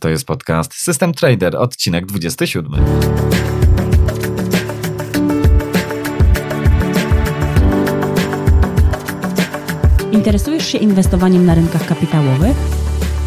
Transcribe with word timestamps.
To 0.00 0.08
jest 0.08 0.26
podcast 0.26 0.74
System 0.74 1.14
Trader, 1.14 1.56
odcinek 1.56 2.06
27. 2.06 2.72
Interesujesz 10.12 10.66
się 10.66 10.78
inwestowaniem 10.78 11.46
na 11.46 11.54
rynkach 11.54 11.86
kapitałowych? 11.86 12.56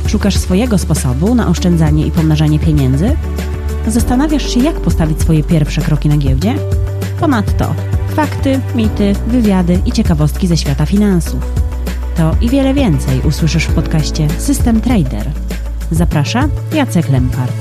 Szukasz 0.07 0.37
swojego 0.37 0.77
sposobu 0.77 1.35
na 1.35 1.47
oszczędzanie 1.47 2.07
i 2.07 2.11
pomnażanie 2.11 2.59
pieniędzy? 2.59 3.17
Zastanawiasz 3.87 4.53
się, 4.53 4.59
jak 4.59 4.75
postawić 4.75 5.21
swoje 5.21 5.43
pierwsze 5.43 5.81
kroki 5.81 6.09
na 6.09 6.17
giełdzie? 6.17 6.55
Ponadto 7.19 7.75
fakty, 8.13 8.59
mity, 8.75 9.13
wywiady 9.27 9.79
i 9.85 9.91
ciekawostki 9.91 10.47
ze 10.47 10.57
świata 10.57 10.85
finansów. 10.85 11.39
To 12.15 12.35
i 12.41 12.49
wiele 12.49 12.73
więcej 12.73 13.21
usłyszysz 13.21 13.65
w 13.65 13.73
podcaście 13.73 14.29
System 14.29 14.81
Trader. 14.81 15.42
Zaprasza 15.91 16.49
Jacek 16.73 17.09
Lempart. 17.09 17.53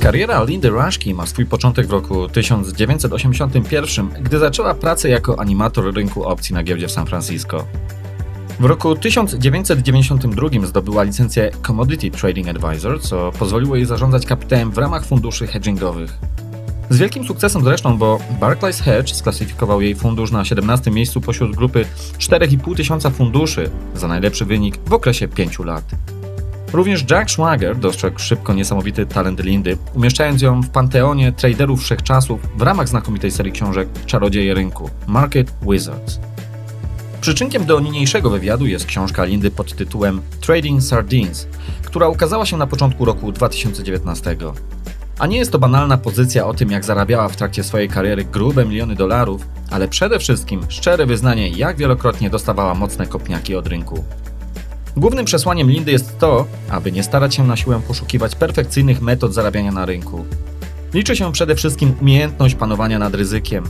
Kariera 0.00 0.44
Lindy 0.44 0.68
Rushki 0.68 1.14
ma 1.14 1.26
swój 1.26 1.46
początek 1.46 1.86
w 1.86 1.90
roku 1.90 2.28
1981, 2.28 4.08
gdy 4.20 4.38
zaczęła 4.38 4.74
pracę 4.74 5.08
jako 5.08 5.40
animator 5.40 5.94
rynku 5.94 6.24
opcji 6.24 6.54
na 6.54 6.62
giełdzie 6.62 6.88
w 6.88 6.92
San 6.92 7.06
Francisco. 7.06 7.64
W 8.60 8.64
roku 8.64 8.96
1992 8.96 10.48
zdobyła 10.66 11.02
licencję 11.02 11.50
Commodity 11.66 12.10
Trading 12.10 12.48
Advisor, 12.48 13.00
co 13.02 13.32
pozwoliło 13.38 13.76
jej 13.76 13.86
zarządzać 13.86 14.26
kapitałem 14.26 14.70
w 14.70 14.78
ramach 14.78 15.04
funduszy 15.06 15.46
hedgingowych. 15.46 16.18
Z 16.90 16.98
wielkim 16.98 17.24
sukcesem 17.24 17.64
zresztą, 17.64 17.98
bo 17.98 18.18
Barclays 18.40 18.80
Hedge 18.80 19.14
sklasyfikował 19.14 19.80
jej 19.80 19.94
fundusz 19.94 20.30
na 20.30 20.44
17 20.44 20.90
miejscu 20.90 21.20
pośród 21.20 21.56
grupy 21.56 21.84
4,5 22.18 22.76
tysiąca 22.76 23.10
funduszy 23.10 23.70
za 23.94 24.08
najlepszy 24.08 24.44
wynik 24.44 24.78
w 24.86 24.92
okresie 24.92 25.28
5 25.28 25.58
lat. 25.58 25.84
Również 26.72 27.04
Jack 27.10 27.30
Schwager 27.30 27.76
dostrzegł 27.76 28.18
szybko 28.18 28.54
niesamowity 28.54 29.06
talent 29.06 29.44
Lindy, 29.44 29.76
umieszczając 29.94 30.42
ją 30.42 30.60
w 30.60 30.68
panteonie 30.68 31.32
traderów 31.32 31.82
wszechczasów 31.82 32.40
w 32.56 32.62
ramach 32.62 32.88
znakomitej 32.88 33.30
serii 33.30 33.52
książek 33.52 33.88
Czarodzieje 34.06 34.54
rynku 34.54 34.90
Market 35.06 35.52
Wizards. 35.70 36.20
Przyczynkiem 37.20 37.66
do 37.66 37.80
niniejszego 37.80 38.30
wywiadu 38.30 38.66
jest 38.66 38.86
książka 38.86 39.24
Lindy 39.24 39.50
pod 39.50 39.76
tytułem 39.76 40.20
Trading 40.40 40.82
Sardines, 40.82 41.48
która 41.84 42.08
ukazała 42.08 42.46
się 42.46 42.56
na 42.56 42.66
początku 42.66 43.04
roku 43.04 43.32
2019. 43.32 44.36
A 45.18 45.26
nie 45.26 45.38
jest 45.38 45.52
to 45.52 45.58
banalna 45.58 45.98
pozycja 45.98 46.46
o 46.46 46.54
tym, 46.54 46.70
jak 46.70 46.84
zarabiała 46.84 47.28
w 47.28 47.36
trakcie 47.36 47.64
swojej 47.64 47.88
kariery 47.88 48.24
grube 48.24 48.64
miliony 48.64 48.94
dolarów, 48.94 49.46
ale 49.70 49.88
przede 49.88 50.18
wszystkim 50.18 50.60
szczere 50.68 51.06
wyznanie, 51.06 51.48
jak 51.48 51.76
wielokrotnie 51.76 52.30
dostawała 52.30 52.74
mocne 52.74 53.06
kopniaki 53.06 53.56
od 53.56 53.66
rynku. 53.66 54.04
Głównym 54.96 55.24
przesłaniem 55.24 55.70
Lindy 55.70 55.92
jest 55.92 56.18
to, 56.18 56.46
aby 56.70 56.92
nie 56.92 57.02
starać 57.02 57.34
się 57.34 57.46
na 57.46 57.56
siłę 57.56 57.80
poszukiwać 57.88 58.34
perfekcyjnych 58.34 59.00
metod 59.00 59.34
zarabiania 59.34 59.72
na 59.72 59.86
rynku. 59.86 60.24
Liczy 60.94 61.16
się 61.16 61.32
przede 61.32 61.54
wszystkim 61.54 61.94
umiejętność 62.00 62.54
panowania 62.54 62.98
nad 62.98 63.14
ryzykiem, 63.14 63.64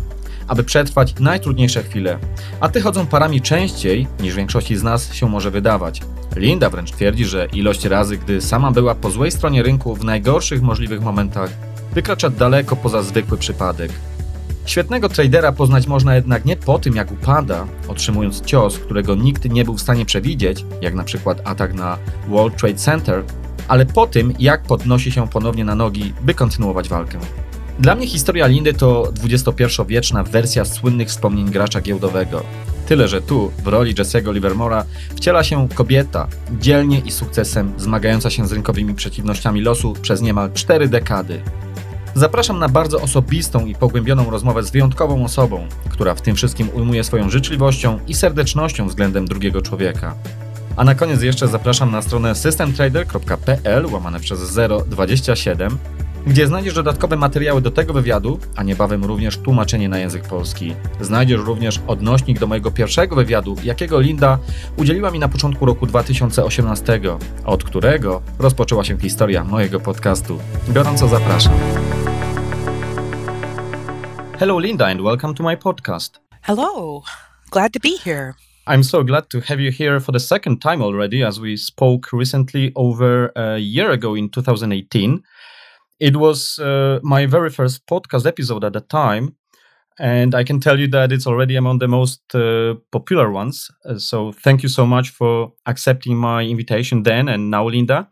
aby 0.49 0.65
przetrwać 0.65 1.15
najtrudniejsze 1.21 1.83
chwile, 1.83 2.19
a 2.61 2.69
te 2.69 2.81
chodzą 2.81 3.07
parami 3.07 3.41
częściej 3.41 4.07
niż 4.21 4.35
większości 4.35 4.77
z 4.77 4.83
nas 4.83 5.13
się 5.13 5.29
może 5.29 5.51
wydawać. 5.51 6.01
Linda 6.37 6.71
wręcz 6.71 6.91
twierdzi, 6.91 7.25
że 7.25 7.49
ilość 7.53 7.85
razy, 7.85 8.19
gdy 8.19 8.41
sama 8.41 8.71
była 8.71 8.95
po 8.95 9.11
złej 9.11 9.31
stronie 9.31 9.63
rynku 9.63 9.95
w 9.95 10.05
najgorszych 10.05 10.63
możliwych 10.63 11.03
momentach, 11.03 11.51
wykracza 11.95 12.31
daleko 12.31 12.77
poza 12.77 13.03
zwykły 13.03 13.39
przypadek. 13.39 13.93
Świetnego 14.67 15.09
tradera 15.09 15.53
poznać 15.53 15.87
można 15.87 16.15
jednak 16.15 16.45
nie 16.45 16.57
po 16.57 16.79
tym, 16.79 16.97
jak 16.97 17.13
upada, 17.13 17.67
otrzymując 17.89 18.45
cios, 18.45 18.79
którego 18.79 19.15
nikt 19.15 19.45
nie 19.45 19.65
był 19.65 19.75
w 19.75 19.81
stanie 19.81 20.07
przewidzieć, 20.07 20.65
jak 20.81 20.95
na 20.95 21.05
przykład 21.05 21.41
atak 21.45 21.75
na 21.75 21.99
World 22.29 22.57
Trade 22.57 22.75
Center, 22.75 23.25
ale 23.69 23.87
po 23.87 24.07
tym, 24.07 24.35
jak 24.39 24.63
podnosi 24.63 25.13
się 25.13 25.29
ponownie 25.29 25.65
na 25.65 25.75
nogi, 25.75 26.13
by 26.21 26.35
kontynuować 26.35 26.89
walkę. 26.89 27.19
Dla 27.79 27.95
mnie 27.95 28.07
historia 28.07 28.47
Lindy 28.47 28.75
to 28.75 29.13
XXI-wieczna 29.25 30.23
wersja 30.23 30.65
słynnych 30.65 31.09
wspomnień 31.09 31.51
gracza 31.51 31.81
giełdowego. 31.81 32.45
Tyle, 32.87 33.09
że 33.09 33.23
tu, 33.23 33.53
w 33.65 33.67
roli 33.67 33.95
Jesse'ego 33.95 34.35
Livermora, 34.35 34.85
wciela 35.17 35.45
się 35.45 35.69
kobieta, 35.75 36.29
dzielnie 36.61 36.99
i 36.99 37.11
sukcesem 37.11 37.73
zmagająca 37.77 38.31
się 38.31 38.47
z 38.47 38.53
rynkowymi 38.53 38.95
przeciwnościami 38.95 39.61
losu 39.61 39.95
przez 40.03 40.21
niemal 40.21 40.53
cztery 40.53 40.89
dekady. 40.89 41.41
Zapraszam 42.15 42.59
na 42.59 42.69
bardzo 42.69 43.01
osobistą 43.01 43.67
i 43.67 43.75
pogłębioną 43.75 44.31
rozmowę 44.31 44.63
z 44.63 44.71
wyjątkową 44.71 45.25
osobą, 45.25 45.67
która 45.91 46.15
w 46.15 46.23
tym 46.23 46.37
wszystkim 46.37 46.69
ujmuje 46.75 47.05
swoją 47.05 47.31
życzliwością 47.31 47.99
i 48.09 48.15
serdecznością 48.15 48.89
względem 48.89 49.27
drugiego 49.27 49.63
człowieka. 49.63 50.15
A 50.77 50.85
na 50.85 50.95
koniec 50.95 51.23
jeszcze 51.23 51.49
zapraszam 51.49 51.91
na 51.91 52.03
stronę 52.03 52.35
systemtrader.pl 52.35 53.87
łamane 53.87 54.21
przez 54.21 54.59
027 54.87 55.79
gdzie 56.29 56.47
znajdziesz 56.47 56.75
dodatkowe 56.75 57.17
materiały 57.17 57.61
do 57.63 57.71
tego 57.71 57.93
wywiadu, 57.93 58.39
a 58.57 58.63
niebawem 58.63 59.05
również 59.05 59.37
tłumaczenie 59.37 59.89
na 59.89 59.99
język 59.99 60.23
polski. 60.23 60.75
Znajdziesz 61.01 61.41
również 61.41 61.81
odnośnik 61.87 62.39
do 62.39 62.47
mojego 62.47 62.71
pierwszego 62.71 63.17
wywiadu, 63.17 63.57
jakiego 63.65 64.01
Linda 64.01 64.39
udzieliła 64.77 65.11
mi 65.11 65.19
na 65.19 65.29
początku 65.29 65.67
roku 65.67 65.87
2018, 65.87 67.01
od 67.45 67.65
którego 67.65 68.23
rozpoczęła 68.39 68.85
się 68.85 68.99
historia 68.99 69.45
mojego 69.45 69.81
podcastu. 69.81 70.39
Gorąco 70.69 71.09
zapraszam. 71.09 71.53
Hello 74.39 74.59
Linda 74.59 74.87
and 74.87 75.01
welcome 75.01 75.35
to 75.35 75.43
my 75.43 75.57
podcast. 75.57 76.21
Hello. 76.43 77.03
Glad 77.51 77.73
to 77.73 77.81
be 77.81 77.99
here. 78.05 78.35
I'm 78.67 78.85
so 78.85 79.05
glad 79.05 79.29
to 79.29 79.41
have 79.41 79.61
you 79.61 79.73
here 79.79 80.01
for 80.01 80.13
the 80.13 80.21
second 80.21 80.63
time 80.63 80.83
already, 80.83 81.27
as 81.27 81.41
we 81.41 81.57
spoke 81.57 82.09
recently 82.13 82.73
over 82.75 83.33
a 83.35 83.59
year 83.59 83.91
ago 83.91 84.17
in 84.17 84.29
2018. 84.29 85.23
It 86.01 86.17
was 86.17 86.59
uh, 86.59 87.01
my 87.03 87.27
very 87.27 87.51
first 87.51 87.87
podcast 87.87 88.27
episode 88.27 88.65
at 88.65 88.73
the 88.73 88.81
time. 88.81 89.37
And 89.99 90.35
I 90.35 90.45
can 90.45 90.61
tell 90.61 90.79
you 90.79 90.89
that 90.89 91.13
it's 91.13 91.27
already 91.27 91.57
among 91.57 91.79
the 91.81 91.89
most 91.89 92.23
uh, 92.35 92.75
popular 92.93 93.31
ones. 93.31 93.71
Uh, 93.85 93.99
so 93.99 94.33
thank 94.33 94.63
you 94.63 94.69
so 94.69 94.87
much 94.87 95.11
for 95.11 95.53
accepting 95.67 96.17
my 96.17 96.43
invitation 96.45 97.05
then 97.05 97.29
and 97.29 97.51
now, 97.51 97.69
Linda. 97.69 98.09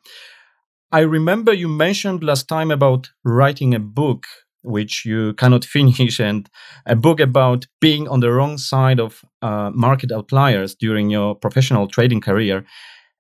I 0.93 1.01
remember 1.01 1.53
you 1.53 1.69
mentioned 1.69 2.23
last 2.25 2.49
time 2.49 2.71
about 2.71 3.11
writing 3.25 3.75
a 3.75 3.81
book 3.81 4.27
which 4.63 5.05
you 5.05 5.35
cannot 5.35 5.65
finish, 5.77 6.21
and 6.21 6.49
a 6.87 6.97
book 6.97 7.21
about 7.21 7.67
being 7.81 8.09
on 8.09 8.21
the 8.21 8.33
wrong 8.33 8.59
side 8.59 9.01
of 9.01 9.25
uh, 9.43 9.71
market 9.75 10.11
outliers 10.13 10.75
during 10.75 11.11
your 11.11 11.35
professional 11.37 11.87
trading 11.89 12.21
career. 12.21 12.65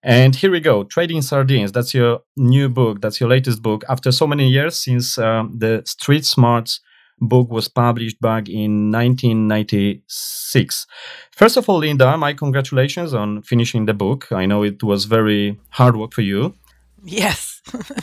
And 0.06 0.37
here 0.37 0.53
we 0.53 0.61
go, 0.61 0.84
Trading 0.84 1.21
Sardines. 1.21 1.72
That's 1.72 1.93
your 1.93 2.21
new 2.37 2.69
book. 2.69 3.00
That's 3.00 3.19
your 3.19 3.28
latest 3.28 3.61
book. 3.61 3.83
After 3.89 4.12
so 4.12 4.25
many 4.25 4.49
years 4.49 4.77
since 4.77 5.19
um, 5.19 5.53
the 5.59 5.83
Street 5.84 6.25
Smarts 6.25 6.78
book 7.19 7.50
was 7.50 7.67
published 7.67 8.21
back 8.21 8.49
in 8.49 8.93
1996. 8.93 10.87
First 11.33 11.56
of 11.56 11.69
all, 11.69 11.78
Linda, 11.78 12.17
my 12.17 12.34
congratulations 12.34 13.15
on 13.15 13.43
finishing 13.43 13.87
the 13.87 13.94
book. 13.94 14.31
I 14.31 14.47
know 14.47 14.62
it 14.62 14.81
was 14.81 15.06
very 15.06 15.59
hard 15.71 15.97
work 15.97 16.12
for 16.12 16.23
you. 16.23 16.55
Yes. 17.03 17.61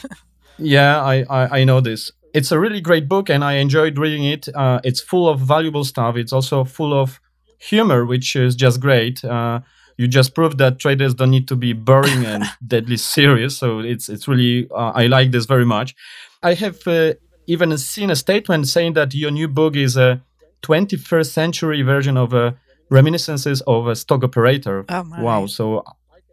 yeah, 0.57 1.01
I, 1.01 1.23
I, 1.29 1.59
I, 1.59 1.63
know 1.63 1.79
this. 1.79 2.11
It's 2.33 2.51
a 2.51 2.59
really 2.59 2.81
great 2.81 3.07
book 3.07 3.29
and 3.29 3.45
I 3.45 3.53
enjoyed 3.53 3.97
reading 3.97 4.25
it. 4.25 4.49
Uh, 4.53 4.81
it's 4.83 4.99
full 4.99 5.29
of 5.29 5.39
valuable 5.39 5.85
stuff. 5.85 6.17
It's 6.17 6.33
also 6.33 6.65
full 6.65 6.93
of 6.93 7.21
humor, 7.59 8.03
which 8.05 8.35
is 8.35 8.57
just 8.57 8.81
great. 8.81 9.23
Uh, 9.23 9.61
you 9.97 10.07
just 10.07 10.33
proved 10.33 10.57
that 10.57 10.79
traders 10.79 11.13
don't 11.13 11.31
need 11.31 11.47
to 11.47 11.55
be 11.55 11.73
boring 11.73 12.25
and 12.25 12.43
deadly 12.67 12.97
serious. 12.97 13.57
So 13.57 13.79
it's 13.79 14.09
it's 14.09 14.27
really 14.27 14.67
uh, 14.71 14.91
I 14.95 15.07
like 15.07 15.31
this 15.31 15.45
very 15.45 15.65
much. 15.65 15.95
I 16.41 16.53
have 16.55 16.85
uh, 16.87 17.13
even 17.47 17.77
seen 17.77 18.09
a 18.09 18.15
statement 18.15 18.67
saying 18.67 18.93
that 18.93 19.13
your 19.13 19.31
new 19.31 19.47
book 19.47 19.75
is 19.75 19.97
a 19.97 20.21
21st 20.63 21.31
century 21.31 21.81
version 21.81 22.17
of 22.17 22.33
a 22.33 22.57
reminiscences 22.89 23.61
of 23.61 23.87
a 23.87 23.95
stock 23.95 24.23
operator. 24.23 24.85
Oh 24.89 25.05
wow! 25.19 25.45
So 25.45 25.83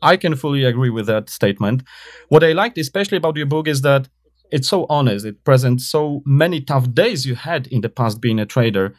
I 0.03 0.17
can 0.17 0.35
fully 0.37 0.65
agree 0.65 0.91
with 0.91 1.07
that 1.07 1.29
statement. 1.31 1.83
What 2.29 2.45
I 2.45 2.53
liked 2.53 2.79
especially 2.79 3.19
about 3.19 3.37
your 3.37 3.47
book 3.47 3.69
is 3.69 3.83
that 3.83 4.09
it's 4.51 4.69
so 4.69 4.87
honest. 4.89 5.25
It 5.25 5.45
presents 5.45 5.87
so 5.87 6.23
many 6.25 6.61
tough 6.61 6.93
days 6.93 7.25
you 7.25 7.35
had 7.35 7.67
in 7.69 7.83
the 7.83 7.89
past 7.89 8.21
being 8.21 8.41
a 8.41 8.47
trader 8.47 8.95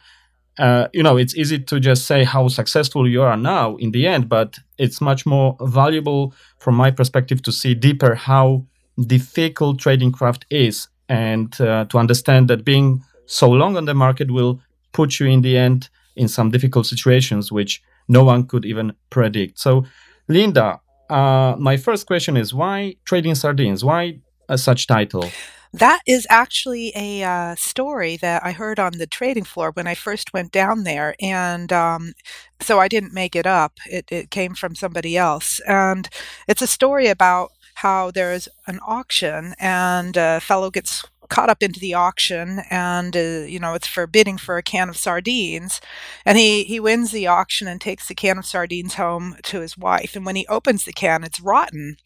uh, 0.58 0.88
you 0.92 1.02
know, 1.02 1.16
it's 1.16 1.34
easy 1.34 1.58
to 1.58 1.80
just 1.80 2.06
say 2.06 2.24
how 2.24 2.48
successful 2.48 3.08
you 3.08 3.22
are 3.22 3.36
now 3.36 3.76
in 3.76 3.92
the 3.92 4.06
end, 4.06 4.28
but 4.28 4.58
it's 4.78 5.00
much 5.00 5.24
more 5.24 5.56
valuable 5.60 6.34
from 6.58 6.74
my 6.74 6.90
perspective 6.90 7.42
to 7.42 7.52
see 7.52 7.74
deeper 7.74 8.14
how 8.14 8.64
difficult 9.06 9.78
trading 9.78 10.12
craft 10.12 10.44
is 10.50 10.88
and 11.08 11.58
uh, 11.60 11.86
to 11.86 11.98
understand 11.98 12.48
that 12.48 12.64
being 12.64 13.02
so 13.26 13.48
long 13.48 13.76
on 13.76 13.86
the 13.86 13.94
market 13.94 14.30
will 14.30 14.60
put 14.92 15.18
you 15.18 15.26
in 15.26 15.40
the 15.40 15.56
end 15.56 15.88
in 16.16 16.28
some 16.28 16.50
difficult 16.50 16.86
situations 16.86 17.50
which 17.50 17.82
no 18.08 18.22
one 18.22 18.46
could 18.46 18.66
even 18.66 18.92
predict. 19.08 19.58
So, 19.58 19.84
Linda, 20.28 20.80
uh, 21.08 21.56
my 21.58 21.76
first 21.76 22.06
question 22.06 22.36
is 22.36 22.52
why 22.52 22.96
trading 23.04 23.34
sardines? 23.34 23.82
Why 23.84 24.18
such 24.56 24.86
title? 24.86 25.30
That 25.72 26.00
is 26.06 26.26
actually 26.28 26.92
a 26.94 27.22
uh, 27.22 27.54
story 27.54 28.16
that 28.18 28.44
I 28.44 28.52
heard 28.52 28.78
on 28.78 28.92
the 28.98 29.06
trading 29.06 29.44
floor 29.44 29.70
when 29.72 29.86
I 29.86 29.94
first 29.94 30.32
went 30.34 30.52
down 30.52 30.84
there. 30.84 31.14
And 31.20 31.72
um, 31.72 32.12
so 32.60 32.78
I 32.78 32.88
didn't 32.88 33.14
make 33.14 33.34
it 33.34 33.46
up, 33.46 33.78
it, 33.86 34.04
it 34.12 34.30
came 34.30 34.54
from 34.54 34.74
somebody 34.74 35.16
else. 35.16 35.60
And 35.66 36.08
it's 36.46 36.60
a 36.62 36.66
story 36.66 37.06
about 37.06 37.52
how 37.76 38.10
there's 38.10 38.48
an 38.66 38.80
auction 38.86 39.54
and 39.58 40.16
a 40.16 40.40
fellow 40.40 40.70
gets 40.70 41.04
caught 41.32 41.48
up 41.48 41.62
into 41.62 41.80
the 41.80 41.94
auction 41.94 42.60
and 42.68 43.16
uh, 43.16 43.46
you 43.48 43.58
know 43.58 43.72
it's 43.72 43.86
for 43.86 44.06
bidding 44.06 44.36
for 44.36 44.58
a 44.58 44.62
can 44.62 44.90
of 44.90 44.98
sardines. 44.98 45.80
And 46.26 46.36
he 46.36 46.64
he 46.64 46.78
wins 46.78 47.10
the 47.10 47.26
auction 47.26 47.66
and 47.66 47.80
takes 47.80 48.06
the 48.06 48.14
can 48.14 48.36
of 48.36 48.44
sardines 48.44 48.94
home 48.94 49.36
to 49.44 49.60
his 49.60 49.78
wife. 49.78 50.14
And 50.14 50.26
when 50.26 50.36
he 50.36 50.46
opens 50.48 50.84
the 50.84 50.92
can 50.92 51.24
it's 51.24 51.40
rotten. 51.40 51.96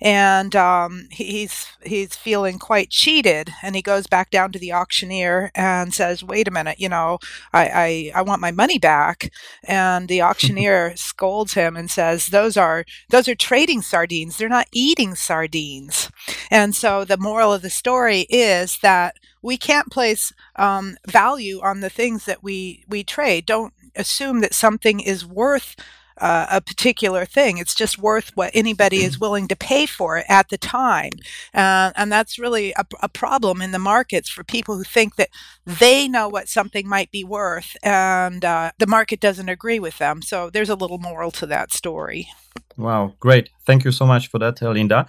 And 0.00 0.54
um, 0.54 1.08
he's 1.10 1.66
he's 1.84 2.14
feeling 2.14 2.60
quite 2.60 2.90
cheated. 2.90 3.52
And 3.60 3.74
he 3.74 3.82
goes 3.82 4.06
back 4.06 4.30
down 4.30 4.52
to 4.52 4.58
the 4.60 4.72
auctioneer 4.72 5.50
and 5.56 5.92
says 5.92 6.22
wait 6.22 6.46
a 6.46 6.52
minute 6.52 6.78
you 6.78 6.88
know 6.88 7.18
i 7.52 8.12
i, 8.14 8.20
I 8.20 8.22
want 8.22 8.40
my 8.40 8.52
money 8.52 8.78
back. 8.78 9.32
And 9.64 10.06
the 10.08 10.22
auctioneer 10.28 10.94
scolds 10.96 11.54
him 11.54 11.76
and 11.76 11.90
says 11.90 12.28
those 12.28 12.56
are 12.56 12.84
those 13.10 13.26
are 13.28 13.34
trading 13.34 13.82
sardines. 13.82 14.36
They're 14.36 14.48
not 14.48 14.68
eating 14.72 15.16
sardines. 15.16 16.08
And 16.52 16.74
so 16.74 17.04
the 17.04 17.16
moral 17.16 17.52
of 17.52 17.62
the 17.62 17.70
story 17.70 18.26
is 18.30 18.75
that 18.78 19.16
we 19.42 19.56
can't 19.56 19.90
place 19.90 20.32
um, 20.56 20.96
value 21.06 21.60
on 21.62 21.80
the 21.80 21.90
things 21.90 22.24
that 22.24 22.42
we 22.42 22.84
we 22.88 23.04
trade. 23.04 23.46
Don't 23.46 23.74
assume 23.94 24.40
that 24.40 24.54
something 24.54 25.00
is 25.00 25.24
worth 25.24 25.76
uh, 26.18 26.46
a 26.50 26.60
particular 26.60 27.24
thing. 27.24 27.58
It's 27.58 27.74
just 27.74 27.98
worth 27.98 28.32
what 28.34 28.50
anybody 28.54 29.04
is 29.04 29.20
willing 29.20 29.48
to 29.48 29.56
pay 29.56 29.86
for 29.86 30.16
it 30.16 30.26
at 30.28 30.48
the 30.48 30.58
time. 30.58 31.12
Uh, 31.52 31.92
and 31.94 32.10
that's 32.10 32.38
really 32.38 32.72
a, 32.72 32.86
a, 33.02 33.08
problem 33.08 33.60
in 33.60 33.72
the 33.72 33.78
markets 33.78 34.28
for 34.28 34.44
people 34.44 34.76
who 34.76 34.84
think 34.84 35.16
that 35.16 35.28
they 35.66 36.08
know 36.08 36.28
what 36.28 36.48
something 36.48 36.88
might 36.88 37.10
be 37.10 37.24
worth 37.24 37.76
and 37.82 38.44
uh, 38.44 38.70
the 38.78 38.86
market 38.86 39.20
doesn't 39.20 39.48
agree 39.48 39.78
with 39.78 39.98
them. 39.98 40.22
So 40.22 40.50
there's 40.50 40.70
a 40.70 40.74
little 40.74 40.98
moral 40.98 41.30
to 41.32 41.46
that 41.46 41.72
story. 41.72 42.28
Wow, 42.76 43.14
great. 43.20 43.50
Thank 43.64 43.84
you 43.84 43.92
so 43.92 44.06
much 44.06 44.28
for 44.28 44.38
that, 44.38 44.60
Linda. 44.60 45.06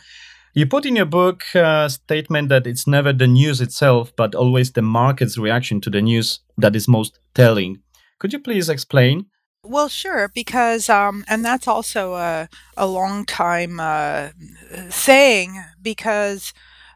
You 0.54 0.66
put 0.66 0.86
in 0.86 0.96
your 0.96 1.06
book 1.06 1.44
a 1.54 1.66
uh, 1.66 1.90
statement 1.90 2.50
that 2.50 2.66
it's 2.66 2.88
never 2.88 3.14
the 3.14 3.28
news 3.28 3.62
itself, 3.62 4.12
but 4.16 4.34
always 4.34 4.72
the 4.72 4.82
market's 4.82 5.38
reaction 5.38 5.82
to 5.82 5.90
the 5.90 6.02
news 6.02 6.40
that 6.58 6.76
is 6.76 6.88
most 6.88 7.20
telling. 7.36 7.82
Could 8.20 8.34
you 8.34 8.40
please 8.40 8.68
explain? 8.68 9.28
Well, 9.64 9.90
sure, 9.90 10.30
because 10.34 10.90
um, 10.90 11.26
and 11.28 11.44
that's 11.44 11.68
also 11.68 12.16
a 12.16 12.48
a 12.78 12.88
long 12.88 13.26
time 13.26 13.80
uh, 13.80 14.30
saying 14.90 15.62
because 15.82 16.54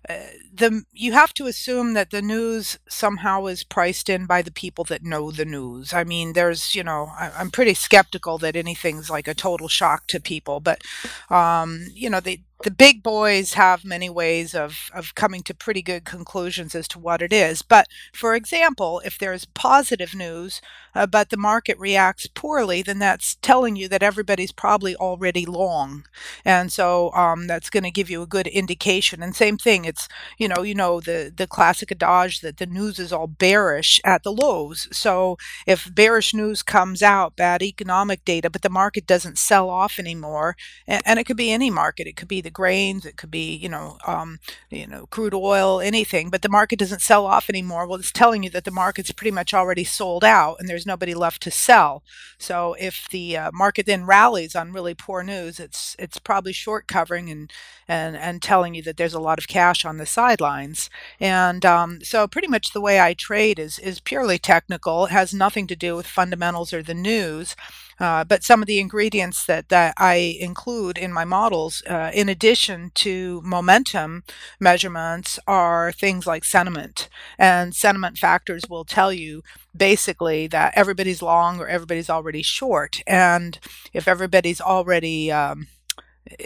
uh, 0.10 0.16
the 0.54 0.84
you 0.92 1.12
have 1.12 1.34
to 1.34 1.46
assume 1.46 1.94
that 1.94 2.10
the 2.10 2.22
news 2.22 2.80
somehow 2.90 3.46
is 3.46 3.64
priced 3.64 4.10
in 4.10 4.26
by 4.26 4.42
the 4.42 4.52
people 4.52 4.84
that 4.86 5.04
know 5.04 5.32
the 5.32 5.46
news. 5.46 5.94
I 5.94 6.04
mean, 6.04 6.34
there's 6.34 6.74
you 6.74 6.84
know 6.84 7.12
I, 7.20 7.32
am 7.42 7.52
pretty 7.52 7.74
skeptical 7.74 8.38
that 8.40 8.56
anything's 8.56 9.10
like 9.10 9.28
a 9.28 9.36
total 9.36 9.68
shock 9.68 10.08
to 10.08 10.20
people, 10.20 10.60
but 10.60 10.82
um, 11.30 11.86
you 11.94 12.10
know 12.10 12.20
they 12.20 12.44
the 12.64 12.72
big 12.72 13.02
boys 13.04 13.54
have 13.54 13.84
many 13.84 14.10
ways 14.10 14.54
of, 14.54 14.90
of 14.94 15.16
coming 15.16 15.42
to 15.44 15.54
pretty 15.54 15.82
good 15.82 16.06
conclusions 16.06 16.76
as 16.76 16.88
to 16.90 17.00
what 17.00 17.22
it 17.22 17.34
is. 17.34 17.62
But 17.62 17.88
for 18.14 18.36
example, 18.36 19.02
if 19.04 19.18
there's 19.18 19.46
positive 19.46 20.14
news, 20.14 20.62
uh, 20.94 21.08
but 21.08 21.30
the 21.30 21.38
market 21.38 21.80
reacts 21.80 22.28
poorly, 22.28 22.82
then 22.82 23.00
that's 23.00 23.36
telling 23.36 23.76
you 23.76 23.88
that 23.88 24.04
everybody's 24.04 24.52
probably 24.52 24.96
already 24.96 25.46
long. 25.46 26.06
And 26.46 26.72
so 26.72 27.12
um, 27.14 27.48
that's 27.48 27.70
going 27.70 27.84
to 27.84 27.92
give 27.92 28.10
you 28.10 28.22
a 28.22 28.28
good 28.28 28.48
indication. 28.48 29.24
And 29.24 29.36
same 29.36 29.58
thing, 29.58 29.86
it's, 29.86 30.08
you 30.38 30.48
know, 30.48 30.62
you 30.62 30.76
know, 30.76 31.00
the, 31.00 31.34
the 31.36 31.48
classic 31.48 31.92
adage 31.92 32.42
that 32.42 32.58
the 32.58 32.66
news 32.66 33.00
is 33.00 33.12
all 33.14 33.28
bearish 33.28 34.00
at 34.04 34.24
the 34.24 34.32
lows. 34.32 34.88
So 34.92 35.38
if 35.66 35.94
bearish 35.94 36.34
news 36.34 36.62
comes 36.62 37.02
out, 37.02 37.36
bad 37.36 37.64
economic 37.64 38.24
data, 38.26 38.50
but 38.50 38.62
the 38.62 38.70
market 38.70 39.08
doesn't 39.08 39.38
sell 39.38 39.70
off 39.70 39.98
anymore, 39.98 40.56
and, 40.86 41.02
and 41.06 41.20
it 41.20 41.26
could 41.26 41.38
be 41.38 41.52
any 41.52 41.72
market, 41.72 42.08
it 42.08 42.16
could 42.16 42.28
be 42.28 42.42
the 42.42 42.51
grains, 42.52 43.06
it 43.06 43.18
could 43.18 43.32
be, 43.32 43.56
you 43.56 43.70
know, 43.70 43.98
um, 44.06 44.40
you 44.70 44.88
know, 44.88 45.06
crude 45.08 45.34
oil, 45.34 45.80
anything, 45.82 46.30
but 46.30 46.42
the 46.42 46.50
market 46.50 46.80
doesn't 46.80 47.02
sell 47.02 47.26
off 47.26 47.50
anymore. 47.50 47.88
Well, 47.88 48.00
it's 48.00 48.12
telling 48.12 48.44
you 48.44 48.50
that 48.52 48.66
the 48.66 48.72
market's 48.72 49.12
pretty 49.12 49.32
much 49.32 49.54
already 49.54 49.84
sold 49.84 50.24
out 50.24 50.58
and 50.60 50.68
there's 50.68 50.86
nobody 50.86 51.14
left 51.14 51.42
to 51.44 51.52
sell. 51.52 52.04
So 52.38 52.76
if 52.80 53.08
the 53.10 53.38
uh, 53.38 53.52
market 53.54 53.86
then 53.86 54.06
rallies 54.06 54.56
on 54.56 54.74
really 54.74 54.94
poor 54.94 55.24
news, 55.24 55.60
it's 55.60 55.96
it's 56.00 56.20
probably 56.20 56.54
short 56.54 56.88
covering 56.88 57.30
and 57.30 57.52
and 57.88 58.16
and 58.18 58.42
telling 58.42 58.74
you 58.74 58.82
that 58.84 58.98
there's 58.98 59.14
a 59.14 59.20
lot 59.20 59.40
of 59.40 59.48
cash 59.48 59.86
on 59.86 59.98
the 59.98 60.06
sidelines. 60.06 60.90
And 61.20 61.66
um, 61.66 62.00
so 62.02 62.28
pretty 62.28 62.48
much 62.48 62.74
the 62.74 62.82
way 62.82 63.00
I 63.00 63.14
trade 63.14 63.60
is 63.60 63.80
is 63.80 64.00
purely 64.00 64.40
technical. 64.40 65.06
It 65.06 65.12
has 65.12 65.34
nothing 65.34 65.68
to 65.68 65.76
do 65.76 65.96
with 65.96 66.08
fundamentals 66.08 66.74
or 66.74 66.82
the 66.84 66.94
news. 66.94 67.56
Uh, 68.02 68.24
but 68.24 68.44
some 68.44 68.64
of 68.64 68.68
the 68.68 68.80
ingredients 68.80 69.46
that, 69.46 69.70
that 69.70 69.94
I 69.96 70.16
include 70.40 70.98
in 70.98 71.14
my 71.14 71.24
models, 71.24 71.84
uh, 71.88 72.10
in 72.12 72.30
addition 72.30 72.92
to 72.96 73.42
momentum 73.46 74.24
measurements, 74.60 75.40
are 75.46 75.92
things 75.92 76.26
like 76.26 76.44
sentiment. 76.44 77.10
And 77.38 77.76
sentiment 77.76 78.18
factors 78.18 78.64
will 78.68 78.86
tell 78.86 79.14
you 79.14 79.44
basically 79.78 80.48
that 80.48 80.74
everybody's 80.76 81.22
long 81.22 81.60
or 81.60 81.68
everybody's 81.68 82.10
already 82.10 82.42
short. 82.42 83.04
And 83.06 83.60
if 83.94 84.08
everybody's 84.08 84.62
already 84.62 85.32
um, 85.32 85.68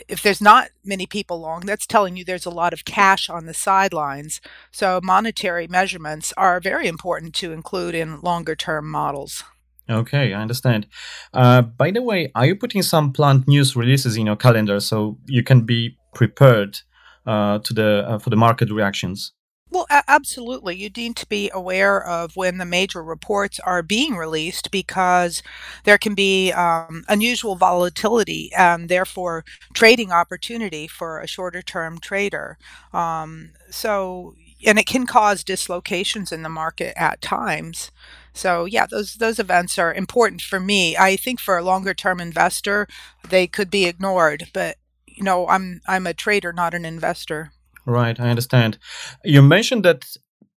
if 0.09 0.21
there's 0.23 0.41
not 0.41 0.69
many 0.83 1.05
people 1.05 1.39
long, 1.39 1.61
that's 1.61 1.85
telling 1.87 2.17
you 2.17 2.25
there's 2.25 2.45
a 2.45 2.49
lot 2.49 2.73
of 2.73 2.85
cash 2.85 3.29
on 3.29 3.45
the 3.45 3.53
sidelines. 3.53 4.41
So, 4.71 4.99
monetary 5.03 5.67
measurements 5.67 6.33
are 6.37 6.59
very 6.59 6.87
important 6.87 7.33
to 7.35 7.51
include 7.53 7.95
in 7.95 8.21
longer 8.21 8.55
term 8.55 8.89
models. 8.89 9.43
Okay, 9.89 10.33
I 10.33 10.41
understand. 10.41 10.87
Uh, 11.33 11.61
by 11.61 11.91
the 11.91 12.01
way, 12.01 12.31
are 12.33 12.45
you 12.45 12.55
putting 12.55 12.81
some 12.81 13.13
planned 13.13 13.47
news 13.47 13.75
releases 13.75 14.17
in 14.17 14.25
your 14.25 14.35
calendar 14.35 14.79
so 14.79 15.17
you 15.27 15.43
can 15.43 15.61
be 15.61 15.97
prepared 16.15 16.79
uh, 17.27 17.59
to 17.59 17.73
the 17.73 18.05
uh, 18.07 18.19
for 18.19 18.31
the 18.31 18.35
market 18.35 18.71
reactions? 18.71 19.33
Well, 19.69 19.85
a- 19.91 20.03
absolutely. 20.07 20.75
You 20.75 20.89
need 20.89 21.15
to 21.17 21.27
be 21.27 21.51
aware 21.53 22.01
of 22.01 22.35
when 22.35 22.57
the 22.57 22.65
major 22.65 23.03
reports 23.03 23.59
are 23.59 23.83
being 23.83 24.15
released 24.15 24.71
because 24.71 25.43
there 25.83 25.97
can 25.97 26.15
be 26.15 26.51
um, 26.51 27.03
unusual 27.07 27.55
volatility 27.55 28.51
and 28.57 28.89
therefore 28.89 29.43
trading 29.73 30.11
opportunity 30.11 30.87
for 30.87 31.19
a 31.19 31.27
shorter 31.27 31.61
term 31.61 31.99
trader. 31.99 32.57
Um, 32.93 33.51
so, 33.69 34.35
and 34.65 34.79
it 34.79 34.85
can 34.85 35.05
cause 35.05 35.43
dislocations 35.43 36.31
in 36.31 36.41
the 36.41 36.49
market 36.49 36.93
at 36.95 37.21
times. 37.21 37.91
So 38.35 38.65
yeah, 38.65 38.85
those 38.85 39.15
those 39.15 39.39
events 39.39 39.79
are 39.79 39.93
important 39.93 40.41
for 40.41 40.59
me. 40.59 40.95
I 40.97 41.15
think 41.15 41.39
for 41.39 41.57
a 41.57 41.63
longer 41.63 41.93
term 41.93 42.19
investor, 42.19 42.87
they 43.29 43.47
could 43.47 43.71
be 43.71 43.85
ignored, 43.85 44.49
but 44.53 44.77
you 45.07 45.23
know, 45.23 45.47
I'm 45.47 45.81
I'm 45.87 46.05
a 46.05 46.13
trader, 46.13 46.53
not 46.53 46.73
an 46.73 46.85
investor. 46.85 47.51
Right, 47.85 48.19
I 48.19 48.29
understand. 48.29 48.77
You 49.23 49.41
mentioned 49.41 49.85
that 49.85 50.05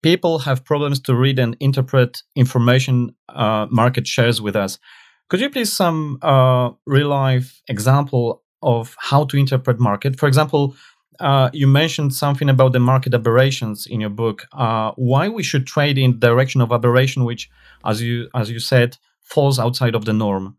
people 0.02 0.40
have 0.40 0.64
problems 0.64 1.00
to 1.00 1.14
read 1.14 1.38
and 1.38 1.56
interpret 1.60 2.22
information 2.34 3.14
uh, 3.28 3.66
market 3.70 4.06
shares 4.06 4.40
with 4.40 4.56
us. 4.56 4.78
Could 5.28 5.40
you 5.40 5.50
please 5.50 5.72
some 5.72 6.18
uh, 6.22 6.70
real 6.86 7.08
life 7.08 7.62
example 7.68 8.42
of 8.62 8.96
how 8.98 9.24
to 9.26 9.36
interpret 9.36 9.78
market? 9.78 10.18
For 10.18 10.26
example, 10.26 10.74
uh, 11.20 11.50
you 11.52 11.66
mentioned 11.66 12.14
something 12.14 12.48
about 12.48 12.72
the 12.72 12.80
market 12.80 13.14
aberrations 13.14 13.86
in 13.86 14.00
your 14.00 14.10
book. 14.10 14.46
Uh, 14.52 14.92
why 14.96 15.28
we 15.28 15.42
should 15.42 15.66
trade 15.66 15.98
in 15.98 16.18
direction 16.18 16.60
of 16.60 16.72
aberration, 16.72 17.24
which, 17.24 17.50
as 17.84 18.02
you 18.02 18.28
as 18.34 18.50
you 18.50 18.60
said, 18.60 18.96
falls 19.22 19.58
outside 19.58 19.94
of 19.94 20.04
the 20.04 20.12
norm. 20.12 20.56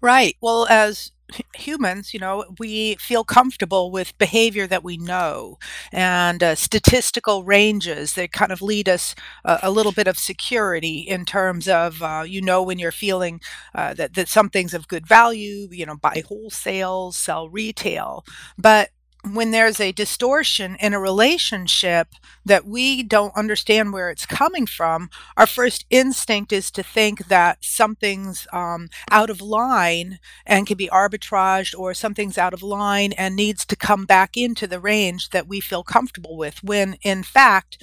Right. 0.00 0.36
Well, 0.40 0.66
as 0.68 1.12
humans, 1.54 2.14
you 2.14 2.20
know, 2.20 2.44
we 2.58 2.94
feel 2.96 3.24
comfortable 3.24 3.90
with 3.90 4.16
behavior 4.18 4.66
that 4.66 4.82
we 4.82 4.96
know 4.96 5.58
and 5.92 6.42
uh, 6.42 6.54
statistical 6.54 7.44
ranges 7.44 8.14
that 8.14 8.32
kind 8.32 8.50
of 8.50 8.62
lead 8.62 8.88
us 8.88 9.14
uh, 9.44 9.58
a 9.62 9.70
little 9.70 9.92
bit 9.92 10.08
of 10.08 10.18
security 10.18 11.00
in 11.00 11.24
terms 11.24 11.68
of, 11.68 12.02
uh, 12.02 12.24
you 12.26 12.40
know, 12.40 12.62
when 12.62 12.78
you're 12.78 12.90
feeling 12.90 13.40
uh, 13.74 13.94
that, 13.94 14.14
that 14.14 14.28
something's 14.28 14.74
of 14.74 14.88
good 14.88 15.06
value, 15.06 15.68
you 15.70 15.84
know, 15.84 15.96
buy 15.96 16.22
wholesale, 16.26 17.12
sell 17.12 17.48
retail. 17.48 18.24
But 18.56 18.90
when 19.24 19.50
there's 19.50 19.80
a 19.80 19.92
distortion 19.92 20.76
in 20.80 20.94
a 20.94 21.00
relationship 21.00 22.08
that 22.44 22.64
we 22.64 23.02
don't 23.02 23.36
understand 23.36 23.92
where 23.92 24.10
it's 24.10 24.24
coming 24.24 24.64
from, 24.64 25.10
our 25.36 25.46
first 25.46 25.84
instinct 25.90 26.52
is 26.52 26.70
to 26.70 26.82
think 26.82 27.26
that 27.26 27.58
something's 27.60 28.46
um, 28.52 28.88
out 29.10 29.28
of 29.28 29.40
line 29.40 30.18
and 30.46 30.66
can 30.66 30.76
be 30.76 30.88
arbitraged, 30.88 31.78
or 31.78 31.94
something's 31.94 32.38
out 32.38 32.54
of 32.54 32.62
line 32.62 33.12
and 33.12 33.34
needs 33.36 33.64
to 33.66 33.76
come 33.76 34.06
back 34.06 34.36
into 34.36 34.66
the 34.66 34.80
range 34.80 35.30
that 35.30 35.48
we 35.48 35.60
feel 35.60 35.82
comfortable 35.82 36.36
with, 36.36 36.62
when 36.62 36.96
in 37.02 37.22
fact, 37.22 37.82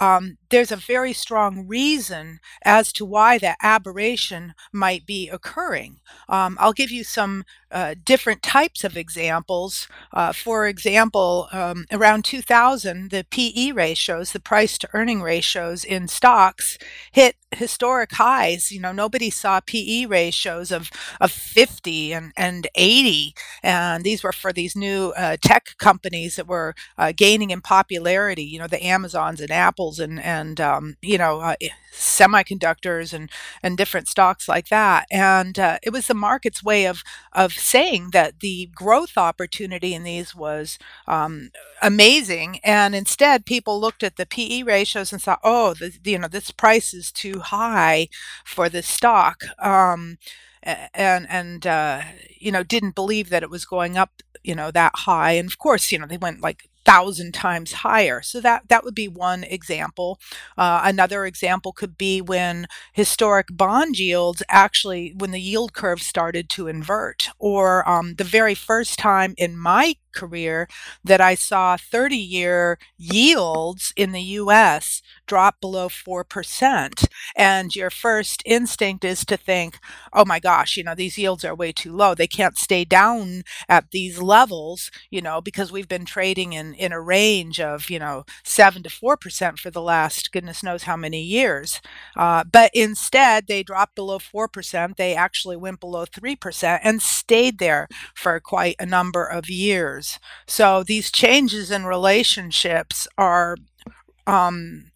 um, 0.00 0.38
there's 0.50 0.72
a 0.72 0.76
very 0.76 1.12
strong 1.12 1.66
reason 1.66 2.40
as 2.64 2.92
to 2.92 3.04
why 3.04 3.38
that 3.38 3.56
aberration 3.62 4.54
might 4.72 5.06
be 5.06 5.28
occurring. 5.28 6.00
Um, 6.28 6.56
I'll 6.60 6.72
give 6.72 6.90
you 6.90 7.04
some 7.04 7.44
uh, 7.70 7.94
different 8.04 8.42
types 8.42 8.84
of 8.84 8.96
examples. 8.96 9.88
Uh, 10.12 10.32
for 10.32 10.63
for 10.64 10.68
example, 10.68 11.46
um, 11.52 11.84
around 11.92 12.24
2000, 12.24 13.10
the 13.10 13.26
PE 13.30 13.72
ratios, 13.72 14.32
the 14.32 14.40
price 14.40 14.78
to 14.78 14.88
earning 14.94 15.20
ratios 15.20 15.84
in 15.84 16.08
stocks, 16.08 16.78
hit 17.12 17.36
historic 17.50 18.12
highs. 18.12 18.72
You 18.72 18.80
know, 18.80 18.90
nobody 18.92 19.28
saw 19.28 19.60
PE 19.60 20.06
ratios 20.06 20.72
of, 20.72 20.90
of 21.20 21.30
50 21.30 22.14
and, 22.14 22.32
and 22.34 22.66
80. 22.76 23.34
And 23.62 24.04
these 24.04 24.22
were 24.22 24.32
for 24.32 24.54
these 24.54 24.74
new 24.74 25.12
uh, 25.18 25.36
tech 25.44 25.74
companies 25.78 26.36
that 26.36 26.48
were 26.48 26.74
uh, 26.96 27.12
gaining 27.14 27.50
in 27.50 27.60
popularity, 27.60 28.44
you 28.44 28.58
know, 28.58 28.66
the 28.66 28.82
Amazons 28.82 29.42
and 29.42 29.50
Apples 29.50 29.98
and, 29.98 30.18
and 30.18 30.62
um, 30.62 30.96
you 31.02 31.18
know, 31.18 31.40
uh, 31.40 31.56
semiconductors 31.92 33.12
and, 33.12 33.30
and 33.62 33.76
different 33.76 34.08
stocks 34.08 34.48
like 34.48 34.68
that. 34.68 35.06
And 35.10 35.58
uh, 35.58 35.78
it 35.82 35.90
was 35.90 36.06
the 36.06 36.14
market's 36.14 36.62
way 36.64 36.86
of, 36.86 37.02
of 37.32 37.52
saying 37.52 38.10
that 38.12 38.40
the 38.40 38.70
growth 38.74 39.16
opportunity 39.16 39.94
in 39.94 40.02
these 40.02 40.34
was 40.34 40.53
um, 41.06 41.50
amazing. 41.82 42.60
And 42.64 42.94
instead, 42.94 43.46
people 43.46 43.80
looked 43.80 44.02
at 44.02 44.16
the 44.16 44.26
PE 44.26 44.62
ratios 44.62 45.12
and 45.12 45.20
thought, 45.22 45.40
oh, 45.44 45.74
the, 45.74 45.92
you 46.04 46.18
know, 46.18 46.28
this 46.28 46.50
price 46.50 46.94
is 46.94 47.12
too 47.12 47.40
high 47.40 48.08
for 48.44 48.68
the 48.68 48.82
stock. 48.82 49.42
Um, 49.58 50.18
and 50.62 51.26
and 51.28 51.66
uh, 51.66 52.02
you 52.38 52.50
know 52.50 52.62
didn't 52.62 52.94
believe 52.94 53.28
that 53.30 53.42
it 53.42 53.50
was 53.50 53.64
going 53.64 53.96
up 53.96 54.22
you 54.42 54.54
know 54.54 54.70
that 54.70 54.92
high 54.94 55.32
and 55.32 55.48
of 55.48 55.58
course 55.58 55.92
you 55.92 55.98
know 55.98 56.06
they 56.06 56.16
went 56.16 56.40
like 56.40 56.68
thousand 56.84 57.32
times 57.32 57.72
higher. 57.72 58.20
So 58.20 58.42
that 58.42 58.68
that 58.68 58.84
would 58.84 58.94
be 58.94 59.08
one 59.08 59.42
example. 59.44 60.20
Uh, 60.58 60.82
another 60.84 61.24
example 61.24 61.72
could 61.72 61.96
be 61.96 62.20
when 62.20 62.66
historic 62.92 63.46
bond 63.50 63.98
yields 63.98 64.42
actually 64.50 65.14
when 65.16 65.30
the 65.30 65.40
yield 65.40 65.72
curve 65.72 66.02
started 66.02 66.50
to 66.50 66.66
invert, 66.66 67.30
or 67.38 67.88
um, 67.88 68.16
the 68.16 68.24
very 68.24 68.54
first 68.54 68.98
time 68.98 69.34
in 69.38 69.56
my 69.56 69.96
career 70.14 70.68
that 71.04 71.20
I 71.20 71.34
saw 71.34 71.76
30 71.76 72.16
year 72.16 72.78
yields 72.96 73.92
in 73.96 74.12
the 74.12 74.22
US 74.22 75.02
drop 75.26 75.60
below 75.60 75.88
4%. 75.88 77.06
And 77.36 77.74
your 77.74 77.90
first 77.90 78.42
instinct 78.46 79.04
is 79.04 79.24
to 79.26 79.36
think, 79.36 79.78
oh 80.12 80.24
my 80.24 80.38
gosh, 80.40 80.76
you 80.76 80.84
know, 80.84 80.94
these 80.94 81.18
yields 81.18 81.44
are 81.44 81.54
way 81.54 81.72
too 81.72 81.92
low. 81.92 82.14
They 82.14 82.26
can't 82.26 82.58
stay 82.58 82.84
down 82.84 83.42
at 83.68 83.90
these 83.90 84.20
levels, 84.20 84.90
you 85.10 85.20
know, 85.22 85.40
because 85.40 85.72
we've 85.72 85.88
been 85.88 86.04
trading 86.04 86.52
in, 86.52 86.74
in 86.74 86.92
a 86.92 87.00
range 87.00 87.60
of, 87.60 87.90
you 87.90 87.98
know, 87.98 88.24
7 88.44 88.82
to 88.82 88.90
4% 88.90 89.58
for 89.58 89.70
the 89.70 89.82
last 89.82 90.32
goodness 90.32 90.62
knows 90.62 90.84
how 90.84 90.96
many 90.96 91.22
years. 91.22 91.80
Uh, 92.16 92.44
but 92.44 92.70
instead, 92.74 93.46
they 93.46 93.62
dropped 93.62 93.94
below 93.94 94.18
4%. 94.18 94.96
They 94.96 95.14
actually 95.14 95.56
went 95.56 95.80
below 95.80 96.04
3% 96.06 96.80
and 96.82 97.02
stayed 97.02 97.58
there 97.58 97.88
for 98.14 98.38
quite 98.40 98.76
a 98.78 98.86
number 98.86 99.24
of 99.24 99.48
years. 99.48 100.03
So 100.46 100.82
these 100.82 101.10
changes 101.10 101.70
in 101.70 101.84
relationships 101.84 103.08
are 103.18 103.56
um, 104.26 104.90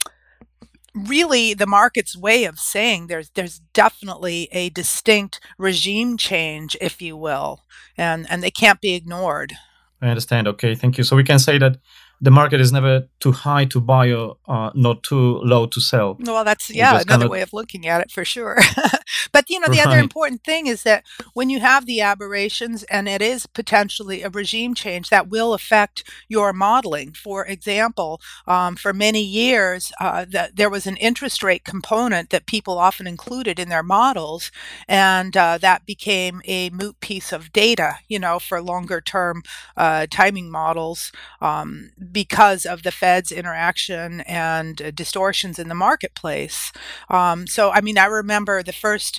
really 0.94 1.54
the 1.54 1.66
market's 1.66 2.16
way 2.16 2.44
of 2.44 2.58
saying 2.58 3.06
there's 3.06 3.30
there's 3.30 3.60
definitely 3.72 4.48
a 4.52 4.70
distinct 4.70 5.40
regime 5.58 6.16
change, 6.16 6.76
if 6.80 7.00
you 7.00 7.16
will, 7.16 7.64
and 7.96 8.26
and 8.30 8.42
they 8.42 8.50
can't 8.50 8.80
be 8.80 8.94
ignored. 8.94 9.54
I 10.00 10.08
understand. 10.08 10.46
Okay, 10.48 10.74
thank 10.74 10.96
you. 10.98 11.04
So 11.04 11.16
we 11.16 11.24
can 11.24 11.38
say 11.38 11.58
that 11.58 11.78
the 12.20 12.30
market 12.30 12.60
is 12.60 12.72
never 12.72 13.08
too 13.20 13.32
high 13.32 13.64
to 13.66 13.80
buy 13.80 14.12
or 14.12 14.36
uh, 14.48 14.70
not 14.74 15.02
too 15.02 15.38
low 15.38 15.66
to 15.66 15.80
sell. 15.80 16.16
Well, 16.20 16.44
that's 16.44 16.70
yeah 16.70 16.90
another 16.90 17.06
kinda... 17.06 17.28
way 17.28 17.42
of 17.42 17.52
looking 17.52 17.86
at 17.86 18.00
it 18.00 18.10
for 18.10 18.24
sure. 18.24 18.58
but 19.32 19.48
you 19.50 19.60
know, 19.60 19.68
the 19.68 19.78
right. 19.78 19.86
other 19.86 19.98
important 19.98 20.44
thing 20.44 20.66
is 20.66 20.82
that 20.82 21.04
when 21.34 21.50
you 21.50 21.60
have 21.60 21.86
the 21.86 22.00
aberrations 22.00 22.82
and 22.84 23.08
it 23.08 23.22
is 23.22 23.46
potentially 23.46 24.22
a 24.22 24.30
regime 24.30 24.74
change 24.74 25.10
that 25.10 25.28
will 25.28 25.54
affect 25.54 26.04
your 26.28 26.52
modeling. 26.52 27.12
For 27.12 27.44
example, 27.46 28.20
um, 28.46 28.76
for 28.76 28.92
many 28.92 29.22
years, 29.22 29.92
uh, 30.00 30.24
that 30.30 30.56
there 30.56 30.70
was 30.70 30.86
an 30.86 30.96
interest 30.96 31.42
rate 31.42 31.64
component 31.64 32.30
that 32.30 32.46
people 32.46 32.78
often 32.78 33.06
included 33.06 33.58
in 33.58 33.68
their 33.68 33.82
models, 33.82 34.50
and 34.86 35.36
uh, 35.36 35.58
that 35.58 35.86
became 35.86 36.40
a 36.44 36.70
moot 36.70 37.00
piece 37.00 37.32
of 37.32 37.52
data. 37.52 37.98
You 38.08 38.18
know, 38.18 38.38
for 38.38 38.60
longer 38.60 39.00
term 39.00 39.42
uh, 39.76 40.06
timing 40.10 40.50
models. 40.50 41.12
Um, 41.40 41.90
because 42.12 42.66
of 42.66 42.82
the 42.82 42.90
Fed's 42.90 43.32
interaction 43.32 44.20
and 44.22 44.80
uh, 44.80 44.90
distortions 44.90 45.58
in 45.58 45.68
the 45.68 45.74
marketplace. 45.74 46.72
Um, 47.08 47.46
so, 47.46 47.70
I 47.70 47.80
mean, 47.80 47.98
I 47.98 48.06
remember 48.06 48.62
the 48.62 48.72
first 48.72 49.17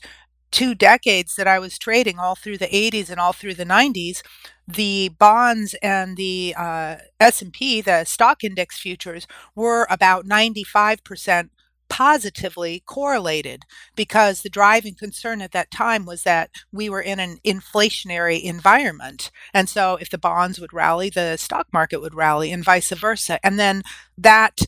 two 0.52 0.76
decades 0.76 1.36
that 1.36 1.48
I 1.48 1.60
was 1.60 1.78
trading, 1.78 2.20
all 2.20 2.36
through 2.36 2.58
the 2.58 2.68
80s 2.68 3.10
and 3.10 3.20
all 3.20 3.34
through 3.34 3.56
the 3.56 3.66
90s, 3.66 4.22
the 4.68 5.10
bonds 5.20 5.76
and 5.82 6.16
the 6.18 6.54
uh, 6.58 6.98
S&P, 7.20 7.82
the 7.82 8.04
stock 8.04 8.44
index 8.44 8.80
futures, 8.80 9.28
were 9.56 9.88
about 9.90 10.26
95% 10.26 11.50
positively 11.90 12.84
correlated 12.86 13.64
because 13.96 14.42
the 14.42 14.50
driving 14.50 14.94
concern 14.94 15.42
at 15.42 15.52
that 15.52 15.72
time 15.72 16.06
was 16.06 16.24
that 16.24 16.52
we 16.72 16.88
were 16.90 17.02
in 17.02 17.20
an 17.20 17.40
inflationary 17.44 18.42
environment. 18.44 19.32
And 19.54 19.68
so 19.68 19.98
if 20.00 20.10
the 20.10 20.20
bonds 20.20 20.60
would 20.60 20.72
rally, 20.72 21.10
the 21.10 21.36
stock 21.38 21.68
market 21.74 22.00
would 22.00 22.14
rally, 22.14 22.52
and 22.52 22.64
vice 22.64 22.92
versa. 22.92 23.40
And 23.44 23.60
then 23.60 23.82
that 24.18 24.62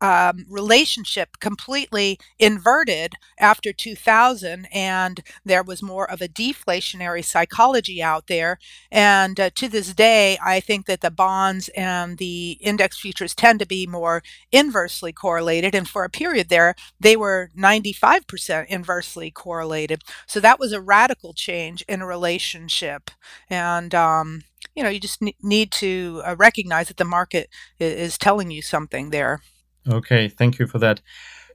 um, 0.00 0.44
relationship 0.48 1.38
completely 1.40 2.18
inverted 2.38 3.14
after 3.38 3.72
2000, 3.72 4.66
and 4.72 5.20
there 5.44 5.62
was 5.62 5.82
more 5.82 6.10
of 6.10 6.20
a 6.20 6.28
deflationary 6.28 7.24
psychology 7.24 8.02
out 8.02 8.26
there. 8.26 8.58
And 8.90 9.38
uh, 9.38 9.50
to 9.54 9.68
this 9.68 9.94
day, 9.94 10.38
I 10.44 10.60
think 10.60 10.86
that 10.86 11.00
the 11.00 11.10
bonds 11.10 11.68
and 11.76 12.18
the 12.18 12.52
index 12.60 12.98
futures 12.98 13.34
tend 13.34 13.60
to 13.60 13.66
be 13.66 13.86
more 13.86 14.22
inversely 14.52 15.12
correlated. 15.12 15.74
And 15.74 15.88
for 15.88 16.04
a 16.04 16.10
period 16.10 16.48
there, 16.48 16.74
they 17.00 17.16
were 17.16 17.50
95% 17.56 18.66
inversely 18.68 19.30
correlated. 19.30 20.02
So 20.26 20.40
that 20.40 20.58
was 20.58 20.72
a 20.72 20.80
radical 20.80 21.32
change 21.34 21.82
in 21.88 22.00
a 22.02 22.06
relationship. 22.06 23.10
And 23.50 23.94
um, 23.94 24.42
you 24.74 24.82
know, 24.82 24.88
you 24.88 25.00
just 25.00 25.20
need 25.42 25.70
to 25.72 26.22
uh, 26.24 26.36
recognize 26.38 26.88
that 26.88 26.96
the 26.96 27.04
market 27.04 27.48
is 27.78 28.16
telling 28.18 28.50
you 28.50 28.62
something 28.62 29.10
there. 29.10 29.40
Okay, 29.86 30.28
thank 30.28 30.58
you 30.58 30.66
for 30.66 30.78
that. 30.78 31.00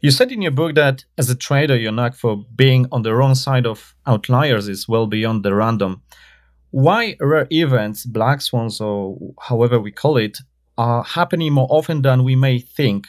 You 0.02 0.12
said 0.12 0.32
in 0.32 0.42
your 0.42 0.52
book 0.52 0.76
that 0.76 1.06
as 1.18 1.30
a 1.30 1.36
trader, 1.36 1.78
your 1.78 1.94
knack 1.94 2.14
for 2.14 2.46
being 2.56 2.88
on 2.92 3.04
the 3.04 3.16
wrong 3.16 3.36
side 3.36 3.66
of 3.66 3.96
outliers 4.06 4.68
is 4.68 4.88
well 4.88 5.08
beyond 5.08 5.44
the 5.44 5.56
random. 5.56 6.02
Why 6.72 7.16
rare 7.22 7.48
events, 7.52 8.06
black 8.06 8.42
swans, 8.42 8.82
or 8.82 9.18
however 9.40 9.80
we 9.80 9.92
call 9.92 10.18
it, 10.18 10.40
are 10.78 11.04
happening 11.04 11.54
more 11.54 11.68
often 11.70 12.02
than 12.02 12.24
we 12.24 12.36
may 12.36 12.60
think? 12.60 13.08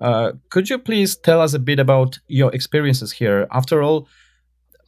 Uh, 0.00 0.32
could 0.48 0.70
you 0.70 0.78
please 0.78 1.16
tell 1.16 1.42
us 1.42 1.52
a 1.52 1.58
bit 1.58 1.78
about 1.78 2.18
your 2.28 2.54
experiences 2.54 3.12
here? 3.12 3.46
After 3.50 3.82
all, 3.82 4.08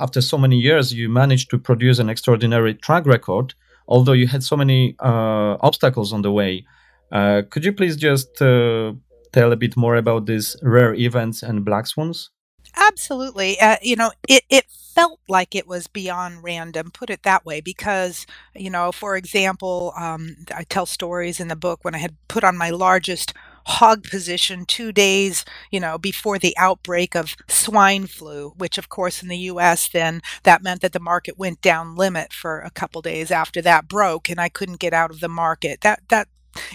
after 0.00 0.20
so 0.20 0.38
many 0.38 0.58
years, 0.58 0.92
you 0.92 1.08
managed 1.08 1.50
to 1.50 1.58
produce 1.58 1.98
an 1.98 2.08
extraordinary 2.08 2.74
track 2.74 3.06
record, 3.06 3.54
although 3.86 4.12
you 4.12 4.26
had 4.26 4.42
so 4.42 4.56
many 4.56 4.96
uh, 5.00 5.56
obstacles 5.60 6.12
on 6.12 6.22
the 6.22 6.32
way. 6.32 6.64
Uh, 7.10 7.42
could 7.50 7.64
you 7.64 7.72
please 7.72 7.96
just 7.96 8.40
uh, 8.40 8.92
tell 9.32 9.52
a 9.52 9.56
bit 9.56 9.76
more 9.76 9.96
about 9.96 10.26
these 10.26 10.56
rare 10.62 10.94
events 10.94 11.42
and 11.42 11.64
black 11.64 11.86
swans? 11.86 12.30
Absolutely. 12.76 13.60
Uh, 13.60 13.76
you 13.82 13.96
know, 13.96 14.12
it, 14.28 14.44
it 14.48 14.64
felt 14.70 15.20
like 15.28 15.54
it 15.54 15.66
was 15.66 15.86
beyond 15.86 16.42
random, 16.42 16.90
put 16.90 17.10
it 17.10 17.22
that 17.22 17.44
way, 17.44 17.60
because, 17.60 18.26
you 18.54 18.70
know, 18.70 18.92
for 18.92 19.16
example, 19.16 19.92
um, 19.98 20.36
I 20.54 20.64
tell 20.64 20.86
stories 20.86 21.40
in 21.40 21.48
the 21.48 21.56
book 21.56 21.84
when 21.84 21.94
I 21.94 21.98
had 21.98 22.16
put 22.28 22.44
on 22.44 22.56
my 22.56 22.70
largest 22.70 23.34
hog 23.66 24.04
position 24.04 24.64
two 24.66 24.92
days, 24.92 25.44
you 25.70 25.80
know, 25.80 25.98
before 25.98 26.38
the 26.38 26.56
outbreak 26.58 27.14
of 27.14 27.36
swine 27.48 28.06
flu, 28.06 28.52
which 28.56 28.78
of 28.78 28.88
course 28.88 29.22
in 29.22 29.28
the 29.28 29.36
US 29.38 29.88
then 29.88 30.20
that 30.42 30.62
meant 30.62 30.80
that 30.80 30.92
the 30.92 31.00
market 31.00 31.38
went 31.38 31.60
down 31.60 31.94
limit 31.94 32.32
for 32.32 32.60
a 32.60 32.70
couple 32.70 33.02
days 33.02 33.30
after 33.30 33.62
that 33.62 33.88
broke 33.88 34.28
and 34.28 34.40
I 34.40 34.48
couldn't 34.48 34.80
get 34.80 34.92
out 34.92 35.10
of 35.10 35.20
the 35.20 35.28
market. 35.28 35.82
That 35.82 36.00
that 36.08 36.28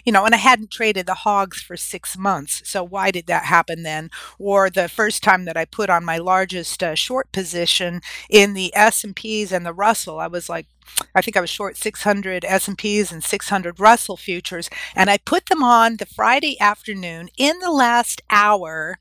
you 0.05 0.11
know, 0.11 0.25
and 0.25 0.33
I 0.33 0.37
hadn't 0.37 0.71
traded 0.71 1.05
the 1.05 1.13
hogs 1.13 1.61
for 1.61 1.77
six 1.77 2.17
months. 2.17 2.61
So 2.65 2.83
why 2.83 3.11
did 3.11 3.27
that 3.27 3.45
happen 3.45 3.83
then? 3.83 4.09
Or 4.39 4.69
the 4.69 4.89
first 4.89 5.23
time 5.23 5.45
that 5.45 5.57
I 5.57 5.65
put 5.65 5.89
on 5.89 6.05
my 6.05 6.17
largest 6.17 6.81
uh, 6.83 6.95
short 6.95 7.31
position 7.31 8.01
in 8.29 8.53
the 8.53 8.75
S 8.75 9.03
and 9.03 9.15
P's 9.15 9.51
and 9.51 9.65
the 9.65 9.73
Russell, 9.73 10.19
I 10.19 10.27
was 10.27 10.49
like, 10.49 10.67
I 11.13 11.21
think 11.21 11.37
I 11.37 11.41
was 11.41 11.49
short 11.49 11.77
600 11.77 12.45
S&Ps 12.45 13.11
and 13.11 13.23
600 13.23 13.79
Russell 13.79 14.17
futures 14.17 14.69
and 14.95 15.09
I 15.09 15.17
put 15.17 15.47
them 15.47 15.61
on 15.61 15.97
the 15.97 16.05
Friday 16.05 16.59
afternoon 16.61 17.29
in 17.37 17.59
the 17.59 17.71
last 17.71 18.21
hour 18.29 18.97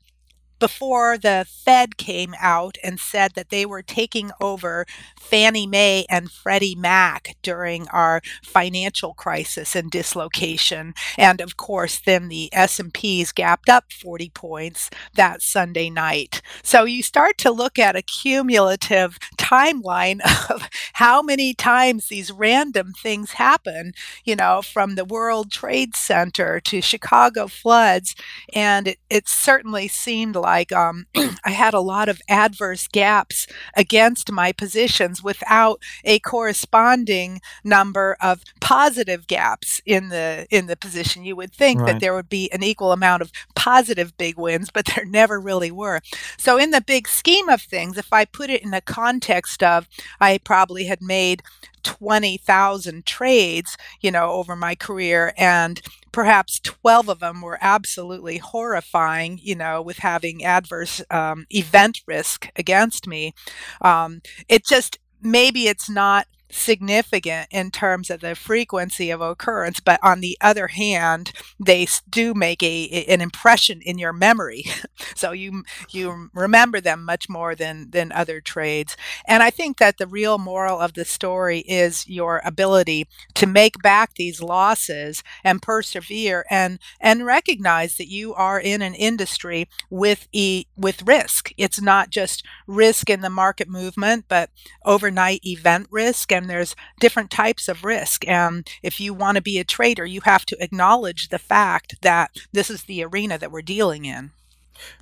before 0.59 1.17
the 1.17 1.45
Fed 1.47 1.97
came 1.97 2.33
out 2.39 2.77
and 2.83 2.99
said 2.99 3.33
that 3.35 3.49
they 3.49 3.65
were 3.65 3.81
taking 3.81 4.31
over 4.41 4.85
Fannie 5.19 5.67
Mae 5.67 6.05
and 6.09 6.31
Freddie 6.31 6.75
Mac 6.75 7.35
during 7.41 7.87
our 7.89 8.21
financial 8.43 9.13
crisis 9.13 9.75
and 9.75 9.91
dislocation. 9.91 10.93
And 11.17 11.41
of 11.41 11.57
course, 11.57 11.99
then 11.99 12.29
the 12.29 12.49
S&Ps 12.53 13.31
gapped 13.31 13.69
up 13.69 13.91
40 13.91 14.29
points 14.29 14.89
that 15.15 15.41
Sunday 15.41 15.89
night. 15.89 16.41
So 16.63 16.85
you 16.85 17.03
start 17.03 17.37
to 17.39 17.51
look 17.51 17.77
at 17.77 17.95
a 17.95 18.01
cumulative 18.01 19.17
timeline 19.37 20.19
of 20.49 20.69
how 20.93 21.21
many 21.21 21.53
times 21.53 22.07
these 22.07 22.31
random 22.31 22.93
things 22.93 23.31
happen, 23.31 23.93
you 24.23 24.35
know, 24.35 24.61
from 24.61 24.95
the 24.95 25.05
World 25.05 25.51
Trade 25.51 25.95
Center 25.95 26.59
to 26.61 26.81
Chicago 26.81 27.47
floods. 27.47 28.15
And 28.53 28.87
it, 28.87 28.97
it 29.09 29.27
certainly 29.27 29.87
seemed 29.87 30.35
like 30.35 30.46
um, 30.71 31.05
I 31.43 31.51
had 31.51 31.73
a 31.73 31.79
lot 31.79 32.09
of 32.09 32.21
adverse 32.29 32.87
gaps 32.87 33.47
against 33.75 34.31
my 34.31 34.51
positions 34.51 35.23
without 35.23 35.81
a 36.03 36.19
corresponding 36.19 37.41
number 37.63 38.17
of 38.21 38.43
positive 38.61 39.27
gaps 39.27 39.81
in 39.85 40.09
the 40.09 40.47
in 40.49 40.67
the 40.67 40.75
position. 40.75 41.25
You 41.25 41.35
would 41.35 41.53
think 41.53 41.81
right. 41.81 41.93
that 41.93 41.99
there 41.99 42.15
would 42.15 42.29
be 42.29 42.51
an 42.51 42.63
equal 42.63 42.91
amount 42.91 43.21
of 43.21 43.31
positive 43.55 44.17
big 44.17 44.37
wins, 44.37 44.69
but 44.71 44.85
there 44.95 45.05
never 45.05 45.39
really 45.39 45.71
were. 45.71 45.99
So 46.37 46.57
in 46.57 46.71
the 46.71 46.81
big 46.81 47.07
scheme 47.07 47.49
of 47.49 47.61
things, 47.61 47.97
if 47.97 48.13
I 48.13 48.25
put 48.25 48.49
it 48.49 48.63
in 48.63 48.71
the 48.71 48.81
context 48.81 49.63
of 49.63 49.87
I 50.19 50.39
probably 50.39 50.85
had 50.85 51.01
made 51.01 51.43
20,000 51.87 53.05
trades, 53.05 53.77
you 54.01 54.11
know, 54.11 54.31
over 54.31 54.55
my 54.55 54.75
career 54.75 55.33
and 55.37 55.81
perhaps 56.11 56.59
12 56.59 57.07
of 57.09 57.19
them 57.19 57.41
were 57.41 57.57
absolutely 57.61 58.37
horrifying, 58.37 59.39
you 59.41 59.55
know, 59.55 59.81
with 59.81 59.99
having 59.99 60.43
adverse 60.43 61.01
um, 61.09 61.45
event 61.49 62.01
risk 62.05 62.49
against 62.57 63.07
me. 63.07 63.33
Um, 63.81 64.21
it 64.49 64.65
just, 64.65 64.99
maybe 65.21 65.67
it's 65.67 65.89
not 65.89 66.27
significant 66.49 67.47
in 67.51 67.71
terms 67.71 68.09
of 68.09 68.21
the 68.21 68.35
frequency 68.35 69.09
of 69.09 69.21
occurrence, 69.21 69.79
but 69.79 69.99
on 70.03 70.21
the 70.21 70.37
other 70.41 70.67
hand, 70.67 71.31
they 71.59 71.87
do 72.09 72.33
make 72.33 72.63
a, 72.63 73.05
an 73.07 73.21
impression 73.21 73.81
in 73.81 73.97
your 73.97 74.13
memory. 74.13 74.65
so 75.15 75.31
you 75.31 75.63
you 75.91 76.29
remember 76.33 76.79
them 76.81 77.03
much 77.03 77.29
more 77.29 77.55
than 77.55 77.89
than 77.91 78.11
other 78.11 78.41
trades. 78.41 78.95
And 79.27 79.43
I 79.43 79.49
think 79.49 79.77
that 79.77 79.97
the 79.97 80.07
real 80.07 80.37
moral 80.37 80.79
of 80.79 80.93
the 80.93 81.05
story 81.05 81.59
is 81.59 82.07
your 82.07 82.41
ability 82.45 83.07
to 83.35 83.47
make 83.47 83.81
back 83.81 84.15
these 84.15 84.41
losses 84.41 85.23
and 85.43 85.61
persevere 85.61 86.45
and 86.49 86.79
and 86.99 87.25
recognize 87.25 87.97
that 87.97 88.09
you 88.09 88.33
are 88.33 88.59
in 88.59 88.81
an 88.81 88.93
industry 88.93 89.67
with 89.89 90.27
e 90.31 90.65
with 90.75 91.07
risk. 91.07 91.51
It's 91.57 91.81
not 91.81 92.09
just 92.09 92.43
risk 92.67 93.09
in 93.09 93.21
the 93.21 93.29
market 93.29 93.69
movement, 93.69 94.25
but 94.27 94.49
overnight 94.85 95.45
event 95.45 95.87
risk 95.91 96.31
and 96.37 96.49
there's 96.49 96.75
different 96.99 97.29
types 97.31 97.67
of 97.67 97.83
risk. 97.83 98.27
And 98.27 98.67
if 98.81 98.99
you 98.99 99.13
want 99.13 99.35
to 99.35 99.41
be 99.41 99.59
a 99.59 99.63
trader, 99.63 100.05
you 100.05 100.21
have 100.21 100.45
to 100.45 100.57
acknowledge 100.63 101.27
the 101.29 101.39
fact 101.39 101.95
that 102.01 102.31
this 102.53 102.69
is 102.69 102.83
the 102.83 103.03
arena 103.03 103.37
that 103.37 103.51
we're 103.51 103.61
dealing 103.61 104.05
in. 104.05 104.31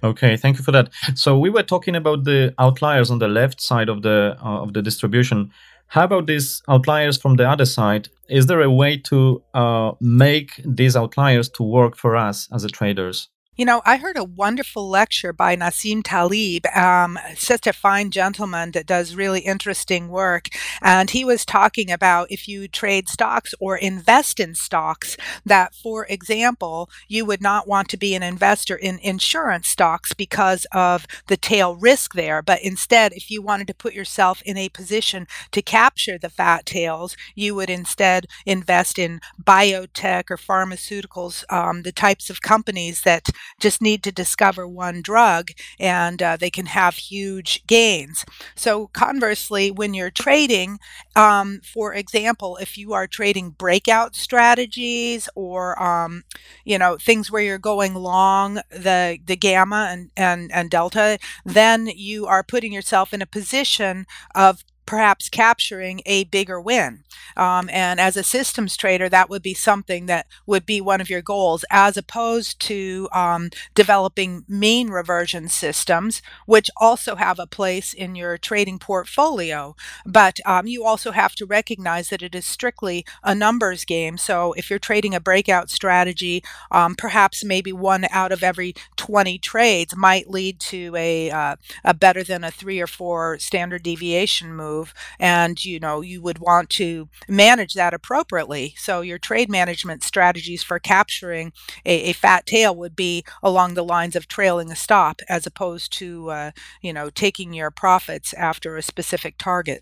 Okay, 0.04 0.38
thank 0.38 0.58
you 0.58 0.64
for 0.64 0.72
that. 0.72 0.90
So 1.16 1.38
we 1.38 1.50
were 1.50 1.64
talking 1.64 1.96
about 1.96 2.24
the 2.24 2.54
outliers 2.58 3.12
on 3.12 3.20
the 3.20 3.28
left 3.28 3.62
side 3.62 3.90
of 3.90 4.02
the 4.02 4.38
uh, 4.42 4.64
of 4.64 4.74
the 4.74 4.82
distribution. 4.82 5.52
How 5.88 6.06
about 6.06 6.26
these 6.26 6.64
outliers 6.68 7.18
from 7.18 7.36
the 7.36 7.48
other 7.48 7.66
side? 7.66 8.10
Is 8.28 8.48
there 8.48 8.62
a 8.62 8.72
way 8.72 8.98
to 9.10 9.44
uh, 9.54 9.92
make 10.02 10.62
these 10.66 10.96
outliers 10.96 11.50
to 11.50 11.64
work 11.64 11.96
for 11.96 12.16
us 12.16 12.48
as 12.52 12.64
a 12.64 12.70
traders? 12.70 13.30
You 13.58 13.64
know, 13.66 13.82
I 13.86 13.96
heard 13.96 14.18
a 14.18 14.24
wonderful 14.26 14.90
lecture 14.90 15.32
by 15.32 15.56
Nassim 15.56 16.02
Taleb, 16.04 16.66
um, 16.76 17.18
such 17.38 17.66
a 17.68 17.72
fine 17.72 18.12
gentleman 18.12 18.72
that 18.72 18.86
does 18.86 19.16
really 19.16 19.40
interesting 19.40 20.10
work. 20.10 20.50
And 20.82 21.10
he 21.10 21.24
was 21.24 21.46
talking 21.46 21.90
about 21.90 22.30
if 22.30 22.50
you 22.50 22.68
trade 22.68 23.08
stocks 23.08 23.54
or 23.62 23.78
invest 23.78 24.42
in 24.42 24.56
stocks, 24.56 25.16
that, 25.46 25.74
for 25.74 26.06
example, 26.08 26.90
you 27.08 27.24
would 27.24 27.42
not 27.42 27.66
want 27.66 27.88
to 27.90 27.98
be 27.98 28.14
an 28.14 28.24
investor 28.24 28.76
in 28.76 29.00
insurance 29.02 29.70
stocks 29.70 30.14
because 30.14 30.68
of 30.74 31.08
the 31.28 31.38
tail 31.38 31.78
risk 31.78 32.14
there. 32.14 32.42
But 32.42 32.62
instead, 32.62 33.14
if 33.14 33.32
you 33.32 33.42
wanted 33.42 33.68
to 33.68 33.74
put 33.74 33.94
yourself 33.94 34.42
in 34.46 34.58
a 34.58 34.68
position 34.68 35.28
to 35.52 35.62
capture 35.62 36.18
the 36.18 36.30
fat 36.30 36.66
tails, 36.66 37.16
you 37.36 37.56
would 37.56 37.70
instead 37.70 38.26
invest 38.46 39.00
in 39.00 39.22
biotech 39.42 40.30
or 40.30 40.36
pharmaceuticals, 40.38 41.46
um, 41.54 41.84
the 41.84 41.94
types 41.94 42.30
of 42.30 42.42
companies 42.42 43.02
that 43.04 43.30
just 43.60 43.82
need 43.82 44.04
to 44.04 44.12
discover 44.12 44.68
one 44.68 45.02
drug 45.02 45.52
and 45.80 46.22
uh, 46.22 46.38
they 46.38 46.50
can 46.50 46.68
have 46.68 46.96
huge 46.96 47.66
gains. 47.68 48.26
So, 48.56 48.88
conversely, 48.88 49.72
when 49.72 49.94
you're 49.94 50.12
trading, 50.12 50.80
um, 51.16 51.62
for 51.64 51.94
example, 51.94 52.58
if 52.58 52.78
you 52.78 52.94
are 52.94 53.08
trading 53.08 53.52
breakout 53.52 54.16
strategies 54.16 55.30
or 55.36 55.82
um, 55.82 56.24
you 56.64 56.78
know 56.78 56.98
things 56.98 57.32
where 57.32 57.42
you're 57.42 57.58
going 57.58 57.94
long 57.94 58.56
the 58.70 59.18
the 59.26 59.36
gamma 59.36 59.88
and, 59.92 60.12
and 60.18 60.52
and 60.52 60.70
delta, 60.70 61.18
then 61.46 61.88
you 61.88 62.26
are 62.28 62.44
putting 62.44 62.74
yourself 62.74 63.14
in 63.14 63.22
a 63.22 63.26
position 63.26 64.06
of 64.34 64.64
perhaps 64.86 65.30
capturing 65.30 66.02
a 66.06 66.26
bigger 66.26 66.60
win. 66.60 67.04
Um, 67.38 67.70
and 67.72 68.00
as 68.00 68.18
a 68.18 68.24
systems 68.24 68.78
trader, 68.78 69.10
that 69.10 69.30
would 69.30 69.42
be 69.42 69.54
something 69.54 70.06
that 70.06 70.28
would 70.46 70.66
be 70.66 70.82
one 70.82 71.02
of 71.02 71.10
your 71.10 71.22
goals, 71.22 71.66
as 71.70 71.98
opposed 71.98 72.60
to 72.62 73.10
um, 73.12 73.50
developing 73.74 74.46
mean 74.48 74.90
reversion 74.90 75.48
systems, 75.50 76.22
which 76.46 76.70
also 76.78 77.16
have 77.16 77.40
a 77.40 77.48
place 77.48 77.94
in 77.94 78.16
your 78.16 78.38
trading 78.38 78.80
portfolio. 78.80 79.76
But 80.06 80.40
um, 80.46 80.68
you 80.68 80.84
also 80.84 81.12
have 81.12 81.36
to 81.36 81.46
recognize 81.46 82.10
that 82.10 82.22
it 82.22 82.36
is 82.36 82.46
strictly 82.46 83.06
a 83.24 83.34
numbers 83.34 83.86
game. 83.86 84.18
So 84.18 84.54
if 84.54 84.70
you're 84.70 84.80
trading 84.80 85.16
a 85.16 85.20
breakout 85.20 85.70
strategy, 85.70 86.44
um, 86.72 86.96
perhaps 86.96 87.44
maybe 87.44 87.74
one 87.74 88.06
out 88.12 88.32
of 88.32 88.44
every 88.44 88.74
20 88.98 89.38
trades 89.40 89.96
might 89.96 90.30
lead 90.30 90.60
to 90.60 90.94
a, 90.96 91.30
uh, 91.32 91.56
a 91.84 91.94
better 91.94 92.24
than 92.24 92.44
a 92.44 92.52
three 92.52 92.80
or 92.80 92.88
four 92.88 93.40
standard 93.40 93.84
deviation 93.84 94.54
move 94.56 94.75
move 94.76 94.94
and 95.20 95.64
you 95.64 95.80
know 95.80 96.02
you 96.02 96.22
would 96.22 96.40
want 96.40 96.70
to 96.70 97.08
manage 97.28 97.74
that 97.74 97.94
appropriately. 97.94 98.74
So 98.78 99.02
your 99.02 99.20
trade 99.20 99.50
management 99.50 100.04
strategies 100.04 100.64
for 100.64 100.80
capturing 100.80 101.54
a, 101.86 102.10
a 102.10 102.14
fat 102.14 102.46
tail 102.46 102.76
would 102.76 102.96
be 102.96 103.24
along 103.42 103.74
the 103.74 103.84
lines 103.84 104.16
of 104.16 104.28
trailing 104.28 104.72
a 104.72 104.76
stop 104.76 105.22
as 105.30 105.46
opposed 105.46 105.92
to 106.00 106.30
uh, 106.30 106.52
you 106.82 106.94
know 106.94 107.10
taking 107.10 107.54
your 107.54 107.72
profits 107.72 108.34
after 108.34 108.78
a 108.78 108.82
specific 108.82 109.38
target. 109.38 109.82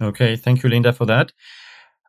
Okay 0.00 0.36
thank 0.36 0.62
you 0.62 0.70
linda 0.70 0.92
for 0.92 1.06
that. 1.06 1.32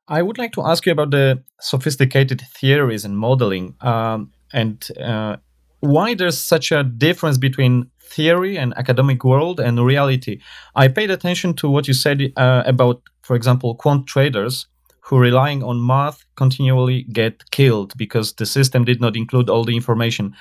I 0.07 0.21
would 0.21 0.37
like 0.37 0.51
to 0.53 0.63
ask 0.71 0.85
you 0.85 0.91
about 0.91 1.11
the 1.11 1.43
sophisticated 1.59 2.41
theories 2.59 3.05
and 3.05 3.17
modeling 3.17 3.75
um, 3.81 4.31
and 4.51 4.85
uh, 4.99 5.37
why 5.81 6.13
there's 6.13 6.37
such 6.37 6.71
a 6.71 6.83
difference 6.83 7.37
between 7.37 7.89
theory 8.01 8.57
and 8.57 8.73
academic 8.77 9.23
world 9.23 9.59
and 9.59 9.83
reality. 9.83 10.39
I 10.75 10.87
paid 10.87 11.11
attention 11.11 11.53
to 11.55 11.69
what 11.69 11.87
you 11.87 11.93
said 11.93 12.31
uh, 12.37 12.63
about, 12.65 13.01
for 13.21 13.35
example, 13.35 13.75
quant 13.75 14.07
traders 14.07 14.67
who 15.01 15.17
relying 15.17 15.63
on 15.63 15.85
math 15.85 16.23
continually 16.35 17.03
get 17.11 17.49
killed 17.51 17.93
because 17.97 18.33
the 18.33 18.45
system 18.45 18.85
did 18.85 19.01
not 19.01 19.15
include 19.15 19.49
all 19.49 19.63
the 19.63 19.75
information. 19.75 20.35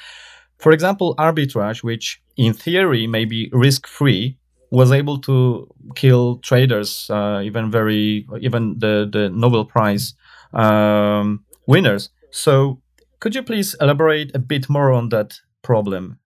For 0.59 0.73
example, 0.73 1.15
arbitrage, 1.17 1.83
which 1.83 2.21
in 2.37 2.53
theory 2.53 3.07
may 3.07 3.25
be 3.25 3.49
risk 3.53 3.87
free, 3.87 4.37
was 4.71 4.93
able 4.93 5.19
to 5.19 5.67
kill 5.97 6.37
traders, 6.39 7.09
uh, 7.11 7.41
even 7.43 7.71
very, 7.71 8.27
even 8.41 8.79
the 8.79 9.09
the 9.11 9.31
Nobel 9.31 9.65
Prize 9.65 10.15
um, 10.53 11.45
winners. 11.67 12.11
So 12.31 12.81
could 13.21 13.35
you 13.35 13.43
please 13.43 13.75
elaborate 13.81 14.35
a 14.35 14.39
bit 14.39 14.69
more 14.69 14.91
on 14.93 15.11
that 15.11 15.41
problem? 15.63 16.19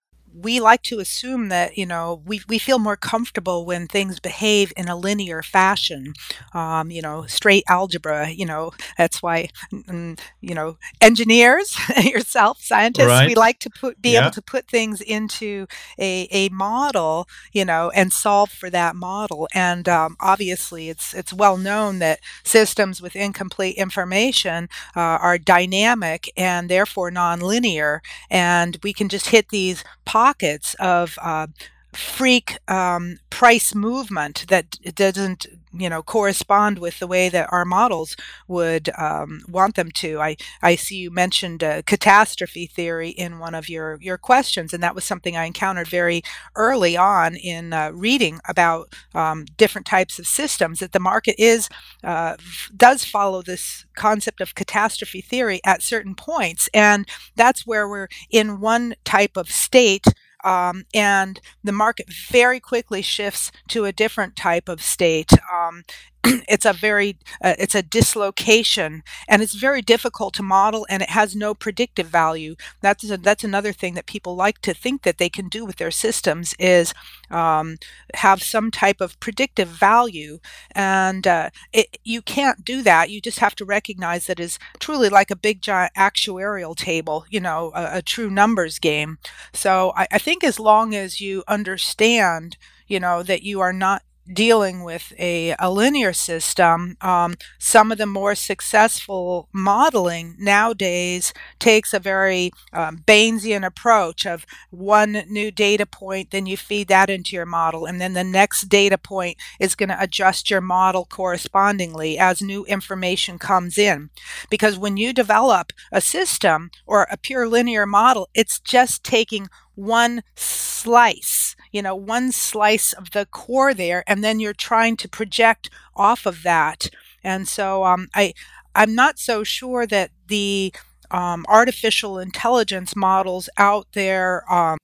We 0.45 0.61
like 0.61 0.83
to 0.83 1.01
assume 1.01 1.49
that 1.49 1.77
you 1.77 1.87
know 1.87 2.23
we, 2.27 2.43
we 2.49 2.59
feel 2.59 2.79
more 2.79 2.97
comfortable 2.97 3.65
when 3.65 3.89
things 3.89 4.21
behave 4.21 4.73
in 4.77 4.87
a 4.89 4.97
linear 4.97 5.43
fashion 5.43 6.13
um, 6.53 6.91
you 6.91 7.01
know 7.03 7.25
straight 7.27 7.65
algebra 7.69 8.29
you 8.31 8.45
know 8.45 8.71
that's 8.99 9.23
why 9.23 9.49
you 9.71 10.55
know 10.55 10.77
engineers 11.01 11.77
yourself 12.05 12.61
scientists 12.61 13.07
right. 13.07 13.29
we 13.29 13.35
like 13.35 13.59
to 13.59 13.71
put 13.71 14.01
be 14.01 14.11
yeah. 14.11 14.21
able 14.21 14.31
to 14.31 14.43
put 14.43 14.69
things 14.69 15.01
into 15.01 15.67
a, 15.99 16.29
a 16.31 16.49
model 16.51 17.27
you 17.53 17.65
know 17.65 17.91
and 17.95 18.13
solve 18.13 18.51
for 18.51 18.69
that 18.69 18.95
model 18.95 19.49
and 19.55 19.89
um, 19.89 20.17
obviously 20.21 20.89
it's 20.91 21.15
it's 21.15 21.33
well 21.33 21.57
known 21.57 21.99
that 21.99 22.21
systems 22.45 23.01
with 23.01 23.17
incomplete 23.17 23.77
information 23.77 24.69
uh, 24.95 25.01
are 25.01 25.39
dynamic 25.39 26.31
and 26.37 26.69
therefore 26.69 27.11
nonlinear 27.11 28.01
and 28.31 28.79
we 28.83 28.93
can 28.93 29.09
just 29.09 29.29
hit 29.29 29.49
these 29.49 29.83
pockets 30.05 30.34
of 30.81 31.19
uh, 31.23 31.47
freak 31.93 32.59
um, 32.69 33.19
price 33.31 33.73
movement 33.75 34.47
that 34.49 34.79
doesn't 34.97 35.47
you 35.77 35.89
know 35.89 36.03
correspond 36.03 36.79
with 36.79 36.99
the 36.99 37.07
way 37.07 37.29
that 37.29 37.49
our 37.53 37.65
models 37.65 38.17
would 38.49 38.91
um, 38.99 39.41
want 39.49 39.75
them 39.77 39.91
to. 39.93 40.21
I 40.21 40.37
i 40.63 40.75
see 40.77 40.97
you 40.97 41.11
mentioned 41.11 41.61
catastrophe 41.87 42.67
theory 42.67 43.11
in 43.11 43.39
one 43.39 43.55
of 43.55 43.69
your 43.69 43.99
your 44.01 44.19
questions 44.19 44.73
and 44.73 44.83
that 44.83 44.95
was 44.95 45.05
something 45.05 45.37
i 45.37 45.45
encountered 45.45 45.89
very 45.89 46.23
early 46.57 46.97
on 46.97 47.35
in 47.37 47.73
uh, 47.73 47.91
reading 47.93 48.41
about 48.49 48.93
um, 49.15 49.45
different 49.57 49.87
types 49.87 50.19
of 50.19 50.27
systems 50.27 50.81
that 50.81 50.93
the 50.93 51.01
market 51.01 51.35
is 51.39 51.69
uh, 52.03 52.37
does 52.77 53.05
follow 53.05 53.43
this 53.43 53.85
concept 53.97 54.41
of 54.41 54.55
catastrophe 54.55 55.21
theory 55.21 55.61
at 55.65 55.83
certain 55.83 56.15
points 56.15 56.69
and 56.75 57.09
that's 57.37 57.67
where 57.67 57.89
we're 57.89 58.09
in 58.31 58.61
one 58.61 58.95
type 59.05 59.37
of 59.37 59.51
state 59.51 60.07
um, 60.45 60.85
and 60.95 61.41
the 61.63 61.73
market 61.73 62.07
very 62.13 62.61
quickly 62.61 63.03
shifts 63.03 63.51
to 63.69 63.85
a 63.85 63.93
different 63.93 64.37
type 64.37 64.69
of 64.69 64.83
state. 64.83 65.33
Um, 65.53 65.83
it's 66.49 66.65
a 66.65 66.73
very 66.73 67.19
uh, 67.43 67.55
it's 67.59 67.75
a 67.75 67.83
dislocation 67.83 69.03
and 69.29 69.43
it's 69.43 69.55
very 69.55 69.83
difficult 69.83 70.35
to 70.35 70.43
model 70.43 70.87
and 70.89 71.03
it 71.03 71.11
has 71.11 71.37
no 71.37 71.55
predictive 71.55 72.07
value. 72.07 72.57
That's 72.81 73.09
a, 73.11 73.17
that's 73.19 73.45
another 73.45 73.73
thing 73.73 73.95
that 73.95 74.07
people 74.07 74.35
like 74.35 74.61
to 74.63 74.75
think 74.75 75.03
that 75.03 75.19
they 75.19 75.29
can 75.29 75.49
do 75.49 75.65
with 75.65 75.77
their 75.77 75.91
systems 75.91 76.55
is 76.59 76.95
um, 77.31 77.77
have 78.15 78.43
some 78.43 78.71
type 78.71 79.01
of 79.01 79.19
predictive 79.21 79.69
value 79.69 80.39
and 80.73 81.27
uh, 81.27 81.51
it, 81.73 81.99
you 82.05 82.23
can't 82.23 82.65
do 82.65 82.83
that. 82.83 83.11
You 83.11 83.21
just 83.21 83.41
have 83.41 83.55
to 83.57 83.65
recognize 83.65 84.27
that 84.27 84.41
is 84.41 84.59
truly 84.79 85.09
like 85.09 85.31
a 85.31 85.37
big 85.37 85.61
giant 85.61 85.93
actuarial 85.95 86.75
table 86.77 87.25
you 87.31 87.41
know 87.41 87.71
a, 87.75 87.99
a 87.99 88.03
true 88.03 88.31
numbers 88.31 88.79
game. 88.79 89.19
So 89.53 89.93
I, 89.97 90.07
I 90.13 90.19
think 90.19 90.43
as 90.45 90.59
long 90.59 90.95
as 90.95 91.21
you 91.21 91.45
understand 91.49 92.57
you 92.87 93.01
know 93.01 93.23
that 93.23 93.43
you 93.43 93.61
are 93.61 93.73
not 93.73 94.03
dealing 94.33 94.83
with 94.83 95.13
a, 95.19 95.55
a 95.59 95.71
linear 95.71 96.13
system, 96.13 96.97
um, 97.01 97.35
some 97.59 97.93
of 97.93 97.99
the 97.99 98.07
more 98.07 98.35
successful 98.35 99.49
modeling 99.53 100.35
nowadays 100.39 101.33
takes 101.59 101.93
a 101.93 101.99
very 101.99 102.51
um, 102.73 102.99
Bayesian 103.07 103.65
approach 103.65 104.27
of 104.27 104.47
one 104.71 105.25
new 105.29 105.51
data 105.51 105.87
point, 105.87 106.31
then 106.31 106.47
you 106.47 106.57
feed 106.57 106.89
that 106.89 107.11
into 107.11 107.37
your 107.37 107.47
model, 107.47 107.85
and 107.85 108.01
then 108.01 108.15
the 108.15 108.25
next 108.25 108.69
data 108.69 108.99
point 108.99 109.37
is 109.61 109.75
going 109.75 109.89
to 109.89 110.03
adjust 110.03 110.51
your 110.51 110.61
model 110.61 111.05
correspondingly 111.05 112.19
as 112.19 112.41
new 112.41 112.65
information 112.65 113.39
comes 113.39 113.79
in. 113.79 114.11
Because 114.51 114.79
when 114.79 114.97
you 114.97 115.13
develop 115.13 115.73
a 115.93 116.01
system 116.01 116.71
or 116.87 117.07
a 117.11 117.17
pure 117.17 117.47
linear 117.49 117.87
model, 117.87 118.29
it's 118.35 118.59
just 118.61 119.05
taking 119.05 119.49
one 119.75 120.23
slice, 120.37 121.57
you 121.73 121.83
know, 121.83 121.95
one 121.95 122.33
slice 122.33 122.93
of 122.93 123.11
the 123.11 123.27
core 123.27 123.75
there, 123.75 124.05
and 124.07 124.23
then 124.23 124.41
you're 124.41 124.53
trying 124.53 124.97
to 124.99 125.09
project 125.09 125.71
off 125.95 126.27
of 126.27 126.43
that. 126.43 126.89
And 127.23 127.49
so 127.49 127.85
um, 127.85 128.09
I, 128.15 128.35
I'm 128.75 128.95
not 128.95 129.19
so 129.19 129.45
sure 129.45 129.87
that 129.87 130.11
the 130.29 130.73
um, 131.11 131.45
artificial 131.49 132.19
intelligence 132.19 132.97
models 132.97 133.49
out 133.57 133.87
there 133.93 134.45
um, 134.53 134.79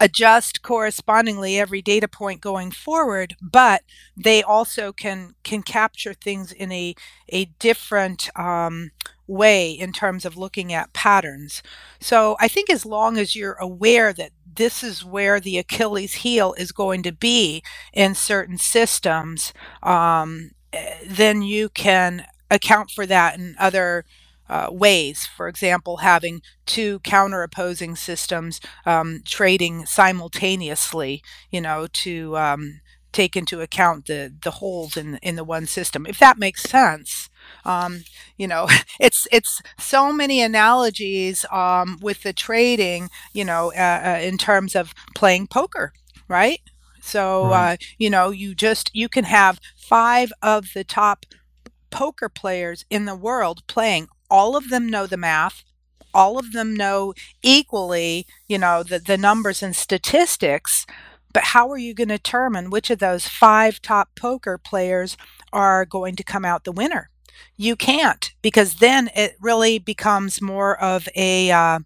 adjust 0.00 0.62
correspondingly 0.62 1.58
every 1.58 1.82
data 1.82 2.08
point 2.08 2.40
going 2.40 2.70
forward, 2.70 3.36
but 3.40 3.82
they 4.16 4.42
also 4.42 4.92
can 4.92 5.34
can 5.42 5.62
capture 5.62 6.14
things 6.14 6.52
in 6.52 6.70
a 6.72 6.94
a 7.28 7.46
different 7.58 8.30
um, 8.38 8.90
way 9.26 9.70
in 9.70 9.92
terms 9.92 10.24
of 10.24 10.36
looking 10.36 10.72
at 10.72 10.92
patterns. 10.92 11.62
So 12.00 12.36
I 12.40 12.48
think 12.48 12.70
as 12.70 12.84
long 12.84 13.16
as 13.18 13.34
you're 13.34 13.54
aware 13.54 14.12
that 14.12 14.32
this 14.56 14.82
is 14.82 15.04
where 15.04 15.40
the 15.40 15.58
Achilles 15.58 16.14
heel 16.14 16.54
is 16.58 16.72
going 16.72 17.02
to 17.04 17.12
be 17.12 17.62
in 17.92 18.14
certain 18.14 18.58
systems, 18.58 19.52
um, 19.82 20.50
eh, 20.72 20.96
then 21.06 21.42
you 21.42 21.68
can 21.68 22.26
account 22.50 22.90
for 22.90 23.06
that 23.06 23.38
in 23.38 23.56
other 23.58 24.04
uh, 24.48 24.68
ways. 24.70 25.26
For 25.26 25.48
example, 25.48 25.98
having 25.98 26.42
two 26.66 27.00
counter 27.00 27.42
opposing 27.42 27.96
systems 27.96 28.60
um, 28.84 29.22
trading 29.24 29.86
simultaneously, 29.86 31.22
you 31.50 31.60
know, 31.60 31.86
to 31.92 32.36
um, 32.36 32.80
take 33.12 33.36
into 33.36 33.60
account 33.60 34.06
the 34.06 34.32
the 34.42 34.50
holes 34.52 34.96
in 34.96 35.16
in 35.22 35.36
the 35.36 35.44
one 35.44 35.66
system. 35.66 36.06
If 36.06 36.18
that 36.18 36.38
makes 36.38 36.62
sense. 36.62 37.30
Um, 37.64 38.04
you 38.36 38.46
know, 38.46 38.68
it's 39.00 39.26
it's 39.32 39.62
so 39.78 40.12
many 40.12 40.42
analogies 40.42 41.44
um, 41.52 41.98
with 42.00 42.22
the 42.22 42.32
trading. 42.32 43.08
You 43.32 43.44
know, 43.44 43.72
uh, 43.76 44.16
uh, 44.16 44.20
in 44.22 44.38
terms 44.38 44.74
of 44.74 44.94
playing 45.14 45.48
poker, 45.48 45.92
right? 46.28 46.60
So 47.00 47.48
right. 47.48 47.74
Uh, 47.74 47.76
you 47.98 48.10
know, 48.10 48.30
you 48.30 48.54
just 48.54 48.90
you 48.94 49.08
can 49.08 49.24
have 49.24 49.60
five 49.76 50.32
of 50.42 50.72
the 50.74 50.84
top 50.84 51.26
poker 51.90 52.28
players 52.28 52.84
in 52.90 53.04
the 53.04 53.14
world 53.14 53.66
playing. 53.66 54.08
All 54.30 54.56
of 54.56 54.70
them 54.70 54.88
know 54.88 55.06
the 55.06 55.16
math. 55.16 55.62
All 56.12 56.38
of 56.38 56.52
them 56.52 56.74
know 56.74 57.14
equally, 57.42 58.26
you 58.48 58.58
know, 58.58 58.82
the, 58.82 58.98
the 58.98 59.18
numbers 59.18 59.62
and 59.62 59.74
statistics. 59.74 60.86
But 61.32 61.44
how 61.44 61.70
are 61.70 61.78
you 61.78 61.94
going 61.94 62.08
to 62.08 62.16
determine 62.16 62.70
which 62.70 62.90
of 62.90 63.00
those 63.00 63.26
five 63.28 63.82
top 63.82 64.10
poker 64.16 64.58
players 64.58 65.16
are 65.52 65.84
going 65.84 66.14
to 66.16 66.24
come 66.24 66.44
out 66.44 66.64
the 66.64 66.72
winner? 66.72 67.10
You 67.56 67.76
can't 67.76 68.32
because 68.42 68.76
then 68.76 69.10
it 69.14 69.36
really 69.40 69.78
becomes 69.78 70.40
more 70.40 70.80
of 70.80 71.08
a 71.14 71.50
uh, 71.50 71.80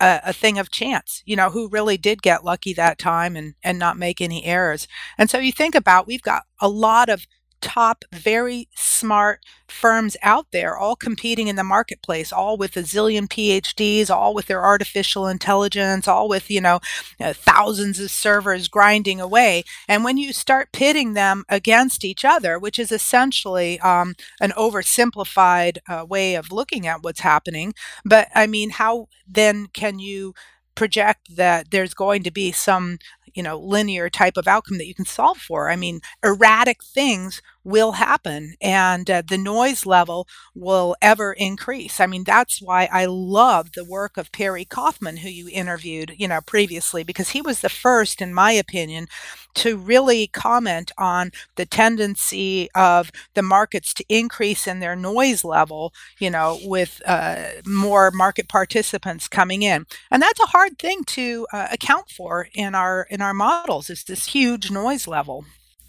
a, 0.00 0.20
a, 0.26 0.32
thing 0.32 0.58
of 0.58 0.70
chance, 0.70 1.22
you 1.24 1.36
know, 1.36 1.50
who 1.50 1.68
really 1.68 1.96
did 1.96 2.22
get 2.22 2.44
lucky 2.44 2.72
that 2.74 2.98
time 2.98 3.36
and 3.36 3.54
and 3.62 3.78
not 3.78 3.96
make 3.96 4.20
any 4.20 4.44
errors. 4.44 4.86
And 5.18 5.30
so 5.30 5.38
you 5.38 5.52
think 5.52 5.74
about 5.74 6.06
we've 6.06 6.22
got 6.22 6.44
a 6.60 6.68
lot 6.68 7.08
of 7.08 7.26
top, 7.60 8.04
very 8.12 8.68
smart 8.74 9.40
firms 9.68 10.16
out 10.22 10.46
there, 10.52 10.76
all 10.76 10.96
competing 10.96 11.48
in 11.48 11.56
the 11.56 11.64
marketplace, 11.64 12.32
all 12.32 12.56
with 12.56 12.76
a 12.76 12.82
zillion 12.82 13.26
PhDs, 13.28 14.10
all 14.10 14.34
with 14.34 14.46
their 14.46 14.64
artificial 14.64 15.26
intelligence, 15.26 16.06
all 16.06 16.28
with, 16.28 16.50
you 16.50 16.60
know, 16.60 16.80
uh, 17.20 17.32
thousands 17.32 17.98
of 17.98 18.10
servers 18.10 18.68
grinding 18.68 19.20
away. 19.20 19.64
And 19.88 20.04
when 20.04 20.16
you 20.16 20.32
start 20.32 20.72
pitting 20.72 21.14
them 21.14 21.44
against 21.48 22.04
each 22.04 22.24
other, 22.24 22.58
which 22.58 22.78
is 22.78 22.92
essentially 22.92 23.80
um, 23.80 24.14
an 24.40 24.52
oversimplified 24.52 25.78
uh, 25.88 26.04
way 26.06 26.34
of 26.34 26.52
looking 26.52 26.86
at 26.86 27.02
what's 27.02 27.20
happening, 27.20 27.74
but 28.04 28.28
I 28.34 28.46
mean, 28.46 28.70
how 28.70 29.08
then 29.26 29.66
can 29.72 29.98
you? 29.98 30.34
Project 30.76 31.36
that 31.36 31.70
there's 31.72 31.94
going 31.94 32.22
to 32.24 32.30
be 32.30 32.52
some 32.52 32.98
you 33.34 33.42
know 33.42 33.58
linear 33.58 34.08
type 34.08 34.36
of 34.36 34.48
outcome 34.48 34.78
that 34.78 34.86
you 34.86 34.94
can 34.94 35.04
solve 35.06 35.38
for. 35.38 35.70
I 35.70 35.76
mean 35.76 36.00
erratic 36.24 36.82
things 36.84 37.42
will 37.66 37.92
happen 37.92 38.54
and 38.60 39.10
uh, 39.10 39.22
the 39.28 39.36
noise 39.36 39.84
level 39.84 40.28
will 40.54 40.94
ever 41.02 41.32
increase. 41.32 41.98
I 41.98 42.06
mean, 42.06 42.22
that's 42.22 42.62
why 42.62 42.88
I 42.92 43.06
love 43.06 43.72
the 43.72 43.84
work 43.84 44.16
of 44.16 44.30
Perry 44.30 44.64
Kaufman, 44.64 45.16
who 45.18 45.28
you 45.28 45.48
interviewed, 45.50 46.14
you 46.16 46.28
know, 46.28 46.40
previously, 46.40 47.02
because 47.02 47.30
he 47.30 47.42
was 47.42 47.60
the 47.60 47.68
first, 47.68 48.22
in 48.22 48.32
my 48.32 48.52
opinion, 48.52 49.08
to 49.54 49.76
really 49.76 50.28
comment 50.28 50.92
on 50.96 51.32
the 51.56 51.66
tendency 51.66 52.70
of 52.76 53.10
the 53.34 53.42
markets 53.42 53.92
to 53.94 54.04
increase 54.08 54.68
in 54.68 54.78
their 54.78 54.94
noise 54.94 55.42
level, 55.42 55.92
you 56.20 56.30
know, 56.30 56.60
with 56.62 57.02
uh, 57.04 57.46
more 57.66 58.12
market 58.12 58.48
participants 58.48 59.26
coming 59.26 59.62
in. 59.62 59.86
And 60.12 60.22
that's 60.22 60.40
a 60.40 60.46
hard 60.46 60.78
thing 60.78 61.02
to 61.06 61.48
uh, 61.52 61.66
account 61.72 62.10
for 62.10 62.48
in 62.54 62.76
our 62.76 63.08
in 63.10 63.20
our 63.20 63.34
models 63.34 63.90
is 63.90 64.04
this 64.04 64.26
huge 64.26 64.70
noise 64.70 65.08
level. 65.08 65.44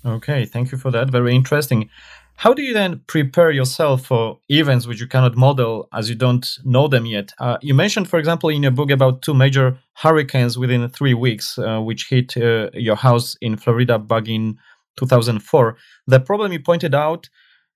Okay, 0.05 0.45
thank 0.45 0.71
you 0.71 0.77
for 0.77 0.91
that. 0.91 1.09
Very 1.09 1.35
interesting. 1.35 1.89
How 2.37 2.53
do 2.53 2.61
you 2.61 2.71
then 2.71 3.01
prepare 3.07 3.49
yourself 3.49 4.05
for 4.05 4.39
events 4.47 4.85
which 4.85 5.01
you 5.01 5.07
cannot 5.07 5.35
model 5.35 5.89
as 5.91 6.07
you 6.07 6.13
don't 6.15 6.47
know 6.63 6.87
them 6.87 7.07
yet? 7.07 7.33
Uh, 7.39 7.57
you 7.61 7.73
mentioned, 7.73 8.07
for 8.07 8.19
example, 8.19 8.49
in 8.49 8.61
your 8.61 8.71
book 8.71 8.91
about 8.91 9.23
two 9.23 9.33
major 9.33 9.79
hurricanes 9.95 10.55
within 10.55 10.87
three 10.89 11.15
weeks, 11.15 11.57
uh, 11.57 11.79
which 11.79 12.09
hit 12.09 12.37
uh, 12.37 12.69
your 12.73 12.95
house 12.95 13.35
in 13.41 13.57
Florida 13.57 13.97
back 13.97 14.27
in 14.27 14.59
2004. 14.97 15.77
The 16.05 16.19
problem 16.19 16.51
you 16.51 16.59
pointed 16.59 16.93
out 16.93 17.27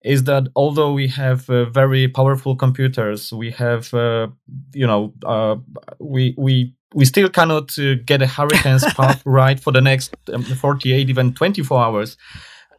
is 0.03 0.23
that 0.23 0.47
although 0.55 0.93
we 0.93 1.07
have 1.07 1.49
uh, 1.49 1.65
very 1.65 2.07
powerful 2.07 2.55
computers, 2.55 3.31
we 3.31 3.51
have, 3.51 3.93
uh, 3.93 4.27
you 4.73 4.87
know, 4.87 5.13
uh, 5.25 5.55
we 5.99 6.33
we 6.37 6.73
we 6.93 7.05
still 7.05 7.29
cannot 7.29 7.77
uh, 7.77 7.95
get 8.05 8.21
a 8.21 8.27
hurricane's 8.27 8.83
path 8.95 9.21
right 9.25 9.59
for 9.59 9.71
the 9.71 9.81
next 9.81 10.13
um, 10.33 10.43
48 10.43 11.09
even 11.09 11.33
24 11.33 11.79
hours. 11.81 12.17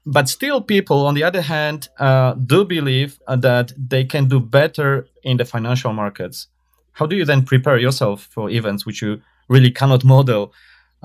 But 0.05 0.29
still 0.29 0.61
people 0.61 1.07
on 1.07 1.15
the 1.15 1.23
other 1.23 1.43
hand 1.43 1.89
uh, 1.99 2.35
do 2.35 2.65
believe 2.65 3.21
uh, 3.29 3.37
that 3.37 3.73
they 3.77 4.05
can 4.05 4.29
do 4.29 4.41
better 4.41 5.07
in 5.23 5.37
the 5.37 5.45
financial 5.45 5.93
markets. 5.93 6.49
How 6.95 7.07
do 7.07 7.17
you 7.17 7.25
then 7.25 7.45
prepare 7.45 7.79
yourself 7.79 8.29
for 8.31 8.51
events 8.51 8.85
which 8.85 9.01
you 9.01 9.23
really 9.49 9.71
cannot 9.71 10.05
model 10.05 10.53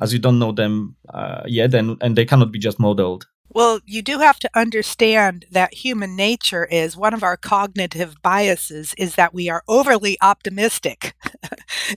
as 0.01 0.13
you 0.13 0.19
don't 0.19 0.39
know 0.39 0.51
them 0.51 0.95
uh, 1.09 1.43
yet 1.45 1.73
and, 1.73 1.97
and 2.01 2.15
they 2.15 2.25
cannot 2.25 2.51
be 2.51 2.59
just 2.59 2.79
modeled 2.79 3.27
well, 3.57 3.79
you 3.87 4.03
do 4.03 4.19
have 4.19 4.37
to 4.37 4.49
understand 4.53 5.45
that 5.49 5.73
human 5.73 6.15
nature 6.15 6.65
is 6.65 6.95
one 6.95 7.15
of 7.15 7.23
our 7.23 7.35
cognitive 7.35 8.21
biases 8.21 8.93
is 8.99 9.15
that 9.15 9.33
we 9.33 9.49
are 9.49 9.63
overly 9.67 10.15
optimistic. 10.21 11.15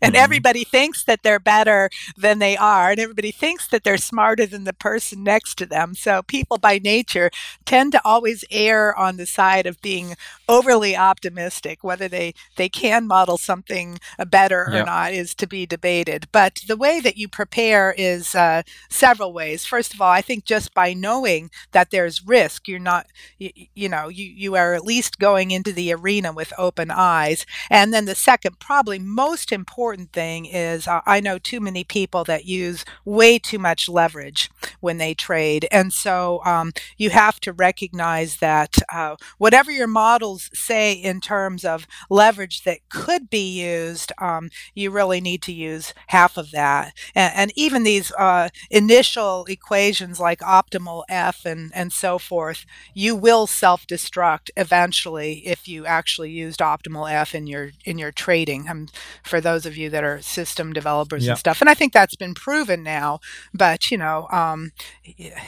and 0.01 0.14
mm-hmm. 0.14 0.16
everybody 0.16 0.64
thinks 0.64 1.05
that 1.05 1.23
they're 1.23 1.38
better 1.38 1.90
than 2.16 2.38
they 2.38 2.57
are, 2.57 2.92
and 2.92 2.99
everybody 2.99 3.31
thinks 3.31 3.68
that 3.68 3.85
they're 3.85 3.99
smarter 3.99 4.46
than 4.46 4.64
the 4.64 4.73
person 4.73 5.23
next 5.23 5.57
to 5.57 5.66
them. 5.66 5.94
So 5.94 6.23
people 6.23 6.57
by 6.57 6.79
nature 6.79 7.31
tend 7.66 7.92
to 7.92 8.01
always 8.07 8.42
err 8.51 8.96
on 8.96 9.18
the 9.18 9.27
side 9.27 9.66
of 9.66 9.83
being 9.83 10.14
overly 10.49 10.96
optimistic. 10.96 11.85
Whether 11.85 12.09
they, 12.09 12.33
they 12.57 12.70
can 12.70 13.07
model 13.07 13.37
something 13.37 13.99
better 14.29 14.66
or 14.73 14.83
not 14.87 15.12
is 15.12 15.35
to 15.35 15.46
be 15.46 15.66
debated. 15.66 16.29
But 16.33 16.61
the 16.66 16.79
way 16.79 17.01
that 17.01 17.18
you 17.18 17.29
prepare 17.29 17.94
is 17.99 18.35
uh, 18.35 18.62
several 18.88 19.35
ways. 19.35 19.66
First 19.66 19.92
of 19.92 20.01
all, 20.01 20.11
I 20.11 20.23
think 20.23 20.46
just 20.46 20.73
by 20.73 20.94
knowing 20.94 21.49
that 21.72 21.90
there's 21.90 22.26
risk, 22.26 22.68
you're 22.68 22.78
not, 22.78 23.06
you, 23.38 23.50
you 23.74 23.88
know, 23.88 24.08
you, 24.08 24.24
you 24.24 24.54
are 24.56 24.74
at 24.74 24.84
least 24.84 25.18
going 25.18 25.50
into 25.50 25.72
the 25.72 25.92
arena 25.92 26.32
with 26.32 26.52
open 26.58 26.90
eyes. 26.90 27.46
And 27.70 27.92
then 27.92 28.04
the 28.04 28.14
second, 28.14 28.58
probably 28.58 28.98
most 28.98 29.52
important 29.52 30.12
thing 30.12 30.46
is 30.46 30.86
uh, 30.86 31.00
I 31.06 31.20
know 31.20 31.38
too 31.38 31.60
many 31.60 31.84
people 31.84 32.24
that 32.24 32.44
use 32.44 32.84
way 33.04 33.38
too 33.38 33.58
much 33.58 33.88
leverage 33.88 34.50
when 34.80 34.98
they 34.98 35.14
trade. 35.14 35.66
And 35.70 35.92
so 35.92 36.40
um, 36.44 36.72
you 36.96 37.10
have 37.10 37.40
to 37.40 37.52
recognize 37.52 38.36
that 38.36 38.76
uh, 38.92 39.16
whatever 39.38 39.70
your 39.70 39.86
models 39.86 40.50
say 40.54 40.92
in 40.92 41.20
terms 41.20 41.64
of 41.64 41.86
leverage 42.08 42.62
that 42.64 42.80
could 42.88 43.30
be 43.30 43.60
used, 43.60 44.12
um, 44.18 44.50
you 44.74 44.90
really 44.90 45.20
need 45.20 45.42
to 45.42 45.52
use 45.52 45.94
half 46.08 46.36
of 46.36 46.50
that. 46.50 46.94
And, 47.14 47.32
and 47.34 47.52
even 47.56 47.82
these 47.82 48.12
uh, 48.12 48.48
initial 48.70 49.44
equations 49.48 50.20
like 50.20 50.40
optimal 50.40 51.04
F 51.08 51.39
and, 51.46 51.70
and 51.74 51.92
so 51.92 52.18
forth, 52.18 52.64
you 52.94 53.14
will 53.16 53.46
self-destruct 53.46 54.50
eventually 54.57 55.46
if 55.46 55.66
you 55.68 55.87
actually 55.87 56.31
used 56.31 56.61
optimal 56.61 57.11
F 57.11 57.35
in 57.35 57.46
your 57.46 57.70
in 57.85 57.98
your 57.98 58.12
trading. 58.12 58.68
Um, 58.68 58.88
for 59.24 59.40
those 59.40 59.66
of 59.66 59.76
you 59.76 59.90
that 59.90 60.05
are 60.05 60.20
system 60.20 60.72
developers 60.72 61.24
Yeah. 61.24 61.33
and 61.33 61.38
stuff, 61.38 61.61
and 61.61 61.70
I 61.70 61.74
think 61.74 61.92
that's 61.92 62.16
been 62.16 62.35
proven 62.35 62.83
now. 62.83 63.20
But 63.55 63.90
you 63.90 63.98
know, 63.98 64.26
um, 64.31 64.72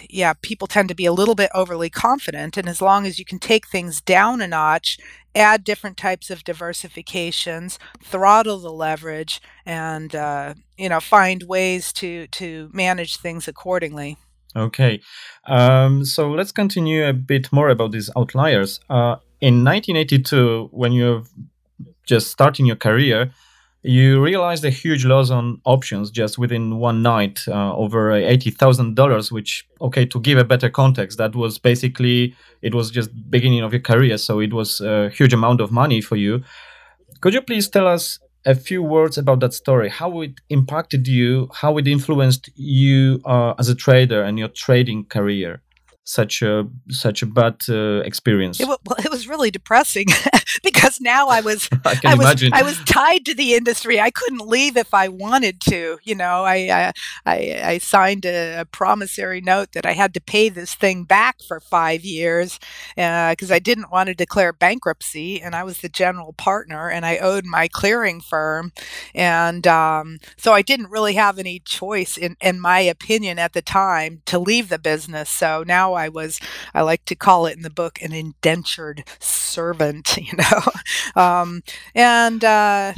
yeah, 0.08 0.34
people 0.42 0.66
tend 0.66 0.88
to 0.88 0.94
be 0.94 1.06
a 1.06 1.12
little 1.12 1.34
bit 1.34 1.50
overly 1.54 1.90
confident, 1.90 2.56
and 2.56 2.68
as 2.68 2.80
long 2.82 3.06
as 3.06 3.18
you 3.18 3.24
can 3.24 3.38
take 3.38 3.66
things 3.68 4.00
down 4.00 4.40
a 4.40 4.48
notch, 4.48 4.98
add 5.34 5.64
different 5.64 5.96
types 5.96 6.30
of 6.30 6.44
diversifications, 6.44 7.78
throttle 8.02 8.58
the 8.58 8.72
leverage, 8.72 9.40
and 9.64 10.14
uh, 10.14 10.54
you 10.76 10.88
know, 10.88 11.00
find 11.00 11.44
ways 11.44 11.92
to 11.94 12.26
to 12.28 12.70
manage 12.72 13.16
things 13.16 13.48
accordingly. 13.48 14.16
Okay, 14.54 15.00
um, 15.46 16.04
so 16.04 16.30
let's 16.30 16.52
continue 16.52 17.06
a 17.06 17.12
bit 17.12 17.50
more 17.52 17.70
about 17.70 17.92
these 17.92 18.10
outliers. 18.16 18.80
Uh, 18.90 19.16
in 19.40 19.64
1982, 19.64 20.68
when 20.72 20.92
you're 20.92 21.22
just 22.06 22.30
starting 22.30 22.66
your 22.66 22.76
career, 22.76 23.32
you 23.82 24.22
realized 24.22 24.64
a 24.64 24.70
huge 24.70 25.04
loss 25.04 25.30
on 25.30 25.60
options 25.64 26.10
just 26.10 26.38
within 26.38 26.78
one 26.78 27.02
night, 27.02 27.40
uh, 27.48 27.74
over 27.74 28.12
eighty 28.12 28.50
thousand 28.50 28.94
dollars. 28.94 29.32
Which, 29.32 29.66
okay, 29.80 30.06
to 30.06 30.20
give 30.20 30.38
a 30.38 30.44
better 30.44 30.70
context, 30.70 31.18
that 31.18 31.34
was 31.34 31.58
basically 31.58 32.34
it 32.62 32.74
was 32.74 32.90
just 32.90 33.10
beginning 33.30 33.62
of 33.62 33.72
your 33.72 33.80
career, 33.82 34.18
so 34.18 34.38
it 34.38 34.52
was 34.52 34.80
a 34.80 35.10
huge 35.10 35.32
amount 35.32 35.60
of 35.60 35.72
money 35.72 36.00
for 36.00 36.16
you. 36.16 36.42
Could 37.20 37.34
you 37.34 37.42
please 37.42 37.68
tell 37.68 37.88
us 37.88 38.18
a 38.44 38.54
few 38.54 38.82
words 38.82 39.18
about 39.18 39.40
that 39.40 39.54
story? 39.54 39.88
How 39.88 40.20
it 40.22 40.40
impacted 40.48 41.08
you? 41.08 41.48
How 41.52 41.78
it 41.78 41.86
influenced 41.86 42.50
you 42.56 43.20
uh, 43.24 43.54
as 43.58 43.68
a 43.68 43.74
trader 43.74 44.22
and 44.22 44.38
your 44.38 44.48
trading 44.48 45.04
career? 45.06 45.62
Such 46.04 46.42
a 46.42 46.66
such 46.90 47.22
a 47.22 47.26
bad 47.26 47.60
uh, 47.68 48.00
experience. 48.00 48.58
It, 48.58 48.66
well, 48.66 48.78
it 48.98 49.08
was 49.08 49.28
really 49.28 49.52
depressing 49.52 50.06
because 50.64 51.00
now 51.00 51.28
I 51.28 51.40
was 51.40 51.68
I 51.84 51.96
I 52.04 52.14
was 52.16 52.26
imagine. 52.26 52.52
I 52.52 52.62
was 52.62 52.76
tied 52.86 53.24
to 53.26 53.34
the 53.34 53.54
industry. 53.54 54.00
I 54.00 54.10
couldn't 54.10 54.44
leave 54.44 54.76
if 54.76 54.92
I 54.92 55.06
wanted 55.06 55.60
to. 55.68 55.98
You 56.02 56.16
know, 56.16 56.42
I 56.44 56.92
I, 57.24 57.62
I, 57.64 57.78
signed 57.78 58.26
a, 58.26 58.62
a 58.62 58.64
promissory 58.64 59.40
note 59.40 59.72
that 59.72 59.86
I 59.86 59.92
had 59.92 60.12
to 60.14 60.20
pay 60.20 60.48
this 60.48 60.74
thing 60.74 61.04
back 61.04 61.36
for 61.46 61.60
five 61.60 62.02
years 62.02 62.58
because 62.96 63.52
I 63.52 63.60
didn't 63.60 63.92
want 63.92 64.08
to 64.08 64.14
declare 64.14 64.52
bankruptcy, 64.52 65.40
and 65.40 65.54
I 65.54 65.62
was 65.62 65.82
the 65.82 65.88
general 65.88 66.32
partner, 66.32 66.90
and 66.90 67.06
I 67.06 67.18
owed 67.18 67.44
my 67.46 67.68
clearing 67.68 68.20
firm, 68.20 68.72
and 69.14 69.68
um, 69.68 70.18
so 70.36 70.52
I 70.52 70.62
didn't 70.62 70.90
really 70.90 71.14
have 71.14 71.38
any 71.38 71.60
choice, 71.60 72.16
in 72.16 72.36
in 72.40 72.60
my 72.60 72.80
opinion, 72.80 73.38
at 73.38 73.52
the 73.52 73.62
time, 73.62 74.22
to 74.26 74.40
leave 74.40 74.68
the 74.68 74.80
business. 74.80 75.30
So 75.30 75.62
now 75.64 75.91
I 75.94 76.08
was 76.08 76.40
I 76.74 76.82
like 76.82 77.04
to 77.06 77.14
call 77.14 77.46
it 77.46 77.56
in 77.56 77.62
the 77.62 77.70
book 77.70 78.00
an 78.02 78.12
indentured 78.12 79.04
servant, 79.18 80.16
you 80.20 80.32
know. 80.36 81.20
um, 81.22 81.62
and 81.94 82.44
uh, 82.44 82.94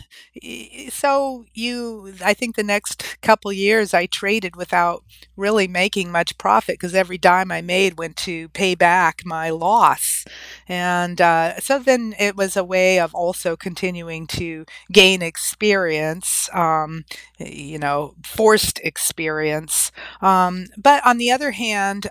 so 0.91 1.45
you, 1.55 2.15
I 2.25 2.35
think 2.35 2.57
the 2.57 2.63
next 2.63 3.21
couple 3.23 3.53
years 3.53 3.95
I 3.95 4.07
traded 4.07 4.57
without 4.57 5.05
really 5.37 5.69
making 5.69 6.11
much 6.11 6.37
profit 6.39 6.75
because 6.75 6.95
every 6.95 7.19
dime 7.19 7.51
I 7.51 7.61
made 7.61 7.99
went 7.99 8.17
to 8.19 8.49
pay 8.51 8.75
back 8.75 9.23
my 9.25 9.51
loss. 9.51 10.25
And 10.69 11.21
uh, 11.21 11.61
so 11.61 11.79
then 11.79 12.15
it 12.19 12.37
was 12.37 12.57
a 12.57 12.65
way 12.65 12.99
of 12.99 13.15
also 13.15 13.57
continuing 13.57 14.27
to 14.29 14.65
gain 14.93 15.23
experience, 15.23 16.49
um, 16.53 17.05
you 17.39 17.79
know, 17.79 18.15
forced 18.25 18.81
experience. 18.83 19.93
Um, 20.21 20.67
but 20.77 21.05
on 21.07 21.19
the 21.19 21.31
other 21.31 21.53
hand, 21.53 22.09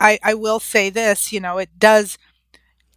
I, 0.00 0.18
I 0.22 0.34
will 0.34 0.60
say 0.60 0.90
this, 0.90 1.32
you 1.32 1.40
know, 1.40 1.58
it 1.58 1.78
does 1.78 2.18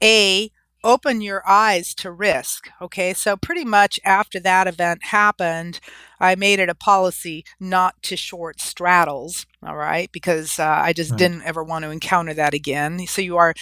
a 0.04 0.52
open 0.84 1.22
your 1.22 1.42
eyes 1.48 1.96
to 1.96 2.12
risk. 2.12 2.70
Okay, 2.82 3.14
so 3.14 3.38
pretty 3.38 3.64
much 3.64 4.00
after 4.04 4.40
that 4.42 4.68
event 4.68 5.06
happened, 5.06 5.80
I 6.20 6.36
made 6.36 6.60
it 6.60 6.70
a 6.70 6.76
policy 6.76 7.46
not 7.60 8.02
to 8.04 8.18
short 8.18 8.60
straddles. 8.60 9.46
All 9.66 9.78
right, 9.78 10.12
because 10.12 10.60
uh, 10.60 10.66
I 10.66 10.92
just 10.94 11.12
Right. 11.12 11.18
didn't 11.18 11.44
ever 11.44 11.64
want 11.64 11.84
to 11.86 11.92
encounter 11.92 12.34
that 12.34 12.54
again. 12.54 13.08
So 13.08 13.22
you 13.22 13.38
are 13.38 13.54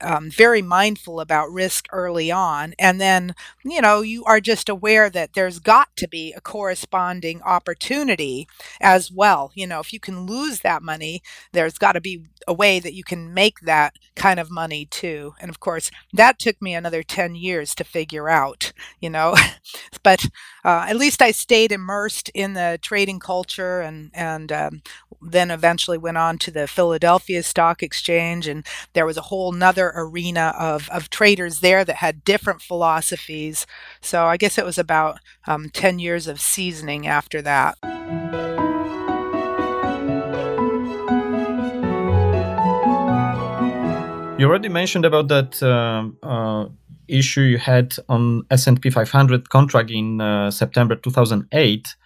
um, 0.00 0.30
very 0.30 0.62
mindful 0.62 1.20
about 1.20 1.50
risk 1.52 1.86
early 1.92 2.30
on, 2.30 2.74
and 2.78 3.00
then 3.00 3.34
you 3.64 3.80
know 3.80 4.00
you 4.02 4.24
are 4.24 4.40
just 4.40 4.68
aware 4.68 5.10
that 5.10 5.34
there's 5.34 5.58
got 5.58 5.94
to 5.96 6.08
be 6.08 6.32
a 6.34 6.40
corresponding 6.40 7.42
opportunity 7.42 8.48
as 8.80 9.10
well. 9.10 9.52
You 9.54 9.66
know, 9.66 9.80
if 9.80 9.92
you 9.92 10.00
can 10.00 10.26
lose 10.26 10.60
that 10.60 10.82
money, 10.82 11.22
there's 11.52 11.78
got 11.78 11.92
to 11.92 12.00
be 12.00 12.24
a 12.48 12.54
way 12.54 12.78
that 12.80 12.94
you 12.94 13.04
can 13.04 13.34
make 13.34 13.60
that 13.60 13.94
kind 14.14 14.38
of 14.38 14.50
money 14.50 14.86
too. 14.86 15.34
And 15.40 15.48
of 15.50 15.60
course, 15.60 15.90
that 16.12 16.38
took 16.38 16.60
me 16.62 16.74
another 16.74 17.02
10 17.02 17.34
years 17.34 17.74
to 17.76 17.84
figure 17.84 18.28
out, 18.28 18.72
you 19.00 19.10
know. 19.10 19.34
but 20.02 20.26
uh, 20.66 20.84
at 20.88 20.96
least 20.96 21.22
I 21.22 21.30
stayed 21.30 21.70
immersed 21.70 22.28
in 22.34 22.54
the 22.54 22.76
trading 22.82 23.20
culture 23.20 23.80
and, 23.80 24.10
and 24.12 24.50
um, 24.50 24.82
then 25.22 25.52
eventually 25.52 25.96
went 25.96 26.16
on 26.16 26.38
to 26.38 26.50
the 26.50 26.66
Philadelphia 26.66 27.44
Stock 27.44 27.84
Exchange. 27.84 28.48
And 28.48 28.66
there 28.92 29.06
was 29.06 29.16
a 29.16 29.22
whole 29.22 29.52
nother 29.52 29.92
arena 29.94 30.52
of, 30.58 30.90
of 30.90 31.08
traders 31.08 31.60
there 31.60 31.84
that 31.84 31.96
had 31.96 32.24
different 32.24 32.62
philosophies. 32.62 33.64
So 34.00 34.26
I 34.26 34.36
guess 34.36 34.58
it 34.58 34.64
was 34.64 34.76
about 34.76 35.20
um, 35.46 35.70
10 35.70 36.00
years 36.00 36.26
of 36.26 36.40
seasoning 36.40 37.06
after 37.06 37.40
that. 37.42 37.78
You 44.36 44.48
already 44.48 44.68
mentioned 44.68 45.04
about 45.04 45.28
that 45.28 45.62
um, 45.62 46.18
uh, 46.24 46.66
issue 47.08 47.42
you 47.42 47.58
had 47.58 47.94
on 48.08 48.44
S&P 48.50 48.90
500 48.90 49.48
contract 49.50 49.90
in 49.90 50.20
uh, 50.20 50.50
September 50.50 50.96
2008 50.96 51.96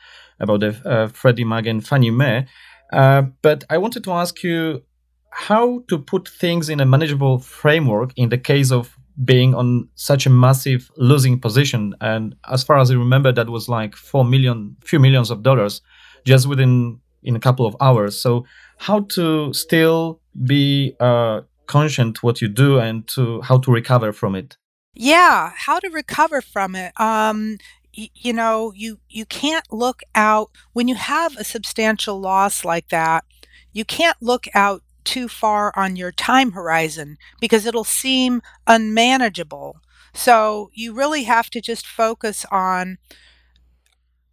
about 0.41 0.61
the 0.61 0.81
uh, 0.85 1.09
Freddie 1.09 1.45
Mac 1.45 1.67
and 1.67 1.87
Fannie 1.87 2.11
Mae. 2.11 2.47
Uh, 2.93 3.23
but 3.43 3.65
I 3.71 3.79
wanted 3.79 4.05
to 4.05 4.13
ask 4.13 4.43
you 4.43 4.83
how 5.31 5.85
to 5.89 5.99
put 5.99 6.29
things 6.29 6.69
in 6.69 6.81
a 6.81 6.87
manageable 6.87 7.39
framework 7.39 8.13
in 8.17 8.31
the 8.31 8.39
case 8.39 8.73
of 8.73 8.97
being 9.25 9.55
on 9.55 9.89
such 9.95 10.27
a 10.27 10.31
massive 10.31 10.91
losing 10.97 11.39
position. 11.39 11.95
And 12.01 12.35
as 12.51 12.65
far 12.65 12.79
as 12.79 12.91
I 12.91 12.95
remember, 12.95 13.33
that 13.33 13.49
was 13.49 13.69
like 13.69 13.95
four 13.95 14.25
million, 14.25 14.77
few 14.85 14.99
millions 14.99 15.31
of 15.31 15.43
dollars 15.43 15.83
just 16.25 16.49
within 16.49 17.01
in 17.23 17.37
a 17.37 17.41
couple 17.41 17.67
of 17.67 17.77
hours. 17.81 18.21
So 18.21 18.47
how 18.79 19.01
to 19.01 19.53
still 19.53 20.21
be 20.45 20.97
uh, 21.01 21.43
conscient 21.67 22.23
what 22.23 22.41
you 22.41 22.49
do 22.49 22.79
and 22.79 23.07
to 23.09 23.41
how 23.43 23.59
to 23.59 23.71
recover 23.71 24.13
from 24.13 24.35
it. 24.35 24.57
Yeah, 24.95 25.53
how 25.57 25.79
to 25.81 25.89
recover 25.89 26.41
from 26.43 26.75
it. 26.75 26.93
Um, 27.01 27.59
you 27.93 28.33
know, 28.33 28.73
you 28.75 28.99
you 29.09 29.27
can't 29.27 29.65
look 29.73 30.01
out 30.15 30.51
when 30.73 30.89
you 30.89 30.95
have 30.95 31.37
a 31.37 31.45
substantial 31.45 32.21
loss 32.21 32.65
like 32.65 32.89
that. 32.89 33.25
You 33.73 33.85
can't 33.85 34.17
look 34.21 34.47
out 34.55 34.83
too 35.05 35.29
far 35.29 35.73
on 35.77 35.97
your 35.97 36.13
time 36.13 36.53
horizon 36.53 37.17
because 37.41 37.67
it'll 37.67 37.85
seem 37.85 38.43
unmanageable. 38.67 39.77
So 40.15 40.71
you 40.75 40.93
really 40.93 41.25
have 41.25 41.51
to 41.51 41.61
just 41.61 41.87
focus 41.87 42.45
on 42.51 42.99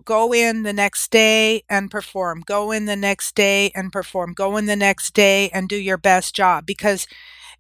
go 0.06 0.34
in 0.34 0.64
the 0.64 0.74
next 0.74 1.12
day 1.12 1.64
and 1.70 1.92
perform, 1.92 2.42
go 2.46 2.72
in 2.72 2.86
the 2.86 2.96
next 2.96 3.36
day 3.36 3.72
and 3.76 3.92
perform, 3.92 4.34
go 4.34 4.56
in 4.56 4.66
the 4.66 4.76
next 4.76 5.14
day 5.14 5.50
and 5.50 5.68
do 5.68 5.76
your 5.76 5.98
best 5.98 6.34
job 6.34 6.66
because 6.66 7.08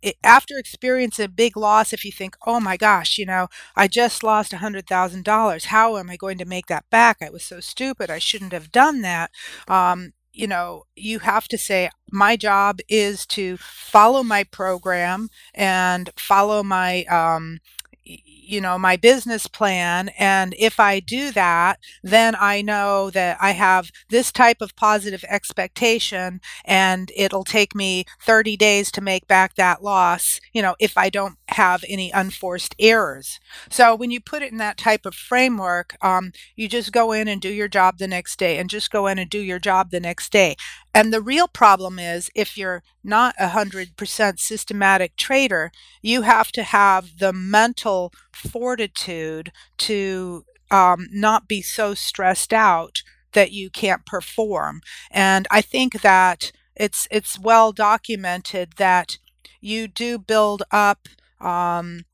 it, 0.01 0.15
after 0.23 0.57
experiencing 0.57 1.25
a 1.25 1.29
big 1.29 1.57
loss, 1.57 1.93
if 1.93 2.05
you 2.05 2.11
think, 2.11 2.35
oh 2.45 2.59
my 2.59 2.77
gosh, 2.77 3.17
you 3.17 3.25
know, 3.25 3.47
I 3.75 3.87
just 3.87 4.23
lost 4.23 4.51
$100,000, 4.51 5.65
how 5.65 5.97
am 5.97 6.09
I 6.09 6.17
going 6.17 6.37
to 6.37 6.45
make 6.45 6.67
that 6.67 6.85
back? 6.89 7.17
I 7.21 7.29
was 7.29 7.43
so 7.43 7.59
stupid. 7.59 8.09
I 8.09 8.19
shouldn't 8.19 8.53
have 8.53 8.71
done 8.71 9.01
that. 9.01 9.31
Um, 9.67 10.13
you 10.33 10.45
know, 10.47 10.83
you 10.95 11.19
have 11.19 11.47
to 11.47 11.57
say, 11.57 11.89
my 12.11 12.37
job 12.37 12.79
is 12.87 13.25
to 13.27 13.57
follow 13.57 14.21
my 14.23 14.43
program 14.43 15.29
and 15.55 16.11
follow 16.15 16.61
my, 16.63 17.03
um, 17.05 17.59
you 18.47 18.61
know 18.61 18.77
my 18.77 18.95
business 18.95 19.47
plan 19.47 20.09
and 20.17 20.55
if 20.57 20.79
i 20.79 20.99
do 20.99 21.31
that 21.31 21.79
then 22.03 22.35
i 22.39 22.61
know 22.61 23.09
that 23.09 23.37
i 23.41 23.51
have 23.51 23.91
this 24.09 24.31
type 24.31 24.61
of 24.61 24.75
positive 24.75 25.23
expectation 25.29 26.39
and 26.65 27.11
it'll 27.15 27.43
take 27.43 27.75
me 27.75 28.05
30 28.21 28.57
days 28.57 28.91
to 28.91 29.01
make 29.01 29.27
back 29.27 29.55
that 29.55 29.83
loss 29.83 30.39
you 30.53 30.61
know 30.61 30.75
if 30.79 30.97
i 30.97 31.09
don't 31.09 31.37
have 31.49 31.83
any 31.87 32.11
unforced 32.11 32.75
errors. 32.77 33.39
So 33.69 33.95
when 33.95 34.11
you 34.11 34.19
put 34.19 34.41
it 34.41 34.51
in 34.51 34.57
that 34.57 34.77
type 34.77 35.05
of 35.05 35.15
framework 35.15 35.95
um, 36.01 36.31
you 36.55 36.67
just 36.67 36.91
go 36.91 37.11
in 37.11 37.27
and 37.27 37.41
do 37.41 37.49
your 37.49 37.67
job 37.67 37.97
the 37.97 38.07
next 38.07 38.37
day 38.37 38.57
and 38.57 38.69
just 38.69 38.91
go 38.91 39.07
in 39.07 39.17
and 39.17 39.29
do 39.29 39.39
your 39.39 39.59
job 39.59 39.91
the 39.91 39.99
next 39.99 40.31
day 40.31 40.55
and 40.97 41.13
the 41.13 41.21
real 41.21 41.47
problem 41.47 41.99
is 41.99 42.31
if 42.33 42.57
you're 42.57 42.81
not 43.03 43.35
a 43.39 43.49
100% 43.49 44.39
systematic 44.39 45.15
trader, 45.15 45.71
you 46.01 46.23
have 46.23 46.51
to 46.53 46.63
have 46.63 47.19
the 47.19 47.31
mental 47.31 48.11
fortitude 48.33 49.51
to 49.77 50.43
um, 50.71 51.05
not 51.11 51.47
be 51.47 51.61
so 51.61 51.93
stressed 51.93 52.51
out 52.51 53.03
that 53.33 53.51
you 53.51 53.69
can't 53.69 54.07
perform. 54.07 54.81
And 55.11 55.47
I 55.51 55.61
think 55.61 56.01
that 56.01 56.51
it's 56.75 57.07
it's 57.11 57.39
well 57.39 57.71
documented 57.71 58.73
that 58.77 59.19
you 59.61 59.87
do 59.87 60.17
build 60.17 60.63
up 60.71 61.07
um, 61.39 62.05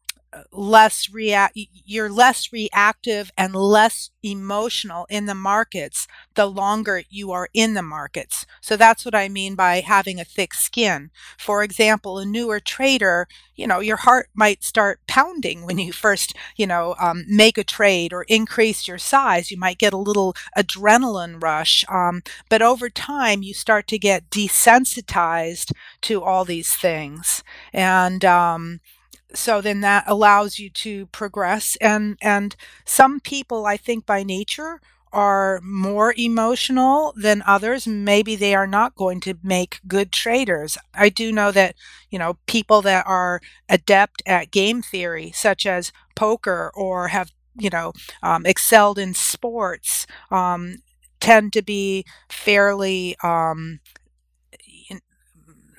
less 0.52 1.10
react 1.10 1.54
you're 1.56 2.10
less 2.10 2.52
reactive 2.52 3.32
and 3.38 3.56
less 3.56 4.10
emotional 4.24 5.06
in 5.10 5.26
the 5.26 5.36
markets 5.36 6.08
the 6.36 6.46
longer 6.46 7.04
you 7.10 7.32
are 7.32 7.50
in 7.54 7.74
the 7.74 7.82
markets. 7.82 8.46
So 8.62 8.78
that's 8.78 9.06
what 9.06 9.16
i 9.16 9.28
mean 9.30 9.56
by 9.56 9.82
having 9.82 10.20
a 10.20 10.26
thick 10.26 10.54
skin. 10.54 11.12
For 11.38 11.64
example 11.64 12.18
a 12.20 12.26
newer 12.26 12.60
trader 12.60 13.28
you 13.56 13.68
know 13.68 13.80
your 13.80 13.98
heart 13.98 14.30
might 14.34 14.64
start 14.64 15.00
pounding 15.08 15.66
when 15.66 15.78
you 15.78 15.92
first 15.94 16.34
you 16.56 16.66
know 16.68 16.96
um, 17.00 17.26
make 17.28 17.58
a 17.58 17.64
trade 17.64 18.14
or 18.14 18.24
increase 18.24 18.88
your 18.88 18.98
size. 18.98 19.52
You 19.52 19.58
might 19.58 19.78
get 19.78 19.94
a 19.94 19.98
little 19.98 20.36
adrenaline 20.58 21.42
rush 21.42 21.86
um, 21.90 22.22
but 22.50 22.62
over 22.62 22.90
time 22.90 23.44
you 23.44 23.54
start 23.54 23.88
to 23.88 24.00
get 24.00 24.30
desensitized 24.30 25.72
to 26.02 26.22
all 26.24 26.46
these 26.46 26.74
things. 26.74 27.44
And 27.74 28.24
um, 28.26 28.80
so 29.34 29.62
then 29.62 29.82
that 29.82 30.04
allows 30.08 30.60
you 30.60 30.70
to 30.70 31.06
progress 31.08 31.76
and 31.82 32.18
and 32.22 32.56
some 32.86 33.20
people 33.20 33.66
i 33.66 33.78
think 33.78 34.06
by 34.06 34.24
nature 34.24 34.80
are 35.12 35.60
more 35.64 36.12
emotional 36.18 37.14
than 37.16 37.44
others. 37.46 37.86
Maybe 37.86 38.36
they 38.36 38.56
are 38.56 38.66
not 38.66 38.96
going 38.96 39.20
to 39.22 39.36
make 39.44 39.80
good 39.88 40.12
traders. 40.12 40.76
I 40.96 41.10
do 41.10 41.32
know 41.32 41.52
that 41.52 41.76
you 42.10 42.18
know 42.18 42.38
people 42.48 42.82
that 42.82 43.06
are 43.06 43.40
adept 43.70 44.24
at 44.26 44.50
game 44.52 44.82
theory 44.82 45.32
such 45.36 45.68
as 45.68 45.92
poker 46.16 46.72
or 46.74 47.10
have 47.10 47.32
you 47.58 47.70
know 47.70 47.94
um, 48.24 48.46
excelled 48.48 48.98
in 48.98 49.14
sports 49.14 50.08
um, 50.32 50.78
tend 51.20 51.54
to 51.54 51.62
be 51.62 52.06
fairly 52.30 53.16
um, 53.24 53.80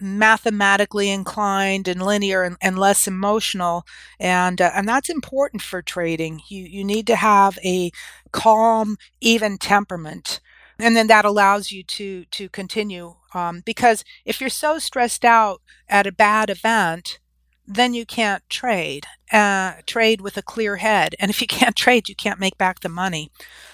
mathematically 0.04 1.10
inclined 1.10 1.88
and 1.88 2.02
linear 2.02 2.42
and, 2.42 2.56
and 2.60 2.78
less 2.78 3.08
emotional 3.08 3.86
and 4.20 4.60
uh, 4.60 4.70
and 4.74 4.88
that's 4.88 5.08
important 5.08 5.62
for 5.62 5.82
trading. 5.82 6.42
You 6.48 6.62
you 6.64 6.84
need 6.84 7.06
to 7.06 7.16
have 7.16 7.58
a 7.64 7.90
calm 8.30 8.96
even 9.20 9.58
temperament 9.58 10.40
and 10.78 10.96
then 10.96 11.06
that 11.06 11.24
allows 11.24 11.70
you 11.70 11.82
to 11.82 12.24
to 12.26 12.48
continue 12.48 13.14
um, 13.32 13.62
because 13.64 14.04
if 14.24 14.40
you're 14.40 14.50
so 14.50 14.78
stressed 14.78 15.24
out 15.24 15.62
at 15.88 16.06
a 16.06 16.12
bad 16.12 16.50
event 16.50 17.18
then 17.66 17.94
you 17.94 18.04
can't 18.04 18.42
trade 18.50 19.06
uh, 19.32 19.74
trade 19.86 20.20
with 20.20 20.36
a 20.36 20.42
clear 20.42 20.76
head 20.76 21.14
and 21.18 21.30
if 21.30 21.40
you 21.40 21.46
can't 21.46 21.76
trade 21.76 22.08
you 22.08 22.14
can't 22.14 22.40
make 22.40 22.58
back 22.58 22.80
the 22.80 22.88
money. 22.88 23.30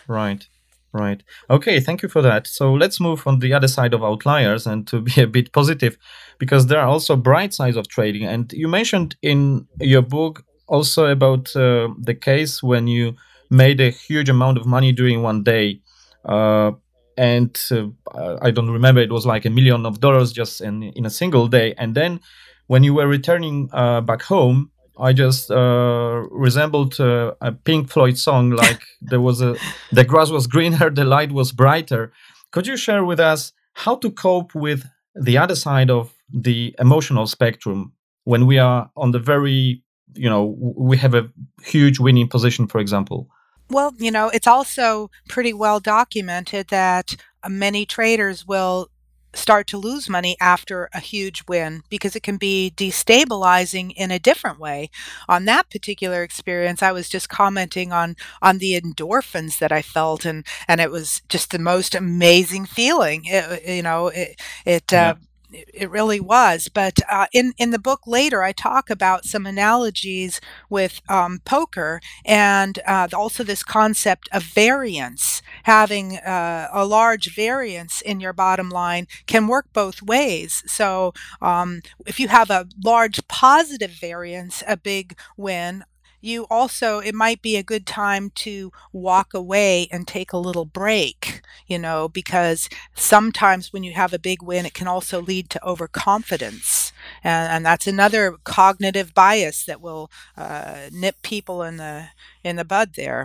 Right 0.06 0.46
Right. 0.92 1.22
Okay, 1.48 1.78
thank 1.78 2.02
you 2.02 2.08
for 2.08 2.20
that. 2.22 2.48
So 2.48 2.72
let's 2.72 3.00
move 3.00 3.24
on 3.26 3.38
the 3.38 3.52
other 3.52 3.68
side 3.68 3.94
of 3.94 4.02
outliers 4.02 4.66
and 4.66 4.86
to 4.88 5.00
be 5.00 5.20
a 5.20 5.26
bit 5.26 5.52
positive 5.52 5.96
because 6.38 6.66
there 6.66 6.80
are 6.80 6.88
also 6.88 7.14
bright 7.14 7.54
sides 7.54 7.76
of 7.76 7.86
trading. 7.88 8.24
And 8.24 8.52
you 8.52 8.66
mentioned 8.66 9.14
in 9.22 9.68
your 9.78 10.02
book 10.02 10.44
also 10.66 11.06
about 11.06 11.54
uh, 11.54 11.88
the 11.98 12.14
case 12.14 12.62
when 12.62 12.88
you 12.88 13.14
made 13.50 13.80
a 13.80 13.90
huge 13.90 14.28
amount 14.28 14.58
of 14.58 14.66
money 14.66 14.92
during 14.92 15.22
one 15.22 15.44
day. 15.44 15.80
Uh, 16.24 16.72
and 17.16 17.56
uh, 17.70 18.36
I 18.42 18.50
don't 18.50 18.70
remember, 18.70 19.00
it 19.00 19.12
was 19.12 19.26
like 19.26 19.44
a 19.44 19.50
million 19.50 19.86
of 19.86 20.00
dollars 20.00 20.32
just 20.32 20.60
in, 20.60 20.82
in 20.82 21.06
a 21.06 21.10
single 21.10 21.46
day. 21.46 21.74
And 21.76 21.94
then 21.94 22.20
when 22.66 22.82
you 22.82 22.94
were 22.94 23.06
returning 23.06 23.68
uh, 23.72 24.00
back 24.00 24.22
home, 24.22 24.70
I 25.00 25.12
just 25.12 25.50
uh, 25.50 26.22
resembled 26.30 27.00
uh, 27.00 27.34
a 27.40 27.52
Pink 27.52 27.90
Floyd 27.90 28.18
song. 28.18 28.50
Like 28.60 28.82
there 29.00 29.20
was 29.20 29.40
a, 29.40 29.56
the 29.92 30.04
grass 30.04 30.30
was 30.30 30.46
greener, 30.46 30.90
the 30.90 31.04
light 31.04 31.32
was 31.32 31.52
brighter. 31.52 32.12
Could 32.52 32.66
you 32.66 32.76
share 32.76 33.04
with 33.04 33.20
us 33.20 33.52
how 33.72 33.96
to 33.96 34.10
cope 34.10 34.54
with 34.54 34.84
the 35.14 35.38
other 35.38 35.56
side 35.56 35.90
of 35.90 36.12
the 36.32 36.74
emotional 36.78 37.26
spectrum 37.26 37.92
when 38.24 38.46
we 38.46 38.58
are 38.58 38.90
on 38.96 39.12
the 39.12 39.18
very, 39.18 39.82
you 40.14 40.28
know, 40.28 40.54
we 40.58 40.96
have 40.98 41.14
a 41.14 41.30
huge 41.62 41.98
winning 41.98 42.28
position, 42.28 42.66
for 42.66 42.80
example? 42.80 43.28
Well, 43.70 43.94
you 43.98 44.10
know, 44.10 44.28
it's 44.28 44.48
also 44.48 45.10
pretty 45.28 45.52
well 45.52 45.80
documented 45.80 46.68
that 46.68 47.16
many 47.48 47.86
traders 47.86 48.46
will 48.46 48.88
start 49.34 49.66
to 49.68 49.78
lose 49.78 50.08
money 50.08 50.36
after 50.40 50.88
a 50.92 51.00
huge 51.00 51.44
win 51.48 51.82
because 51.88 52.16
it 52.16 52.22
can 52.22 52.36
be 52.36 52.72
destabilizing 52.76 53.92
in 53.96 54.10
a 54.10 54.18
different 54.18 54.58
way. 54.58 54.90
On 55.28 55.44
that 55.44 55.70
particular 55.70 56.22
experience, 56.22 56.82
I 56.82 56.92
was 56.92 57.08
just 57.08 57.28
commenting 57.28 57.92
on 57.92 58.16
on 58.42 58.58
the 58.58 58.80
endorphins 58.80 59.58
that 59.58 59.72
I 59.72 59.82
felt, 59.82 60.24
and 60.24 60.46
and 60.68 60.80
it 60.80 60.90
was 60.90 61.22
just 61.28 61.50
the 61.50 61.58
most 61.58 61.94
amazing 61.94 62.66
feeling. 62.66 63.22
It, 63.26 63.66
you 63.76 63.82
know, 63.82 64.08
it 64.08 64.40
it. 64.64 64.84
Yeah. 64.92 65.10
Uh, 65.10 65.14
it 65.52 65.90
really 65.90 66.20
was. 66.20 66.68
But 66.68 67.00
uh, 67.10 67.26
in 67.32 67.52
in 67.58 67.70
the 67.70 67.78
book 67.78 68.02
later, 68.06 68.42
I 68.42 68.52
talk 68.52 68.88
about 68.88 69.24
some 69.24 69.46
analogies 69.46 70.40
with 70.68 71.00
um, 71.08 71.40
poker 71.44 72.00
and 72.24 72.78
uh, 72.86 73.08
also 73.12 73.42
this 73.42 73.64
concept 73.64 74.28
of 74.32 74.44
variance. 74.44 75.39
Having 75.64 76.16
uh, 76.18 76.68
a 76.72 76.84
large 76.84 77.34
variance 77.34 78.00
in 78.00 78.20
your 78.20 78.32
bottom 78.32 78.70
line 78.70 79.06
can 79.26 79.46
work 79.46 79.66
both 79.72 80.02
ways. 80.02 80.62
So 80.66 81.12
um, 81.40 81.82
if 82.06 82.18
you 82.20 82.28
have 82.28 82.50
a 82.50 82.66
large 82.84 83.26
positive 83.28 83.92
variance, 83.92 84.62
a 84.66 84.76
big 84.76 85.18
win, 85.36 85.84
you 86.20 86.46
also 86.50 86.98
it 86.98 87.14
might 87.14 87.42
be 87.42 87.56
a 87.56 87.62
good 87.62 87.86
time 87.86 88.30
to 88.30 88.70
walk 88.92 89.32
away 89.34 89.88
and 89.90 90.06
take 90.06 90.32
a 90.32 90.38
little 90.38 90.64
break 90.64 91.40
you 91.66 91.78
know 91.78 92.08
because 92.08 92.68
sometimes 92.94 93.72
when 93.72 93.82
you 93.82 93.92
have 93.92 94.12
a 94.12 94.18
big 94.18 94.42
win 94.42 94.66
it 94.66 94.74
can 94.74 94.86
also 94.86 95.20
lead 95.20 95.48
to 95.50 95.64
overconfidence 95.66 96.92
and, 97.24 97.50
and 97.52 97.66
that's 97.66 97.86
another 97.86 98.36
cognitive 98.44 99.14
bias 99.14 99.64
that 99.64 99.80
will 99.80 100.10
uh, 100.36 100.88
nip 100.92 101.16
people 101.22 101.62
in 101.62 101.76
the 101.76 102.08
in 102.44 102.56
the 102.56 102.64
bud 102.64 102.90
there 102.96 103.24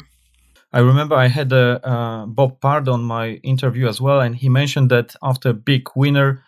I 0.75 0.79
remember 0.79 1.15
I 1.15 1.27
had 1.27 1.53
uh, 1.53 1.79
uh, 1.85 2.25
Bob 2.25 2.59
Pardo 2.59 2.91
on 2.91 3.03
my 3.03 3.39
interview 3.43 3.87
as 3.87 4.01
well, 4.01 4.19
and 4.19 4.35
he 4.35 4.49
mentioned 4.49 4.91
that 4.91 5.15
after 5.23 5.49
a 5.49 5.53
big 5.53 5.87
winner, 5.95 6.43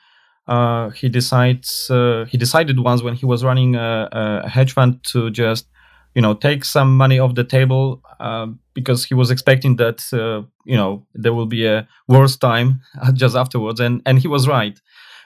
uh, 0.50 0.90
he 0.90 1.08
decides 1.08 1.90
uh, 1.90 2.26
he 2.28 2.38
decided 2.38 2.78
once 2.82 3.02
when 3.02 3.14
he 3.14 3.26
was 3.26 3.46
running 3.46 3.76
a, 3.76 4.10
a, 4.12 4.50
hedge 4.50 4.74
fund 4.74 5.02
to 5.04 5.30
just 5.30 5.68
you 6.14 6.22
know 6.22 6.34
take 6.34 6.66
some 6.66 6.98
money 6.98 7.20
off 7.20 7.36
the 7.36 7.44
table 7.46 8.02
uh, 8.20 8.48
because 8.74 9.06
he 9.06 9.14
was 9.14 9.32
expecting 9.32 9.78
that 9.78 10.04
uh, 10.12 10.42
you 10.66 10.76
know 10.76 11.06
there 11.14 11.34
will 11.34 11.46
be 11.46 11.66
a 11.66 11.88
worse 12.10 12.36
time 12.36 12.82
just 13.14 13.36
afterwards 13.36 13.80
and 13.80 14.02
and 14.06 14.20
he 14.20 14.28
was 14.28 14.46
right 14.46 14.82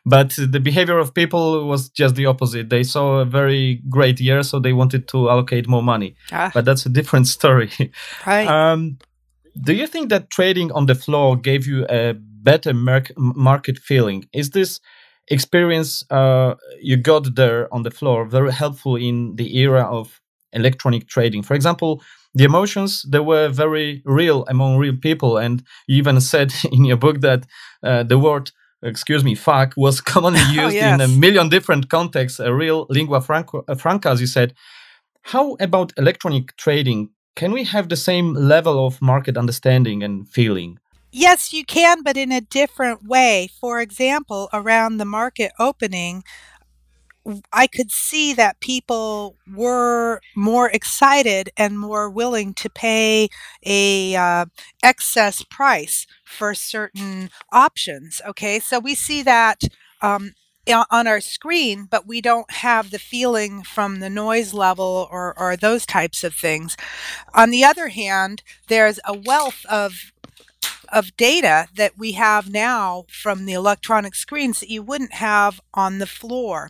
but 0.06 0.34
the 0.38 0.60
behavior 0.60 0.98
of 0.98 1.14
people 1.14 1.68
was 1.68 1.90
just 1.90 2.16
the 2.16 2.26
opposite. 2.26 2.70
They 2.70 2.84
saw 2.84 3.20
a 3.20 3.26
very 3.26 3.82
great 3.90 4.20
year 4.20 4.44
so 4.44 4.60
they 4.60 4.74
wanted 4.74 5.08
to 5.10 5.30
allocate 5.30 5.68
more 5.68 5.84
money. 5.84 6.16
Ah. 6.32 6.52
but 6.54 6.66
that's 6.66 6.86
a 6.86 6.90
different 6.90 7.28
story. 7.38 7.72
Right. 8.26 8.48
Um, 8.48 8.98
do 9.62 9.74
you 9.74 9.88
think 9.88 10.10
that 10.10 10.30
trading 10.30 10.72
on 10.72 10.86
the 10.86 10.96
floor 10.96 11.36
gave 11.36 11.68
you 11.68 11.86
a 11.90 12.14
better 12.14 12.74
market 12.74 13.78
feeling? 13.78 14.26
Is 14.34 14.52
this 14.52 14.80
experience 15.28 16.04
uh, 16.10 16.56
you 16.82 16.98
got 16.98 17.36
there 17.36 17.74
on 17.74 17.84
the 17.84 17.92
floor 17.92 18.26
very 18.26 18.52
helpful 18.52 18.96
in 18.96 19.36
the 19.36 19.58
era 19.58 19.84
of 19.84 20.20
electronic 20.54 21.08
trading. 21.08 21.42
For 21.42 21.54
example, 21.54 22.02
the 22.34 22.44
emotions 22.44 23.06
they 23.10 23.20
were 23.20 23.50
very 23.50 24.02
real 24.06 24.46
among 24.48 24.78
real 24.78 24.96
people, 24.96 25.38
and 25.38 25.64
you 25.88 25.98
even 25.98 26.22
said 26.32 26.54
in 26.72 26.86
your 26.86 26.98
book 26.98 27.22
that 27.22 27.46
uh, 27.84 28.04
the 28.04 28.20
word 28.20 28.52
excuse 28.84 29.24
me, 29.24 29.36
fuck, 29.36 29.74
was 29.78 30.02
commonly 30.14 30.42
oh, 30.42 30.52
used 30.52 30.66
oh, 30.66 30.70
yes. 30.70 30.96
in 30.96 31.02
a 31.02 31.08
million 31.08 31.50
different 31.50 31.90
contexts, 31.90 32.40
a 32.40 32.54
real 32.54 32.86
lingua 32.90 33.22
franca, 33.22 33.62
uh, 33.68 33.76
franca, 33.76 34.10
as 34.10 34.22
you 34.22 34.28
said. 34.28 34.54
How 35.24 35.56
about 35.60 35.94
electronic 35.98 36.56
trading? 36.58 37.10
Can 37.36 37.52
we 37.52 37.64
have 37.66 37.90
the 37.90 37.96
same 37.96 38.34
level 38.34 38.86
of 38.86 39.02
market 39.02 39.38
understanding 39.38 40.04
and 40.04 40.28
feeling? 40.28 40.80
Yes, 41.12 41.52
you 41.52 41.66
can, 41.66 42.04
but 42.04 42.18
in 42.18 42.32
a 42.32 42.42
different 42.42 43.06
way. 43.06 43.50
For 43.60 43.82
example, 43.82 44.50
around 44.54 44.98
the 44.98 45.06
market 45.06 45.52
opening, 45.60 46.24
I 47.54 47.68
could 47.68 47.92
see 47.92 48.34
that 48.34 48.60
people 48.60 49.36
were 49.54 50.22
more 50.36 50.70
excited 50.70 51.50
and 51.56 51.80
more 51.80 52.10
willing 52.10 52.54
to 52.56 52.70
pay 52.70 53.30
a 53.66 54.16
uh, 54.16 54.46
excess 54.84 55.44
price 55.44 56.08
for 56.26 56.56
certain 56.56 57.30
options. 57.52 58.22
Okay, 58.28 58.60
so 58.60 58.80
we 58.80 58.96
see 58.96 59.22
that 59.24 59.62
um, 60.02 60.34
on 60.90 61.08
our 61.08 61.22
screen, 61.22 61.88
but 61.90 62.08
we 62.08 62.22
don't 62.22 62.50
have 62.52 62.92
the 62.92 63.00
feeling 63.00 63.64
from 63.64 64.00
the 64.00 64.10
noise 64.10 64.54
level 64.54 65.08
or, 65.12 65.38
or 65.40 65.56
those 65.56 65.86
types 65.86 66.24
of 66.24 66.34
things. 66.34 66.78
On 67.34 67.50
the 67.50 67.64
other 67.64 67.90
hand, 67.90 68.44
there's 68.68 69.00
a 69.06 69.18
wealth 69.18 69.66
of 69.70 70.12
of 70.92 71.16
data 71.18 71.68
that 71.76 71.98
we 71.98 72.14
have 72.14 72.50
now 72.52 73.06
from 73.10 73.46
the 73.46 73.54
electronic 73.54 74.16
screens 74.16 74.60
that 74.60 74.70
you 74.70 74.84
wouldn't 74.84 75.14
have 75.14 75.62
on 75.74 76.00
the 76.00 76.06
floor. 76.06 76.70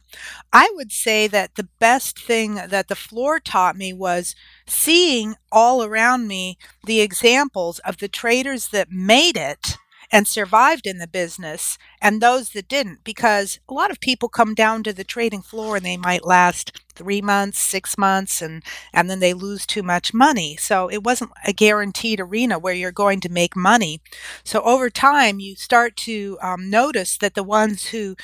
I 0.54 0.72
would 0.76 0.92
say 0.92 1.28
that 1.28 1.56
the 1.56 1.68
best 1.80 2.20
thing 2.20 2.56
that 2.56 2.88
the 2.88 2.96
floor 2.96 3.40
taught 3.40 3.76
me 3.76 3.94
was 3.94 4.36
seeing 4.68 5.36
all 5.52 5.84
around 5.84 6.28
me 6.28 6.58
the 6.86 7.02
examples 7.02 7.80
of 7.80 7.98
the 7.98 8.08
traders 8.08 8.70
that 8.70 8.92
made 8.92 9.38
it 9.38 9.78
and 10.12 10.28
survived 10.28 10.86
in 10.86 10.98
the 10.98 11.08
business 11.08 11.78
and 12.02 12.22
those 12.22 12.50
that 12.50 12.68
didn't 12.68 13.04
because 13.04 13.60
a 13.70 13.74
lot 13.74 13.92
of 13.92 14.00
people 14.02 14.28
come 14.30 14.54
down 14.54 14.84
to 14.84 14.94
the 14.94 15.04
trading 15.04 15.42
floor 15.42 15.78
and 15.78 15.86
they 15.86 15.98
might 15.98 16.26
last 16.26 16.82
3 16.96 17.22
months, 17.22 17.60
6 17.60 17.98
months 17.98 18.42
and 18.42 18.64
and 18.94 19.10
then 19.10 19.20
they 19.20 19.34
lose 19.34 19.66
too 19.66 19.84
much 19.84 20.14
money. 20.14 20.58
So 20.58 20.90
it 20.90 21.04
wasn't 21.04 21.32
a 21.46 21.54
guaranteed 21.54 22.20
arena 22.20 22.60
where 22.60 22.74
you're 22.74 22.92
going 22.92 23.22
to 23.22 23.30
make 23.30 23.56
money. 23.56 24.02
So 24.44 24.62
over 24.62 24.90
time 24.90 25.40
you 25.40 25.56
start 25.56 25.96
to 25.98 26.38
um, 26.42 26.70
notice 26.70 27.18
that 27.18 27.36
the 27.36 27.44
ones 27.44 27.88
who 27.88 28.16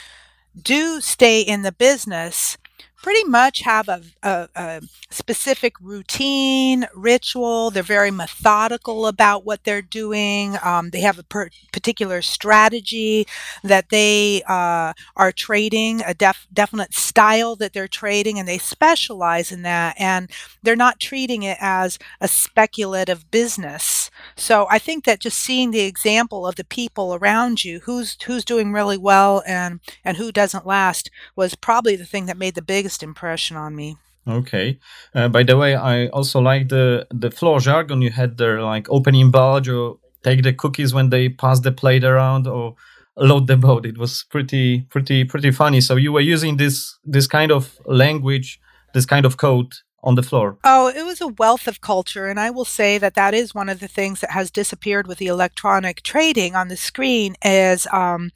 do 0.59 1.01
stay 1.01 1.41
in 1.41 1.61
the 1.61 1.71
business 1.71 2.57
pretty 3.01 3.23
much 3.25 3.61
have 3.61 3.87
a, 3.87 4.01
a, 4.23 4.49
a, 4.55 4.81
specific 5.09 5.73
routine, 5.79 6.85
ritual. 6.93 7.71
They're 7.71 7.83
very 7.83 8.11
methodical 8.11 9.07
about 9.07 9.45
what 9.45 9.63
they're 9.63 9.81
doing. 9.81 10.57
Um, 10.63 10.89
they 10.89 11.01
have 11.01 11.17
a 11.17 11.23
per- 11.23 11.49
particular 11.71 12.21
strategy 12.21 13.27
that 13.63 13.89
they 13.89 14.43
uh, 14.47 14.93
are 15.15 15.31
trading, 15.31 16.01
a 16.05 16.13
def- 16.13 16.47
definite 16.51 16.93
style 16.93 17.55
that 17.57 17.73
they're 17.73 17.87
trading, 17.87 18.39
and 18.39 18.47
they 18.47 18.57
specialize 18.57 19.51
in 19.51 19.61
that. 19.61 19.95
And 19.99 20.29
they're 20.63 20.75
not 20.75 20.99
treating 20.99 21.43
it 21.43 21.57
as 21.61 21.97
a 22.19 22.27
speculative 22.27 23.29
business. 23.31 24.09
So 24.35 24.67
I 24.69 24.79
think 24.79 25.05
that 25.05 25.19
just 25.19 25.37
seeing 25.37 25.71
the 25.71 25.81
example 25.81 26.45
of 26.45 26.55
the 26.55 26.65
people 26.65 27.15
around 27.15 27.63
you, 27.63 27.79
who's 27.81 28.17
who's 28.23 28.43
doing 28.45 28.71
really 28.73 28.97
well 28.97 29.43
and 29.47 29.79
and 30.03 30.17
who 30.17 30.31
doesn't 30.31 30.65
last, 30.65 31.09
was 31.35 31.55
probably 31.55 31.95
the 31.95 32.05
thing 32.05 32.25
that 32.25 32.37
made 32.37 32.55
the 32.55 32.61
biggest 32.87 33.03
impression 33.03 33.57
on 33.57 33.75
me. 33.75 33.97
Okay. 34.27 34.79
Uh, 35.13 35.27
by 35.29 35.43
the 35.43 35.55
way, 35.57 35.75
I 35.75 36.07
also 36.07 36.41
like 36.41 36.69
the 36.69 37.05
the 37.09 37.31
floor 37.31 37.59
jargon 37.59 38.01
you 38.01 38.11
had 38.11 38.37
there, 38.37 38.61
like 38.61 38.89
opening 38.89 39.31
barge 39.31 39.69
or 39.69 39.97
take 40.23 40.43
the 40.43 40.53
cookies 40.53 40.93
when 40.93 41.09
they 41.09 41.29
pass 41.29 41.61
the 41.61 41.71
plate 41.71 42.03
around 42.03 42.47
or 42.47 42.75
load 43.15 43.47
the 43.47 43.57
boat. 43.57 43.85
It 43.85 43.97
was 43.97 44.25
pretty 44.29 44.85
pretty 44.89 45.25
pretty 45.25 45.51
funny. 45.51 45.81
So 45.81 45.97
you 45.97 46.13
were 46.13 46.33
using 46.33 46.57
this 46.57 46.99
this 47.13 47.27
kind 47.27 47.51
of 47.51 47.77
language, 47.85 48.59
this 48.93 49.05
kind 49.05 49.25
of 49.25 49.35
code 49.35 49.73
on 50.03 50.15
the 50.15 50.23
floor. 50.23 50.57
Oh, 50.63 50.87
it 50.87 51.05
was 51.05 51.21
a 51.21 51.33
wealth 51.39 51.67
of 51.67 51.79
culture, 51.79 52.29
and 52.29 52.39
I 52.39 52.51
will 52.51 52.65
say 52.65 52.99
that 52.99 53.13
that 53.15 53.33
is 53.33 53.55
one 53.55 53.71
of 53.71 53.79
the 53.79 53.87
things 53.87 54.19
that 54.19 54.31
has 54.31 54.51
disappeared 54.51 55.07
with 55.07 55.17
the 55.17 55.27
electronic 55.27 56.01
trading 56.01 56.55
on 56.55 56.67
the 56.67 56.77
screen. 56.77 57.35
Is 57.41 57.87
um, 57.91 58.31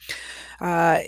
uh, 0.59 0.99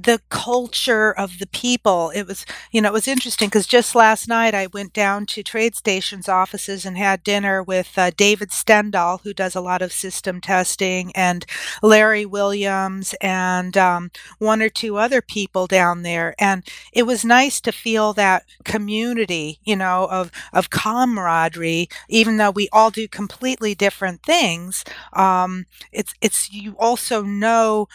the 0.00 0.20
culture 0.30 1.10
of 1.12 1.40
the 1.40 1.46
people. 1.48 2.10
It 2.14 2.26
was, 2.26 2.46
you 2.70 2.80
know, 2.80 2.90
it 2.90 2.92
was 2.92 3.08
interesting 3.08 3.48
because 3.48 3.66
just 3.66 3.96
last 3.96 4.28
night 4.28 4.54
I 4.54 4.68
went 4.68 4.92
down 4.92 5.26
to 5.26 5.42
TradeStation's 5.42 6.28
offices 6.28 6.86
and 6.86 6.96
had 6.96 7.24
dinner 7.24 7.62
with 7.64 7.98
uh, 7.98 8.12
David 8.16 8.50
Stendahl, 8.50 9.20
who 9.22 9.34
does 9.34 9.56
a 9.56 9.60
lot 9.60 9.82
of 9.82 9.92
system 9.92 10.40
testing, 10.40 11.10
and 11.16 11.44
Larry 11.82 12.24
Williams, 12.24 13.14
and 13.20 13.76
um, 13.76 14.10
one 14.38 14.62
or 14.62 14.68
two 14.68 14.96
other 14.98 15.20
people 15.20 15.66
down 15.66 16.02
there. 16.02 16.34
And 16.38 16.64
it 16.92 17.02
was 17.02 17.24
nice 17.24 17.60
to 17.62 17.72
feel 17.72 18.12
that 18.14 18.44
community, 18.64 19.58
you 19.64 19.74
know, 19.74 20.06
of 20.10 20.30
of 20.52 20.70
camaraderie, 20.70 21.88
even 22.08 22.36
though 22.36 22.50
we 22.52 22.68
all 22.72 22.90
do 22.90 23.08
completely 23.08 23.74
different 23.74 24.22
things. 24.22 24.84
Um, 25.12 25.66
it's 25.92 26.14
it's 26.20 26.52
you 26.52 26.76
also 26.78 27.22
know 27.22 27.88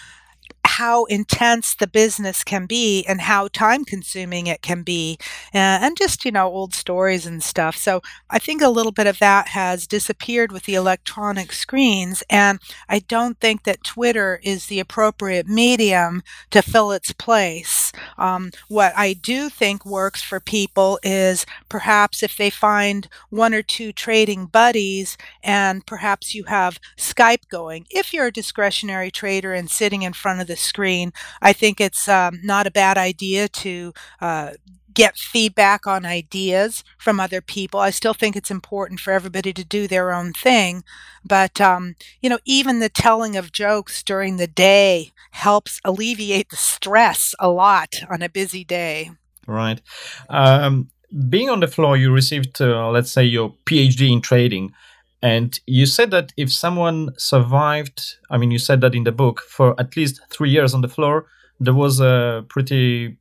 how 0.79 1.05
intense 1.05 1.75
the 1.75 1.87
business 1.87 2.43
can 2.43 2.65
be 2.65 3.03
and 3.07 3.21
how 3.21 3.47
time 3.49 3.83
consuming 3.85 4.47
it 4.47 4.61
can 4.61 4.83
be 4.83 5.17
uh, 5.53 5.57
and 5.83 5.97
just 5.97 6.25
you 6.25 6.31
know 6.31 6.47
old 6.47 6.73
stories 6.73 7.25
and 7.25 7.43
stuff. 7.43 7.75
So 7.75 8.01
i 8.29 8.39
think 8.39 8.61
a 8.61 8.69
little 8.69 8.91
bit 8.91 9.07
of 9.07 9.19
that 9.19 9.47
has 9.49 9.87
disappeared 9.87 10.51
with 10.51 10.63
the 10.63 10.75
electronic 10.75 11.51
screens 11.51 12.23
and 12.29 12.59
i 12.89 12.99
don't 12.99 13.39
think 13.39 13.63
that 13.63 13.83
twitter 13.83 14.39
is 14.43 14.67
the 14.67 14.79
appropriate 14.79 15.47
medium 15.47 16.21
to 16.51 16.61
fill 16.61 16.91
its 16.91 17.11
place 17.13 17.82
um, 18.17 18.51
what 18.67 18.93
i 18.97 19.13
do 19.13 19.49
think 19.49 19.85
works 19.85 20.21
for 20.21 20.39
people 20.39 20.99
is 21.03 21.45
perhaps 21.69 22.23
if 22.23 22.37
they 22.37 22.49
find 22.49 23.07
one 23.29 23.53
or 23.53 23.61
two 23.61 23.91
trading 23.91 24.45
buddies 24.45 25.17
and 25.43 25.85
perhaps 25.85 26.33
you 26.35 26.43
have 26.45 26.79
skype 26.97 27.47
going 27.49 27.85
if 27.89 28.13
you're 28.13 28.27
a 28.27 28.31
discretionary 28.31 29.11
trader 29.11 29.53
and 29.53 29.69
sitting 29.69 30.01
in 30.01 30.13
front 30.13 30.41
of 30.41 30.47
the 30.47 30.55
screen. 30.55 31.11
I 31.41 31.53
think 31.53 31.79
it's 31.79 32.07
um, 32.07 32.39
not 32.43 32.67
a 32.67 32.71
bad 32.71 32.97
idea 32.97 33.47
to 33.47 33.93
uh, 34.21 34.51
get 34.93 35.17
feedback 35.17 35.87
on 35.87 36.05
ideas 36.05 36.83
from 36.97 37.19
other 37.19 37.41
people. 37.41 37.79
I 37.79 37.89
still 37.89 38.13
think 38.13 38.35
it's 38.35 38.51
important 38.51 38.99
for 38.99 39.11
everybody 39.11 39.53
to 39.53 39.63
do 39.63 39.87
their 39.87 40.11
own 40.13 40.33
thing. 40.33 40.83
But, 41.25 41.59
um, 41.61 41.95
you 42.21 42.29
know, 42.29 42.39
even 42.45 42.79
the 42.79 42.89
telling 42.89 43.35
of 43.35 43.51
jokes 43.51 44.03
during 44.03 44.37
the 44.37 44.47
day 44.47 45.11
helps 45.31 45.79
alleviate 45.83 46.49
the 46.49 46.57
stress 46.57 47.33
a 47.39 47.49
lot 47.49 47.95
on 48.09 48.21
a 48.21 48.29
busy 48.29 48.63
day. 48.63 49.11
Right. 49.47 49.81
Um, 50.29 50.89
being 51.29 51.49
on 51.49 51.59
the 51.59 51.67
floor, 51.67 51.97
you 51.97 52.11
received, 52.11 52.61
uh, 52.61 52.89
let's 52.89 53.11
say, 53.11 53.23
your 53.23 53.53
PhD 53.65 54.11
in 54.11 54.21
trading. 54.21 54.73
And 55.21 55.57
you 55.65 55.85
said 55.85 56.11
that 56.11 56.33
if 56.35 56.51
someone 56.51 57.13
survived, 57.17 58.15
I 58.29 58.37
mean, 58.37 58.51
you 58.51 58.59
said 58.59 58.81
that 58.81 58.93
in 58.93 59.05
the 59.05 59.11
book, 59.11 59.41
for 59.47 59.79
at 59.79 59.95
least 59.95 60.19
three 60.29 60.49
years 60.49 60.73
on 60.73 60.81
the 60.81 60.89
floor, 60.89 61.27
there 61.59 61.73
was 61.73 61.99
a 61.99 62.45
pretty 62.49 63.17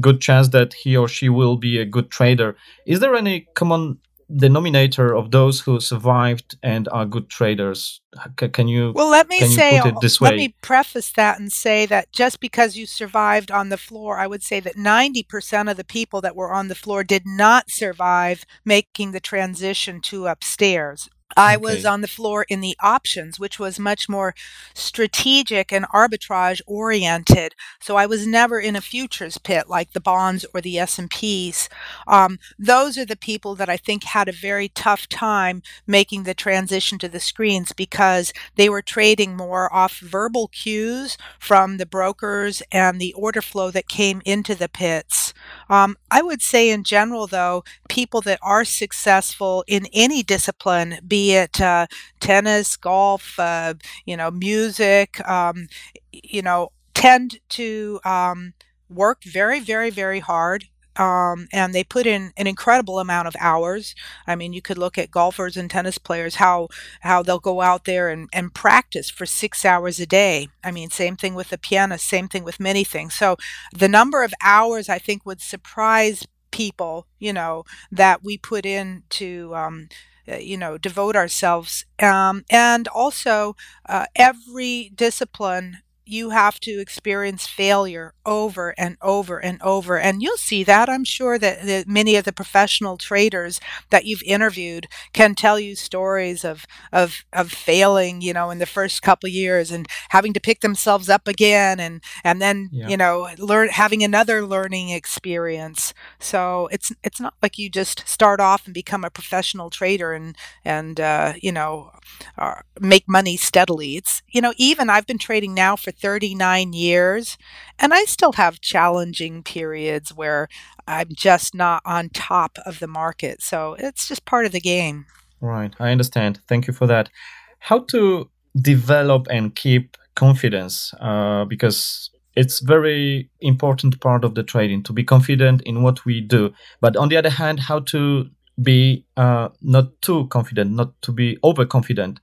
good 0.00 0.20
chance 0.20 0.48
that 0.48 0.74
he 0.74 0.96
or 0.96 1.08
she 1.08 1.28
will 1.28 1.56
be 1.56 1.78
a 1.78 1.84
good 1.84 2.10
trader. 2.10 2.56
Is 2.86 3.00
there 3.00 3.14
any 3.14 3.46
common 3.54 3.98
denominator 4.34 5.14
of 5.14 5.30
those 5.30 5.60
who 5.60 5.78
survived 5.80 6.56
and 6.62 6.88
are 6.88 7.04
good 7.04 7.28
traders? 7.28 8.00
can 8.36 8.68
you? 8.68 8.92
Well, 8.94 9.08
let 9.08 9.28
me 9.28 9.40
say. 9.40 9.80
Let 10.20 10.36
me 10.36 10.54
preface 10.60 11.12
that 11.12 11.40
and 11.40 11.52
say 11.52 11.86
that 11.86 12.12
just 12.12 12.40
because 12.40 12.76
you 12.76 12.86
survived 12.86 13.50
on 13.50 13.68
the 13.68 13.78
floor, 13.78 14.18
I 14.18 14.26
would 14.26 14.42
say 14.42 14.60
that 14.60 14.76
ninety 14.76 15.22
percent 15.22 15.68
of 15.68 15.76
the 15.76 15.84
people 15.84 16.20
that 16.20 16.36
were 16.36 16.52
on 16.52 16.68
the 16.68 16.74
floor 16.74 17.04
did 17.04 17.22
not 17.26 17.70
survive 17.70 18.44
making 18.64 19.12
the 19.12 19.20
transition 19.20 20.00
to 20.02 20.26
upstairs. 20.26 21.08
I 21.36 21.56
okay. 21.56 21.62
was 21.62 21.84
on 21.84 22.00
the 22.00 22.08
floor 22.08 22.44
in 22.48 22.60
the 22.60 22.76
options, 22.80 23.38
which 23.38 23.58
was 23.58 23.78
much 23.78 24.08
more 24.08 24.34
strategic 24.74 25.72
and 25.72 25.86
arbitrage 25.88 26.60
oriented. 26.66 27.54
So 27.80 27.96
I 27.96 28.06
was 28.06 28.26
never 28.26 28.60
in 28.60 28.76
a 28.76 28.80
futures 28.80 29.38
pit 29.38 29.68
like 29.68 29.92
the 29.92 30.00
bonds 30.00 30.44
or 30.54 30.60
the 30.60 30.78
S&Ps. 30.78 31.68
Um, 32.06 32.38
those 32.58 32.98
are 32.98 33.06
the 33.06 33.16
people 33.16 33.54
that 33.56 33.68
I 33.68 33.76
think 33.76 34.04
had 34.04 34.28
a 34.28 34.32
very 34.32 34.68
tough 34.68 35.08
time 35.08 35.62
making 35.86 36.24
the 36.24 36.34
transition 36.34 36.98
to 36.98 37.08
the 37.08 37.20
screens 37.20 37.72
because 37.72 38.32
they 38.56 38.68
were 38.68 38.82
trading 38.82 39.36
more 39.36 39.72
off 39.72 39.98
verbal 39.98 40.48
cues 40.48 41.16
from 41.38 41.76
the 41.76 41.86
brokers 41.86 42.62
and 42.70 43.00
the 43.00 43.12
order 43.14 43.42
flow 43.42 43.70
that 43.70 43.88
came 43.88 44.22
into 44.24 44.54
the 44.54 44.68
pits. 44.68 45.34
Um, 45.72 45.96
I 46.10 46.20
would 46.22 46.42
say 46.42 46.68
in 46.70 46.84
general, 46.84 47.26
though, 47.26 47.64
people 47.88 48.20
that 48.22 48.38
are 48.42 48.64
successful 48.64 49.64
in 49.66 49.86
any 49.94 50.22
discipline, 50.22 50.98
be 51.06 51.32
it 51.32 51.60
uh, 51.62 51.86
tennis, 52.20 52.76
golf, 52.76 53.38
uh, 53.38 53.74
you 54.04 54.16
know, 54.16 54.30
music, 54.30 55.26
um, 55.28 55.68
you 56.12 56.42
know, 56.42 56.72
tend 56.94 57.40
to 57.50 58.00
um, 58.04 58.52
work 58.90 59.24
very, 59.24 59.60
very, 59.60 59.90
very 59.90 60.20
hard. 60.20 60.66
Um, 60.96 61.48
and 61.52 61.74
they 61.74 61.84
put 61.84 62.06
in 62.06 62.32
an 62.36 62.46
incredible 62.46 62.98
amount 62.98 63.26
of 63.28 63.36
hours. 63.40 63.94
I 64.26 64.36
mean, 64.36 64.52
you 64.52 64.60
could 64.60 64.78
look 64.78 64.98
at 64.98 65.10
golfers 65.10 65.56
and 65.56 65.70
tennis 65.70 65.98
players 65.98 66.36
how 66.36 66.68
how 67.00 67.22
they'll 67.22 67.38
go 67.38 67.60
out 67.62 67.84
there 67.84 68.08
and, 68.10 68.28
and 68.32 68.52
practice 68.54 69.08
for 69.10 69.24
six 69.24 69.64
hours 69.64 69.98
a 70.00 70.06
day. 70.06 70.48
I 70.62 70.70
mean, 70.70 70.90
same 70.90 71.16
thing 71.16 71.34
with 71.34 71.48
the 71.48 71.58
pianist, 71.58 72.06
same 72.06 72.28
thing 72.28 72.44
with 72.44 72.60
many 72.60 72.84
things. 72.84 73.14
So 73.14 73.36
the 73.74 73.88
number 73.88 74.22
of 74.22 74.34
hours 74.42 74.88
I 74.88 74.98
think 74.98 75.24
would 75.24 75.40
surprise 75.40 76.26
people, 76.50 77.06
you 77.18 77.32
know, 77.32 77.64
that 77.90 78.22
we 78.22 78.36
put 78.36 78.66
into 78.66 79.54
um, 79.54 79.88
uh, 80.30 80.36
you 80.36 80.56
know 80.56 80.78
devote 80.78 81.16
ourselves 81.16 81.84
um, 81.98 82.44
and 82.50 82.86
also 82.88 83.56
uh, 83.88 84.06
every 84.14 84.92
discipline 84.94 85.78
you 86.04 86.30
have 86.30 86.58
to 86.60 86.80
experience 86.80 87.46
failure 87.46 88.12
over 88.26 88.74
and 88.76 88.96
over 89.00 89.38
and 89.38 89.60
over. 89.62 89.98
And 89.98 90.20
you'll 90.20 90.36
see 90.36 90.64
that. 90.64 90.88
I'm 90.88 91.04
sure 91.04 91.38
that, 91.38 91.64
that, 91.64 91.88
many 91.88 92.16
of 92.16 92.24
the 92.24 92.32
professional 92.32 92.96
traders 92.96 93.60
that 93.90 94.04
you've 94.04 94.22
interviewed 94.24 94.88
can 95.12 95.34
tell 95.34 95.60
you 95.60 95.76
stories 95.76 96.44
of, 96.44 96.66
of, 96.92 97.24
of 97.32 97.52
failing, 97.52 98.20
you 98.20 98.32
know, 98.32 98.50
in 98.50 98.58
the 98.58 98.66
first 98.66 99.02
couple 99.02 99.28
years 99.28 99.70
and 99.70 99.86
having 100.10 100.32
to 100.32 100.40
pick 100.40 100.60
themselves 100.60 101.08
up 101.08 101.28
again 101.28 101.78
and, 101.78 102.02
and 102.24 102.42
then, 102.42 102.68
yeah. 102.72 102.88
you 102.88 102.96
know, 102.96 103.28
learn 103.38 103.68
having 103.68 104.02
another 104.02 104.44
learning 104.44 104.90
experience. 104.90 105.94
So 106.18 106.68
it's, 106.72 106.92
it's 107.04 107.20
not 107.20 107.34
like 107.42 107.58
you 107.58 107.70
just 107.70 108.08
start 108.08 108.40
off 108.40 108.64
and 108.64 108.74
become 108.74 109.04
a 109.04 109.10
professional 109.10 109.70
trader 109.70 110.12
and, 110.12 110.36
and, 110.64 110.98
uh, 110.98 111.34
you 111.40 111.52
know, 111.52 111.91
uh, 112.38 112.56
make 112.80 113.08
money 113.08 113.36
steadily. 113.36 113.96
It's, 113.96 114.22
you 114.28 114.40
know, 114.40 114.52
even 114.56 114.90
I've 114.90 115.06
been 115.06 115.18
trading 115.18 115.54
now 115.54 115.76
for 115.76 115.90
39 115.90 116.72
years, 116.72 117.38
and 117.78 117.92
I 117.94 118.04
still 118.04 118.32
have 118.32 118.60
challenging 118.60 119.42
periods 119.42 120.14
where 120.14 120.48
I'm 120.86 121.08
just 121.12 121.54
not 121.54 121.82
on 121.84 122.10
top 122.10 122.58
of 122.66 122.78
the 122.78 122.86
market. 122.86 123.42
So 123.42 123.74
it's 123.78 124.08
just 124.08 124.24
part 124.24 124.46
of 124.46 124.52
the 124.52 124.60
game. 124.60 125.06
Right, 125.40 125.74
I 125.78 125.90
understand. 125.90 126.40
Thank 126.48 126.66
you 126.66 126.72
for 126.72 126.86
that. 126.86 127.10
How 127.58 127.80
to 127.90 128.30
develop 128.56 129.26
and 129.30 129.54
keep 129.54 129.96
confidence? 130.14 130.94
Uh, 131.00 131.44
because 131.44 132.10
it's 132.34 132.60
very 132.60 133.30
important 133.40 134.00
part 134.00 134.24
of 134.24 134.34
the 134.34 134.42
trading 134.42 134.82
to 134.84 134.92
be 134.92 135.04
confident 135.04 135.62
in 135.62 135.82
what 135.82 136.04
we 136.04 136.20
do. 136.20 136.52
But 136.80 136.96
on 136.96 137.08
the 137.08 137.16
other 137.16 137.30
hand, 137.30 137.60
how 137.60 137.80
to 137.80 138.30
be 138.60 139.04
uh, 139.16 139.48
not 139.60 140.00
too 140.02 140.26
confident, 140.28 140.72
not 140.72 141.00
to 141.02 141.12
be 141.12 141.38
overconfident. 141.44 142.20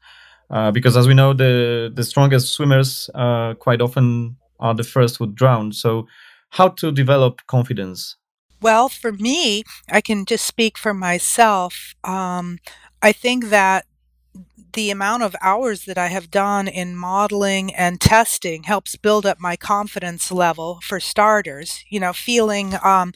Uh, 0.49 0.71
because 0.71 0.97
as 0.97 1.07
we 1.07 1.13
know, 1.13 1.33
the 1.33 1.91
the 1.93 2.03
strongest 2.03 2.53
swimmers 2.53 3.09
uh, 3.13 3.53
quite 3.55 3.81
often 3.81 4.37
are 4.59 4.73
the 4.73 4.83
first 4.83 5.17
who 5.17 5.27
drown. 5.27 5.71
So, 5.71 6.07
how 6.49 6.69
to 6.69 6.91
develop 6.91 7.45
confidence? 7.47 8.15
Well, 8.61 8.89
for 8.89 9.11
me, 9.11 9.63
I 9.89 10.01
can 10.01 10.25
just 10.25 10.45
speak 10.45 10.77
for 10.77 10.93
myself. 10.93 11.95
Um, 12.03 12.59
I 13.01 13.13
think 13.13 13.45
that 13.45 13.85
the 14.73 14.91
amount 14.91 15.23
of 15.23 15.35
hours 15.41 15.85
that 15.85 15.97
I 15.97 16.07
have 16.07 16.29
done 16.29 16.67
in 16.67 16.95
modeling 16.95 17.73
and 17.73 17.99
testing 17.99 18.63
helps 18.63 18.95
build 18.95 19.25
up 19.25 19.39
my 19.39 19.55
confidence 19.55 20.31
level 20.31 20.79
for 20.83 20.99
starters. 20.99 21.83
You 21.89 21.99
know, 21.99 22.13
feeling 22.13 22.75
um, 22.83 23.13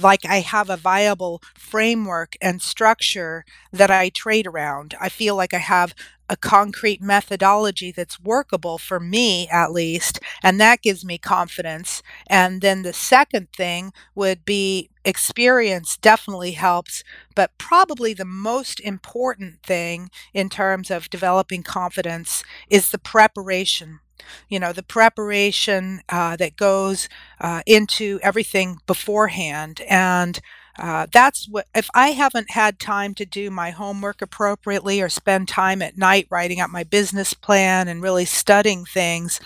like 0.00 0.24
I 0.24 0.40
have 0.40 0.70
a 0.70 0.76
viable 0.76 1.42
framework 1.56 2.36
and 2.40 2.60
structure 2.62 3.44
that 3.72 3.90
I 3.90 4.10
trade 4.10 4.46
around. 4.46 4.94
I 5.00 5.08
feel 5.08 5.36
like 5.36 5.54
I 5.54 5.58
have 5.58 5.94
a 6.28 6.36
concrete 6.36 7.00
methodology 7.00 7.90
that's 7.90 8.20
workable 8.20 8.76
for 8.78 9.00
me 9.00 9.48
at 9.48 9.72
least 9.72 10.20
and 10.42 10.60
that 10.60 10.82
gives 10.82 11.04
me 11.04 11.16
confidence 11.16 12.02
and 12.28 12.60
then 12.60 12.82
the 12.82 12.92
second 12.92 13.48
thing 13.56 13.92
would 14.14 14.44
be 14.44 14.90
experience 15.06 15.96
definitely 15.96 16.52
helps 16.52 17.02
but 17.34 17.56
probably 17.56 18.12
the 18.12 18.26
most 18.26 18.78
important 18.80 19.62
thing 19.62 20.10
in 20.34 20.50
terms 20.50 20.90
of 20.90 21.08
developing 21.08 21.62
confidence 21.62 22.42
is 22.68 22.90
the 22.90 22.98
preparation 22.98 24.00
you 24.48 24.58
know 24.58 24.72
the 24.72 24.82
preparation 24.82 26.00
uh, 26.08 26.36
that 26.36 26.56
goes 26.56 27.08
uh, 27.40 27.62
into 27.66 28.18
everything 28.22 28.78
beforehand. 28.86 29.80
And 29.88 30.40
uh, 30.78 31.06
that's 31.12 31.48
what 31.48 31.66
if 31.74 31.88
i 31.94 32.10
haven't 32.10 32.52
had 32.52 32.78
time 32.78 33.14
to 33.14 33.26
do 33.26 33.50
my 33.50 33.70
homework 33.70 34.22
appropriately 34.22 35.00
or 35.00 35.08
spend 35.08 35.48
time 35.48 35.82
at 35.82 35.98
night 35.98 36.26
writing 36.30 36.60
out 36.60 36.70
my 36.70 36.84
business 36.84 37.34
plan 37.34 37.88
and 37.88 38.02
really 38.02 38.24
studying 38.24 38.84
things 38.84 39.40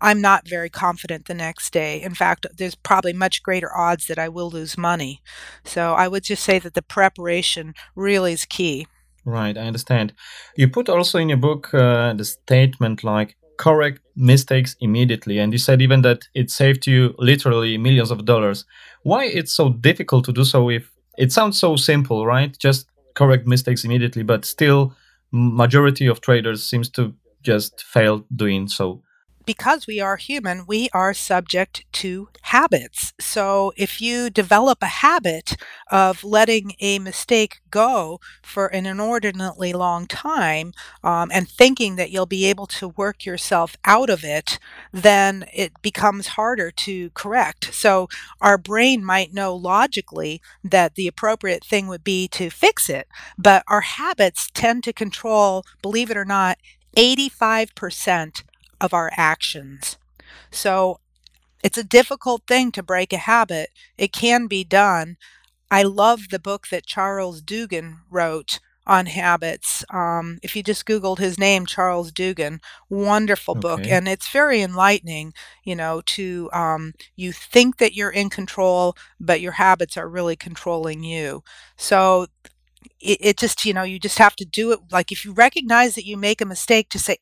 i'm 0.00 0.20
not 0.20 0.48
very 0.48 0.70
confident 0.70 1.26
the 1.26 1.34
next 1.34 1.72
day. 1.72 2.00
In 2.00 2.14
fact 2.14 2.46
there's 2.56 2.74
probably 2.74 3.12
much 3.12 3.42
greater 3.42 3.76
odds 3.76 4.06
that 4.06 4.18
i 4.18 4.28
will 4.28 4.50
lose 4.50 4.78
money. 4.78 5.20
So 5.64 5.94
i 5.94 6.06
would 6.06 6.22
just 6.22 6.44
say 6.44 6.58
that 6.60 6.74
the 6.74 6.82
preparation 6.82 7.74
really 7.96 8.32
is 8.32 8.44
key. 8.44 8.86
Right 9.24 9.58
i 9.58 9.66
understand. 9.66 10.12
You 10.56 10.68
put 10.68 10.88
also 10.88 11.18
in 11.18 11.28
your 11.28 11.38
book 11.38 11.74
uh, 11.74 12.12
the 12.12 12.24
statement 12.24 13.02
like 13.02 13.36
correct 13.58 14.00
mistakes 14.16 14.76
immediately. 14.80 15.38
And 15.38 15.52
you 15.52 15.58
said 15.58 15.82
even 15.82 16.02
that 16.02 16.28
it 16.34 16.50
saved 16.50 16.86
you 16.86 17.14
literally 17.18 17.78
millions 17.78 18.10
of 18.10 18.24
dollars. 18.24 18.64
Why 19.02 19.26
it's 19.26 19.52
so 19.52 19.70
difficult 19.70 20.24
to 20.26 20.32
do 20.32 20.44
so 20.44 20.70
if 20.70 20.90
it 21.18 21.32
sounds 21.32 21.58
so 21.58 21.76
simple 21.76 22.26
right? 22.26 22.56
Just 22.58 22.86
correct 23.14 23.46
mistakes 23.46 23.84
immediately 23.84 24.22
but 24.22 24.44
still 24.44 24.94
majority 25.32 26.06
of 26.06 26.20
traders 26.20 26.68
seems 26.68 26.88
to 26.90 27.14
just 27.42 27.82
fail 27.84 28.24
doing 28.34 28.68
so 28.68 29.02
because 29.46 29.86
we 29.86 30.00
are 30.00 30.16
human, 30.16 30.66
we 30.66 30.88
are 30.92 31.14
subject 31.14 31.84
to 31.92 32.28
habits. 32.42 33.12
So 33.20 33.72
if 33.76 34.00
you 34.00 34.28
develop 34.28 34.78
a 34.82 34.86
habit 34.86 35.56
of 35.90 36.24
letting 36.24 36.72
a 36.80 36.98
mistake 36.98 37.60
go 37.70 38.20
for 38.42 38.66
an 38.66 38.86
inordinately 38.86 39.72
long 39.72 40.06
time 40.06 40.72
um, 41.04 41.30
and 41.32 41.48
thinking 41.48 41.96
that 41.96 42.10
you'll 42.10 42.26
be 42.26 42.44
able 42.46 42.66
to 42.66 42.88
work 42.88 43.24
yourself 43.24 43.76
out 43.84 44.10
of 44.10 44.24
it, 44.24 44.58
then 44.92 45.46
it 45.54 45.72
becomes 45.82 46.28
harder 46.28 46.70
to 46.70 47.10
correct. 47.10 47.72
So 47.72 48.08
our 48.40 48.58
brain 48.58 49.04
might 49.04 49.32
know 49.32 49.54
logically 49.54 50.40
that 50.64 50.94
the 50.94 51.06
appropriate 51.06 51.64
thing 51.64 51.86
would 51.86 52.04
be 52.04 52.28
to 52.28 52.50
fix 52.50 52.88
it, 52.90 53.06
but 53.38 53.62
our 53.68 53.82
habits 53.82 54.50
tend 54.52 54.84
to 54.84 54.92
control, 54.92 55.64
believe 55.82 56.10
it 56.10 56.16
or 56.16 56.24
not, 56.24 56.58
85% 56.96 58.44
of 58.80 58.94
our 58.94 59.10
actions. 59.16 59.96
So 60.50 61.00
it's 61.62 61.78
a 61.78 61.84
difficult 61.84 62.42
thing 62.46 62.72
to 62.72 62.82
break 62.82 63.12
a 63.12 63.18
habit. 63.18 63.70
It 63.98 64.12
can 64.12 64.46
be 64.46 64.64
done. 64.64 65.16
I 65.70 65.82
love 65.82 66.28
the 66.30 66.38
book 66.38 66.68
that 66.68 66.86
Charles 66.86 67.42
Duhigg 67.42 67.96
wrote 68.10 68.60
on 68.86 69.06
habits. 69.06 69.84
Um, 69.90 70.38
if 70.42 70.54
you 70.54 70.62
just 70.62 70.86
Googled 70.86 71.18
his 71.18 71.38
name, 71.38 71.66
Charles 71.66 72.12
Duhigg, 72.12 72.60
wonderful 72.88 73.52
okay. 73.52 73.60
book. 73.60 73.80
And 73.86 74.06
it's 74.06 74.30
very 74.30 74.62
enlightening, 74.62 75.34
you 75.64 75.74
know, 75.74 76.02
to 76.06 76.48
um, 76.52 76.92
you 77.16 77.32
think 77.32 77.78
that 77.78 77.94
you're 77.94 78.10
in 78.10 78.30
control, 78.30 78.96
but 79.18 79.40
your 79.40 79.52
habits 79.52 79.96
are 79.96 80.08
really 80.08 80.36
controlling 80.36 81.02
you. 81.02 81.42
So 81.76 82.28
it, 83.00 83.18
it 83.20 83.36
just, 83.38 83.64
you 83.64 83.74
know, 83.74 83.82
you 83.82 83.98
just 83.98 84.18
have 84.18 84.36
to 84.36 84.44
do 84.44 84.70
it. 84.72 84.78
Like 84.92 85.10
if 85.10 85.24
you 85.24 85.32
recognize 85.32 85.96
that 85.96 86.06
you 86.06 86.16
make 86.16 86.40
a 86.40 86.46
mistake, 86.46 86.88
to 86.90 86.98
say, 86.98 87.16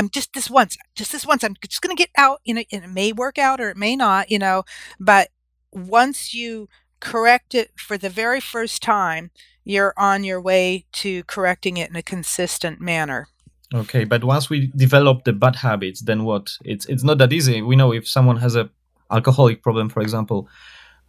I'm 0.00 0.08
just 0.08 0.32
this 0.32 0.48
once, 0.48 0.78
just 0.94 1.12
this 1.12 1.26
once. 1.26 1.44
I'm 1.44 1.54
just 1.68 1.82
going 1.82 1.94
to 1.94 2.00
get 2.00 2.08
out. 2.16 2.40
You 2.44 2.54
know, 2.54 2.64
and 2.72 2.84
it 2.84 2.90
may 2.90 3.12
work 3.12 3.36
out 3.36 3.60
or 3.60 3.68
it 3.68 3.76
may 3.76 3.96
not. 3.96 4.30
You 4.30 4.38
know, 4.38 4.64
but 4.98 5.28
once 5.72 6.32
you 6.32 6.68
correct 7.00 7.54
it 7.54 7.70
for 7.76 7.98
the 7.98 8.08
very 8.08 8.40
first 8.40 8.82
time, 8.82 9.30
you're 9.62 9.92
on 9.98 10.24
your 10.24 10.40
way 10.40 10.86
to 10.92 11.22
correcting 11.24 11.76
it 11.76 11.90
in 11.90 11.96
a 11.96 12.02
consistent 12.02 12.80
manner. 12.80 13.28
Okay, 13.74 14.04
but 14.04 14.24
once 14.24 14.48
we 14.48 14.72
develop 14.74 15.24
the 15.24 15.34
bad 15.34 15.56
habits, 15.56 16.00
then 16.00 16.24
what? 16.24 16.50
It's 16.64 16.86
it's 16.86 17.04
not 17.04 17.18
that 17.18 17.32
easy. 17.32 17.60
We 17.60 17.76
know 17.76 17.92
if 17.92 18.08
someone 18.08 18.38
has 18.38 18.56
a 18.56 18.70
alcoholic 19.10 19.62
problem, 19.62 19.90
for 19.90 20.00
example, 20.00 20.48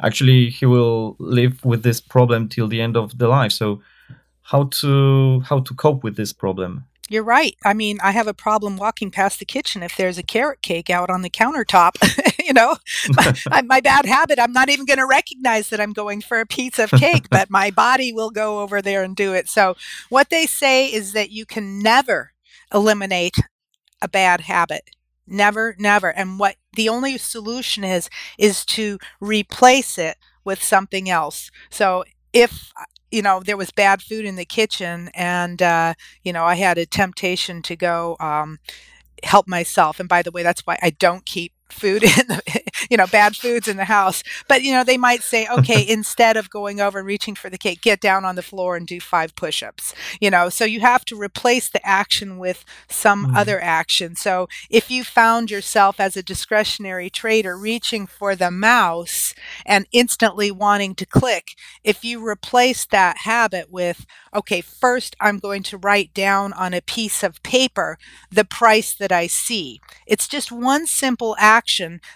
actually 0.03 0.49
he 0.49 0.65
will 0.65 1.15
live 1.17 1.63
with 1.63 1.83
this 1.83 2.01
problem 2.01 2.49
till 2.49 2.67
the 2.67 2.81
end 2.81 2.97
of 2.97 3.17
the 3.17 3.29
life. 3.29 3.53
So 3.53 3.81
how 4.41 4.65
to 4.81 5.39
how 5.45 5.61
to 5.61 5.73
cope 5.75 6.03
with 6.03 6.17
this 6.17 6.33
problem? 6.33 6.85
You're 7.11 7.23
right. 7.23 7.57
I 7.65 7.73
mean, 7.73 7.99
I 8.01 8.11
have 8.11 8.27
a 8.27 8.33
problem 8.33 8.77
walking 8.77 9.11
past 9.11 9.39
the 9.39 9.45
kitchen 9.45 9.83
if 9.83 9.97
there's 9.97 10.17
a 10.17 10.23
carrot 10.23 10.61
cake 10.61 10.89
out 10.89 11.09
on 11.09 11.23
the 11.23 11.29
countertop. 11.29 11.97
you 12.45 12.53
know, 12.53 12.77
my, 13.49 13.61
my, 13.65 13.81
bad 13.81 14.05
habit, 14.05 14.39
I'm 14.39 14.53
not 14.53 14.69
even 14.69 14.85
going 14.85 14.97
to 14.97 15.05
recognize 15.05 15.67
that 15.69 15.81
I'm 15.81 15.91
going 15.91 16.21
for 16.21 16.39
a 16.39 16.45
piece 16.45 16.79
of 16.79 16.89
cake, 16.89 17.27
but 17.29 17.49
my 17.49 17.69
body 17.69 18.13
will 18.13 18.29
go 18.29 18.61
over 18.61 18.81
there 18.81 19.03
and 19.03 19.13
do 19.13 19.33
it. 19.33 19.49
So, 19.49 19.75
what 20.07 20.29
they 20.29 20.45
say 20.45 20.85
is 20.85 21.11
that 21.11 21.31
you 21.31 21.45
can 21.45 21.79
never 21.79 22.31
eliminate 22.73 23.35
a 24.01 24.07
bad 24.07 24.39
habit. 24.41 24.91
Never, 25.27 25.75
never. 25.77 26.13
And 26.13 26.39
what 26.39 26.55
the 26.77 26.87
only 26.87 27.17
solution 27.17 27.83
is, 27.83 28.09
is 28.39 28.63
to 28.67 28.99
replace 29.19 29.97
it 29.97 30.15
with 30.45 30.63
something 30.63 31.09
else. 31.09 31.51
So, 31.69 32.05
if 32.31 32.71
you 33.11 33.21
know 33.21 33.41
there 33.41 33.57
was 33.57 33.71
bad 33.71 34.01
food 34.01 34.25
in 34.25 34.35
the 34.35 34.45
kitchen 34.45 35.09
and 35.13 35.61
uh, 35.61 35.93
you 36.23 36.33
know 36.33 36.43
i 36.45 36.55
had 36.55 36.77
a 36.77 36.85
temptation 36.85 37.61
to 37.61 37.75
go 37.75 38.15
um, 38.19 38.59
help 39.23 39.47
myself. 39.47 39.99
And 39.99 40.09
by 40.09 40.21
the 40.23 40.31
way 40.31 40.43
that's 40.43 40.61
why 40.65 40.77
i 40.81 40.91
don't 40.91 41.25
keep 41.25 41.53
food 41.71 42.03
in 42.19 42.27
the, 42.27 42.41
you 42.89 42.97
know, 42.97 43.07
bad 43.07 43.35
foods 43.35 43.67
in 43.67 43.77
the 43.77 43.85
house. 43.85 44.23
But, 44.47 44.63
you 44.63 44.71
know, 44.71 44.83
they 44.83 44.97
might 44.97 45.23
say, 45.23 45.47
okay, 45.47 45.85
instead 45.87 46.37
of 46.37 46.49
going 46.49 46.79
over 46.79 46.99
and 46.99 47.07
reaching 47.07 47.35
for 47.35 47.49
the 47.49 47.57
cake, 47.57 47.81
get 47.81 47.99
down 47.99 48.25
on 48.25 48.35
the 48.35 48.41
floor 48.41 48.75
and 48.75 48.87
do 48.87 48.99
five 48.99 49.35
push 49.35 49.63
ups, 49.63 49.93
you 50.19 50.29
know. 50.29 50.49
So 50.49 50.65
you 50.65 50.81
have 50.81 51.05
to 51.05 51.15
replace 51.19 51.69
the 51.69 51.85
action 51.85 52.37
with 52.37 52.65
some 52.87 53.27
mm. 53.27 53.37
other 53.37 53.61
action. 53.61 54.15
So 54.15 54.47
if 54.69 54.91
you 54.91 55.03
found 55.03 55.51
yourself 55.51 55.99
as 55.99 56.17
a 56.17 56.23
discretionary 56.23 57.09
trader 57.09 57.57
reaching 57.57 58.07
for 58.07 58.35
the 58.35 58.51
mouse 58.51 59.33
and 59.65 59.87
instantly 59.91 60.51
wanting 60.51 60.95
to 60.95 61.05
click, 61.05 61.55
if 61.83 62.03
you 62.03 62.25
replace 62.25 62.85
that 62.85 63.19
habit 63.19 63.71
with, 63.71 64.05
okay, 64.33 64.61
first 64.61 65.15
I'm 65.19 65.39
going 65.39 65.63
to 65.63 65.77
write 65.77 66.13
down 66.13 66.53
on 66.53 66.73
a 66.73 66.81
piece 66.81 67.23
of 67.23 67.41
paper 67.43 67.97
the 68.31 68.45
price 68.45 68.93
that 68.95 69.11
I 69.11 69.27
see. 69.27 69.79
It's 70.07 70.27
just 70.27 70.51
one 70.51 70.87
simple 70.87 71.35
action 71.39 71.60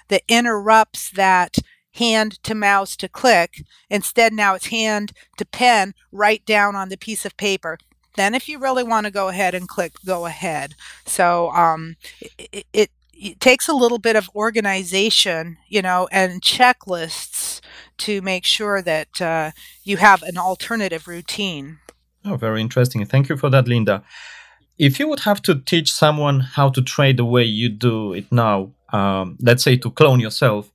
that 0.08 0.24
interrupts 0.28 1.10
that 1.12 1.58
hand 1.94 2.44
to 2.44 2.54
mouse 2.54 2.96
to 2.98 3.08
click. 3.08 3.64
Instead, 3.90 4.34
now 4.34 4.54
it's 4.56 4.68
hand 4.68 5.14
to 5.38 5.46
pen, 5.46 5.94
write 6.12 6.46
down 6.46 6.76
on 6.76 6.90
the 6.90 6.98
piece 6.98 7.26
of 7.26 7.38
paper. 7.38 7.78
Then, 8.16 8.34
if 8.34 8.48
you 8.48 8.60
really 8.60 8.84
want 8.84 9.06
to 9.06 9.12
go 9.12 9.28
ahead 9.28 9.54
and 9.54 9.68
click, 9.68 9.94
go 10.06 10.26
ahead. 10.26 10.76
So 11.06 11.52
um, 11.52 11.98
it, 12.38 12.66
it, 12.74 12.92
it 13.14 13.40
takes 13.40 13.68
a 13.68 13.74
little 13.74 13.98
bit 13.98 14.16
of 14.16 14.30
organization, 14.36 15.58
you 15.68 15.82
know, 15.82 16.08
and 16.12 16.42
checklists 16.42 17.62
to 17.98 18.22
make 18.22 18.46
sure 18.46 18.82
that 18.82 19.22
uh, 19.22 19.52
you 19.84 19.98
have 19.98 20.22
an 20.24 20.38
alternative 20.38 21.08
routine. 21.08 21.80
Oh, 22.24 22.36
very 22.36 22.62
interesting. 22.62 23.06
Thank 23.06 23.30
you 23.30 23.38
for 23.38 23.50
that, 23.50 23.68
Linda. 23.68 24.04
If 24.78 25.00
you 25.00 25.08
would 25.08 25.22
have 25.22 25.42
to 25.44 25.56
teach 25.56 25.92
someone 25.92 26.42
how 26.42 26.70
to 26.70 26.82
trade 26.82 27.18
the 27.18 27.26
way 27.26 27.44
you 27.44 27.70
do 27.70 28.14
it 28.14 28.30
now, 28.32 28.72
um, 28.94 29.38
let's 29.42 29.64
say 29.64 29.78
to 29.78 29.92
clone 29.92 30.20
yourself, 30.20 30.72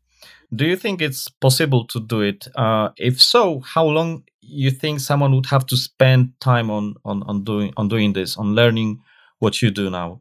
do 0.55 0.67
you 0.67 0.77
think 0.77 1.01
it's 1.01 1.29
possible 1.29 1.87
to 1.87 2.01
do 2.01 2.21
it? 2.21 2.49
Uh, 2.57 2.91
if 2.97 3.21
so, 3.21 3.61
how 3.61 3.87
long 3.87 4.25
you 4.41 4.71
think 4.71 5.01
someone 5.01 5.35
would 5.35 5.47
have 5.47 5.65
to 5.67 5.77
spend 5.77 6.33
time 6.41 6.71
on, 6.71 6.95
on, 7.05 7.23
on 7.25 7.45
doing 7.45 7.73
on 7.77 7.89
doing 7.89 8.13
this, 8.13 8.37
on 8.37 8.55
learning 8.55 9.01
what 9.39 9.63
you 9.63 9.71
do 9.71 9.91
now? 9.91 10.21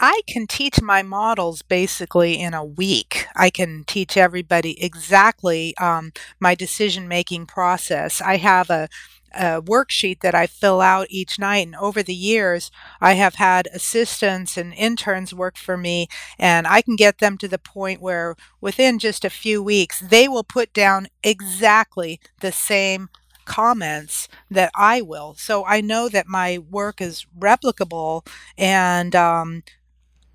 I 0.00 0.20
can 0.28 0.46
teach 0.46 0.80
my 0.80 1.02
models 1.02 1.62
basically 1.62 2.40
in 2.40 2.54
a 2.54 2.64
week. 2.64 3.26
I 3.34 3.50
can 3.50 3.82
teach 3.84 4.16
everybody 4.16 4.80
exactly 4.82 5.76
um, 5.78 6.12
my 6.38 6.54
decision 6.54 7.08
making 7.08 7.46
process. 7.46 8.20
I 8.20 8.36
have 8.36 8.70
a 8.70 8.88
a 9.34 9.62
worksheet 9.62 10.20
that 10.20 10.34
I 10.34 10.46
fill 10.46 10.80
out 10.80 11.06
each 11.10 11.38
night. 11.38 11.66
And 11.66 11.76
over 11.76 12.02
the 12.02 12.14
years, 12.14 12.70
I 13.00 13.14
have 13.14 13.36
had 13.36 13.68
assistants 13.72 14.56
and 14.56 14.72
interns 14.74 15.32
work 15.34 15.56
for 15.56 15.76
me, 15.76 16.08
and 16.38 16.66
I 16.66 16.82
can 16.82 16.96
get 16.96 17.18
them 17.18 17.38
to 17.38 17.48
the 17.48 17.58
point 17.58 18.00
where 18.00 18.36
within 18.60 18.98
just 18.98 19.24
a 19.24 19.30
few 19.30 19.62
weeks, 19.62 20.00
they 20.00 20.28
will 20.28 20.44
put 20.44 20.72
down 20.72 21.08
exactly 21.22 22.20
the 22.40 22.52
same 22.52 23.08
comments 23.44 24.28
that 24.50 24.70
I 24.74 25.00
will. 25.00 25.34
So 25.38 25.64
I 25.64 25.80
know 25.80 26.08
that 26.10 26.26
my 26.26 26.58
work 26.58 27.00
is 27.00 27.26
replicable 27.38 28.26
and 28.58 29.14
um, 29.16 29.62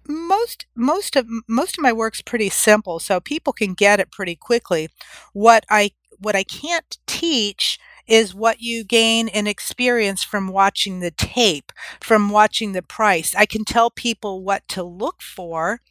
most 0.08 0.66
most 0.76 1.16
of 1.16 1.26
most 1.48 1.78
of 1.78 1.82
my 1.82 1.94
work's 1.94 2.22
pretty 2.22 2.50
simple 2.50 3.00
so 3.00 3.20
people 3.20 3.54
can 3.54 3.74
get 3.74 4.00
it 4.00 4.12
pretty 4.12 4.36
quickly 4.36 4.90
what 5.32 5.64
i 5.70 5.92
what 6.20 6.36
i 6.36 6.44
can't 6.44 6.98
teach 7.08 7.80
is 8.08 8.34
what 8.36 8.62
you 8.62 8.84
gain 8.84 9.28
in 9.28 9.48
experience 9.48 10.24
from 10.24 10.48
watching 10.48 11.00
the 11.00 11.12
tape, 11.12 11.72
from 12.02 12.30
watching 12.30 12.74
the 12.74 12.82
price. 12.82 13.34
I 13.36 13.46
can 13.46 13.66
tell 13.66 13.90
people 13.90 14.44
what 14.44 14.68
to 14.70 14.84
look 14.84 15.22
for. 15.22 15.82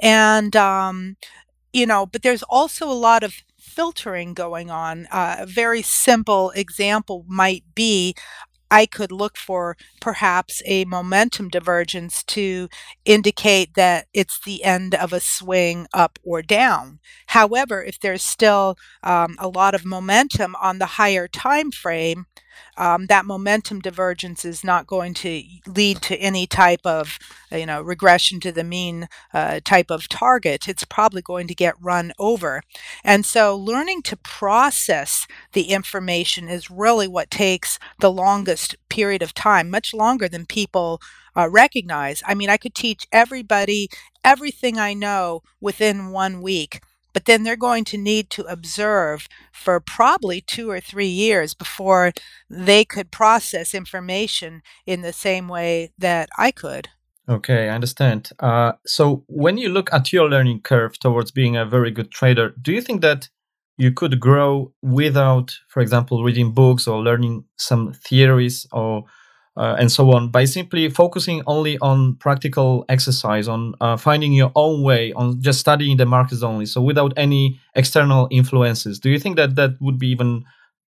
And, 0.00 0.54
um, 0.56 1.16
you 1.72 1.86
know, 1.86 2.06
but 2.06 2.22
there's 2.22 2.44
also 2.44 2.88
a 2.88 2.92
lot 2.94 3.22
of 3.22 3.34
filtering 3.58 4.34
going 4.34 4.70
on. 4.70 5.06
Uh, 5.10 5.36
a 5.40 5.46
very 5.46 5.82
simple 5.82 6.50
example 6.50 7.24
might 7.28 7.64
be 7.74 8.14
I 8.70 8.86
could 8.86 9.12
look 9.12 9.36
for 9.36 9.76
perhaps 10.00 10.62
a 10.66 10.84
momentum 10.84 11.48
divergence 11.48 12.22
to 12.24 12.68
indicate 13.04 13.74
that 13.74 14.06
it's 14.12 14.40
the 14.40 14.64
end 14.64 14.94
of 14.94 15.12
a 15.12 15.20
swing 15.20 15.86
up 15.92 16.18
or 16.22 16.42
down. 16.42 16.98
However, 17.28 17.82
if 17.82 18.00
there's 18.00 18.22
still 18.22 18.76
um, 19.02 19.36
a 19.38 19.48
lot 19.48 19.74
of 19.74 19.84
momentum 19.84 20.56
on 20.60 20.78
the 20.78 20.86
higher 20.86 21.28
time 21.28 21.70
frame, 21.70 22.26
um, 22.76 23.06
that 23.06 23.24
momentum 23.24 23.80
divergence 23.80 24.44
is 24.44 24.64
not 24.64 24.86
going 24.86 25.14
to 25.14 25.42
lead 25.66 26.02
to 26.02 26.16
any 26.16 26.46
type 26.46 26.80
of 26.84 27.18
you 27.50 27.66
know 27.66 27.80
regression 27.80 28.40
to 28.40 28.52
the 28.52 28.64
mean 28.64 29.08
uh, 29.32 29.60
type 29.64 29.90
of 29.90 30.08
target. 30.08 30.68
It's 30.68 30.84
probably 30.84 31.22
going 31.22 31.46
to 31.48 31.54
get 31.54 31.74
run 31.80 32.12
over. 32.18 32.62
And 33.02 33.24
so 33.24 33.56
learning 33.56 34.02
to 34.02 34.16
process 34.16 35.26
the 35.52 35.64
information 35.70 36.48
is 36.48 36.70
really 36.70 37.08
what 37.08 37.30
takes 37.30 37.78
the 38.00 38.10
longest 38.12 38.76
period 38.88 39.22
of 39.22 39.34
time 39.34 39.70
much 39.70 39.92
longer 39.94 40.28
than 40.28 40.46
people 40.46 41.00
uh, 41.36 41.48
recognize. 41.48 42.22
I 42.26 42.34
mean 42.34 42.50
i 42.50 42.56
could 42.56 42.74
teach 42.74 43.06
everybody 43.12 43.88
everything 44.24 44.78
i 44.78 44.94
know 44.94 45.42
within 45.60 46.10
one 46.10 46.40
week 46.42 46.80
but 47.14 47.24
then 47.24 47.44
they're 47.44 47.56
going 47.56 47.84
to 47.84 47.96
need 47.96 48.28
to 48.28 48.42
observe 48.44 49.26
for 49.52 49.80
probably 49.80 50.42
two 50.42 50.68
or 50.68 50.80
three 50.80 51.06
years 51.06 51.54
before 51.54 52.12
they 52.50 52.84
could 52.84 53.10
process 53.10 53.74
information 53.74 54.60
in 54.84 55.00
the 55.00 55.12
same 55.12 55.48
way 55.48 55.92
that 55.96 56.28
I 56.36 56.50
could. 56.50 56.88
Okay, 57.26 57.70
I 57.70 57.74
understand. 57.74 58.30
Uh, 58.38 58.72
so, 58.84 59.24
when 59.28 59.56
you 59.56 59.70
look 59.70 59.90
at 59.94 60.12
your 60.12 60.28
learning 60.28 60.60
curve 60.60 60.98
towards 60.98 61.30
being 61.30 61.56
a 61.56 61.64
very 61.64 61.90
good 61.90 62.10
trader, 62.10 62.54
do 62.60 62.70
you 62.70 62.82
think 62.82 63.00
that 63.00 63.30
you 63.78 63.92
could 63.92 64.20
grow 64.20 64.72
without, 64.82 65.52
for 65.68 65.80
example, 65.80 66.22
reading 66.22 66.52
books 66.52 66.86
or 66.86 67.02
learning 67.02 67.44
some 67.56 67.92
theories 67.94 68.66
or 68.72 69.04
uh, 69.56 69.76
and 69.78 69.90
so 69.90 70.12
on 70.12 70.28
by 70.30 70.44
simply 70.44 70.88
focusing 70.88 71.42
only 71.46 71.78
on 71.78 72.16
practical 72.16 72.84
exercise 72.88 73.48
on 73.48 73.74
uh, 73.80 73.96
finding 73.96 74.32
your 74.32 74.50
own 74.54 74.82
way 74.82 75.12
on 75.12 75.40
just 75.40 75.60
studying 75.60 75.96
the 75.96 76.06
markets 76.06 76.42
only 76.42 76.66
so 76.66 76.82
without 76.82 77.12
any 77.16 77.58
external 77.74 78.28
influences. 78.30 78.98
Do 78.98 79.10
you 79.10 79.18
think 79.18 79.36
that 79.36 79.54
that 79.56 79.80
would 79.80 79.98
be 79.98 80.08
even 80.08 80.44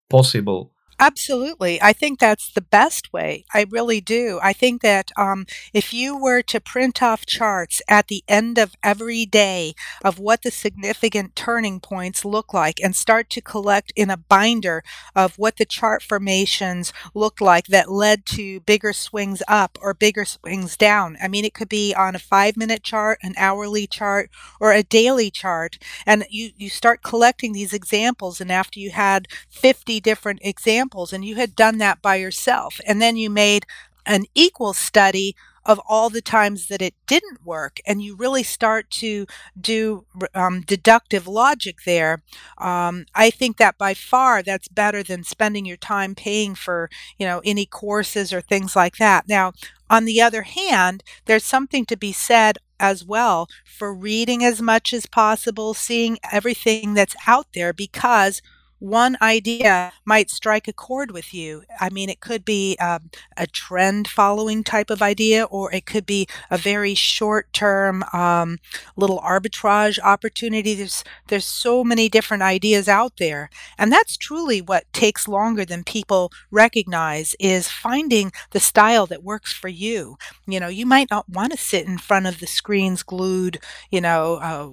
possible 0.09 0.71
Absolutely. 0.97 1.81
I 1.81 1.91
think 1.91 2.19
that's 2.19 2.49
the 2.51 2.61
best 2.61 3.11
way. 3.11 3.43
I 3.53 3.65
really 3.69 3.99
do. 3.99 4.39
I 4.41 4.53
think 4.53 4.81
that 4.81 5.11
um, 5.17 5.45
if 5.73 5.93
you 5.93 6.17
were 6.17 6.41
to 6.43 6.61
print 6.61 7.03
off 7.03 7.25
charts 7.25 7.81
at 7.89 8.07
the 8.07 8.23
end 8.29 8.57
of 8.57 8.75
every 8.81 9.25
day 9.25 9.73
of 10.05 10.19
what 10.19 10.43
the 10.43 10.51
significant 10.51 11.35
turning 11.35 11.81
points 11.81 12.23
look 12.23 12.53
like 12.53 12.79
and 12.81 12.95
start 12.95 13.29
to 13.31 13.41
collect 13.41 13.91
in 13.97 14.09
a 14.09 14.15
binder 14.15 14.83
of 15.13 15.37
what 15.37 15.57
the 15.57 15.65
chart 15.65 16.01
formations 16.01 16.93
look 17.13 17.41
like 17.41 17.67
that 17.67 17.91
led 17.91 18.25
to 18.27 18.61
bigger 18.61 18.93
swings 18.93 19.43
up 19.49 19.77
or 19.81 19.93
bigger 19.93 20.23
swings 20.23 20.77
down. 20.77 21.17
I 21.21 21.27
mean, 21.27 21.43
it 21.43 21.53
could 21.53 21.69
be 21.69 21.93
on 21.93 22.15
a 22.15 22.19
five 22.19 22.55
minute 22.55 22.83
chart, 22.83 23.19
an 23.21 23.33
hourly 23.37 23.85
chart, 23.85 24.29
or 24.61 24.71
a 24.71 24.81
daily 24.83 25.29
chart. 25.29 25.77
And 26.05 26.25
you, 26.29 26.51
you 26.55 26.69
start 26.69 27.03
collecting 27.03 27.51
these 27.51 27.73
examples. 27.73 28.39
And 28.39 28.49
after 28.51 28.79
you 28.79 28.91
had 28.91 29.27
50 29.49 29.99
different 29.99 30.39
examples, 30.41 30.84
and 31.13 31.25
you 31.25 31.35
had 31.35 31.55
done 31.55 31.77
that 31.79 32.01
by 32.01 32.15
yourself. 32.15 32.79
And 32.85 33.01
then 33.01 33.17
you 33.17 33.29
made 33.29 33.65
an 34.05 34.25
equal 34.35 34.73
study 34.73 35.35
of 35.65 35.81
all 35.89 36.11
the 36.11 36.21
times 36.21 36.67
that 36.67 36.81
it 36.81 36.93
didn't 37.07 37.43
work 37.43 37.79
and 37.87 37.99
you 38.01 38.15
really 38.15 38.43
start 38.43 38.87
to 38.91 39.25
do 39.59 40.05
um, 40.35 40.61
deductive 40.61 41.27
logic 41.27 41.77
there. 41.85 42.21
Um, 42.59 43.05
i 43.15 43.29
think 43.31 43.57
that 43.57 43.77
by 43.77 43.93
far 43.93 44.43
that's 44.43 44.67
better 44.67 45.01
than 45.03 45.23
spending 45.23 45.65
your 45.65 45.77
time 45.77 46.13
paying 46.15 46.53
for 46.55 46.89
you 47.17 47.25
know 47.25 47.41
any 47.43 47.65
courses 47.65 48.31
or 48.31 48.41
things 48.41 48.75
like 48.75 48.97
that. 48.97 49.27
Now 49.27 49.53
on 49.89 50.05
the 50.05 50.21
other 50.21 50.43
hand 50.43 51.03
there's 51.25 51.43
something 51.43 51.85
to 51.85 51.97
be 51.97 52.11
said 52.11 52.57
as 52.79 53.05
well 53.05 53.47
for 53.65 53.93
reading 53.93 54.43
as 54.43 54.61
much 54.61 54.93
as 54.93 55.05
possible 55.05 55.73
seeing 55.73 56.17
everything 56.31 56.93
that's 56.93 57.15
out 57.27 57.47
there 57.53 57.73
because 57.73 58.41
one 58.85 59.17
idea 59.19 59.91
might 60.05 60.29
strike 60.29 60.67
a 60.67 60.73
chord 60.73 61.09
with 61.09 61.33
you. 61.33 61.63
I 61.79 61.89
mean, 61.89 62.07
it 62.07 62.19
could 62.19 62.45
be 62.45 62.77
um, 62.77 63.09
a 63.35 63.47
trend 63.47 64.07
following 64.07 64.63
type 64.63 64.91
of 64.91 65.01
idea, 65.01 65.45
or 65.45 65.73
it 65.73 65.87
could 65.87 66.05
be 66.05 66.27
a 66.51 66.57
very 66.57 66.93
short 66.93 67.51
term 67.51 68.03
um, 68.13 68.59
little 68.95 69.19
arbitrage 69.21 69.97
opportunity. 69.99 70.75
There's, 70.75 71.03
there's 71.29 71.45
so 71.45 71.83
many 71.83 72.09
different 72.09 72.43
ideas 72.43 72.87
out 72.87 73.17
there. 73.17 73.49
And 73.77 73.91
that's 73.91 74.17
truly 74.17 74.61
what 74.61 74.91
takes 74.93 75.27
longer 75.27 75.65
than 75.65 75.83
people 75.83 76.31
recognize 76.51 77.35
is 77.39 77.67
finding 77.69 78.31
the 78.51 78.59
style 78.59 79.07
that 79.07 79.23
works 79.23 79.51
for 79.51 79.67
you. 79.67 80.17
You 80.45 80.59
know, 80.59 80.67
you 80.67 80.85
might 80.85 81.09
not 81.09 81.27
want 81.27 81.53
to 81.53 81.57
sit 81.57 81.87
in 81.87 81.97
front 81.97 82.27
of 82.27 82.39
the 82.39 82.47
screens 82.47 83.01
glued, 83.01 83.57
you 83.89 84.01
know, 84.01 84.35
uh, 84.35 84.69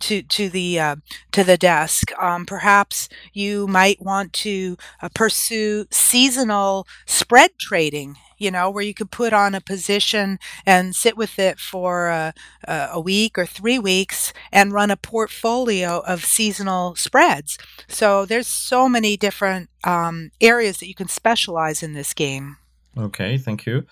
to, 0.00 0.22
to 0.22 0.48
the, 0.48 0.80
uh, 0.80 0.96
to 1.30 1.44
the 1.44 1.56
desk. 1.56 2.10
Um, 2.18 2.44
perhaps 2.44 3.08
you 3.32 3.51
you 3.52 3.66
might 3.66 4.00
want 4.00 4.32
to 4.32 4.76
uh, 5.02 5.08
pursue 5.14 5.86
seasonal 5.90 6.86
spread 7.06 7.50
trading 7.58 8.16
you 8.38 8.50
know, 8.50 8.68
where 8.68 8.82
you 8.82 8.92
could 8.92 9.12
put 9.12 9.32
on 9.32 9.54
a 9.54 9.60
position 9.60 10.36
and 10.66 10.96
sit 10.96 11.16
with 11.16 11.38
it 11.38 11.60
for 11.60 12.08
a, 12.08 12.34
a 12.66 13.00
week 13.00 13.38
or 13.38 13.46
three 13.46 13.78
weeks 13.78 14.32
and 14.50 14.72
run 14.72 14.90
a 14.90 14.96
portfolio 14.96 16.00
of 16.00 16.24
seasonal 16.24 16.96
spreads. 16.96 17.56
So 17.86 18.26
there's 18.26 18.48
so 18.48 18.88
many 18.88 19.16
different 19.16 19.70
um, 19.84 20.32
areas 20.40 20.78
that 20.78 20.88
you 20.88 20.94
can 20.96 21.06
specialize 21.06 21.84
in 21.84 21.92
this 21.92 22.12
game. 22.12 22.56
Okay, 22.98 23.38
thank 23.38 23.64
you. 23.64 23.84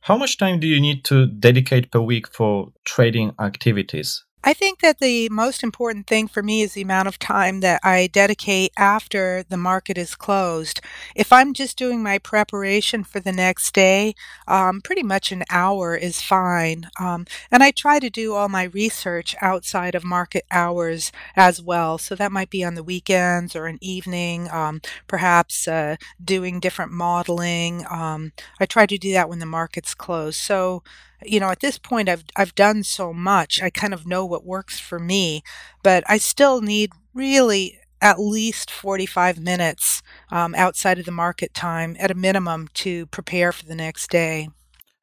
How 0.00 0.16
much 0.16 0.36
time 0.36 0.58
do 0.58 0.66
you 0.66 0.80
need 0.80 1.04
to 1.04 1.26
dedicate 1.26 1.92
per 1.92 2.00
week 2.00 2.26
for 2.26 2.72
trading 2.84 3.30
activities? 3.38 4.24
I 4.44 4.54
think 4.54 4.80
that 4.80 4.98
the 4.98 5.28
most 5.28 5.62
important 5.62 6.08
thing 6.08 6.26
for 6.26 6.42
me 6.42 6.62
is 6.62 6.72
the 6.72 6.82
amount 6.82 7.06
of 7.06 7.18
time 7.18 7.60
that 7.60 7.80
I 7.84 8.08
dedicate 8.08 8.72
after 8.76 9.44
the 9.48 9.56
market 9.56 9.96
is 9.96 10.16
closed. 10.16 10.80
If 11.14 11.32
I'm 11.32 11.54
just 11.54 11.78
doing 11.78 12.02
my 12.02 12.18
preparation 12.18 13.04
for 13.04 13.20
the 13.20 13.30
next 13.30 13.72
day, 13.72 14.14
um, 14.48 14.80
pretty 14.80 15.04
much 15.04 15.30
an 15.30 15.44
hour 15.48 15.94
is 15.94 16.20
fine. 16.20 16.88
Um, 16.98 17.24
and 17.52 17.62
I 17.62 17.70
try 17.70 18.00
to 18.00 18.10
do 18.10 18.34
all 18.34 18.48
my 18.48 18.64
research 18.64 19.36
outside 19.40 19.94
of 19.94 20.02
market 20.02 20.44
hours 20.50 21.12
as 21.36 21.62
well. 21.62 21.96
So 21.96 22.16
that 22.16 22.32
might 22.32 22.50
be 22.50 22.64
on 22.64 22.74
the 22.74 22.82
weekends 22.82 23.54
or 23.54 23.66
an 23.66 23.78
evening, 23.80 24.50
um, 24.50 24.80
perhaps 25.06 25.68
uh, 25.68 25.96
doing 26.22 26.58
different 26.58 26.90
modeling. 26.90 27.86
Um, 27.88 28.32
I 28.58 28.66
try 28.66 28.86
to 28.86 28.98
do 28.98 29.12
that 29.12 29.28
when 29.28 29.38
the 29.38 29.46
market's 29.46 29.94
closed. 29.94 30.38
So 30.38 30.82
you 31.24 31.40
know, 31.40 31.50
at 31.50 31.60
this 31.60 31.78
point, 31.78 32.08
I've 32.08 32.24
I've 32.36 32.54
done 32.54 32.82
so 32.82 33.12
much. 33.12 33.62
I 33.62 33.70
kind 33.70 33.94
of 33.94 34.06
know 34.06 34.24
what 34.24 34.44
works 34.44 34.78
for 34.78 34.98
me, 34.98 35.42
but 35.82 36.04
I 36.08 36.18
still 36.18 36.60
need 36.60 36.90
really 37.14 37.78
at 38.00 38.18
least 38.18 38.70
45 38.70 39.38
minutes 39.38 40.02
um, 40.30 40.54
outside 40.56 40.98
of 40.98 41.04
the 41.04 41.12
market 41.12 41.54
time 41.54 41.96
at 42.00 42.10
a 42.10 42.14
minimum 42.14 42.68
to 42.74 43.06
prepare 43.06 43.52
for 43.52 43.64
the 43.64 43.76
next 43.76 44.10
day. 44.10 44.48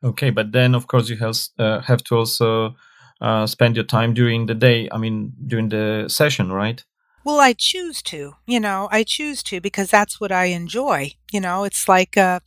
Okay, 0.04 0.30
but 0.30 0.52
then 0.52 0.76
of 0.76 0.88
course 0.88 1.10
you 1.10 1.18
have 1.18 1.38
uh, 1.58 1.82
have 1.82 2.04
to 2.06 2.16
also 2.16 2.76
uh, 3.22 3.46
spend 3.48 3.76
your 3.76 3.86
time 3.86 4.14
during 4.14 4.46
the 4.46 4.56
day. 4.56 4.90
I 4.92 4.98
mean, 4.98 5.34
during 5.48 5.70
the 5.70 6.06
session, 6.08 6.52
right? 6.52 6.84
Well, 7.26 7.40
I 7.40 7.54
choose 7.54 8.02
to. 8.04 8.34
You 8.46 8.60
know, 8.60 8.88
I 8.92 9.04
choose 9.04 9.44
to 9.44 9.60
because 9.60 9.90
that's 9.90 10.20
what 10.20 10.32
I 10.32 10.46
enjoy. 10.46 11.14
You 11.32 11.42
know, 11.42 11.64
it's 11.64 11.88
like 11.88 12.18
uh, 12.18 12.40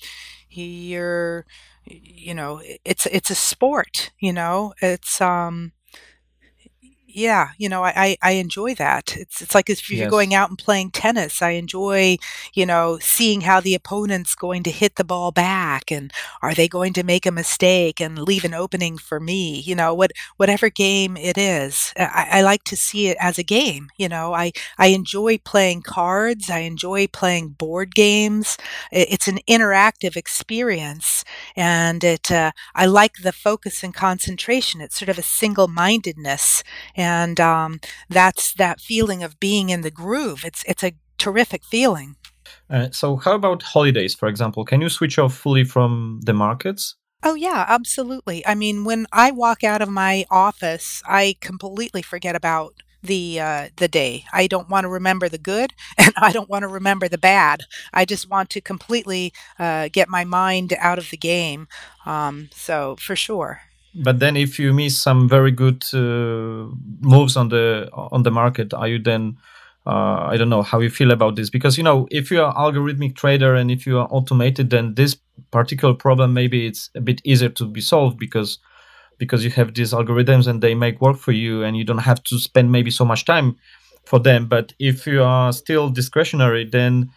you're 0.49 1.47
you 1.85 2.35
know 2.35 2.61
it's 2.85 3.07
it's 3.07 3.31
a 3.31 3.35
sport 3.35 4.11
you 4.21 4.33
know? 4.33 4.75
It's 4.81 5.21
um 5.21 5.73
yeah, 7.15 7.51
you 7.59 7.69
know, 7.69 7.85
I, 7.85 8.17
I 8.23 8.33
enjoy 8.33 8.75
that. 8.77 9.17
It's 9.17 9.41
it's 9.43 9.55
like 9.55 9.69
if 9.69 9.91
you're 9.91 10.01
yes. 10.01 10.11
going 10.11 10.35
out 10.35 10.49
and 10.49 10.59
playing 10.59 10.91
tennis, 10.91 11.43
I 11.43 11.51
enjoy, 11.51 12.17
you 12.55 12.67
know, 12.67 12.99
seeing 13.01 13.43
how 13.43 13.61
the 13.61 13.75
opponent's 13.75 14.35
going 14.35 14.63
to 14.65 14.71
hit 14.71 14.97
the 14.97 15.05
ball 15.05 15.31
back 15.31 15.91
and 15.91 16.13
are 16.43 16.55
they 16.55 16.69
going 16.69 16.93
to 16.95 17.03
make 17.03 17.27
a 17.27 17.33
mistake 17.33 18.01
and 18.01 18.19
leave 18.19 18.45
an 18.45 18.55
opening 18.55 18.99
for 18.99 19.21
me? 19.21 19.61
You 19.61 19.75
know, 19.75 19.95
what 19.95 20.13
whatever 20.37 20.71
game 20.71 21.17
it 21.17 21.37
is. 21.39 21.93
I, 21.97 22.29
I 22.33 22.43
like 22.43 22.65
to 22.65 22.77
see 22.77 23.09
it 23.09 23.17
as 23.21 23.39
a 23.39 23.45
game. 23.45 23.91
You 23.97 24.09
know, 24.09 24.35
I, 24.35 24.53
I 24.79 24.89
enjoy 24.89 25.39
playing 25.39 25.83
cards, 25.83 26.51
I 26.51 26.61
enjoy 26.61 27.07
playing 27.09 27.51
board 27.51 27.95
games. 27.95 28.57
It's 28.91 29.29
an 29.29 29.39
interactive 29.49 30.17
experience 30.17 31.25
and 31.57 32.03
it 32.05 32.31
uh, 32.31 32.53
I 32.75 32.87
like 32.87 33.19
the 33.23 33.33
focus 33.33 33.83
and 33.83 33.95
concentration. 33.95 34.81
It's 34.81 34.99
sort 34.99 35.09
of 35.09 35.19
a 35.19 35.23
single 35.23 35.69
mindedness 35.69 36.63
and 37.03 37.41
um, 37.41 37.81
that's 38.09 38.55
that 38.55 38.81
feeling 38.81 39.23
of 39.23 39.41
being 39.41 39.69
in 39.71 39.83
the 39.83 39.91
groove. 39.91 40.45
It's 40.45 40.63
it's 40.67 40.85
a 40.85 40.93
terrific 41.19 41.65
feeling. 41.65 42.17
Uh, 42.71 42.89
so, 42.91 43.17
how 43.17 43.35
about 43.35 43.63
holidays, 43.63 44.15
for 44.15 44.29
example? 44.29 44.65
Can 44.65 44.81
you 44.81 44.89
switch 44.89 45.19
off 45.19 45.35
fully 45.35 45.65
from 45.65 46.21
the 46.25 46.33
markets? 46.33 46.97
Oh, 47.25 47.35
yeah, 47.35 47.65
absolutely. 47.69 48.45
I 48.47 48.55
mean, 48.55 48.85
when 48.85 49.07
I 49.13 49.31
walk 49.31 49.63
out 49.63 49.83
of 49.83 49.89
my 49.89 50.25
office, 50.31 51.03
I 51.07 51.37
completely 51.41 52.03
forget 52.03 52.35
about 52.35 52.75
the 53.03 53.41
uh, 53.41 53.69
the 53.77 53.89
day. 53.89 54.25
I 54.33 54.47
don't 54.47 54.69
want 54.69 54.85
to 54.85 54.89
remember 54.89 55.29
the 55.29 55.39
good, 55.39 55.73
and 55.99 56.13
I 56.17 56.33
don't 56.33 56.49
want 56.49 56.63
to 56.63 56.69
remember 56.69 57.09
the 57.09 57.19
bad. 57.19 57.63
I 57.93 58.05
just 58.05 58.29
want 58.29 58.51
to 58.51 58.61
completely 58.61 59.33
uh, 59.59 59.89
get 59.93 60.09
my 60.09 60.25
mind 60.25 60.75
out 60.79 60.99
of 60.99 61.11
the 61.11 61.17
game. 61.17 61.69
Um, 62.07 62.49
so, 62.53 62.97
for 62.99 63.17
sure 63.17 63.63
but 63.95 64.19
then 64.21 64.37
if 64.37 64.59
you 64.59 64.73
miss 64.73 64.97
some 64.97 65.29
very 65.29 65.51
good 65.51 65.85
uh, 65.93 66.67
moves 67.01 67.37
on 67.37 67.49
the 67.49 67.89
on 67.93 68.23
the 68.23 68.31
market 68.31 68.73
are 68.73 68.89
you 68.89 68.99
then 68.99 69.37
uh, 69.87 70.27
i 70.31 70.37
don't 70.37 70.49
know 70.49 70.63
how 70.63 70.79
you 70.81 70.91
feel 70.91 71.11
about 71.11 71.37
this? 71.37 71.51
Because 71.51 71.77
you 71.77 71.85
know 71.85 72.07
if 72.11 72.31
you're 72.31 72.53
algorithmic 72.53 73.17
trader 73.17 73.55
and 73.55 73.71
if 73.71 73.87
you 73.87 73.99
are 73.99 74.09
automated 74.11 74.71
then 74.71 74.95
this 74.95 75.17
particular 75.51 75.95
problem 75.95 76.33
maybe 76.33 76.67
it's 76.67 76.91
a 76.95 77.01
bit 77.01 77.21
easier 77.25 77.49
to 77.51 77.67
be 77.67 77.81
solved 77.81 78.19
because 78.19 78.59
because 79.19 79.45
you 79.45 79.51
have 79.51 79.75
these 79.75 79.93
algorithms 79.93 80.47
and 80.47 80.63
they 80.63 80.75
make 80.75 81.01
work 81.01 81.17
for 81.17 81.33
you 81.33 81.63
and 81.63 81.77
you 81.77 81.85
don't 81.85 81.99
have 81.99 82.23
to 82.25 82.39
spend 82.39 82.73
maybe 82.73 82.91
so 82.91 83.05
much 83.05 83.25
time 83.25 83.57
for 84.05 84.19
them. 84.19 84.47
But 84.49 84.73
if 84.81 85.07
you 85.07 85.23
are 85.23 85.53
still 85.53 85.91
discretionary 85.91 86.65
then 86.65 87.11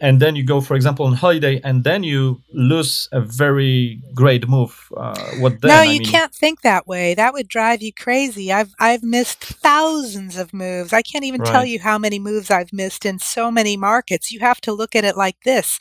and 0.00 0.20
then 0.20 0.34
you 0.34 0.44
go, 0.44 0.60
for 0.60 0.74
example, 0.74 1.04
on 1.04 1.12
holiday, 1.12 1.60
and 1.62 1.84
then 1.84 2.02
you 2.02 2.42
lose 2.52 3.08
a 3.12 3.20
very 3.20 4.00
great 4.14 4.48
move. 4.48 4.90
Uh, 4.96 5.14
what 5.38 5.60
then? 5.60 5.68
No, 5.68 5.82
you 5.82 5.96
I 5.96 5.98
mean, 5.98 6.04
can't 6.06 6.34
think 6.34 6.62
that 6.62 6.86
way. 6.86 7.14
That 7.14 7.34
would 7.34 7.48
drive 7.48 7.82
you 7.82 7.92
crazy. 7.92 8.50
I've 8.50 8.72
I've 8.78 9.02
missed 9.02 9.42
thousands 9.44 10.38
of 10.38 10.54
moves. 10.54 10.92
I 10.92 11.02
can't 11.02 11.24
even 11.24 11.42
right. 11.42 11.50
tell 11.50 11.64
you 11.66 11.80
how 11.80 11.98
many 11.98 12.18
moves 12.18 12.50
I've 12.50 12.72
missed 12.72 13.04
in 13.04 13.18
so 13.18 13.50
many 13.50 13.76
markets. 13.76 14.32
You 14.32 14.40
have 14.40 14.60
to 14.62 14.72
look 14.72 14.96
at 14.96 15.04
it 15.04 15.16
like 15.16 15.42
this: 15.44 15.78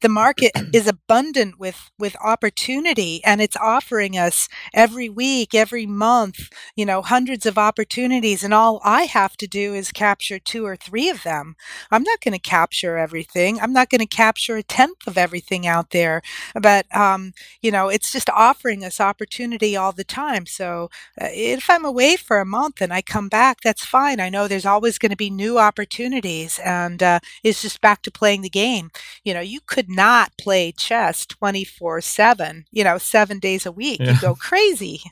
the 0.00 0.08
market 0.08 0.52
is 0.72 0.86
abundant 0.86 1.58
with 1.58 1.90
with 1.98 2.16
opportunity, 2.24 3.22
and 3.24 3.42
it's 3.42 3.56
offering 3.56 4.16
us 4.16 4.48
every 4.72 5.10
week, 5.10 5.54
every 5.54 5.84
month, 5.84 6.48
you 6.74 6.86
know, 6.86 7.02
hundreds 7.02 7.44
of 7.44 7.58
opportunities, 7.58 8.42
and 8.42 8.54
all 8.54 8.80
I 8.82 9.02
have 9.02 9.36
to 9.36 9.46
do 9.46 9.74
is 9.74 9.92
capture 9.92 10.38
two 10.38 10.64
or 10.64 10.76
three 10.76 11.10
of 11.10 11.22
them. 11.22 11.54
I'm 11.90 12.02
not 12.02 12.20
going 12.22 12.32
to 12.32 12.38
capture 12.38 12.96
everything. 12.96 13.57
I'm 13.58 13.72
not 13.72 13.90
going 13.90 14.00
to 14.00 14.06
capture 14.06 14.56
a 14.56 14.62
tenth 14.62 15.06
of 15.06 15.18
everything 15.18 15.66
out 15.66 15.90
there, 15.90 16.22
but 16.60 16.84
um, 16.94 17.32
you 17.62 17.70
know, 17.70 17.88
it's 17.88 18.12
just 18.12 18.30
offering 18.30 18.84
us 18.84 19.00
opportunity 19.00 19.76
all 19.76 19.92
the 19.92 20.04
time. 20.04 20.46
So 20.46 20.90
uh, 21.20 21.28
if 21.30 21.68
I'm 21.70 21.84
away 21.84 22.16
for 22.16 22.38
a 22.38 22.46
month 22.46 22.80
and 22.80 22.92
I 22.92 23.02
come 23.02 23.28
back, 23.28 23.60
that's 23.62 23.84
fine. 23.84 24.20
I 24.20 24.28
know 24.28 24.48
there's 24.48 24.66
always 24.66 24.98
going 24.98 25.10
to 25.10 25.16
be 25.16 25.30
new 25.30 25.58
opportunities, 25.58 26.58
and 26.64 27.02
uh, 27.02 27.20
it's 27.42 27.62
just 27.62 27.80
back 27.80 28.02
to 28.02 28.10
playing 28.10 28.42
the 28.42 28.50
game. 28.50 28.90
You 29.24 29.34
know, 29.34 29.40
you 29.40 29.60
could 29.66 29.88
not 29.88 30.32
play 30.38 30.72
chess 30.72 31.26
24 31.26 32.00
seven. 32.00 32.66
You 32.70 32.84
know, 32.84 32.98
seven 32.98 33.38
days 33.38 33.66
a 33.66 33.72
week. 33.72 34.00
Yeah. 34.00 34.12
You 34.12 34.20
go 34.20 34.34
crazy. 34.34 35.02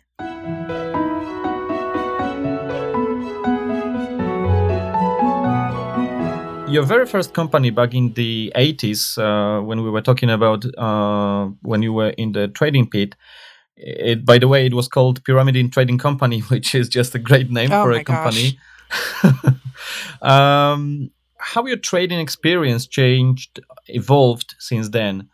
Your 6.77 6.85
very 6.85 7.07
first 7.07 7.33
company 7.33 7.71
back 7.71 7.95
in 7.95 8.13
the 8.13 8.53
80s 8.55 9.17
uh, 9.17 9.63
when 9.63 9.83
we 9.83 9.89
were 9.89 10.03
talking 10.03 10.29
about 10.29 10.63
uh, 10.77 11.47
when 11.63 11.81
you 11.81 11.95
were 11.95 12.11
in 12.11 12.33
the 12.33 12.49
trading 12.49 12.91
pit 12.91 13.15
it, 13.79 14.27
by 14.27 14.37
the 14.37 14.47
way 14.47 14.67
it 14.67 14.75
was 14.75 14.87
called 14.87 15.25
pyramiding 15.25 15.71
trading 15.71 15.97
company 15.97 16.41
which 16.53 16.75
is 16.75 16.91
just 16.91 17.15
a 17.15 17.19
great 17.19 17.51
name 17.51 17.73
oh 17.73 17.83
for 17.83 17.93
a 17.93 18.05
company. 18.05 18.59
um, 20.21 21.11
how 21.39 21.65
your 21.65 21.79
trading 21.79 22.21
experience 22.21 22.87
changed 22.87 23.59
evolved 23.89 24.55
since 24.59 24.91
then 24.91 25.31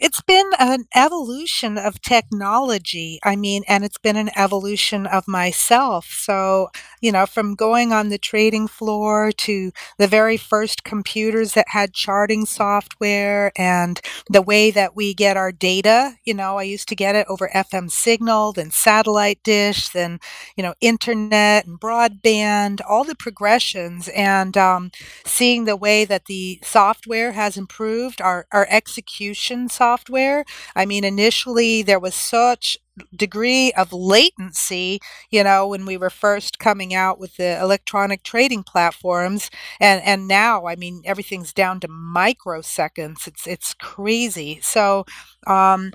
it's 0.00 0.22
been 0.22 0.50
an 0.58 0.84
evolution 0.94 1.78
of 1.78 2.00
technology. 2.00 3.18
I 3.24 3.36
mean, 3.36 3.62
and 3.68 3.84
it's 3.84 3.98
been 3.98 4.16
an 4.16 4.30
evolution 4.36 5.06
of 5.06 5.26
myself. 5.26 6.06
So, 6.06 6.68
you 7.00 7.12
know, 7.12 7.26
from 7.26 7.54
going 7.54 7.92
on 7.92 8.08
the 8.08 8.18
trading 8.18 8.68
floor 8.68 9.32
to 9.32 9.72
the 9.98 10.06
very 10.06 10.36
first 10.36 10.84
computers 10.84 11.54
that 11.54 11.66
had 11.68 11.94
charting 11.94 12.46
software 12.46 13.52
and 13.56 14.00
the 14.30 14.42
way 14.42 14.70
that 14.70 14.94
we 14.94 15.14
get 15.14 15.36
our 15.36 15.52
data. 15.52 16.12
You 16.24 16.34
know, 16.34 16.58
I 16.58 16.62
used 16.64 16.88
to 16.88 16.96
get 16.96 17.16
it 17.16 17.26
over 17.28 17.50
FM 17.54 17.90
signal, 17.90 18.52
then 18.52 18.70
satellite 18.70 19.42
dish, 19.42 19.88
then, 19.88 20.20
you 20.56 20.62
know, 20.62 20.74
internet 20.80 21.66
and 21.66 21.80
broadband, 21.80 22.80
all 22.88 23.04
the 23.04 23.14
progressions, 23.16 24.08
and 24.08 24.56
um, 24.56 24.90
seeing 25.24 25.64
the 25.64 25.76
way 25.76 26.04
that 26.04 26.26
the 26.26 26.60
software 26.62 27.32
has 27.32 27.56
improved, 27.56 28.20
our, 28.20 28.46
our 28.52 28.66
execution 28.70 29.68
software 29.68 29.87
software. 29.88 30.44
I 30.76 30.86
mean, 30.86 31.04
initially 31.04 31.82
there 31.82 31.98
was 32.00 32.14
such 32.14 32.78
degree 33.14 33.72
of 33.72 33.92
latency, 33.92 35.00
you 35.30 35.44
know, 35.44 35.68
when 35.68 35.86
we 35.86 35.96
were 35.96 36.10
first 36.10 36.58
coming 36.58 36.94
out 36.94 37.18
with 37.20 37.36
the 37.36 37.58
electronic 37.60 38.22
trading 38.24 38.62
platforms 38.64 39.50
and 39.80 40.02
and 40.02 40.26
now 40.26 40.66
I 40.66 40.74
mean 40.76 41.02
everything's 41.04 41.52
down 41.52 41.80
to 41.80 41.88
microseconds. 41.88 43.26
It's 43.26 43.46
it's 43.46 43.74
crazy. 43.74 44.58
So, 44.62 45.04
um 45.46 45.92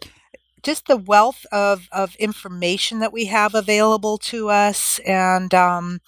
just 0.63 0.87
the 0.87 0.97
wealth 0.97 1.45
of, 1.51 1.87
of 1.91 2.15
information 2.15 2.99
that 2.99 3.13
we 3.13 3.25
have 3.25 3.53
available 3.53 4.17
to 4.17 4.49
us 4.49 4.99
and 5.05 5.53
um, 5.53 5.99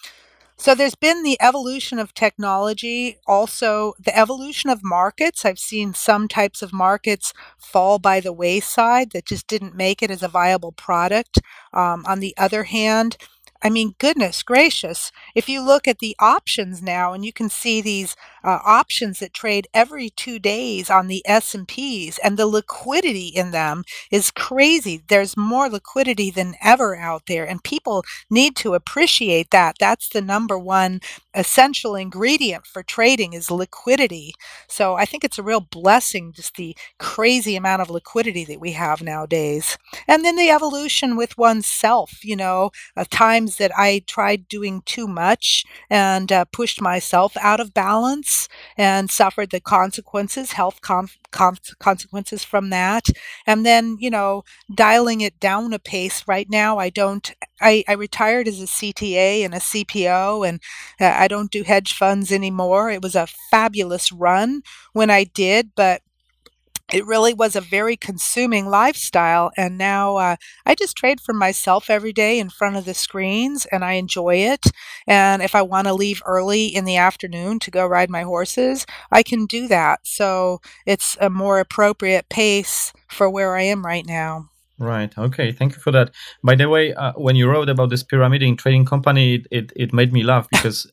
So 0.58 0.74
there's 0.74 0.96
been 0.96 1.24
the 1.24 1.38
evolution 1.42 2.00
of 2.00 2.14
technology, 2.14 3.18
also 3.28 3.94
the 4.00 4.18
evolution 4.18 4.70
of 4.70 4.84
markets. 4.84 5.44
I've 5.44 5.60
seen 5.60 5.94
some 5.94 6.28
types 6.30 6.62
of 6.62 6.72
markets 6.72 7.34
fall 7.58 8.00
by 8.00 8.22
the 8.22 8.32
wayside 8.32 9.12
that 9.12 9.26
just 9.26 9.48
didn't 9.48 9.76
make 9.76 10.02
it 10.02 10.10
as 10.10 10.24
a 10.24 10.30
viable 10.30 10.72
product. 10.72 11.40
Um, 11.74 12.06
on 12.08 12.22
the 12.22 12.34
other 12.38 12.64
hand, 12.64 13.18
I 13.66 13.72
mean, 13.72 13.96
goodness 14.00 14.44
gracious, 14.44 15.12
if 15.34 15.50
you 15.50 15.62
look 15.66 15.88
at 15.88 15.98
the 16.00 16.16
options 16.20 16.84
now 16.84 17.14
and 17.14 17.26
you 17.26 17.34
can 17.34 17.50
see 17.50 17.82
these 17.82 18.16
uh, 18.44 18.60
options 18.64 19.20
that 19.20 19.34
trade 19.34 19.68
every 19.74 20.12
two 20.12 20.38
days 20.40 20.92
on 20.92 21.08
the 21.08 21.24
S&Ps 21.26 22.20
and 22.20 22.38
the 22.38 22.46
liquidity 22.46 23.30
in 23.30 23.52
them 23.52 23.84
is 24.12 24.30
crazy. 24.32 25.02
There's 25.08 25.36
more 25.36 25.68
liquidity 25.68 26.30
than 26.30 26.56
ever 26.62 26.96
out 26.96 27.24
there 27.28 27.46
and 27.46 27.64
people 27.64 28.04
need 28.30 28.56
to 28.58 28.76
appreciate 28.76 29.50
that. 29.50 29.78
That's 29.80 30.10
the 30.10 30.22
number 30.22 30.60
one 30.60 31.02
essential 31.36 31.96
ingredient 31.96 32.66
for 32.66 32.82
trading 32.84 33.34
is 33.34 33.52
liquidity. 33.52 34.34
So 34.68 34.96
I 34.96 35.06
think 35.06 35.24
it's 35.24 35.38
a 35.38 35.44
real 35.44 35.62
blessing 35.62 36.34
just 36.34 36.56
the 36.56 36.76
crazy 37.00 37.56
amount 37.56 37.82
of 37.82 37.90
liquidity 37.90 38.46
that 38.46 38.60
we 38.60 38.72
have 38.72 39.02
nowadays. 39.02 39.78
And 40.08 40.24
then 40.26 40.36
the 40.36 40.50
evolution 40.50 41.16
with 41.16 41.38
oneself, 41.38 42.24
you 42.24 42.36
know, 42.36 42.72
of 42.96 43.10
times 43.10 43.58
that 43.58 43.72
I 43.78 44.04
tried 44.08 44.48
doing 44.48 44.82
too 44.86 45.08
much 45.08 45.66
and 45.90 46.32
uh, 46.32 46.46
pushed 46.46 46.82
myself 46.82 47.36
out 47.38 47.60
of 47.60 47.74
balance 47.74 48.48
and 48.78 49.10
suffered 49.12 49.52
the 49.52 49.60
consequences, 49.60 50.54
health 50.54 50.82
com- 50.82 51.10
consequences 51.36 52.44
from 52.44 52.70
that. 52.70 53.08
And 53.46 53.66
then, 53.66 53.98
you 54.00 54.10
know, 54.10 54.44
dialing 54.74 55.22
it 55.22 55.40
down 55.40 55.74
a 55.74 55.80
pace 55.80 56.24
right 56.28 56.50
now. 56.50 56.78
I 56.78 56.90
don't, 56.90 57.32
I, 57.62 57.84
I 57.88 57.94
retired 57.94 58.48
as 58.48 58.62
a 58.62 58.68
CTA 58.68 59.44
and 59.44 59.54
a 59.54 59.60
CPO, 59.60 60.44
and 60.44 60.60
uh, 61.00 61.14
I 61.16 61.28
don't 61.28 61.52
do 61.52 61.64
hedge 61.64 61.94
funds 61.94 62.32
anymore. 62.32 62.90
It 62.90 63.02
was 63.02 63.16
a 63.16 63.28
fabulous 63.52 64.12
run 64.12 64.62
when 64.94 65.10
I 65.10 65.24
did, 65.26 65.72
but 65.76 66.02
it 66.94 67.06
really 67.06 67.34
was 67.34 67.56
a 67.56 67.62
very 67.62 67.98
consuming 67.98 68.68
lifestyle. 68.68 69.52
And 69.58 69.78
now 69.78 70.18
uh, 70.18 70.36
I 70.66 70.76
just 70.76 70.96
trade 70.96 71.20
for 71.20 71.34
myself 71.34 71.90
every 71.90 72.14
day 72.14 72.40
in 72.40 72.50
front 72.50 72.76
of 72.76 72.86
the 72.86 72.94
screens 72.94 73.66
and 73.72 73.84
I 73.84 73.94
enjoy 73.94 74.36
it. 74.36 74.66
And 75.08 75.42
if 75.42 75.56
I 75.56 75.62
want 75.62 75.88
to 75.88 75.94
leave 75.94 76.22
early 76.26 76.68
in 76.68 76.86
the 76.86 76.98
afternoon 76.98 77.60
to 77.60 77.72
go 77.72 77.86
ride 77.86 78.10
my 78.10 78.22
horses, 78.22 78.86
I 79.12 79.24
can 79.24 79.46
do 79.46 79.68
that. 79.68 80.02
So 80.04 80.62
it's 80.86 81.18
a 81.20 81.30
more 81.30 81.60
appropriate 81.60 82.30
pace 82.30 82.94
for 83.10 83.30
where 83.30 83.56
I 83.56 83.64
am 83.64 83.86
right 83.86 84.06
now. 84.06 84.50
Right. 84.78 85.18
Okay. 85.18 85.54
Thank 85.54 85.74
you 85.74 85.80
for 85.80 85.92
that. 85.92 86.12
By 86.44 86.56
the 86.56 86.68
way, 86.68 86.94
uh, 86.94 87.14
when 87.14 87.38
you 87.38 87.50
wrote 87.50 87.70
about 87.70 87.90
this 87.90 88.04
pyramiding 88.04 88.58
trading 88.58 88.86
company, 88.86 89.36
it, 89.36 89.48
it, 89.50 89.74
it 89.76 89.94
made 89.94 90.12
me 90.12 90.24
laugh 90.24 90.50
because 90.50 90.92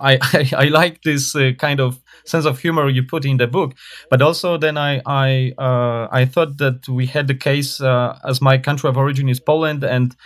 I, 0.00 0.18
I, 0.32 0.52
I 0.56 0.64
like 0.68 1.02
this 1.02 1.34
uh, 1.34 1.52
kind 1.58 1.80
of 1.80 2.02
sense 2.24 2.44
of 2.44 2.58
humor 2.58 2.88
you 2.88 3.02
put 3.02 3.24
in 3.24 3.36
the 3.36 3.46
book. 3.46 3.74
But 4.10 4.22
also, 4.22 4.58
then 4.58 4.76
I 4.76 5.00
I 5.06 5.52
uh, 5.58 6.08
I 6.10 6.24
thought 6.24 6.58
that 6.58 6.88
we 6.88 7.06
had 7.06 7.26
the 7.26 7.34
case 7.34 7.80
uh, 7.80 8.18
as 8.24 8.40
my 8.40 8.58
country 8.58 8.88
of 8.88 8.96
origin 8.96 9.28
is 9.28 9.40
Poland, 9.40 9.84
and 9.84 10.16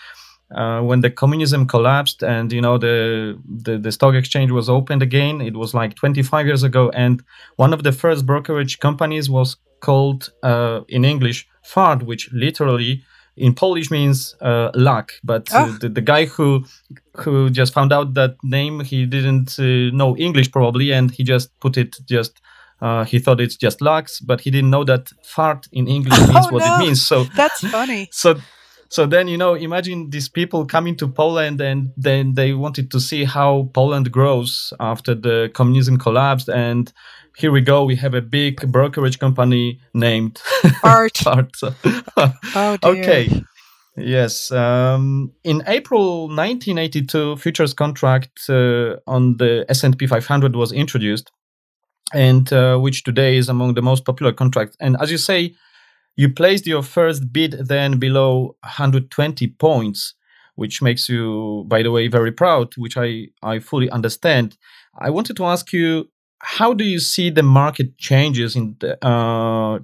uh, 0.54 0.80
when 0.80 1.00
the 1.00 1.10
communism 1.10 1.66
collapsed, 1.66 2.22
and 2.22 2.52
you 2.52 2.60
know 2.60 2.78
the, 2.78 3.38
the 3.62 3.78
the 3.78 3.92
stock 3.92 4.14
exchange 4.14 4.50
was 4.50 4.68
opened 4.68 5.02
again, 5.02 5.40
it 5.40 5.56
was 5.56 5.74
like 5.74 5.94
25 5.94 6.46
years 6.46 6.62
ago, 6.62 6.90
and 6.90 7.22
one 7.56 7.72
of 7.72 7.82
the 7.82 7.92
first 7.92 8.26
brokerage 8.26 8.78
companies 8.78 9.28
was 9.30 9.56
called 9.80 10.30
uh, 10.42 10.80
in 10.88 11.04
English 11.04 11.46
fart 11.62 12.02
which 12.02 12.30
literally 12.32 13.02
in 13.40 13.54
Polish 13.54 13.90
means 13.90 14.36
uh, 14.40 14.70
luck. 14.74 15.12
But 15.24 15.48
oh. 15.52 15.76
the, 15.80 15.88
the 15.88 16.00
guy 16.00 16.26
who 16.26 16.64
who 17.16 17.50
just 17.50 17.72
found 17.72 17.92
out 17.92 18.14
that 18.14 18.36
name, 18.42 18.80
he 18.80 19.06
didn't 19.06 19.58
uh, 19.58 19.94
know 19.96 20.16
English 20.16 20.52
probably, 20.52 20.92
and 20.92 21.10
he 21.10 21.24
just 21.24 21.58
put 21.60 21.76
it 21.76 21.96
just. 22.06 22.40
Uh, 22.82 23.04
he 23.04 23.18
thought 23.18 23.42
it's 23.42 23.56
just 23.56 23.82
lux, 23.82 24.20
but 24.20 24.40
he 24.40 24.50
didn't 24.50 24.70
know 24.70 24.84
that 24.84 25.10
fart 25.22 25.68
in 25.70 25.86
English 25.86 26.18
means 26.18 26.30
oh, 26.46 26.50
what 26.50 26.64
no. 26.64 26.76
it 26.76 26.78
means. 26.78 27.06
So 27.06 27.24
that's 27.36 27.60
funny. 27.68 28.08
So 28.12 28.36
so 28.90 29.06
then 29.06 29.28
you 29.28 29.38
know 29.38 29.54
imagine 29.54 30.10
these 30.10 30.28
people 30.28 30.66
coming 30.66 30.96
to 30.96 31.06
poland 31.06 31.60
and 31.60 31.92
then 31.96 32.34
they 32.34 32.52
wanted 32.52 32.90
to 32.90 32.98
see 32.98 33.24
how 33.24 33.70
poland 33.72 34.10
grows 34.10 34.72
after 34.80 35.14
the 35.14 35.48
communism 35.54 35.96
collapsed 35.96 36.48
and 36.48 36.92
here 37.36 37.52
we 37.52 37.60
go 37.60 37.84
we 37.84 37.96
have 37.96 38.14
a 38.14 38.22
big 38.22 38.70
brokerage 38.70 39.18
company 39.18 39.80
named 39.94 40.40
art 40.82 41.26
art 41.26 41.52
oh, 42.16 42.76
dear. 42.76 43.02
okay 43.02 43.44
Yes. 43.96 44.50
Um, 44.50 45.32
in 45.44 45.62
April 45.66 46.28
1982, 46.28 47.36
futures 47.36 47.74
contract 47.74 48.48
uh, 48.48 48.96
on 49.06 49.36
the 49.36 49.64
S&P 49.68 50.06
500 50.06 50.56
was 50.56 50.72
introduced, 50.72 51.30
and 52.12 52.50
uh, 52.52 52.78
which 52.78 53.04
today 53.04 53.36
is 53.36 53.48
among 53.48 53.74
the 53.74 53.82
most 53.82 54.04
popular 54.04 54.32
contracts. 54.32 54.76
And 54.80 54.96
as 55.00 55.10
you 55.10 55.18
say, 55.18 55.54
you 56.16 56.32
placed 56.32 56.66
your 56.66 56.82
first 56.82 57.32
bid 57.32 57.52
then 57.52 57.98
below 57.98 58.56
120 58.62 59.46
points, 59.58 60.14
which 60.54 60.82
makes 60.82 61.08
you, 61.08 61.64
by 61.68 61.82
the 61.82 61.90
way, 61.90 62.08
very 62.08 62.32
proud, 62.32 62.74
which 62.76 62.96
I, 62.96 63.28
I 63.42 63.58
fully 63.58 63.90
understand. 63.90 64.56
I 64.98 65.10
wanted 65.10 65.36
to 65.36 65.44
ask 65.44 65.72
you, 65.72 66.08
how 66.40 66.74
do 66.74 66.84
you 66.84 66.98
see 66.98 67.30
the 67.30 67.42
market 67.42 67.98
changes 67.98 68.56
in 68.56 68.76
the, 68.80 69.04
uh, 69.06 69.78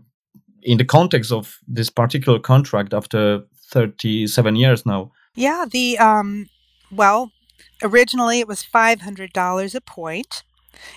in 0.62 0.78
the 0.78 0.84
context 0.84 1.32
of 1.32 1.58
this 1.68 1.90
particular 1.90 2.38
contract 2.38 2.92
after 2.92 3.42
37 3.70 4.56
years 4.56 4.84
now. 4.86 5.12
Yeah, 5.34 5.66
the 5.70 5.98
um 5.98 6.48
well, 6.90 7.32
originally 7.82 8.40
it 8.40 8.48
was 8.48 8.62
$500 8.62 9.74
a 9.74 9.80
point 9.80 10.44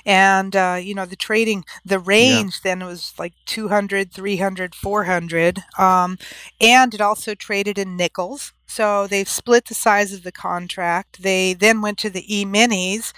and 0.05 0.55
uh, 0.55 0.78
you 0.82 0.93
know 0.93 1.05
the 1.05 1.16
trading 1.16 1.64
the 1.86 1.99
range 1.99 2.60
yeah. 2.64 2.76
then 2.76 2.86
was 2.86 3.14
like 3.18 3.34
200 3.45 4.12
300 4.12 4.76
400 4.76 5.60
um, 5.78 6.18
and 6.60 6.93
it 6.93 6.99
also 6.99 7.34
traded 7.34 7.78
in 7.78 7.95
nickels 7.95 8.51
so 8.68 9.07
they've 9.07 9.30
split 9.30 9.66
the 9.66 9.74
size 9.74 10.14
of 10.14 10.24
the 10.24 10.34
contract 10.34 11.24
they 11.24 11.53
then 11.53 11.82
went 11.82 11.97
to 11.97 12.10
the 12.10 12.26
e-minis 12.28 13.14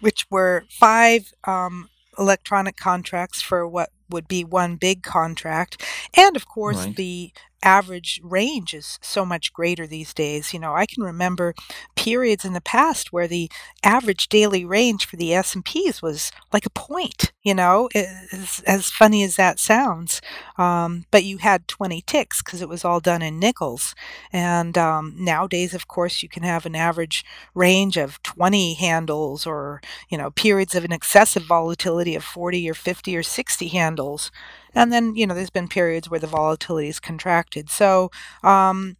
which 0.00 0.26
were 0.30 0.64
five 0.68 1.32
um, 1.44 1.88
electronic 2.18 2.76
contracts 2.76 3.42
for 3.42 3.66
what 3.66 3.90
would 4.08 4.28
be 4.28 4.44
one 4.44 4.76
big 4.76 5.02
contract 5.02 5.82
and 6.16 6.36
of 6.36 6.46
course 6.46 6.86
right. 6.86 6.96
the 6.96 7.32
average 7.66 8.20
range 8.22 8.72
is 8.72 8.98
so 9.02 9.24
much 9.26 9.52
greater 9.52 9.86
these 9.86 10.14
days. 10.14 10.54
You 10.54 10.60
know, 10.60 10.74
I 10.74 10.86
can 10.86 11.02
remember 11.02 11.52
periods 12.06 12.44
in 12.44 12.52
the 12.52 12.60
past 12.60 13.12
where 13.12 13.26
the 13.26 13.50
average 13.82 14.28
daily 14.28 14.64
range 14.64 15.04
for 15.04 15.16
the 15.16 15.34
S&Ps 15.34 16.00
was 16.00 16.30
like 16.52 16.64
a 16.64 16.70
point, 16.70 17.32
you 17.42 17.52
know, 17.52 17.88
as, 17.96 18.62
as 18.64 18.90
funny 18.90 19.24
as 19.24 19.34
that 19.34 19.58
sounds. 19.58 20.20
Um, 20.56 21.04
but 21.10 21.24
you 21.24 21.38
had 21.38 21.66
20 21.66 22.00
ticks 22.02 22.44
because 22.44 22.62
it 22.62 22.68
was 22.68 22.84
all 22.84 23.00
done 23.00 23.22
in 23.22 23.40
nickels. 23.40 23.96
And 24.32 24.78
um, 24.78 25.16
nowadays, 25.18 25.74
of 25.74 25.88
course, 25.88 26.22
you 26.22 26.28
can 26.28 26.44
have 26.44 26.64
an 26.64 26.76
average 26.76 27.24
range 27.56 27.96
of 27.96 28.22
20 28.22 28.74
handles 28.74 29.44
or, 29.44 29.80
you 30.08 30.16
know, 30.16 30.30
periods 30.30 30.76
of 30.76 30.84
an 30.84 30.92
excessive 30.92 31.42
volatility 31.42 32.14
of 32.14 32.22
40 32.22 32.70
or 32.70 32.74
50 32.74 33.16
or 33.16 33.24
60 33.24 33.66
handles. 33.66 34.30
And 34.76 34.92
then, 34.92 35.16
you 35.16 35.26
know, 35.26 35.34
there's 35.34 35.50
been 35.50 35.68
periods 35.68 36.08
where 36.08 36.20
the 36.20 36.26
volatility 36.28 36.88
is 36.88 37.00
contracted. 37.00 37.68
So, 37.68 38.10
um, 38.44 38.96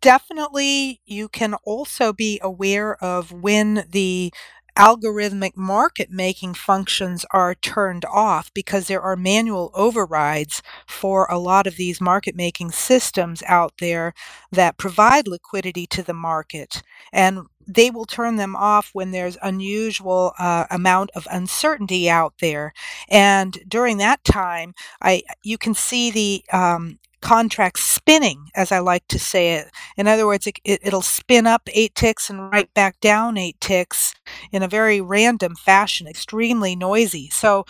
definitely 0.00 1.00
you 1.06 1.28
can 1.28 1.54
also 1.64 2.12
be 2.12 2.40
aware 2.42 3.02
of 3.02 3.32
when 3.32 3.86
the 3.90 4.32
algorithmic 4.76 5.56
market 5.56 6.08
making 6.08 6.54
functions 6.54 7.26
are 7.32 7.54
turned 7.56 8.04
off 8.04 8.52
because 8.54 8.86
there 8.86 9.02
are 9.02 9.16
manual 9.16 9.72
overrides 9.74 10.62
for 10.86 11.26
a 11.26 11.38
lot 11.38 11.66
of 11.66 11.76
these 11.76 12.00
market 12.00 12.36
making 12.36 12.70
systems 12.70 13.42
out 13.48 13.72
there 13.80 14.14
that 14.52 14.78
provide 14.78 15.26
liquidity 15.26 15.84
to 15.86 16.02
the 16.02 16.14
market. 16.14 16.82
And 17.12 17.40
they 17.66 17.90
will 17.90 18.06
turn 18.06 18.36
them 18.36 18.54
off 18.54 18.90
when 18.92 19.10
there's 19.10 19.36
unusual 19.42 20.32
uh, 20.38 20.66
amount 20.70 21.10
of 21.16 21.26
uncertainty 21.30 22.08
out 22.08 22.34
there. 22.40 22.72
And 23.08 23.58
during 23.66 23.98
that 23.98 24.22
time, 24.24 24.74
I 25.02 25.22
you 25.42 25.58
can 25.58 25.74
see 25.74 26.10
the 26.10 26.44
um, 26.56 26.98
contract 27.20 27.78
spinning, 27.78 28.48
as 28.54 28.72
I 28.72 28.78
like 28.78 29.06
to 29.08 29.18
say 29.18 29.54
it. 29.54 29.68
In 29.96 30.06
other 30.06 30.26
words, 30.26 30.46
it, 30.46 30.58
it, 30.64 30.92
will 30.92 31.02
spin 31.02 31.46
up 31.46 31.68
eight 31.72 31.94
ticks 31.94 32.30
and 32.30 32.50
right 32.50 32.72
back 32.74 33.00
down 33.00 33.36
eight 33.36 33.60
ticks 33.60 34.14
in 34.52 34.62
a 34.62 34.68
very 34.68 35.00
random 35.00 35.54
fashion, 35.54 36.06
extremely 36.06 36.76
noisy. 36.76 37.28
So 37.30 37.64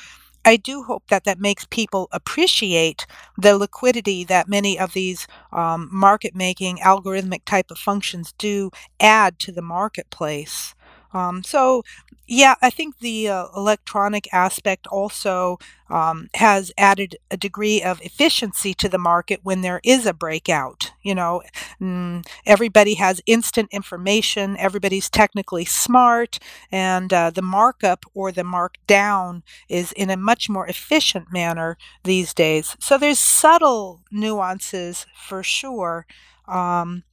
I 0.45 0.57
do 0.57 0.83
hope 0.83 1.05
that 1.09 1.25
that 1.25 1.41
makes 1.41 1.67
people 1.67 2.09
appreciate 2.13 3.07
the 3.37 3.59
liquidity 3.59 4.25
that 4.25 4.49
many 4.49 4.79
of 4.79 4.93
these 4.93 5.27
um, 5.53 5.89
market 5.93 6.35
making 6.35 6.79
algorithmic 6.79 7.45
type 7.45 7.71
of 7.71 7.79
functions 7.79 8.33
do 8.39 8.71
add 9.01 9.39
to 9.41 9.53
the 9.53 9.63
marketplace. 9.63 10.75
Um, 11.19 11.43
so, 11.43 11.83
yeah, 12.31 12.57
I 12.61 12.69
think 12.71 12.99
the 12.99 13.29
uh, 13.29 13.47
electronic 13.57 14.29
aspect 14.35 14.87
also 14.89 15.59
um, 15.89 16.29
has 16.35 16.71
added 16.77 17.17
a 17.31 17.39
degree 17.39 17.83
of 17.83 18.03
efficiency 18.03 18.75
to 18.75 18.89
the 18.89 18.99
market 18.99 19.41
when 19.43 19.63
there 19.63 19.81
is 19.83 20.05
a 20.05 20.13
breakout. 20.13 20.93
You 21.03 21.15
know, 21.15 21.43
mm, 21.81 22.27
everybody 22.45 22.95
has 22.95 23.23
instant 23.27 23.71
information, 23.73 24.57
everybody's 24.59 25.09
technically 25.09 25.65
smart, 25.65 26.39
and 26.71 27.13
uh, 27.13 27.31
the 27.31 27.43
markup 27.43 28.05
or 28.15 28.31
the 28.31 28.43
markdown 28.43 29.43
is 29.69 29.93
in 29.93 30.11
a 30.11 30.17
much 30.17 30.49
more 30.51 30.67
efficient 30.67 31.33
manner 31.33 31.79
these 32.05 32.35
days. 32.35 32.77
So, 32.81 32.99
there's 32.99 33.19
subtle 33.19 34.03
nuances 34.11 35.07
for 35.17 35.43
sure. 35.43 36.07
Um, 36.47 37.05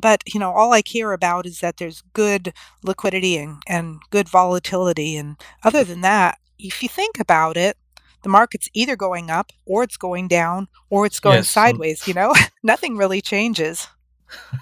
but 0.00 0.22
you 0.32 0.38
know 0.40 0.52
all 0.52 0.72
i 0.72 0.82
care 0.82 1.12
about 1.12 1.46
is 1.46 1.60
that 1.60 1.76
there's 1.78 2.02
good 2.12 2.52
liquidity 2.82 3.36
and, 3.36 3.62
and 3.66 4.00
good 4.10 4.28
volatility 4.28 5.16
and 5.16 5.36
other 5.64 5.84
than 5.84 6.00
that 6.00 6.38
if 6.58 6.82
you 6.82 6.88
think 6.88 7.18
about 7.18 7.56
it 7.56 7.76
the 8.22 8.28
market's 8.28 8.68
either 8.74 8.96
going 8.96 9.30
up 9.30 9.52
or 9.66 9.84
it's 9.84 9.96
going 9.96 10.26
down 10.26 10.66
or 10.90 11.06
it's 11.06 11.20
going 11.20 11.36
yes, 11.36 11.48
sideways 11.48 12.08
you 12.08 12.14
know? 12.14 12.34
Nothing 12.62 12.96
really 12.96 13.20
changes. 13.20 13.88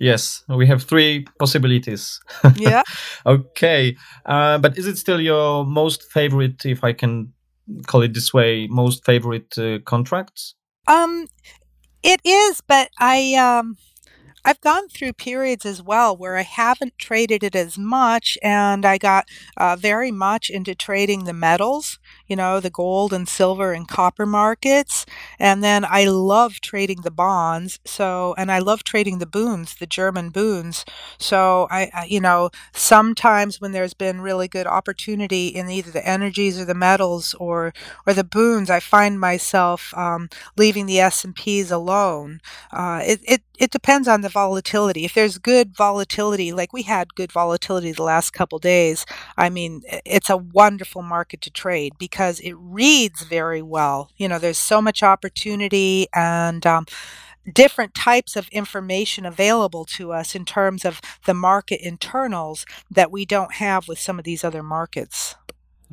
Yes 0.00 0.42
we 0.48 0.66
have 0.66 0.82
three 0.82 1.24
possibilities. 1.38 2.20
Yeah. 2.56 2.82
Okay 3.26 3.96
uh, 4.26 4.58
but 4.58 4.76
is 4.76 4.86
it 4.86 4.98
still 4.98 5.20
your 5.20 5.64
most 5.64 6.02
favorite 6.10 6.66
if 6.66 6.82
i 6.82 6.92
can 6.92 7.32
call 7.86 8.02
it 8.02 8.12
this 8.14 8.34
way 8.34 8.66
most 8.66 9.04
favorite 9.04 9.56
uh, 9.58 9.78
contracts? 9.84 10.56
Um 10.88 11.28
it 12.02 12.20
is 12.24 12.60
but 12.66 12.90
i 12.98 13.34
um 13.34 13.76
I've 14.46 14.60
gone 14.60 14.88
through 14.88 15.14
periods 15.14 15.64
as 15.64 15.80
well 15.82 16.14
where 16.16 16.36
I 16.36 16.42
haven't 16.42 16.98
traded 16.98 17.42
it 17.42 17.54
as 17.56 17.78
much, 17.78 18.36
and 18.42 18.84
I 18.84 18.98
got 18.98 19.26
uh, 19.56 19.76
very 19.76 20.10
much 20.10 20.50
into 20.50 20.74
trading 20.74 21.24
the 21.24 21.32
metals, 21.32 21.98
you 22.26 22.36
know, 22.36 22.60
the 22.60 22.68
gold 22.68 23.14
and 23.14 23.26
silver 23.26 23.72
and 23.72 23.88
copper 23.88 24.26
markets. 24.26 25.06
And 25.38 25.64
then 25.64 25.84
I 25.88 26.04
love 26.04 26.60
trading 26.60 27.00
the 27.02 27.10
bonds. 27.10 27.78
So, 27.86 28.34
and 28.36 28.52
I 28.52 28.58
love 28.58 28.84
trading 28.84 29.18
the 29.18 29.26
Bunds, 29.26 29.76
the 29.76 29.86
German 29.86 30.28
Bunds. 30.30 30.84
So, 31.18 31.66
I, 31.70 31.90
I 31.94 32.04
you 32.04 32.20
know, 32.20 32.50
sometimes 32.72 33.60
when 33.60 33.72
there's 33.72 33.94
been 33.94 34.20
really 34.20 34.48
good 34.48 34.66
opportunity 34.66 35.48
in 35.48 35.70
either 35.70 35.90
the 35.90 36.06
energies 36.06 36.58
or 36.60 36.64
the 36.66 36.74
metals 36.74 37.34
or 37.34 37.72
or 38.06 38.12
the 38.12 38.24
Bunds, 38.24 38.68
I 38.70 38.80
find 38.80 39.18
myself 39.18 39.92
um, 39.96 40.28
leaving 40.56 40.86
the 40.86 41.00
S 41.00 41.24
and 41.24 41.34
P's 41.34 41.70
alone. 41.70 42.40
Uh, 42.72 43.00
it, 43.04 43.20
it 43.24 43.42
it 43.58 43.70
depends 43.70 44.08
on 44.08 44.22
the 44.22 44.28
volatility. 44.28 45.04
If 45.04 45.14
there's 45.14 45.38
good 45.38 45.76
volatility, 45.76 46.52
like 46.52 46.72
we 46.72 46.82
had 46.82 47.14
good 47.14 47.32
volatility 47.32 47.92
the 47.92 48.02
last 48.02 48.32
couple 48.32 48.58
days, 48.58 49.06
I 49.36 49.48
mean, 49.48 49.82
it's 50.04 50.30
a 50.30 50.36
wonderful 50.36 51.02
market 51.02 51.40
to 51.42 51.50
trade 51.50 51.94
because 51.98 52.40
it 52.40 52.54
reads 52.54 53.22
very 53.22 53.62
well. 53.62 54.10
You 54.16 54.28
know, 54.28 54.38
there's 54.38 54.58
so 54.58 54.82
much 54.82 55.02
opportunity 55.02 56.08
and 56.14 56.66
um, 56.66 56.86
different 57.52 57.94
types 57.94 58.36
of 58.36 58.48
information 58.48 59.26
available 59.26 59.84
to 59.84 60.12
us 60.12 60.34
in 60.34 60.44
terms 60.44 60.84
of 60.84 61.00
the 61.26 61.34
market 61.34 61.80
internals 61.80 62.64
that 62.90 63.10
we 63.10 63.24
don't 63.24 63.54
have 63.54 63.86
with 63.86 63.98
some 63.98 64.18
of 64.18 64.24
these 64.24 64.42
other 64.44 64.62
markets. 64.62 65.36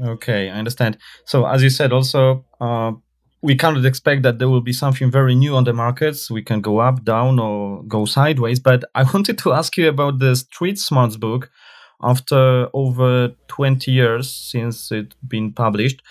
Okay, 0.02 0.50
I 0.50 0.58
understand. 0.58 0.98
So, 1.26 1.46
as 1.46 1.62
you 1.62 1.70
said, 1.70 1.92
also, 1.92 2.46
uh, 2.60 2.94
we 3.42 3.56
cannot 3.56 3.86
expect 3.86 4.22
that 4.24 4.38
there 4.40 4.50
will 4.50 4.62
be 4.62 4.74
something 4.74 5.10
very 5.10 5.36
new 5.36 5.56
on 5.56 5.64
the 5.64 5.74
markets. 5.74 6.30
We 6.30 6.44
can 6.44 6.62
go 6.62 6.80
up, 6.80 7.04
down, 7.04 7.40
or 7.40 7.84
go 7.84 8.06
sideways. 8.06 8.60
But 8.60 8.84
I 8.94 9.04
wanted 9.14 9.38
to 9.40 9.54
ask 9.54 9.78
you 9.78 9.90
about 9.90 10.20
the 10.20 10.36
Street 10.36 10.78
Smarts 10.80 11.18
book. 11.18 11.50
After 12.04 12.68
over 12.74 13.30
20 13.48 13.92
years 13.92 14.28
since 14.28 14.92
it 14.92 15.14
been 15.28 15.54
published, 15.54 16.02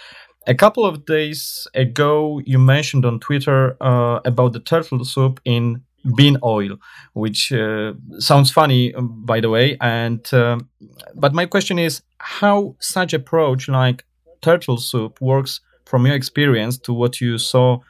a 0.47 0.55
couple 0.55 0.87
of 0.87 1.05
days 1.05 1.66
ago, 1.74 2.41
you 2.47 2.61
mentioned 2.61 3.05
on 3.05 3.18
Twitter 3.18 3.76
uh, 3.83 4.20
about 4.24 4.53
the 4.53 4.61
turtle 4.61 5.05
soup 5.05 5.41
in 5.45 5.83
bean 6.16 6.37
oil, 6.45 6.76
which 7.14 7.53
uh, 7.53 7.95
sounds 8.18 8.53
funny, 8.53 8.95
um, 8.95 9.24
by 9.24 9.41
the 9.41 9.51
way. 9.51 9.76
And 9.81 10.33
um, 10.33 10.68
but 11.16 11.35
my 11.35 11.47
question 11.47 11.78
is, 11.78 12.03
how 12.18 12.76
such 12.78 13.12
approach 13.12 13.68
like 13.68 14.05
turtle 14.41 14.76
soup 14.76 15.20
works 15.20 15.61
from 15.91 16.07
your 16.07 16.14
experience 16.14 16.78
to 16.78 16.93
what 16.93 17.20
you 17.20 17.36
saw 17.36 17.80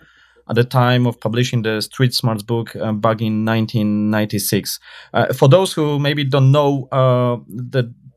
at 0.48 0.56
the 0.56 0.64
time 0.64 1.06
of 1.06 1.20
publishing 1.20 1.62
the 1.62 1.82
Street 1.82 2.14
Smarts 2.14 2.42
book 2.42 2.74
uh, 2.74 2.92
back 2.92 3.20
in 3.20 3.44
1996. 3.44 4.80
Uh, 5.12 5.32
for 5.34 5.48
those 5.48 5.74
who 5.74 5.98
maybe 5.98 6.24
don't 6.24 6.50
know 6.50 6.88
uh, 6.90 7.36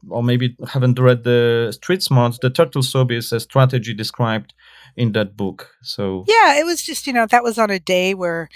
or 0.09 0.23
maybe 0.23 0.55
haven't 0.69 0.97
read 0.99 1.25
the 1.25 1.71
Street 1.73 2.01
Smarts, 2.01 2.39
the 2.39 2.49
Turtle 2.49 2.81
Soup 2.81 3.11
is 3.11 3.33
a 3.33 3.41
strategy 3.41 3.93
described 3.93 4.53
in 4.95 5.11
that 5.13 5.35
book. 5.35 5.75
So 5.81 6.25
yeah, 6.27 6.59
it 6.59 6.65
was 6.65 6.81
just 6.81 7.07
you 7.07 7.13
know 7.13 7.25
that 7.25 7.43
was 7.43 7.57
on 7.57 7.69
a 7.69 7.79
day 7.79 8.13
where 8.13 8.49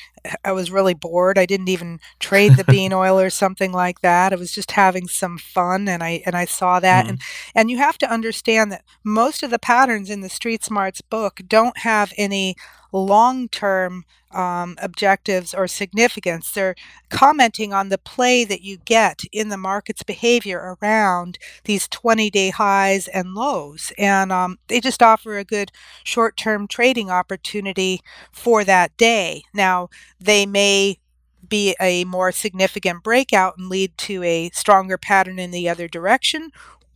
I 0.43 0.51
was 0.51 0.71
really 0.71 0.93
bored. 0.93 1.37
I 1.37 1.45
didn't 1.45 1.69
even 1.69 1.99
trade 2.19 2.55
the 2.55 2.63
bean 2.63 2.93
oil 3.03 3.19
or 3.19 3.29
something 3.29 3.71
like 3.71 4.01
that. 4.01 4.33
I 4.33 4.35
was 4.35 4.51
just 4.51 4.71
having 4.71 5.07
some 5.07 5.37
fun, 5.37 5.87
and 5.87 6.03
I 6.03 6.21
and 6.25 6.35
I 6.35 6.45
saw 6.45 6.79
that, 6.79 7.05
mm. 7.05 7.09
and 7.09 7.21
and 7.55 7.71
you 7.71 7.77
have 7.77 7.97
to 7.99 8.11
understand 8.11 8.71
that 8.71 8.83
most 9.03 9.43
of 9.43 9.49
the 9.49 9.59
patterns 9.59 10.09
in 10.09 10.21
the 10.21 10.29
Street 10.29 10.63
Smarts 10.63 11.01
book 11.01 11.41
don't 11.47 11.79
have 11.79 12.13
any 12.17 12.55
long 12.91 13.47
term 13.49 14.05
um, 14.31 14.75
objectives 14.81 15.53
or 15.53 15.67
significance. 15.67 16.51
They're 16.51 16.75
commenting 17.09 17.73
on 17.73 17.89
the 17.89 17.97
play 17.97 18.43
that 18.45 18.61
you 18.61 18.77
get 18.77 19.21
in 19.31 19.49
the 19.49 19.57
market's 19.57 20.03
behavior 20.03 20.77
around 20.81 21.37
these 21.63 21.87
20 21.87 22.29
day 22.29 22.49
highs 22.49 23.07
and 23.07 23.33
lows. 23.33 23.91
And 23.97 24.31
um, 24.31 24.59
they 24.67 24.79
just 24.79 25.01
offer 25.01 25.37
a 25.37 25.43
good 25.43 25.71
short 26.03 26.37
term 26.37 26.67
trading 26.67 27.09
opportunity 27.09 28.01
for 28.31 28.63
that 28.63 28.95
day. 28.97 29.43
Now, 29.53 29.89
they 30.19 30.45
may 30.45 30.99
be 31.47 31.75
a 31.79 32.03
more 32.05 32.31
significant 32.31 33.03
breakout 33.03 33.57
and 33.57 33.69
lead 33.69 33.97
to 33.97 34.23
a 34.23 34.49
stronger 34.49 34.97
pattern 34.97 35.39
in 35.39 35.51
the 35.51 35.69
other 35.69 35.87
direction, 35.87 36.51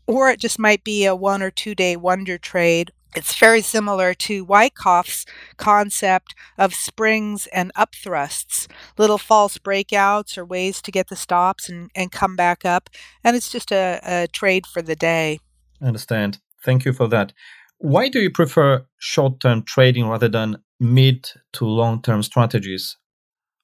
or 0.07 0.29
it 0.29 0.39
just 0.39 0.59
might 0.59 0.83
be 0.83 1.05
a 1.05 1.15
one 1.15 1.41
or 1.41 1.51
two 1.51 1.73
day 1.75 1.95
wonder 1.95 2.37
trade 2.37 2.91
it's 3.15 3.37
very 3.37 3.61
similar 3.61 4.13
to 4.13 4.45
Wyckoff's 4.45 5.25
concept 5.57 6.35
of 6.57 6.73
springs 6.73 7.47
and 7.47 7.73
upthrusts, 7.75 8.67
little 8.97 9.17
false 9.17 9.57
breakouts 9.57 10.37
or 10.37 10.45
ways 10.45 10.81
to 10.81 10.91
get 10.91 11.09
the 11.09 11.15
stops 11.15 11.69
and, 11.69 11.89
and 11.95 12.11
come 12.11 12.35
back 12.35 12.65
up. 12.65 12.89
And 13.23 13.35
it's 13.35 13.51
just 13.51 13.71
a, 13.71 13.99
a 14.03 14.27
trade 14.27 14.65
for 14.65 14.81
the 14.81 14.95
day. 14.95 15.39
I 15.81 15.87
understand. 15.87 16.39
Thank 16.63 16.85
you 16.85 16.93
for 16.93 17.07
that. 17.07 17.33
Why 17.79 18.09
do 18.09 18.19
you 18.19 18.29
prefer 18.29 18.85
short 18.99 19.39
term 19.39 19.63
trading 19.63 20.07
rather 20.07 20.29
than 20.29 20.57
mid 20.79 21.29
to 21.53 21.65
long 21.65 22.01
term 22.01 22.23
strategies? 22.23 22.97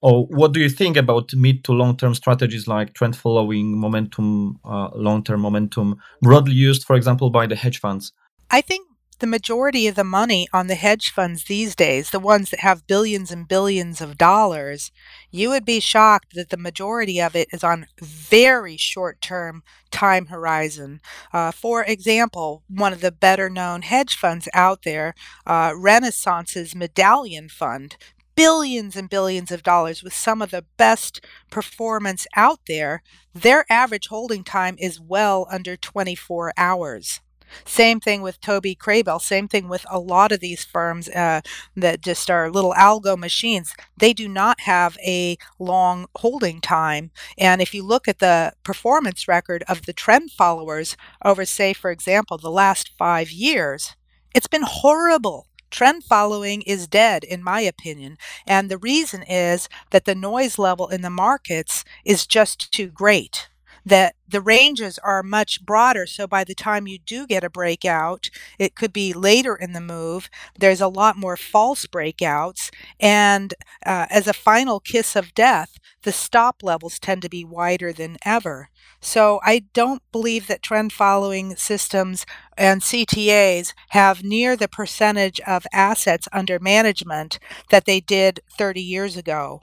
Or 0.02 0.26
what 0.28 0.54
do 0.54 0.60
you 0.60 0.70
think 0.70 0.96
about 0.96 1.34
mid 1.34 1.64
to 1.66 1.74
long 1.74 1.98
term 1.98 2.14
strategies 2.16 2.68
like 2.68 2.94
trend 2.94 3.16
following, 3.16 3.80
momentum, 3.80 4.60
uh, 4.66 4.90
long 4.96 5.24
term 5.24 5.42
momentum, 5.42 5.98
broadly 6.22 6.54
used, 6.54 6.84
for 6.84 6.96
example, 6.96 7.30
by 7.30 7.48
the 7.48 7.56
hedge 7.56 7.80
funds? 7.80 8.12
I 8.50 8.62
think 8.62 8.88
the 9.20 9.28
majority 9.28 9.88
of 9.88 9.96
the 9.96 10.04
money 10.04 10.48
on 10.54 10.68
the 10.68 10.76
hedge 10.76 11.12
funds 11.12 11.46
these 11.46 11.76
days, 11.76 12.10
the 12.12 12.20
ones 12.20 12.52
that 12.52 12.60
have 12.60 12.88
billions 12.88 13.32
and 13.32 13.48
billions 13.48 14.02
of 14.02 14.18
dollars, 14.18 14.92
you 15.32 15.50
would 15.50 15.66
be 15.66 15.80
shocked 15.80 16.34
that 16.36 16.50
the 16.50 16.58
majority 16.58 17.20
of 17.20 17.36
it 17.36 17.48
is 17.52 17.64
on 17.64 17.88
very 18.00 18.78
short 18.78 19.20
term 19.22 19.64
time 19.92 20.28
horizon. 20.28 21.02
Uh, 21.34 21.52
for 21.52 21.84
example, 21.84 22.64
one 22.68 22.94
of 22.94 23.02
the 23.02 23.12
better 23.12 23.50
known 23.50 23.82
hedge 23.82 24.16
funds 24.16 24.48
out 24.54 24.84
there, 24.84 25.16
uh, 25.46 25.74
Renaissance's 25.76 26.76
Medallion 26.76 27.50
Fund, 27.50 27.98
billions 28.36 28.96
and 28.96 29.10
billions 29.10 29.52
of 29.52 29.64
dollars 29.64 30.04
with 30.04 30.14
some 30.14 30.42
of 30.44 30.52
the 30.52 30.64
best 30.78 31.26
performance 31.50 32.28
out 32.36 32.60
there, 32.68 33.02
their 33.34 33.66
average 33.70 34.08
holding 34.10 34.44
time 34.44 34.76
is 34.80 35.02
well 35.02 35.48
under 35.50 35.76
24 35.76 36.54
hours. 36.56 37.20
Same 37.66 38.00
thing 38.00 38.22
with 38.22 38.42
Toby 38.42 38.76
Crabel. 38.76 39.20
Same 39.20 39.48
thing 39.48 39.68
with 39.68 39.86
a 39.90 40.00
lot 40.00 40.32
of 40.32 40.40
these 40.40 40.64
firms 40.66 41.10
uh, 41.10 41.42
that 41.76 42.02
just 42.02 42.30
are 42.30 42.50
little 42.52 42.74
algo 42.74 43.18
machines. 43.18 43.74
They 43.98 44.14
do 44.14 44.28
not 44.28 44.62
have 44.62 44.98
a 45.06 45.38
long 45.60 46.08
holding 46.16 46.62
time. 46.62 47.12
And 47.38 47.62
if 47.62 47.74
you 47.74 47.84
look 47.84 48.08
at 48.08 48.20
the 48.20 48.54
performance 48.64 49.28
record 49.28 49.64
of 49.68 49.86
the 49.86 49.94
trend 49.94 50.32
followers 50.32 50.98
over, 51.24 51.46
say, 51.46 51.74
for 51.74 51.92
example, 51.92 52.38
the 52.38 52.52
last 52.52 52.92
five 52.98 53.32
years, 53.32 53.96
it's 54.34 54.48
been 54.48 54.64
horrible. 54.66 55.48
Trend 55.70 56.04
following 56.04 56.62
is 56.62 56.88
dead, 56.88 57.24
in 57.24 57.44
my 57.44 57.60
opinion. 57.62 58.18
And 58.46 58.70
the 58.70 58.78
reason 58.78 59.24
is 59.24 59.68
that 59.92 60.06
the 60.06 60.16
noise 60.16 60.58
level 60.58 60.88
in 60.88 61.02
the 61.02 61.10
markets 61.10 61.84
is 62.06 62.26
just 62.26 62.72
too 62.72 62.88
great 62.88 63.50
that 63.88 64.16
the 64.28 64.42
ranges 64.42 65.00
are 65.00 65.24
much 65.24 65.66
broader. 65.66 66.06
So 66.06 66.28
by 66.28 66.44
the 66.44 66.54
time 66.54 66.88
you 66.88 67.00
do 67.00 67.26
get 67.26 67.44
a 67.46 67.50
breakout, 67.50 68.30
it 68.60 68.76
could 68.76 68.92
be 68.92 69.14
later 69.14 69.56
in 69.56 69.72
the 69.72 69.80
move. 69.80 70.30
There's 70.60 70.82
a 70.82 70.90
lot 70.90 71.16
more 71.16 71.38
false 71.38 71.86
breakouts. 71.88 72.70
And 73.00 73.54
uh, 73.86 74.08
as 74.10 74.28
a 74.28 74.34
final 74.34 74.82
kiss 74.82 75.16
of 75.16 75.34
death, 75.34 75.78
the 76.04 76.12
stop 76.12 76.58
levels 76.62 77.00
tend 77.00 77.22
to 77.22 77.30
be 77.30 77.46
wider 77.46 77.94
than 77.94 78.18
ever. 78.26 78.70
So 79.00 79.40
I 79.44 79.64
don't 79.74 80.02
believe 80.12 80.48
that 80.48 80.62
trend 80.62 80.92
following 80.92 81.56
systems 81.56 82.26
and 82.58 82.84
CTAs 82.84 83.74
have 83.90 84.22
near 84.24 84.58
the 84.58 84.68
percentage 84.68 85.40
of 85.48 85.66
assets 85.72 86.28
under 86.34 86.60
management 86.60 87.40
that 87.70 87.86
they 87.86 88.02
did 88.02 88.42
30 88.58 88.82
years 88.82 89.16
ago. 89.16 89.62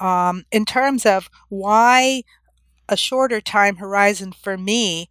Um, 0.00 0.44
in 0.50 0.64
terms 0.64 1.06
of 1.06 1.28
why 1.48 2.22
a 2.88 2.96
shorter 2.96 3.40
time 3.40 3.76
horizon 3.76 4.32
for 4.32 4.56
me, 4.56 5.08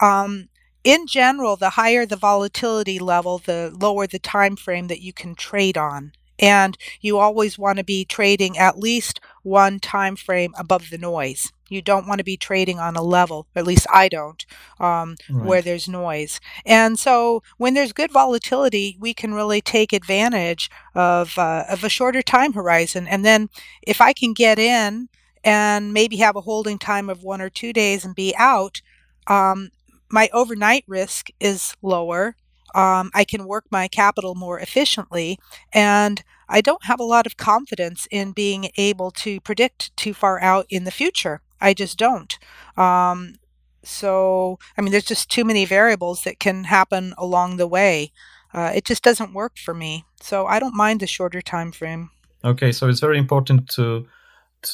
um, 0.00 0.48
in 0.82 1.06
general, 1.06 1.56
the 1.56 1.70
higher 1.70 2.04
the 2.04 2.16
volatility 2.16 2.98
level, 2.98 3.38
the 3.38 3.74
lower 3.74 4.06
the 4.06 4.18
time 4.18 4.54
frame 4.54 4.88
that 4.88 5.00
you 5.00 5.12
can 5.12 5.34
trade 5.34 5.78
on. 5.78 6.12
And 6.38 6.76
you 7.00 7.18
always 7.18 7.58
want 7.58 7.78
to 7.78 7.84
be 7.84 8.04
trading 8.04 8.58
at 8.58 8.78
least 8.78 9.20
one 9.42 9.78
time 9.80 10.16
frame 10.16 10.52
above 10.58 10.90
the 10.90 10.98
noise. 10.98 11.52
You 11.68 11.80
don't 11.80 12.06
want 12.06 12.18
to 12.18 12.24
be 12.24 12.36
trading 12.36 12.78
on 12.78 12.96
a 12.96 13.02
level, 13.02 13.46
at 13.56 13.66
least 13.66 13.86
I 13.92 14.08
don't, 14.08 14.44
um, 14.78 15.16
right. 15.30 15.46
where 15.46 15.62
there's 15.62 15.88
noise. 15.88 16.40
And 16.66 16.98
so 16.98 17.42
when 17.56 17.74
there's 17.74 17.92
good 17.92 18.12
volatility, 18.12 18.96
we 19.00 19.14
can 19.14 19.32
really 19.32 19.60
take 19.60 19.92
advantage 19.92 20.70
of, 20.94 21.38
uh, 21.38 21.64
of 21.68 21.82
a 21.82 21.88
shorter 21.88 22.20
time 22.20 22.52
horizon. 22.52 23.06
And 23.06 23.24
then 23.24 23.48
if 23.82 24.00
I 24.00 24.12
can 24.12 24.34
get 24.34 24.58
in 24.58 25.08
and 25.44 25.92
maybe 25.92 26.16
have 26.16 26.36
a 26.36 26.40
holding 26.40 26.78
time 26.78 27.08
of 27.08 27.22
one 27.22 27.40
or 27.40 27.50
two 27.50 27.72
days 27.72 28.04
and 28.04 28.14
be 28.14 28.34
out, 28.36 28.80
um, 29.26 29.70
my 30.10 30.28
overnight 30.32 30.84
risk 30.88 31.28
is 31.38 31.74
lower. 31.82 32.36
Um, 32.74 33.10
I 33.14 33.24
can 33.24 33.46
work 33.46 33.66
my 33.70 33.86
capital 33.86 34.34
more 34.34 34.58
efficiently. 34.58 35.38
And 35.72 36.24
I 36.48 36.60
don't 36.60 36.84
have 36.84 37.00
a 37.00 37.04
lot 37.04 37.26
of 37.26 37.36
confidence 37.36 38.08
in 38.10 38.32
being 38.32 38.70
able 38.76 39.10
to 39.12 39.40
predict 39.40 39.96
too 39.96 40.12
far 40.14 40.40
out 40.40 40.66
in 40.68 40.84
the 40.84 40.90
future. 40.90 41.40
I 41.60 41.74
just 41.74 41.98
don't. 41.98 42.36
Um, 42.76 43.36
so, 43.82 44.58
I 44.76 44.80
mean, 44.80 44.92
there's 44.92 45.04
just 45.04 45.30
too 45.30 45.44
many 45.44 45.64
variables 45.64 46.24
that 46.24 46.40
can 46.40 46.64
happen 46.64 47.14
along 47.16 47.56
the 47.56 47.66
way. 47.66 48.12
Uh, 48.52 48.72
it 48.74 48.84
just 48.84 49.02
doesn't 49.02 49.34
work 49.34 49.58
for 49.58 49.74
me. 49.74 50.04
So 50.20 50.46
I 50.46 50.58
don't 50.58 50.74
mind 50.74 51.00
the 51.00 51.06
shorter 51.06 51.42
time 51.42 51.70
frame. 51.70 52.10
Okay, 52.44 52.72
so 52.72 52.88
it's 52.88 53.00
very 53.00 53.18
important 53.18 53.68
to 53.70 54.06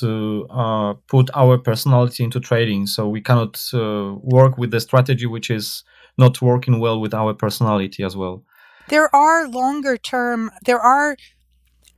to 0.00 0.46
uh, 0.50 0.94
put 1.08 1.30
our 1.34 1.58
personality 1.58 2.24
into 2.24 2.40
trading. 2.40 2.86
So 2.86 3.08
we 3.08 3.20
cannot 3.20 3.62
uh, 3.74 4.14
work 4.22 4.58
with 4.58 4.70
the 4.70 4.80
strategy 4.80 5.26
which 5.26 5.50
is 5.50 5.84
not 6.18 6.40
working 6.42 6.80
well 6.80 7.00
with 7.00 7.14
our 7.14 7.34
personality 7.34 8.02
as 8.02 8.16
well. 8.16 8.44
There 8.88 9.14
are 9.14 9.48
longer 9.48 9.96
term. 9.96 10.50
There 10.64 10.80
are 10.80 11.16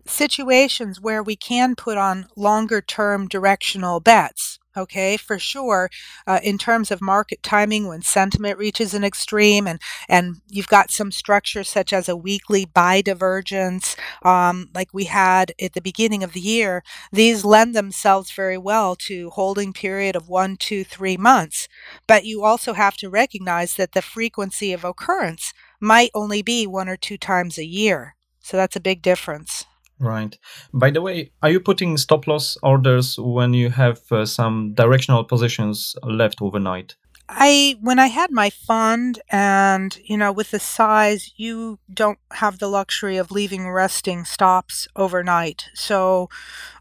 situations 0.07 1.01
where 1.01 1.23
we 1.23 1.37
can 1.37 1.75
put 1.75 1.97
on 1.97 2.27
longer 2.37 2.81
term 2.81 3.29
directional 3.29 4.01
bets. 4.01 4.52
Okay, 4.75 5.19
for 5.19 5.39
sure. 5.39 5.91
Uh, 6.27 6.41
in 6.43 6.57
terms 6.57 6.91
of 6.91 7.03
market 7.03 7.43
timing, 7.43 7.89
when 7.89 8.01
sentiment 8.01 8.59
reaches 8.59 8.95
an 8.95 9.05
extreme, 9.05 9.67
and 9.67 9.79
and 10.09 10.37
you've 10.49 10.67
got 10.69 10.91
some 10.91 11.13
structures 11.13 11.69
such 11.69 11.93
as 11.93 12.09
a 12.09 12.17
weekly 12.17 12.65
buy 12.65 13.03
divergence, 13.03 13.97
um, 14.23 14.71
like 14.75 14.89
we 14.95 15.05
had 15.05 15.53
at 15.61 15.75
the 15.75 15.83
beginning 15.83 16.23
of 16.25 16.33
the 16.33 16.41
year, 16.41 16.83
these 17.13 17.45
lend 17.45 17.75
themselves 17.75 18.31
very 18.31 18.57
well 18.57 18.97
to 18.97 19.29
holding 19.31 19.75
period 19.75 20.17
of 20.17 20.29
one, 20.31 20.57
two, 20.57 20.85
three 20.85 21.19
months. 21.19 21.69
But 22.07 22.25
you 22.25 22.43
also 22.43 22.73
have 22.73 22.97
to 22.99 23.11
recognize 23.11 23.77
that 23.77 23.93
the 23.93 24.01
frequency 24.03 24.73
of 24.73 24.85
occurrence 24.85 25.53
might 25.81 26.11
only 26.15 26.41
be 26.41 26.67
one 26.67 26.89
or 26.89 26.97
two 26.97 27.19
times 27.19 27.59
a 27.59 27.67
year. 27.67 28.15
So 28.41 28.57
that's 28.57 28.77
a 28.77 28.81
big 28.81 29.03
difference. 29.03 29.67
Right. 30.03 30.37
By 30.75 30.91
the 30.91 31.01
way, 31.01 31.31
are 31.43 31.51
you 31.51 31.61
putting 31.61 31.97
stop 31.97 32.27
loss 32.27 32.59
orders 32.61 33.17
when 33.21 33.55
you 33.55 33.71
have 33.71 34.01
uh, 34.11 34.27
some 34.27 34.75
directional 34.75 35.23
positions 35.23 35.95
left 36.03 36.43
overnight? 36.43 36.97
I 37.29 37.77
when 37.81 38.01
I 38.01 38.09
had 38.09 38.33
my 38.33 38.51
fund 38.51 39.21
and 39.31 39.97
you 40.05 40.17
know 40.17 40.33
with 40.33 40.51
the 40.51 40.59
size 40.59 41.33
you 41.37 41.79
don't 41.95 42.19
have 42.33 42.59
the 42.59 42.67
luxury 42.69 43.17
of 43.17 43.31
leaving 43.31 43.71
resting 43.71 44.25
stops 44.25 44.89
overnight. 44.97 45.71
So 45.73 46.29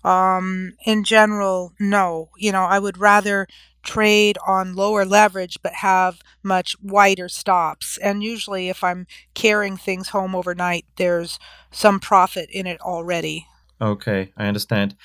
um 0.04 0.74
in 0.84 1.04
general 1.04 1.74
no, 1.80 2.32
you 2.38 2.52
know, 2.52 2.64
I 2.64 2.80
would 2.80 2.98
rather 2.98 3.48
trade 3.84 4.38
on 4.48 4.76
lower 4.76 5.06
leverage 5.06 5.58
but 5.62 5.74
have 5.74 6.22
much 6.44 6.76
wider 6.82 7.30
stops. 7.30 7.98
And 7.98 8.24
usually, 8.24 8.70
if 8.70 8.84
I'm 8.84 9.08
carrying 9.34 9.78
things 9.78 10.10
home 10.10 10.36
overnight, 10.36 10.86
there's 10.98 11.40
some 11.72 12.00
profit 12.00 12.50
in 12.52 12.68
it 12.68 12.82
already. 12.82 13.48
Okay, 13.82 14.32
I 14.38 14.48
understand. 14.48 14.96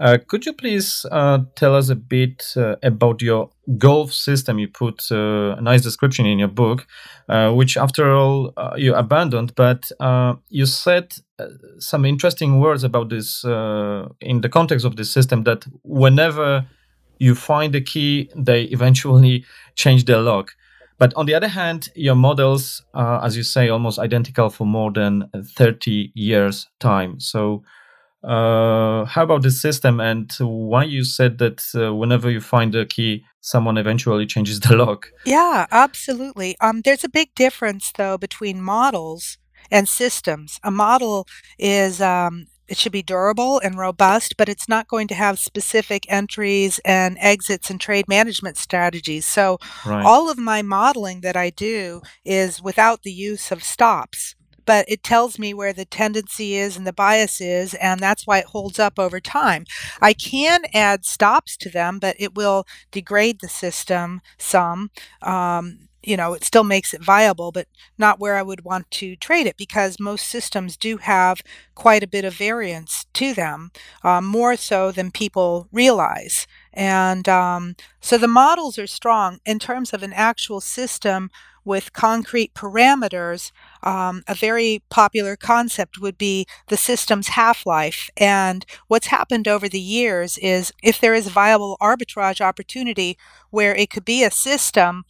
Uh, 0.00 0.18
could 0.26 0.44
you 0.44 0.52
please 0.52 1.06
uh, 1.12 1.38
tell 1.54 1.74
us 1.74 1.88
a 1.88 1.94
bit 1.94 2.44
uh, 2.56 2.76
about 2.82 3.22
your 3.22 3.50
golf 3.78 4.12
system? 4.12 4.58
You 4.58 4.68
put 4.68 5.04
uh, 5.10 5.54
a 5.56 5.60
nice 5.60 5.82
description 5.82 6.26
in 6.26 6.38
your 6.38 6.48
book, 6.48 6.86
uh, 7.28 7.52
which 7.52 7.76
after 7.76 8.12
all 8.12 8.52
uh, 8.56 8.74
you 8.76 8.94
abandoned, 8.94 9.54
but 9.54 9.90
you 10.48 10.66
said 10.66 11.14
some 11.78 12.04
interesting 12.04 12.60
words 12.60 12.84
about 12.84 13.08
this 13.08 13.44
in 13.44 14.40
the 14.40 14.48
context 14.50 14.84
of 14.84 14.96
this 14.96 15.10
system 15.10 15.44
that 15.44 15.64
whenever 15.82 16.66
you 17.18 17.34
find 17.34 17.72
the 17.72 17.80
key, 17.80 18.30
they 18.36 18.64
eventually 18.64 19.44
change 19.74 20.04
the 20.04 20.20
lock. 20.20 20.52
But 20.98 21.12
on 21.14 21.26
the 21.26 21.34
other 21.34 21.48
hand, 21.48 21.88
your 21.94 22.14
models 22.14 22.82
are, 22.94 23.24
as 23.24 23.36
you 23.36 23.42
say, 23.42 23.68
almost 23.68 23.98
identical 23.98 24.48
for 24.48 24.64
more 24.66 24.92
than 24.92 25.28
30 25.34 26.12
years' 26.14 26.68
time. 26.78 27.18
So, 27.18 27.64
uh, 28.22 29.04
how 29.04 29.24
about 29.24 29.42
the 29.42 29.50
system 29.50 30.00
and 30.00 30.32
why 30.38 30.84
you 30.84 31.04
said 31.04 31.38
that 31.38 31.62
uh, 31.74 31.94
whenever 31.94 32.30
you 32.30 32.40
find 32.40 32.74
a 32.74 32.86
key, 32.86 33.24
someone 33.40 33.76
eventually 33.76 34.24
changes 34.24 34.60
the 34.60 34.76
lock? 34.76 35.10
Yeah, 35.26 35.66
absolutely. 35.70 36.56
Um, 36.60 36.80
there's 36.82 37.04
a 37.04 37.08
big 37.08 37.34
difference, 37.34 37.92
though, 37.96 38.16
between 38.16 38.62
models 38.62 39.36
and 39.70 39.88
systems. 39.88 40.58
A 40.62 40.70
model 40.70 41.26
is 41.58 42.00
um, 42.00 42.46
it 42.68 42.78
should 42.78 42.92
be 42.92 43.02
durable 43.02 43.58
and 43.58 43.76
robust, 43.76 44.36
but 44.36 44.48
it's 44.48 44.68
not 44.68 44.88
going 44.88 45.08
to 45.08 45.14
have 45.14 45.38
specific 45.38 46.06
entries 46.08 46.78
and 46.84 47.16
exits 47.20 47.70
and 47.70 47.80
trade 47.80 48.08
management 48.08 48.56
strategies. 48.56 49.26
So, 49.26 49.58
right. 49.84 50.04
all 50.04 50.30
of 50.30 50.38
my 50.38 50.62
modeling 50.62 51.20
that 51.20 51.36
I 51.36 51.50
do 51.50 52.00
is 52.24 52.62
without 52.62 53.02
the 53.02 53.12
use 53.12 53.52
of 53.52 53.62
stops, 53.62 54.34
but 54.66 54.86
it 54.88 55.02
tells 55.02 55.38
me 55.38 55.52
where 55.52 55.72
the 55.72 55.84
tendency 55.84 56.54
is 56.54 56.76
and 56.76 56.86
the 56.86 56.92
bias 56.92 57.40
is, 57.40 57.74
and 57.74 58.00
that's 58.00 58.26
why 58.26 58.38
it 58.38 58.46
holds 58.46 58.78
up 58.78 58.98
over 58.98 59.20
time. 59.20 59.64
I 60.00 60.12
can 60.14 60.62
add 60.72 61.04
stops 61.04 61.56
to 61.58 61.70
them, 61.70 61.98
but 61.98 62.16
it 62.18 62.34
will 62.34 62.66
degrade 62.90 63.40
the 63.40 63.48
system 63.48 64.20
some. 64.38 64.90
Um, 65.22 65.88
you 66.06 66.16
know, 66.16 66.34
it 66.34 66.44
still 66.44 66.64
makes 66.64 66.94
it 66.94 67.02
viable, 67.02 67.52
but 67.52 67.66
not 67.98 68.20
where 68.20 68.36
I 68.36 68.42
would 68.42 68.64
want 68.64 68.90
to 68.92 69.16
trade 69.16 69.46
it 69.46 69.56
because 69.56 69.98
most 70.00 70.26
systems 70.26 70.76
do 70.76 70.98
have 70.98 71.40
quite 71.74 72.02
a 72.02 72.08
bit 72.08 72.24
of 72.24 72.34
variance 72.34 73.06
to 73.14 73.34
them, 73.34 73.70
um, 74.02 74.24
more 74.26 74.56
so 74.56 74.92
than 74.92 75.10
people 75.10 75.68
realize. 75.72 76.46
And 76.72 77.28
um, 77.28 77.76
so 78.00 78.18
the 78.18 78.28
models 78.28 78.78
are 78.78 78.86
strong 78.86 79.38
in 79.44 79.58
terms 79.58 79.92
of 79.92 80.02
an 80.02 80.12
actual 80.12 80.60
system 80.60 81.30
with 81.64 81.92
concrete 81.92 82.52
parameters. 82.54 83.50
Um, 83.82 84.22
a 84.28 84.34
very 84.34 84.82
popular 84.90 85.34
concept 85.36 85.98
would 85.98 86.18
be 86.18 86.46
the 86.68 86.76
system's 86.76 87.28
half 87.28 87.64
life. 87.64 88.10
And 88.16 88.66
what's 88.88 89.06
happened 89.06 89.48
over 89.48 89.68
the 89.68 89.80
years 89.80 90.36
is 90.38 90.72
if 90.82 91.00
there 91.00 91.14
is 91.14 91.26
a 91.26 91.30
viable 91.30 91.76
arbitrage 91.80 92.40
opportunity 92.40 93.16
where 93.50 93.74
it 93.74 93.90
could 93.90 94.04
be 94.04 94.22
a 94.22 94.30
system 94.30 95.04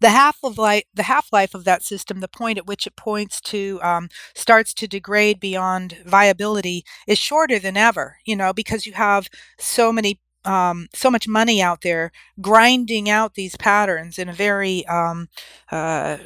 the 0.00 0.10
half 0.10 0.38
of 0.42 0.58
life 0.58 0.84
the 0.94 1.04
half 1.04 1.28
life 1.32 1.54
of 1.54 1.64
that 1.64 1.82
system 1.82 2.20
the 2.20 2.28
point 2.28 2.58
at 2.58 2.66
which 2.66 2.86
it 2.86 2.96
points 2.96 3.40
to 3.40 3.80
um, 3.82 4.08
starts 4.34 4.74
to 4.74 4.86
degrade 4.88 5.40
beyond 5.40 5.96
viability 6.04 6.84
is 7.06 7.18
shorter 7.18 7.58
than 7.58 7.76
ever 7.76 8.16
you 8.24 8.36
know 8.36 8.52
because 8.52 8.86
you 8.86 8.92
have 8.92 9.28
so 9.58 9.92
many 9.92 10.20
um, 10.44 10.88
so 10.92 11.10
much 11.10 11.28
money 11.28 11.62
out 11.62 11.82
there 11.82 12.10
grinding 12.40 13.08
out 13.08 13.34
these 13.34 13.56
patterns 13.56 14.18
in 14.18 14.28
a 14.28 14.32
very 14.32 14.84
um, 14.86 15.28
uh, 15.70 16.18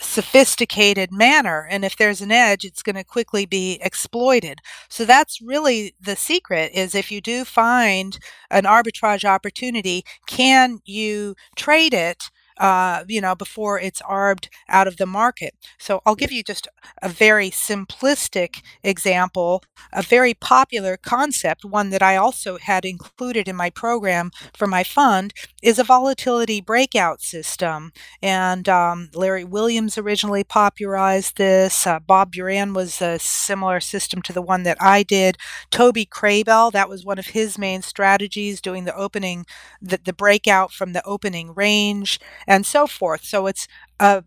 sophisticated 0.00 1.12
manner. 1.12 1.66
And 1.70 1.84
if 1.84 1.96
there's 1.96 2.20
an 2.20 2.32
edge, 2.32 2.64
it's 2.64 2.82
going 2.82 2.96
to 2.96 3.04
quickly 3.04 3.46
be 3.46 3.78
exploited. 3.82 4.58
So 4.88 5.04
that's 5.04 5.40
really 5.40 5.94
the 6.00 6.16
secret 6.16 6.72
is 6.74 6.94
if 6.94 7.10
you 7.12 7.20
do 7.20 7.44
find 7.44 8.18
an 8.50 8.64
arbitrage 8.64 9.24
opportunity, 9.24 10.04
can 10.26 10.80
you 10.84 11.34
trade 11.56 11.94
it 11.94 12.30
uh, 12.58 13.04
you 13.08 13.20
know, 13.20 13.34
before 13.34 13.78
it's 13.80 14.00
arbed 14.02 14.48
out 14.68 14.86
of 14.86 14.96
the 14.96 15.06
market. 15.06 15.54
So 15.78 16.00
I'll 16.06 16.14
give 16.14 16.32
you 16.32 16.42
just 16.42 16.68
a 17.02 17.08
very 17.08 17.50
simplistic 17.50 18.62
example, 18.82 19.62
a 19.92 20.02
very 20.02 20.34
popular 20.34 20.96
concept, 20.96 21.64
one 21.64 21.90
that 21.90 22.02
I 22.02 22.16
also 22.16 22.58
had 22.58 22.84
included 22.84 23.48
in 23.48 23.56
my 23.56 23.70
program 23.70 24.30
for 24.54 24.66
my 24.66 24.84
fund, 24.84 25.32
is 25.62 25.78
a 25.78 25.84
volatility 25.84 26.60
breakout 26.60 27.20
system. 27.22 27.92
And 28.22 28.68
um, 28.68 29.10
Larry 29.14 29.44
Williams 29.44 29.98
originally 29.98 30.44
popularized 30.44 31.36
this. 31.36 31.86
Uh, 31.86 31.98
Bob 31.98 32.32
Buran 32.32 32.74
was 32.74 33.02
a 33.02 33.18
similar 33.18 33.80
system 33.80 34.22
to 34.22 34.32
the 34.32 34.42
one 34.42 34.62
that 34.62 34.76
I 34.80 35.02
did. 35.02 35.36
Toby 35.70 36.04
Crabel, 36.04 36.70
that 36.70 36.88
was 36.88 37.04
one 37.04 37.18
of 37.18 37.28
his 37.28 37.58
main 37.58 37.82
strategies, 37.82 38.60
doing 38.60 38.84
the 38.84 38.96
opening, 38.96 39.46
the, 39.80 39.98
the 40.02 40.12
breakout 40.12 40.72
from 40.72 40.92
the 40.92 41.04
opening 41.04 41.54
range 41.54 42.20
and 42.46 42.66
so 42.66 42.86
forth. 42.86 43.24
So 43.24 43.46
it's 43.46 43.66
a 44.00 44.24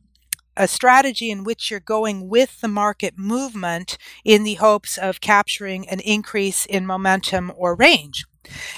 a 0.58 0.68
strategy 0.68 1.30
in 1.30 1.44
which 1.44 1.70
you're 1.70 1.80
going 1.80 2.28
with 2.28 2.62
the 2.62 2.68
market 2.68 3.18
movement 3.18 3.98
in 4.26 4.44
the 4.44 4.56
hopes 4.56 4.98
of 4.98 5.22
capturing 5.22 5.88
an 5.88 6.00
increase 6.00 6.66
in 6.66 6.86
momentum 6.86 7.52
or 7.56 7.76
range. 7.76 8.26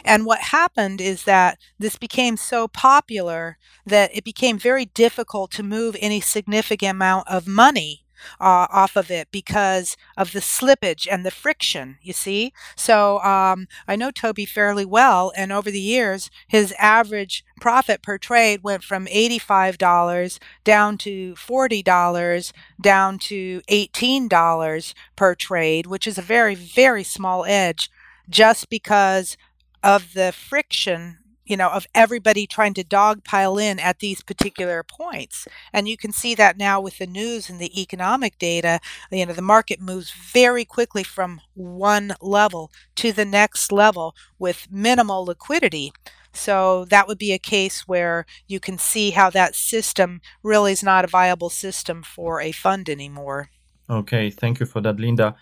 And 0.03 0.25
what 0.25 0.39
happened 0.39 0.99
is 0.99 1.23
that 1.23 1.57
this 1.77 1.95
became 1.95 2.37
so 2.37 2.67
popular 2.67 3.57
that 3.85 4.11
it 4.13 4.23
became 4.23 4.57
very 4.57 4.85
difficult 4.85 5.51
to 5.51 5.63
move 5.63 5.95
any 5.99 6.19
significant 6.21 6.91
amount 6.91 7.27
of 7.27 7.47
money 7.47 8.03
uh, 8.39 8.67
off 8.71 8.95
of 8.95 9.11
it 9.11 9.29
because 9.31 9.97
of 10.17 10.31
the 10.33 10.39
slippage 10.39 11.07
and 11.09 11.25
the 11.25 11.31
friction, 11.31 11.97
you 12.01 12.13
see. 12.13 12.53
So 12.75 13.19
um, 13.19 13.67
I 13.87 13.95
know 13.95 14.11
Toby 14.11 14.45
fairly 14.45 14.85
well, 14.85 15.31
and 15.35 15.51
over 15.51 15.71
the 15.71 15.79
years, 15.79 16.29
his 16.47 16.73
average 16.79 17.43
profit 17.59 18.01
per 18.01 18.17
trade 18.17 18.61
went 18.63 18.83
from 18.83 19.05
$85 19.07 20.39
down 20.63 20.97
to 20.99 21.33
$40 21.35 22.51
down 22.81 23.19
to 23.19 23.61
$18 23.69 24.93
per 25.15 25.35
trade, 25.35 25.85
which 25.87 26.07
is 26.07 26.17
a 26.17 26.23
very, 26.23 26.55
very 26.55 27.03
small 27.03 27.45
edge 27.45 27.89
just 28.29 28.69
because 28.69 29.37
of 29.83 30.13
the 30.13 30.31
friction 30.31 31.19
you 31.49 31.57
know, 31.57 31.69
of 31.69 31.87
everybody 31.95 32.45
trying 32.45 32.75
to 32.75 32.83
dogpile 32.83 33.61
in 33.61 33.79
at 33.79 33.99
these 33.99 34.21
particular 34.21 34.83
points. 34.83 35.47
And 35.73 35.89
you 35.89 35.97
can 35.97 36.11
see 36.11 36.35
that 36.35 36.57
now 36.57 36.79
with 36.79 36.99
the 36.99 37.07
news 37.07 37.49
and 37.49 37.59
the 37.59 37.81
economic 37.81 38.37
data. 38.37 38.79
You 39.11 39.25
know, 39.25 39.33
the 39.33 39.41
market 39.41 39.81
moves 39.81 40.11
very 40.11 40.63
quickly 40.63 41.03
from 41.03 41.41
one 41.55 42.13
level 42.21 42.71
to 42.97 43.11
the 43.11 43.25
next 43.25 43.71
level 43.71 44.15
with 44.37 44.67
minimal 44.69 45.25
liquidity. 45.25 45.91
So 46.31 46.85
that 46.85 47.07
would 47.07 47.17
be 47.17 47.33
a 47.33 47.39
case 47.39 47.87
where 47.87 48.27
you 48.47 48.59
can 48.59 48.77
see 48.77 49.09
how 49.11 49.31
that 49.31 49.55
system 49.55 50.21
really 50.43 50.71
is 50.71 50.83
not 50.83 51.03
a 51.03 51.07
viable 51.07 51.49
system 51.49 52.03
for 52.03 52.39
a 52.39 52.51
fund 52.51 52.87
anymore. 52.87 53.49
Okay, 53.89 54.29
thank 54.29 54.59
you 54.59 54.67
for 54.67 54.81
that, 54.81 54.99
Linda. 54.99 55.35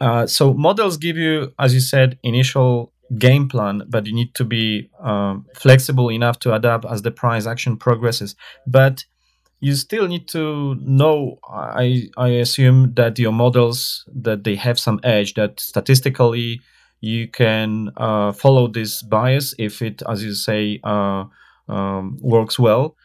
Uh, 0.00 0.26
so 0.26 0.54
models 0.54 0.96
give 0.96 1.18
you, 1.18 1.52
as 1.58 1.74
you 1.74 1.80
said, 1.80 2.18
initial 2.22 2.90
game 3.18 3.48
plan, 3.48 3.82
but 3.88 4.06
you 4.06 4.14
need 4.14 4.34
to 4.34 4.44
be 4.44 4.88
um, 5.00 5.46
flexible 5.54 6.10
enough 6.10 6.38
to 6.40 6.54
adapt 6.54 6.84
as 6.84 7.02
the 7.02 7.10
price 7.10 7.46
action 7.46 7.76
progresses. 7.76 8.36
But 8.66 9.04
you 9.60 9.74
still 9.74 10.08
need 10.08 10.26
to 10.28 10.76
know. 10.76 11.38
I 11.48 12.08
I 12.16 12.28
assume 12.28 12.94
that 12.94 13.18
your 13.18 13.32
models 13.32 14.04
that 14.14 14.44
they 14.44 14.56
have 14.56 14.78
some 14.78 15.00
edge 15.02 15.34
that 15.34 15.60
statistically 15.60 16.60
you 17.00 17.28
can 17.28 17.90
uh, 17.96 18.32
follow 18.32 18.68
this 18.68 19.02
bias 19.02 19.54
if 19.58 19.80
it, 19.82 20.02
as 20.08 20.22
you 20.22 20.34
say, 20.34 20.80
uh, 20.84 21.24
um, 21.68 22.18
works 22.20 22.58
well. 22.58 22.96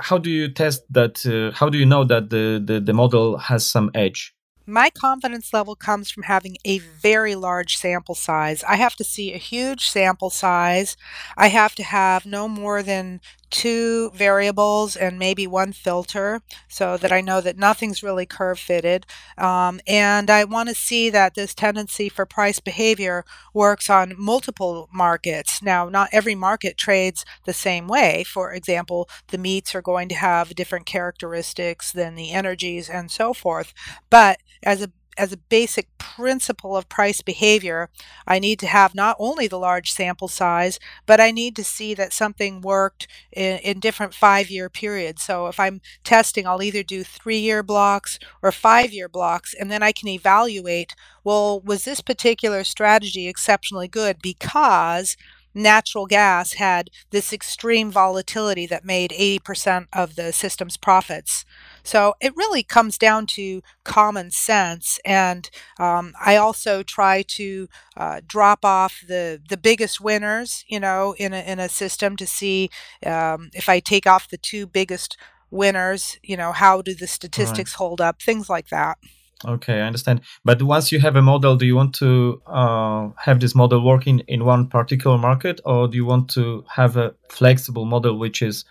How 0.00 0.16
do 0.16 0.30
you 0.30 0.48
test 0.48 0.82
that? 0.90 1.26
Uh, 1.26 1.54
how 1.54 1.68
do 1.68 1.76
you 1.78 1.84
know 1.84 2.04
that 2.04 2.30
the, 2.30 2.62
the, 2.64 2.80
the 2.80 2.94
model 2.94 3.36
has 3.36 3.66
some 3.66 3.90
edge? 3.94 4.34
My 4.70 4.90
confidence 4.90 5.52
level 5.52 5.74
comes 5.74 6.10
from 6.10 6.24
having 6.24 6.56
a 6.64 6.78
very 6.78 7.34
large 7.34 7.76
sample 7.76 8.14
size. 8.14 8.62
I 8.64 8.76
have 8.76 8.96
to 8.96 9.04
see 9.04 9.32
a 9.32 9.38
huge 9.38 9.88
sample 9.88 10.30
size. 10.30 10.96
I 11.36 11.48
have 11.48 11.74
to 11.76 11.82
have 11.82 12.24
no 12.24 12.48
more 12.48 12.82
than 12.82 13.20
two 13.50 14.10
variables 14.10 14.96
and 14.96 15.18
maybe 15.18 15.46
one 15.46 15.72
filter 15.72 16.40
so 16.68 16.96
that 16.96 17.12
I 17.12 17.20
know 17.20 17.40
that 17.40 17.58
nothing's 17.58 18.02
really 18.02 18.26
curve 18.26 18.58
fitted. 18.58 19.06
Um, 19.36 19.80
and 19.86 20.30
I 20.30 20.44
want 20.44 20.68
to 20.68 20.74
see 20.74 21.10
that 21.10 21.34
this 21.34 21.54
tendency 21.54 22.08
for 22.08 22.24
price 22.26 22.60
behavior 22.60 23.24
works 23.52 23.90
on 23.90 24.14
multiple 24.16 24.88
markets. 24.92 25.62
Now, 25.62 25.88
not 25.88 26.10
every 26.12 26.34
market 26.34 26.76
trades 26.76 27.24
the 27.44 27.52
same 27.52 27.88
way. 27.88 28.24
For 28.24 28.52
example, 28.52 29.08
the 29.28 29.38
meats 29.38 29.74
are 29.74 29.82
going 29.82 30.08
to 30.10 30.14
have 30.14 30.54
different 30.54 30.86
characteristics 30.86 31.92
than 31.92 32.14
the 32.14 32.30
energies 32.30 32.88
and 32.88 33.10
so 33.10 33.34
forth. 33.34 33.74
But 34.08 34.38
as 34.62 34.82
a 34.82 34.92
as 35.20 35.32
a 35.32 35.36
basic 35.36 35.86
principle 35.98 36.76
of 36.76 36.88
price 36.88 37.20
behavior, 37.20 37.90
I 38.26 38.38
need 38.38 38.58
to 38.60 38.66
have 38.66 38.94
not 38.94 39.16
only 39.18 39.46
the 39.46 39.58
large 39.58 39.92
sample 39.92 40.28
size, 40.28 40.78
but 41.04 41.20
I 41.20 41.30
need 41.30 41.54
to 41.56 41.64
see 41.64 41.92
that 41.94 42.14
something 42.14 42.62
worked 42.62 43.06
in, 43.30 43.58
in 43.58 43.80
different 43.80 44.14
five 44.14 44.50
year 44.50 44.70
periods. 44.70 45.22
So 45.22 45.46
if 45.48 45.60
I'm 45.60 45.82
testing, 46.04 46.46
I'll 46.46 46.62
either 46.62 46.82
do 46.82 47.04
three 47.04 47.38
year 47.38 47.62
blocks 47.62 48.18
or 48.42 48.50
five 48.50 48.92
year 48.92 49.08
blocks, 49.08 49.52
and 49.52 49.70
then 49.70 49.82
I 49.82 49.92
can 49.92 50.08
evaluate 50.08 50.94
well, 51.22 51.60
was 51.60 51.84
this 51.84 52.00
particular 52.00 52.64
strategy 52.64 53.28
exceptionally 53.28 53.88
good 53.88 54.22
because 54.22 55.16
natural 55.54 56.06
gas 56.06 56.54
had 56.54 56.90
this 57.10 57.32
extreme 57.32 57.90
volatility 57.90 58.66
that 58.66 58.84
made 58.84 59.10
80% 59.10 59.86
of 59.92 60.16
the 60.16 60.32
system's 60.32 60.76
profits. 60.76 61.44
So 61.82 62.14
it 62.20 62.36
really 62.36 62.62
comes 62.62 62.98
down 62.98 63.26
to 63.28 63.62
common 63.84 64.30
sense. 64.30 65.00
And 65.04 65.50
um, 65.78 66.12
I 66.20 66.36
also 66.36 66.82
try 66.82 67.22
to 67.22 67.68
uh, 67.96 68.20
drop 68.26 68.64
off 68.64 69.02
the, 69.06 69.40
the 69.48 69.56
biggest 69.56 70.00
winners, 70.00 70.64
you 70.68 70.80
know, 70.80 71.14
in 71.18 71.32
a, 71.32 71.40
in 71.40 71.58
a 71.58 71.68
system 71.68 72.16
to 72.16 72.26
see 72.26 72.70
um, 73.04 73.50
if 73.54 73.68
I 73.68 73.80
take 73.80 74.06
off 74.06 74.28
the 74.28 74.38
two 74.38 74.66
biggest 74.66 75.16
winners, 75.50 76.18
you 76.22 76.36
know, 76.36 76.52
how 76.52 76.82
do 76.82 76.94
the 76.94 77.06
statistics 77.06 77.72
right. 77.72 77.78
hold 77.78 78.00
up, 78.00 78.22
things 78.22 78.48
like 78.48 78.68
that. 78.68 78.98
Okay, 79.46 79.80
I 79.80 79.86
understand. 79.86 80.20
But 80.44 80.62
once 80.62 80.92
you 80.92 81.00
have 81.00 81.16
a 81.16 81.22
model, 81.22 81.56
do 81.56 81.64
you 81.64 81.74
want 81.74 81.94
to 81.96 82.42
uh, 82.46 83.08
have 83.16 83.40
this 83.40 83.54
model 83.54 83.82
working 83.82 84.20
in 84.28 84.44
one 84.44 84.68
particular 84.68 85.16
market, 85.16 85.60
or 85.64 85.88
do 85.88 85.96
you 85.96 86.04
want 86.04 86.28
to 86.30 86.64
have 86.68 86.96
a 86.96 87.14
flexible 87.30 87.86
model 87.86 88.18
which 88.18 88.42
is 88.42 88.64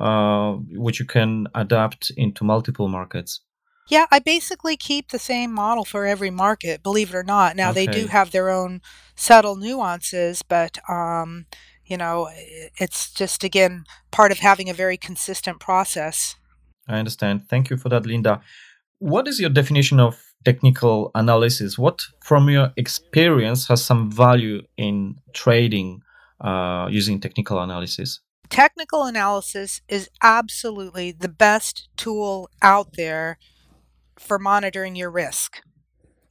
uh, 0.00 0.54
which 0.72 0.98
you 0.98 1.06
can 1.06 1.46
adapt 1.54 2.10
into 2.16 2.44
multiple 2.44 2.88
markets? 2.88 3.40
Yeah, 3.88 4.06
I 4.10 4.18
basically 4.18 4.76
keep 4.76 5.10
the 5.10 5.18
same 5.18 5.52
model 5.52 5.84
for 5.84 6.06
every 6.06 6.30
market, 6.30 6.82
believe 6.82 7.10
it 7.10 7.16
or 7.16 7.22
not. 7.22 7.54
Now 7.54 7.70
okay. 7.70 7.86
they 7.86 7.92
do 7.92 8.06
have 8.08 8.32
their 8.32 8.50
own 8.50 8.80
subtle 9.14 9.54
nuances, 9.54 10.42
but 10.42 10.78
um, 10.90 11.46
you 11.84 11.96
know, 11.96 12.28
it's 12.78 13.12
just 13.12 13.44
again 13.44 13.84
part 14.10 14.32
of 14.32 14.38
having 14.38 14.68
a 14.68 14.74
very 14.74 14.96
consistent 14.96 15.60
process. 15.60 16.34
I 16.88 16.98
understand. 16.98 17.48
Thank 17.48 17.70
you 17.70 17.76
for 17.76 17.88
that, 17.88 18.06
Linda. 18.06 18.40
What 18.98 19.28
is 19.28 19.38
your 19.38 19.50
definition 19.50 20.00
of 20.00 20.22
technical 20.44 21.10
analysis? 21.14 21.78
What, 21.78 22.00
from 22.22 22.48
your 22.48 22.72
experience, 22.76 23.68
has 23.68 23.84
some 23.84 24.10
value 24.10 24.62
in 24.76 25.16
trading 25.34 26.02
uh, 26.40 26.88
using 26.90 27.20
technical 27.20 27.60
analysis? 27.60 28.20
Technical 28.48 29.04
analysis 29.04 29.82
is 29.88 30.08
absolutely 30.22 31.12
the 31.12 31.28
best 31.28 31.88
tool 31.96 32.48
out 32.62 32.94
there 32.96 33.38
for 34.18 34.38
monitoring 34.38 34.96
your 34.96 35.10
risk. 35.10 35.60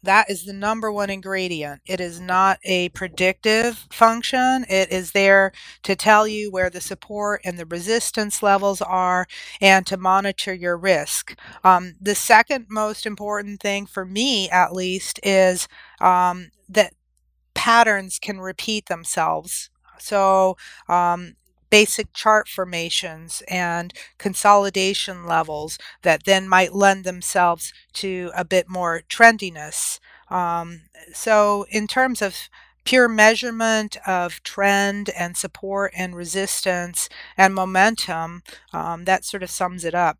That 0.05 0.31
is 0.31 0.45
the 0.45 0.53
number 0.53 0.91
one 0.91 1.11
ingredient. 1.11 1.81
It 1.87 2.01
is 2.01 2.21
not 2.21 2.59
a 2.65 2.89
predictive 2.91 3.87
function. 3.91 4.65
It 4.69 4.91
is 4.91 5.13
there 5.13 5.53
to 5.83 5.95
tell 5.97 6.27
you 6.27 6.51
where 6.51 6.71
the 6.71 6.81
support 6.81 7.41
and 7.45 7.59
the 7.59 7.67
resistance 7.67 8.43
levels 8.43 8.81
are 8.81 9.27
and 9.61 9.87
to 9.87 9.97
monitor 9.97 10.53
your 10.53 10.77
risk. 10.77 11.37
Um, 11.65 11.95
the 12.01 12.15
second 12.15 12.67
most 12.69 13.05
important 13.05 13.61
thing 13.61 13.87
for 13.87 14.05
me, 14.05 14.49
at 14.51 14.73
least, 14.73 15.19
is 15.23 15.67
um, 16.01 16.51
that 16.69 16.93
patterns 17.55 18.19
can 18.19 18.39
repeat 18.39 18.87
themselves. 18.87 19.69
So, 19.99 20.57
um, 20.89 21.35
basic 21.75 22.13
chart 22.13 22.47
formations 22.47 23.43
and 23.49 23.93
consolidation 24.17 25.25
levels 25.25 25.77
that 26.03 26.23
then 26.23 26.47
might 26.47 26.73
lend 26.73 27.03
themselves 27.03 27.73
to 27.91 28.31
a 28.33 28.45
bit 28.45 28.69
more 28.69 29.01
trendiness. 29.09 29.99
Um, 30.29 30.83
so, 31.13 31.65
in 31.69 31.85
terms 31.85 32.21
of 32.21 32.47
pure 32.85 33.09
measurement 33.09 33.97
of 34.07 34.41
trend 34.43 35.09
and 35.17 35.35
support 35.35 35.91
and 35.97 36.15
resistance 36.15 37.09
and 37.37 37.53
momentum, 37.53 38.41
um, 38.71 39.03
that 39.03 39.25
sort 39.25 39.43
of 39.43 39.49
sums 39.49 39.83
it 39.83 39.93
up. 39.93 40.17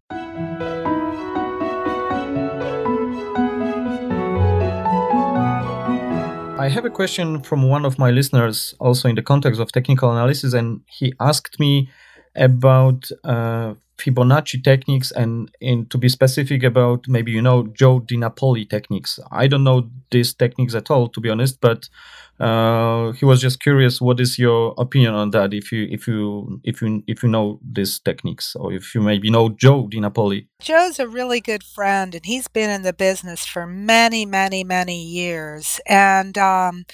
I 6.66 6.70
have 6.70 6.84
a 6.84 6.90
question 6.90 7.42
from 7.42 7.70
one 7.70 7.86
of 7.86 8.00
my 8.00 8.10
listeners, 8.10 8.74
also 8.80 9.08
in 9.08 9.14
the 9.14 9.22
context 9.22 9.62
of 9.62 9.72
technical 9.72 10.12
analysis, 10.12 10.54
and 10.54 10.82
he 10.88 11.14
asked 11.20 11.60
me 11.60 11.92
about 12.36 13.10
uh, 13.24 13.74
Fibonacci 13.98 14.62
techniques 14.64 15.12
and 15.12 15.50
in 15.62 15.86
to 15.88 15.98
be 15.98 16.10
specific 16.10 16.64
about 16.64 17.08
maybe 17.08 17.32
you 17.32 17.42
know 17.42 17.68
Joe 17.68 18.02
DiNapoli 18.02 18.70
techniques. 18.70 19.20
I 19.32 19.48
don't 19.48 19.64
know 19.64 19.90
these 20.12 20.34
techniques 20.34 20.76
at 20.76 20.92
all 20.92 21.08
to 21.10 21.22
be 21.22 21.30
honest, 21.30 21.62
but 21.62 21.88
uh, 22.40 23.14
he 23.14 23.24
was 23.24 23.40
just 23.40 23.62
curious. 23.62 24.02
What 24.02 24.20
is 24.20 24.38
your 24.38 24.74
opinion 24.78 25.14
on 25.14 25.32
that? 25.32 25.54
If 25.54 25.72
you 25.72 25.88
if 25.90 26.08
you 26.08 26.60
if 26.64 26.82
you 26.82 27.04
if 27.08 27.24
you 27.24 27.30
know 27.30 27.60
these 27.64 28.00
techniques, 28.00 28.56
or 28.56 28.74
if 28.74 28.94
you 28.94 29.02
maybe 29.02 29.30
know 29.30 29.50
Joe 29.50 29.88
DiNapoli. 29.88 30.48
Joe's 30.60 31.00
a 31.00 31.08
really 31.08 31.40
good 31.40 31.64
friend, 31.64 32.14
and 32.14 32.26
he's 32.26 32.50
been 32.50 32.70
in 32.70 32.82
the 32.82 32.94
business 32.94 33.46
for 33.46 33.66
many, 33.66 34.26
many, 34.26 34.64
many 34.64 35.02
years, 35.02 35.80
and. 35.86 36.38
Um, 36.38 36.86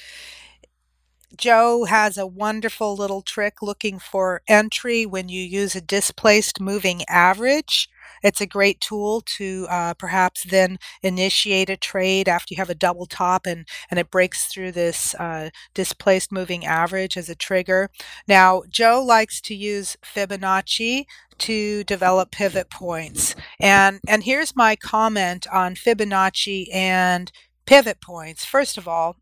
Joe 1.37 1.85
has 1.85 2.17
a 2.17 2.27
wonderful 2.27 2.95
little 2.95 3.21
trick 3.21 3.61
looking 3.61 3.99
for 3.99 4.41
entry 4.47 5.05
when 5.05 5.29
you 5.29 5.43
use 5.43 5.75
a 5.75 5.81
displaced 5.81 6.59
moving 6.59 7.03
average. 7.07 7.89
It's 8.23 8.41
a 8.41 8.47
great 8.47 8.79
tool 8.81 9.21
to 9.37 9.67
uh, 9.69 9.93
perhaps 9.95 10.43
then 10.43 10.77
initiate 11.01 11.69
a 11.69 11.77
trade 11.77 12.27
after 12.27 12.53
you 12.53 12.57
have 12.57 12.69
a 12.69 12.75
double 12.75 13.05
top 13.05 13.45
and, 13.45 13.67
and 13.89 13.99
it 13.99 14.11
breaks 14.11 14.45
through 14.45 14.73
this 14.73 15.15
uh, 15.15 15.49
displaced 15.73 16.31
moving 16.31 16.65
average 16.65 17.17
as 17.17 17.29
a 17.29 17.35
trigger. 17.35 17.89
Now, 18.27 18.63
Joe 18.69 19.03
likes 19.03 19.41
to 19.41 19.55
use 19.55 19.97
Fibonacci 20.03 21.05
to 21.39 21.83
develop 21.85 22.31
pivot 22.31 22.69
points. 22.69 23.35
And, 23.59 23.99
and 24.07 24.23
here's 24.23 24.55
my 24.55 24.75
comment 24.75 25.47
on 25.51 25.75
Fibonacci 25.75 26.67
and 26.73 27.31
pivot 27.65 28.01
points. 28.01 28.45
First 28.45 28.77
of 28.77 28.87
all, 28.87 29.15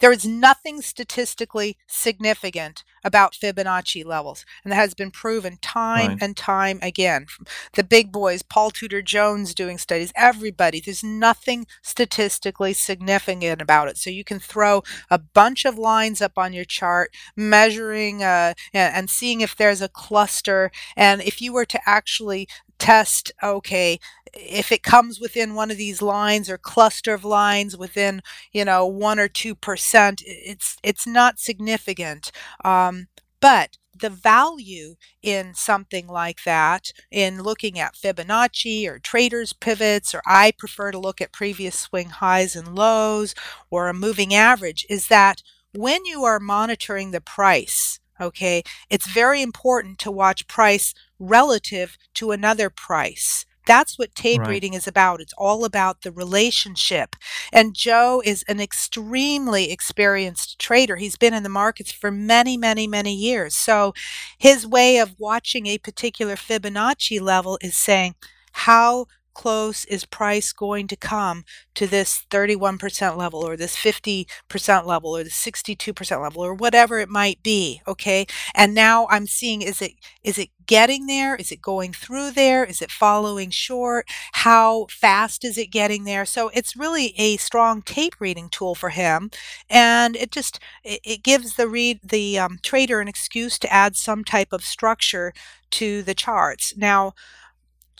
there 0.00 0.12
is 0.12 0.26
nothing 0.26 0.80
statistically 0.80 1.76
significant 1.86 2.84
about 3.04 3.34
Fibonacci 3.34 4.04
levels, 4.04 4.44
and 4.62 4.72
that 4.72 4.76
has 4.76 4.94
been 4.94 5.10
proven 5.10 5.58
time 5.60 6.10
right. 6.12 6.18
and 6.20 6.36
time 6.36 6.78
again. 6.82 7.26
The 7.72 7.84
big 7.84 8.12
boys, 8.12 8.42
Paul 8.42 8.70
Tudor 8.70 9.02
Jones 9.02 9.54
doing 9.54 9.78
studies, 9.78 10.12
everybody, 10.14 10.80
there's 10.80 11.02
nothing 11.02 11.66
statistically 11.82 12.72
significant 12.72 13.60
about 13.60 13.88
it. 13.88 13.96
So 13.96 14.10
you 14.10 14.24
can 14.24 14.38
throw 14.38 14.82
a 15.10 15.18
bunch 15.18 15.64
of 15.64 15.78
lines 15.78 16.20
up 16.20 16.38
on 16.38 16.52
your 16.52 16.64
chart, 16.64 17.14
measuring 17.36 18.22
uh, 18.22 18.54
and 18.72 19.10
seeing 19.10 19.40
if 19.40 19.56
there's 19.56 19.82
a 19.82 19.88
cluster. 19.88 20.70
And 20.96 21.22
if 21.22 21.40
you 21.40 21.52
were 21.52 21.66
to 21.66 21.80
actually 21.86 22.48
test, 22.78 23.30
okay, 23.42 23.98
if 24.34 24.72
it 24.72 24.82
comes 24.82 25.20
within 25.20 25.54
one 25.54 25.70
of 25.70 25.76
these 25.76 26.02
lines 26.02 26.48
or 26.50 26.58
cluster 26.58 27.14
of 27.14 27.24
lines 27.24 27.76
within, 27.76 28.22
you 28.52 28.64
know, 28.64 28.86
one 28.86 29.18
or 29.18 29.28
two 29.28 29.54
percent, 29.54 30.22
it's 30.26 30.76
it's 30.82 31.06
not 31.06 31.38
significant. 31.40 32.30
Um, 32.64 33.08
but 33.40 33.76
the 33.98 34.10
value 34.10 34.96
in 35.22 35.54
something 35.54 36.06
like 36.06 36.44
that, 36.44 36.92
in 37.10 37.42
looking 37.42 37.78
at 37.78 37.94
Fibonacci 37.94 38.88
or 38.88 38.98
traders 38.98 39.52
pivots, 39.52 40.14
or 40.14 40.22
I 40.26 40.52
prefer 40.58 40.90
to 40.92 40.98
look 40.98 41.20
at 41.20 41.32
previous 41.32 41.78
swing 41.78 42.08
highs 42.08 42.56
and 42.56 42.74
lows 42.74 43.34
or 43.70 43.88
a 43.88 43.94
moving 43.94 44.34
average, 44.34 44.86
is 44.88 45.08
that 45.08 45.42
when 45.74 46.04
you 46.04 46.24
are 46.24 46.40
monitoring 46.40 47.10
the 47.10 47.20
price, 47.20 48.00
okay, 48.20 48.62
it's 48.90 49.06
very 49.06 49.42
important 49.42 49.98
to 50.00 50.10
watch 50.10 50.46
price 50.48 50.94
relative 51.18 51.96
to 52.14 52.30
another 52.30 52.70
price. 52.70 53.44
That's 53.66 53.98
what 53.98 54.14
tape 54.14 54.40
right. 54.40 54.48
reading 54.48 54.74
is 54.74 54.86
about. 54.86 55.20
It's 55.20 55.34
all 55.38 55.64
about 55.64 56.02
the 56.02 56.12
relationship. 56.12 57.16
And 57.52 57.74
Joe 57.74 58.22
is 58.24 58.44
an 58.48 58.60
extremely 58.60 59.70
experienced 59.70 60.58
trader. 60.58 60.96
He's 60.96 61.16
been 61.16 61.34
in 61.34 61.42
the 61.42 61.48
markets 61.48 61.92
for 61.92 62.10
many, 62.10 62.56
many, 62.56 62.86
many 62.86 63.14
years. 63.14 63.54
So 63.54 63.94
his 64.38 64.66
way 64.66 64.98
of 64.98 65.14
watching 65.18 65.66
a 65.66 65.78
particular 65.78 66.36
Fibonacci 66.36 67.20
level 67.20 67.58
is 67.62 67.76
saying, 67.76 68.14
how 68.52 69.06
close 69.34 69.84
is 69.86 70.04
price 70.04 70.52
going 70.52 70.86
to 70.88 70.96
come 70.96 71.44
to 71.74 71.86
this 71.86 72.24
31% 72.30 73.16
level 73.16 73.40
or 73.46 73.56
this 73.56 73.76
50% 73.76 74.86
level 74.86 75.16
or 75.16 75.24
the 75.24 75.30
62% 75.30 76.22
level 76.22 76.42
or 76.44 76.54
whatever 76.54 76.98
it 76.98 77.08
might 77.08 77.42
be 77.42 77.80
okay? 77.86 78.26
And 78.54 78.74
now 78.74 79.06
i'm 79.10 79.26
seeing 79.26 79.62
is 79.62 79.80
it 79.82 79.92
is 80.22 80.38
it 80.38 80.50
getting 80.66 81.06
there? 81.06 81.34
Is 81.34 81.50
it 81.50 81.60
going 81.60 81.92
through 81.92 82.30
there? 82.30 82.64
Is 82.64 82.80
it 82.80 82.90
following 82.90 83.50
short? 83.50 84.06
How 84.32 84.86
fast 84.90 85.44
is 85.44 85.58
it 85.58 85.66
getting 85.72 86.04
there? 86.04 86.24
So 86.24 86.50
it's 86.54 86.76
really 86.76 87.14
a 87.18 87.36
strong 87.38 87.82
tape 87.82 88.14
reading 88.20 88.48
tool 88.48 88.74
for 88.74 88.90
him 88.90 89.30
and 89.68 90.16
it 90.16 90.30
just 90.30 90.58
it, 90.84 91.00
it 91.04 91.22
gives 91.22 91.56
the 91.56 91.68
read 91.68 92.00
the 92.04 92.38
um, 92.38 92.58
trader 92.62 93.00
an 93.00 93.08
excuse 93.08 93.58
to 93.60 93.72
add 93.72 93.96
some 93.96 94.24
type 94.24 94.52
of 94.52 94.64
structure 94.64 95.32
to 95.72 96.02
the 96.02 96.14
charts. 96.14 96.76
Now 96.76 97.14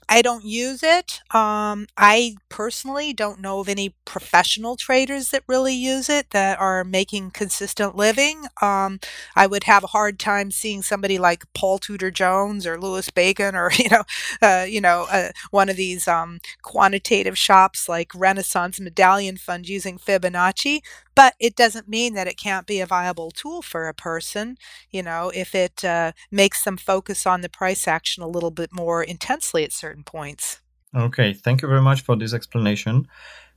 I 0.08 0.20
don't 0.20 0.44
use 0.44 0.82
it. 0.82 1.20
Um, 1.34 1.86
I 1.96 2.36
personally 2.50 3.14
don't 3.14 3.40
know 3.40 3.60
of 3.60 3.68
any 3.68 3.94
professional 4.04 4.76
traders 4.76 5.30
that 5.30 5.42
really 5.46 5.74
use 5.74 6.10
it 6.10 6.30
that 6.30 6.58
are 6.60 6.84
making 6.84 7.30
consistent 7.30 7.96
living. 7.96 8.44
Um, 8.60 9.00
I 9.34 9.46
would 9.46 9.64
have 9.64 9.84
a 9.84 9.88
hard 9.88 10.18
time 10.18 10.50
seeing 10.50 10.82
somebody 10.82 11.18
like 11.18 11.44
Paul 11.54 11.78
Tudor 11.78 12.10
Jones 12.10 12.66
or 12.66 12.78
Louis 12.78 13.08
Bacon 13.10 13.54
or 13.54 13.70
you 13.78 13.88
know, 13.88 14.02
uh, 14.42 14.66
you 14.68 14.80
know, 14.82 15.06
uh, 15.10 15.30
one 15.50 15.70
of 15.70 15.76
these 15.76 16.06
um, 16.06 16.40
quantitative 16.62 17.38
shops 17.38 17.88
like 17.88 18.10
Renaissance 18.14 18.78
Medallion 18.80 19.36
Fund 19.38 19.66
using 19.68 19.98
Fibonacci. 19.98 20.80
But 21.14 21.34
it 21.38 21.56
doesn't 21.56 21.88
mean 21.88 22.14
that 22.14 22.26
it 22.26 22.38
can't 22.38 22.66
be 22.66 22.80
a 22.80 22.86
viable 22.86 23.30
tool 23.30 23.60
for 23.60 23.86
a 23.86 23.92
person, 23.94 24.56
you 24.90 25.02
know, 25.02 25.30
if 25.34 25.54
it 25.54 25.84
uh, 25.84 26.12
makes 26.30 26.64
them 26.64 26.76
focus 26.78 27.26
on 27.26 27.42
the 27.42 27.48
price 27.50 27.86
action 27.86 28.22
a 28.22 28.28
little 28.28 28.50
bit 28.50 28.70
more 28.72 29.02
intensely 29.02 29.62
at 29.64 29.72
certain 29.92 30.04
points. 30.04 30.60
Okay, 30.94 31.34
thank 31.34 31.62
you 31.62 31.68
very 31.68 31.82
much 31.82 32.02
for 32.02 32.16
this 32.16 32.34
explanation. 32.34 33.06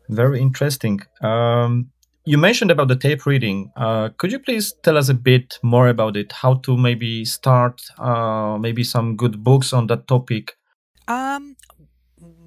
Very 0.09 0.39
interesting. 0.39 0.99
Um, 1.21 1.91
you 2.25 2.37
mentioned 2.37 2.71
about 2.71 2.87
the 2.87 2.95
tape 2.95 3.25
reading. 3.25 3.71
Uh, 3.75 4.09
could 4.17 4.31
you 4.31 4.39
please 4.39 4.73
tell 4.83 4.97
us 4.97 5.09
a 5.09 5.13
bit 5.13 5.59
more 5.61 5.87
about 5.87 6.17
it? 6.17 6.31
How 6.31 6.55
to 6.65 6.77
maybe 6.77 7.25
start, 7.25 7.81
uh, 7.99 8.57
maybe 8.59 8.83
some 8.83 9.15
good 9.15 9.43
books 9.43 9.73
on 9.73 9.87
that 9.87 10.07
topic? 10.07 10.57
Um, 11.07 11.55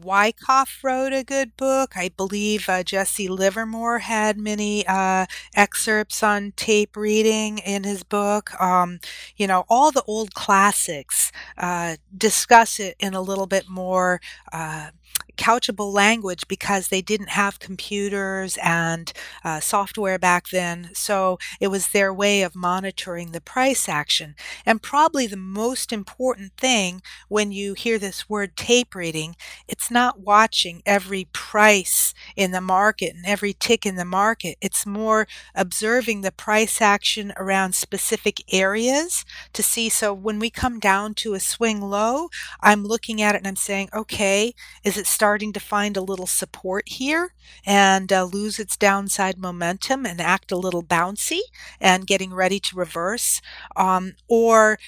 Wyckoff 0.03 0.81
wrote 0.83 1.12
a 1.12 1.25
good 1.25 1.57
book. 1.57 1.97
I 1.97 2.11
believe 2.11 2.69
uh, 2.69 2.83
Jesse 2.83 3.29
Livermore 3.29 4.01
had 4.01 4.39
many 4.39 4.87
uh, 4.87 5.27
excerpts 5.55 6.23
on 6.23 6.53
tape 6.57 6.97
reading 6.97 7.59
in 7.59 7.85
his 7.85 8.03
book. 8.03 8.59
Um, 8.61 9.01
you 9.37 9.47
know, 9.47 9.65
all 9.69 9.91
the 9.91 10.03
old 10.07 10.35
classics 10.35 11.33
uh, 11.57 11.97
discuss 12.16 12.79
it 12.81 12.97
in 12.99 13.15
a 13.15 13.20
little 13.23 13.47
bit 13.47 13.69
more 13.69 14.20
uh, 14.53 14.91
couchable 15.39 15.93
language 15.93 16.47
because 16.48 16.89
they 16.89 17.01
didn't 17.01 17.31
have 17.31 17.59
computers 17.59 18.59
and 18.62 19.12
uh, 19.44 19.60
software 19.60 20.19
back 20.19 20.48
then. 20.51 20.90
So 20.94 21.39
it 21.60 21.69
was 21.69 21.89
their 21.89 22.12
way 22.12 22.43
of 22.43 22.55
monitoring 22.55 23.32
the 23.32 23.40
price 23.40 23.89
action. 23.89 24.35
And 24.66 24.82
probably 24.82 25.27
the 25.27 25.36
most 25.36 25.93
important 25.93 26.52
thing 26.56 27.02
when 27.28 27.52
you 27.52 27.74
hear 27.74 27.98
this 27.98 28.28
word 28.28 28.56
tape 28.56 28.94
reading, 28.94 29.36
it's 29.69 29.90
not 29.90 30.20
watching 30.20 30.82
every 30.85 31.28
price 31.32 32.15
in 32.36 32.51
the 32.51 32.60
market 32.60 33.15
and 33.15 33.24
every 33.27 33.52
tick 33.52 33.86
in 33.86 33.97
the 33.97 34.05
market. 34.05 34.56
It's 34.60 34.86
more 34.86 35.27
observing 35.55 36.20
the 36.23 36.32
price 36.32 36.81
action 36.81 37.32
around 37.36 37.74
specific 37.74 38.43
areas 38.52 39.24
to 39.52 39.62
see. 39.62 39.89
So 39.89 40.12
when 40.12 40.39
we 40.39 40.51
come 40.51 40.78
down 40.78 41.15
to 41.15 41.35
a 41.35 41.40
swing 41.40 41.81
low, 41.81 42.28
I'm 42.60 42.85
looking 42.85 43.20
at 43.23 43.35
it 43.35 43.39
and 43.39 43.47
I'm 43.47 43.56
saying, 43.56 43.89
okay, 43.94 44.55
is 44.85 44.97
it 44.97 45.06
starting 45.06 45.28
starting 45.29 45.53
to 45.53 45.61
find 45.61 45.95
a 45.95 46.01
little 46.01 46.27
support 46.27 46.89
here 46.89 47.35
and 47.67 48.11
uh, 48.11 48.25
lose 48.25 48.59
its 48.59 48.79
downside 48.79 49.37
momentum 49.37 50.07
and 50.07 50.23
act 50.23 50.51
a 50.51 50.57
little 50.57 50.83
bouncy 50.83 51.41
and 51.79 52.07
getting 52.07 52.33
ready 52.33 52.59
to 52.59 52.75
reverse. 52.75 53.43
Um, 53.77 54.15
or 54.27 54.79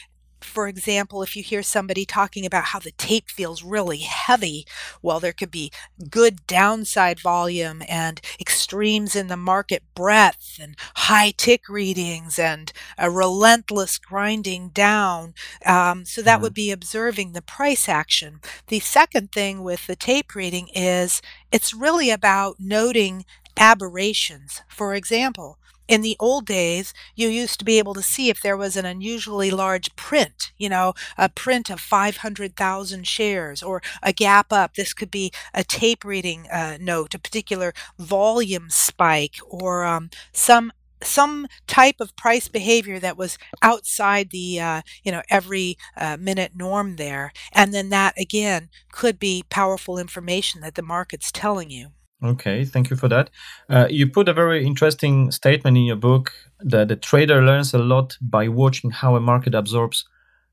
for 0.45 0.69
example, 0.69 1.23
if 1.23 1.37
you 1.37 1.43
hear 1.43 1.63
somebody 1.63 2.05
talking 2.05 2.47
about 2.47 2.67
how 2.67 2.79
the 2.79 2.93
tape 2.93 3.29
feels 3.29 3.63
really 3.63 3.99
heavy, 3.99 4.67
well, 5.03 5.21
there 5.21 5.33
could 5.33 5.51
be 5.51 5.73
good 6.11 6.47
downside 6.47 7.21
volume 7.21 7.83
and 7.89 8.21
extremes 8.39 9.15
in 9.15 9.29
the 9.29 9.37
market 9.37 9.83
breadth 9.95 10.59
and 10.61 10.77
high 10.97 11.33
tick 11.37 11.69
readings 11.69 12.39
and 12.39 12.73
a 12.99 13.11
relentless 13.11 13.99
grinding 13.99 14.71
down. 14.71 15.35
Um, 15.65 16.05
so 16.05 16.23
that 16.23 16.35
mm-hmm. 16.35 16.43
would 16.43 16.55
be 16.55 16.71
observing 16.71 17.33
the 17.33 17.43
price 17.43 17.89
action. 17.89 18.41
The 18.69 18.81
second 18.81 19.33
thing 19.33 19.63
with 19.63 19.87
the 19.87 19.97
tape 19.97 20.35
reading 20.35 20.69
is 20.75 21.23
it's 21.53 21.75
really 21.75 22.11
about 22.11 22.57
noting 22.59 23.25
aberrations. 23.57 24.63
For 24.69 24.95
example, 24.95 25.59
in 25.91 26.03
the 26.03 26.17
old 26.21 26.47
days, 26.47 26.95
you 27.17 27.29
used 27.29 27.59
to 27.59 27.65
be 27.65 27.79
able 27.79 27.95
to 27.95 28.03
see 28.03 28.31
if 28.31 28.41
there 28.41 28.57
was 28.57 28.77
an 28.77 28.87
unusually 28.87 29.51
large 29.51 29.95
print, 29.97 30.53
you 30.57 30.69
know, 30.69 30.95
a 31.19 31.29
print 31.29 31.69
of 31.69 31.81
500,000 31.81 33.09
shares 33.09 33.61
or 33.61 33.83
a 34.01 34.13
gap 34.13 34.53
up. 34.53 34.75
This 34.75 34.95
could 34.95 35.11
be 35.11 35.33
a 35.53 35.65
tape 35.65 36.05
reading 36.05 36.47
uh, 36.49 36.79
note, 36.81 37.15
a 37.15 37.19
particular 37.19 37.73
volume 37.99 38.71
spike, 38.71 39.37
or 39.49 39.85
um, 39.85 40.11
some 40.33 40.73
some 41.03 41.49
type 41.67 41.97
of 41.99 42.15
price 42.15 42.47
behavior 42.47 42.99
that 43.01 43.17
was 43.17 43.39
outside 43.63 44.31
the 44.31 44.61
uh, 44.61 44.83
you 45.03 45.11
know 45.11 45.23
every 45.31 45.77
uh, 45.97 46.17
minute 46.21 46.53
norm 46.55 46.97
there 46.97 47.33
and 47.53 47.73
then 47.73 47.89
that 47.89 48.13
again 48.21 48.69
could 48.93 49.19
be 49.19 49.43
powerful 49.49 49.97
information 49.99 50.61
that 50.61 50.75
the 50.75 50.83
market's 50.83 51.33
telling 51.33 51.71
you 51.71 51.89
okay 52.23 52.65
thank 52.65 52.91
you 52.91 52.97
for 52.97 53.09
that. 53.09 53.31
Uh, 53.69 53.87
you 53.91 54.07
put 54.09 54.29
a 54.29 54.33
very 54.33 54.67
interesting 54.67 55.31
statement 55.31 55.77
in 55.77 55.85
your 55.85 55.97
book 55.97 56.33
that 56.61 56.89
the 56.89 56.97
trader 56.97 57.43
learns 57.43 57.75
a 57.75 57.79
lot 57.79 58.17
by 58.21 58.49
watching 58.49 58.91
how 58.91 59.17
a 59.17 59.21
market 59.21 59.55
absorbs 59.55 60.07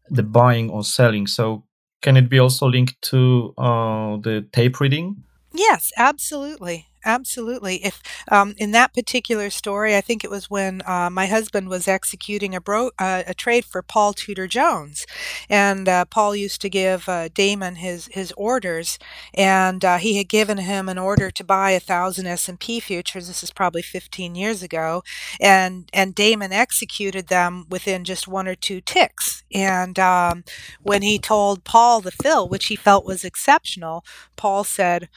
the 0.10 0.24
buying 0.24 0.70
or 0.70 0.84
selling. 0.84 1.28
So 1.28 1.64
can 2.02 2.18
it 2.18 2.30
be 2.30 2.40
also 2.40 2.68
linked 2.68 3.02
to 3.04 3.54
uh, 3.58 4.18
the 4.18 4.48
tape 4.52 4.80
reading? 4.80 5.24
Yes 5.54 5.92
absolutely 5.98 6.87
Absolutely. 7.06 7.86
If 7.86 8.02
um, 8.30 8.54
in 8.58 8.72
that 8.72 8.94
particular 8.94 9.50
story, 9.50 9.96
I 9.96 10.02
think 10.02 10.24
it 10.24 10.32
was 10.32 10.50
when 10.50 10.82
uh, 10.86 11.10
my 11.10 11.28
husband 11.28 11.70
was 11.70 11.88
executing 11.88 12.54
a, 12.54 12.60
bro- 12.60 12.92
uh, 13.00 13.24
a 13.26 13.34
trade 13.34 13.64
for 13.66 13.82
Paul 13.82 14.14
Tudor 14.14 14.48
Jones, 14.48 15.06
and 15.50 15.88
uh, 15.88 16.06
Paul 16.06 16.36
used 16.36 16.60
to 16.62 16.70
give 16.70 17.08
uh, 17.08 17.30
Damon 17.30 17.76
his 17.76 18.08
his 18.12 18.34
orders, 18.36 19.00
and 19.34 19.86
uh, 19.86 19.98
he 20.00 20.18
had 20.18 20.28
given 20.28 20.58
him 20.58 20.90
an 20.90 20.98
order 20.98 21.32
to 21.32 21.44
buy 21.44 21.72
a 21.72 21.80
thousand 21.80 22.26
S 22.28 22.50
and 22.50 22.60
P 22.60 22.80
futures. 22.82 23.28
This 23.28 23.44
is 23.44 23.52
probably 23.52 23.84
15 23.84 24.36
years 24.36 24.62
ago, 24.62 25.04
and 25.40 25.90
and 25.94 26.14
Damon 26.16 26.52
executed 26.52 27.28
them 27.28 27.66
within 27.70 28.04
just 28.04 28.28
one 28.28 28.48
or 28.48 28.56
two 28.56 28.82
ticks. 28.82 29.44
And 29.54 29.98
um, 30.00 30.44
when 30.82 31.04
he 31.04 31.20
told 31.20 31.64
Paul 31.64 32.02
the 32.02 32.12
fill, 32.12 32.50
which 32.50 32.66
he 32.66 32.76
felt 32.76 33.06
was 33.06 33.24
exceptional, 33.24 34.04
Paul 34.36 34.64
said 34.66 35.08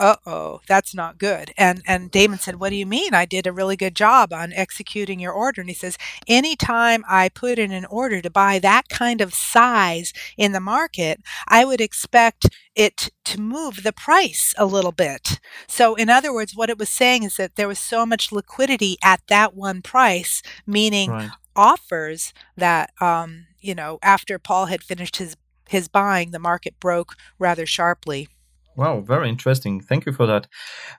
uh-oh 0.00 0.60
that's 0.66 0.94
not 0.94 1.18
good. 1.18 1.52
And 1.58 1.82
and 1.86 2.10
damon 2.10 2.38
said 2.38 2.58
what 2.58 2.70
do 2.70 2.76
you 2.76 2.86
mean? 2.86 3.14
I 3.14 3.26
did 3.26 3.46
a 3.46 3.52
really 3.52 3.76
good 3.76 3.94
job 3.94 4.32
on 4.32 4.52
executing 4.54 5.20
your 5.20 5.32
order. 5.32 5.60
And 5.60 5.70
he 5.70 5.74
says 5.74 5.98
anytime 6.26 7.04
i 7.08 7.28
put 7.28 7.58
in 7.58 7.70
an 7.70 7.84
order 7.84 8.20
to 8.22 8.30
buy 8.30 8.58
that 8.58 8.88
kind 8.88 9.20
of 9.20 9.34
size 9.34 10.12
in 10.36 10.52
the 10.52 10.60
market 10.60 11.20
i 11.46 11.64
would 11.64 11.80
expect 11.80 12.48
it 12.74 13.10
to 13.24 13.40
move 13.40 13.82
the 13.82 13.92
price 13.92 14.54
a 14.56 14.64
little 14.64 14.92
bit. 14.92 15.38
So 15.68 15.94
in 15.94 16.08
other 16.08 16.32
words 16.32 16.56
what 16.56 16.70
it 16.70 16.78
was 16.78 16.88
saying 16.88 17.22
is 17.24 17.36
that 17.36 17.56
there 17.56 17.68
was 17.68 17.78
so 17.78 18.06
much 18.06 18.32
liquidity 18.32 18.96
at 19.04 19.20
that 19.28 19.54
one 19.54 19.82
price 19.82 20.42
meaning 20.66 21.10
right. 21.10 21.30
offers 21.54 22.32
that 22.56 22.90
um, 23.00 23.46
you 23.60 23.74
know 23.74 23.98
after 24.02 24.38
paul 24.38 24.66
had 24.66 24.82
finished 24.82 25.16
his 25.16 25.36
his 25.68 25.88
buying 25.88 26.30
the 26.30 26.38
market 26.38 26.78
broke 26.80 27.14
rather 27.38 27.66
sharply 27.66 28.28
Wow, 28.80 29.02
very 29.02 29.28
interesting. 29.28 29.82
Thank 29.82 30.06
you 30.06 30.12
for 30.12 30.24
that. 30.24 30.46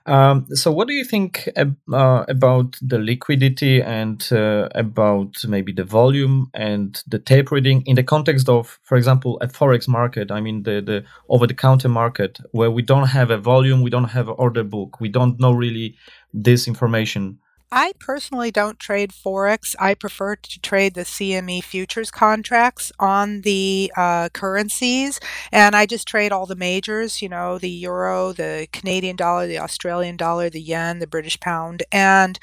Um, 0.06 0.46
so, 0.54 0.70
what 0.70 0.86
do 0.86 0.94
you 0.94 1.02
think 1.04 1.48
uh, 1.56 2.24
about 2.28 2.78
the 2.80 3.00
liquidity 3.00 3.82
and 3.82 4.24
uh, 4.30 4.68
about 4.76 5.38
maybe 5.48 5.72
the 5.72 5.82
volume 5.82 6.48
and 6.54 7.02
the 7.08 7.18
tape 7.18 7.50
reading 7.50 7.82
in 7.84 7.96
the 7.96 8.04
context 8.04 8.48
of, 8.48 8.78
for 8.84 8.96
example, 8.96 9.36
a 9.40 9.48
forex 9.48 9.88
market? 9.88 10.30
I 10.30 10.40
mean, 10.40 10.62
the, 10.62 10.80
the 10.80 11.04
over 11.28 11.44
the 11.44 11.54
counter 11.54 11.88
market 11.88 12.38
where 12.52 12.70
we 12.70 12.82
don't 12.82 13.08
have 13.08 13.30
a 13.32 13.38
volume, 13.38 13.82
we 13.82 13.90
don't 13.90 14.10
have 14.10 14.28
an 14.28 14.36
order 14.38 14.62
book, 14.62 15.00
we 15.00 15.08
don't 15.08 15.40
know 15.40 15.50
really 15.50 15.96
this 16.32 16.68
information. 16.68 17.40
I 17.74 17.94
personally 17.98 18.50
don't 18.50 18.78
trade 18.78 19.12
Forex. 19.12 19.74
I 19.80 19.94
prefer 19.94 20.36
to 20.36 20.60
trade 20.60 20.92
the 20.92 21.04
CME 21.04 21.64
futures 21.64 22.10
contracts 22.10 22.92
on 23.00 23.40
the 23.40 23.90
uh, 23.96 24.28
currencies. 24.28 25.18
And 25.50 25.74
I 25.74 25.86
just 25.86 26.06
trade 26.06 26.32
all 26.32 26.44
the 26.44 26.54
majors, 26.54 27.22
you 27.22 27.30
know, 27.30 27.56
the 27.56 27.70
euro, 27.70 28.34
the 28.34 28.68
Canadian 28.74 29.16
dollar, 29.16 29.46
the 29.46 29.58
Australian 29.58 30.18
dollar, 30.18 30.50
the 30.50 30.60
yen, 30.60 30.98
the 30.98 31.06
British 31.06 31.40
pound. 31.40 31.82
And 31.90 32.38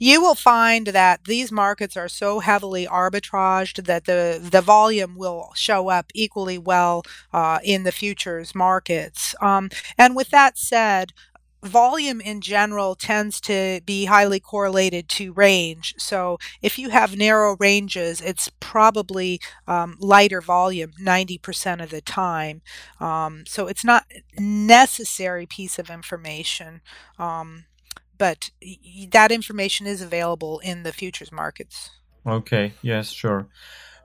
you 0.00 0.20
will 0.20 0.34
find 0.34 0.88
that 0.88 1.26
these 1.26 1.52
markets 1.52 1.96
are 1.96 2.08
so 2.08 2.40
heavily 2.40 2.84
arbitraged 2.84 3.84
that 3.84 4.06
the, 4.06 4.40
the 4.42 4.62
volume 4.62 5.14
will 5.14 5.52
show 5.54 5.90
up 5.90 6.10
equally 6.12 6.58
well 6.58 7.04
uh, 7.32 7.60
in 7.62 7.84
the 7.84 7.92
futures 7.92 8.52
markets. 8.52 9.36
Um, 9.40 9.70
and 9.96 10.16
with 10.16 10.30
that 10.30 10.58
said, 10.58 11.12
volume 11.62 12.20
in 12.20 12.40
general 12.40 12.94
tends 12.94 13.40
to 13.42 13.80
be 13.86 14.06
highly 14.06 14.40
correlated 14.40 15.08
to 15.08 15.32
range. 15.32 15.94
So 15.98 16.38
if 16.60 16.78
you 16.78 16.90
have 16.90 17.16
narrow 17.16 17.56
ranges, 17.58 18.20
it's 18.20 18.50
probably 18.60 19.40
um, 19.66 19.96
lighter 19.98 20.40
volume 20.40 20.92
90% 21.00 21.82
of 21.82 21.90
the 21.90 22.00
time. 22.00 22.62
Um, 23.00 23.44
so 23.46 23.66
it's 23.68 23.84
not 23.84 24.06
necessary 24.38 25.46
piece 25.46 25.78
of 25.78 25.90
information. 25.90 26.80
Um, 27.18 27.64
but 28.18 28.50
that 29.10 29.32
information 29.32 29.86
is 29.86 30.02
available 30.02 30.60
in 30.60 30.82
the 30.82 30.92
futures 30.92 31.32
markets. 31.32 31.90
Okay, 32.26 32.72
yes, 32.82 33.10
sure. 33.10 33.48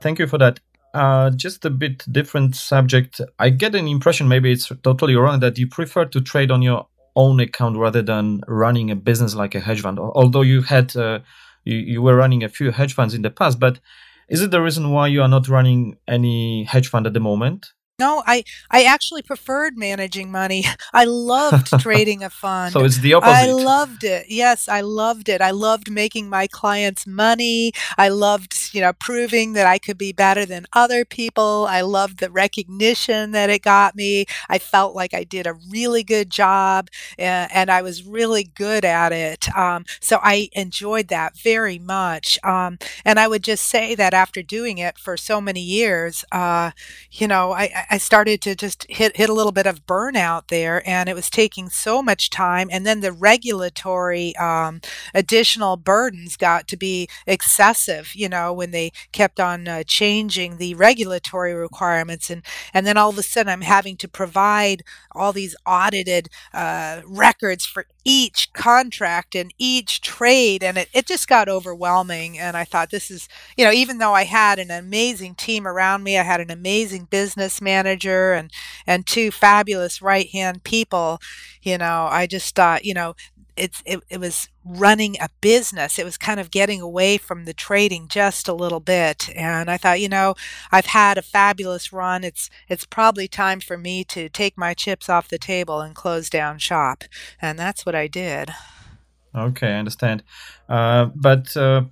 Thank 0.01 0.19
you 0.19 0.27
for 0.27 0.37
that. 0.39 0.59
Uh, 0.93 1.29
just 1.29 1.65
a 1.65 1.69
bit 1.69 2.03
different 2.11 2.55
subject. 2.55 3.21
I 3.37 3.49
get 3.49 3.75
an 3.75 3.87
impression, 3.87 4.27
maybe 4.27 4.51
it's 4.51 4.71
totally 4.81 5.15
wrong, 5.15 5.39
that 5.41 5.59
you 5.59 5.67
prefer 5.67 6.05
to 6.05 6.21
trade 6.21 6.49
on 6.49 6.63
your 6.63 6.87
own 7.17 7.41
account 7.41 7.77
rather 7.77 8.01
than 8.01 8.41
running 8.47 8.91
a 8.91 8.95
business 8.95 9.35
like 9.35 9.55
a 9.55 9.59
hedge 9.59 9.81
fund. 9.81 9.99
Although 9.99 10.43
you 10.43 10.61
had 10.61 10.95
uh, 10.95 11.19
you, 11.65 11.77
you 11.93 12.01
were 12.01 12.15
running 12.15 12.43
a 12.43 12.49
few 12.49 12.71
hedge 12.71 12.93
funds 12.93 13.13
in 13.13 13.23
the 13.23 13.31
past, 13.31 13.59
but 13.59 13.79
is 14.29 14.41
it 14.41 14.51
the 14.51 14.61
reason 14.61 14.91
why 14.91 15.07
you 15.07 15.21
are 15.21 15.27
not 15.27 15.49
running 15.49 15.97
any 16.07 16.63
hedge 16.63 16.87
fund 16.87 17.07
at 17.07 17.13
the 17.13 17.19
moment? 17.19 17.73
No, 17.99 18.21
I 18.27 18.43
I 18.69 18.83
actually 18.83 19.23
preferred 19.23 19.75
managing 19.75 20.29
money. 20.29 20.65
I 20.93 21.05
loved 21.05 21.79
trading 21.79 22.23
a 22.23 22.29
fund. 22.29 22.71
so 22.71 22.83
it's 22.83 22.99
the 22.99 23.15
opposite. 23.15 23.31
I 23.31 23.51
loved 23.51 24.03
it. 24.03 24.27
Yes, 24.29 24.69
I 24.69 24.81
loved 24.81 25.29
it. 25.29 25.41
I 25.41 25.49
loved 25.49 25.89
making 25.89 26.29
my 26.29 26.45
clients 26.45 27.07
money. 27.07 27.71
I 27.97 28.09
loved, 28.09 28.69
you 28.71 28.81
know, 28.81 28.93
proving 28.93 29.53
that 29.53 29.65
I 29.65 29.79
could 29.79 29.97
be 29.97 30.11
better 30.13 30.45
than 30.45 30.67
other 30.73 31.05
people. 31.05 31.65
I 31.67 31.81
loved 31.81 32.19
the 32.19 32.29
recognition 32.29 33.31
that 33.31 33.49
it 33.49 33.63
got 33.63 33.95
me. 33.95 34.27
I 34.47 34.59
felt 34.59 34.93
like 34.93 35.15
I 35.15 35.23
did 35.23 35.47
a 35.47 35.53
really 35.53 36.03
good 36.03 36.29
job 36.29 36.89
and, 37.17 37.51
and 37.51 37.71
I 37.71 37.81
was 37.81 38.03
really 38.03 38.43
good 38.43 38.85
at 38.85 39.11
it. 39.11 39.49
Um, 39.57 39.85
so 39.99 40.19
I 40.21 40.49
enjoyed 40.51 41.07
that 41.07 41.35
very 41.35 41.79
much. 41.79 42.37
Um, 42.43 42.77
and 43.03 43.19
I 43.19 43.27
would 43.27 43.43
just 43.43 43.65
say 43.65 43.95
that 43.95 44.13
after 44.13 44.43
doing 44.43 44.77
it 44.77 44.99
for 44.99 45.17
so 45.17 45.41
many 45.41 45.61
years, 45.61 46.23
uh, 46.31 46.71
you 47.11 47.27
know, 47.27 47.53
I 47.53 47.86
I 47.89 47.97
started 47.97 48.41
to 48.41 48.55
just 48.55 48.85
hit 48.89 49.15
hit 49.17 49.29
a 49.29 49.33
little 49.33 49.51
bit 49.51 49.65
of 49.65 49.85
burnout 49.85 50.47
there, 50.49 50.87
and 50.87 51.07
it 51.09 51.15
was 51.15 51.29
taking 51.29 51.69
so 51.69 52.01
much 52.03 52.29
time. 52.29 52.69
And 52.71 52.85
then 52.85 53.01
the 53.01 53.11
regulatory 53.11 54.35
um, 54.37 54.81
additional 55.13 55.77
burdens 55.77 56.37
got 56.37 56.67
to 56.69 56.77
be 56.77 57.07
excessive. 57.25 58.13
You 58.15 58.29
know, 58.29 58.53
when 58.53 58.71
they 58.71 58.91
kept 59.11 59.39
on 59.39 59.67
uh, 59.67 59.83
changing 59.85 60.57
the 60.57 60.75
regulatory 60.75 61.53
requirements, 61.53 62.29
and 62.29 62.43
and 62.73 62.85
then 62.85 62.97
all 62.97 63.09
of 63.09 63.17
a 63.17 63.23
sudden 63.23 63.51
I'm 63.51 63.61
having 63.61 63.97
to 63.97 64.07
provide 64.07 64.83
all 65.11 65.33
these 65.33 65.55
audited 65.65 66.29
uh, 66.53 67.01
records 67.05 67.65
for 67.65 67.85
each 68.09 68.53
contract 68.53 69.35
and 69.35 69.53
each 69.57 69.99
trade, 69.99 70.63
and 70.63 70.77
it, 70.77 70.87
it 70.93 71.05
just 71.05 71.27
got 71.27 71.49
overwhelming. 71.49 72.39
And 72.39 72.55
I 72.55 72.63
thought 72.63 72.89
this 72.89 73.11
is, 73.11 73.27
you 73.57 73.65
know, 73.65 73.71
even 73.71 73.97
though 73.97 74.13
I 74.13 74.23
had 74.23 74.59
an 74.59 74.71
amazing 74.71 75.35
team 75.35 75.67
around 75.67 76.03
me, 76.03 76.17
I 76.17 76.23
had 76.23 76.39
an 76.39 76.49
amazing 76.49 77.05
business 77.09 77.61
manager 77.61 78.31
and 78.33 78.49
and 78.87 79.05
two 79.05 79.29
fabulous 79.29 80.01
right 80.01 80.29
hand 80.29 80.63
people, 80.63 81.19
you 81.61 81.77
know, 81.77 82.07
I 82.09 82.27
just 82.27 82.55
thought, 82.55 82.85
you 82.85 82.93
know, 82.93 83.13
it's 83.57 83.81
it, 83.85 84.01
it 84.09 84.19
was 84.19 84.49
running 84.63 85.15
a 85.19 85.29
business. 85.41 85.97
It 85.97 86.05
was 86.05 86.17
kind 86.17 86.39
of 86.39 86.51
getting 86.51 86.81
away 86.81 87.17
from 87.17 87.45
the 87.45 87.53
trading 87.53 88.07
just 88.07 88.47
a 88.47 88.53
little 88.53 88.79
bit. 88.79 89.29
And 89.35 89.69
i 89.69 89.77
thought 89.77 90.01
you 90.01 90.09
know 90.09 90.35
i've 90.71 90.87
had 90.87 91.17
a 91.17 91.21
fabulous 91.21 91.91
run. 91.91 92.23
It's 92.23 92.49
it's 92.69 92.85
probably 92.85 93.27
time 93.27 93.59
for 93.59 93.77
me 93.77 94.03
to 94.05 94.29
take 94.29 94.57
my 94.57 94.73
chips 94.73 95.09
off 95.09 95.29
the 95.29 95.39
table 95.39 95.81
and 95.81 95.95
close 95.95 96.29
down 96.29 96.59
shop. 96.59 97.03
And 97.41 97.57
that's 97.57 97.85
what 97.85 97.95
i 97.95 98.07
did. 98.07 98.51
Okay 99.35 99.67
i 99.73 99.79
understand 99.79 100.23
but 100.67 101.55
uh, 101.57 101.83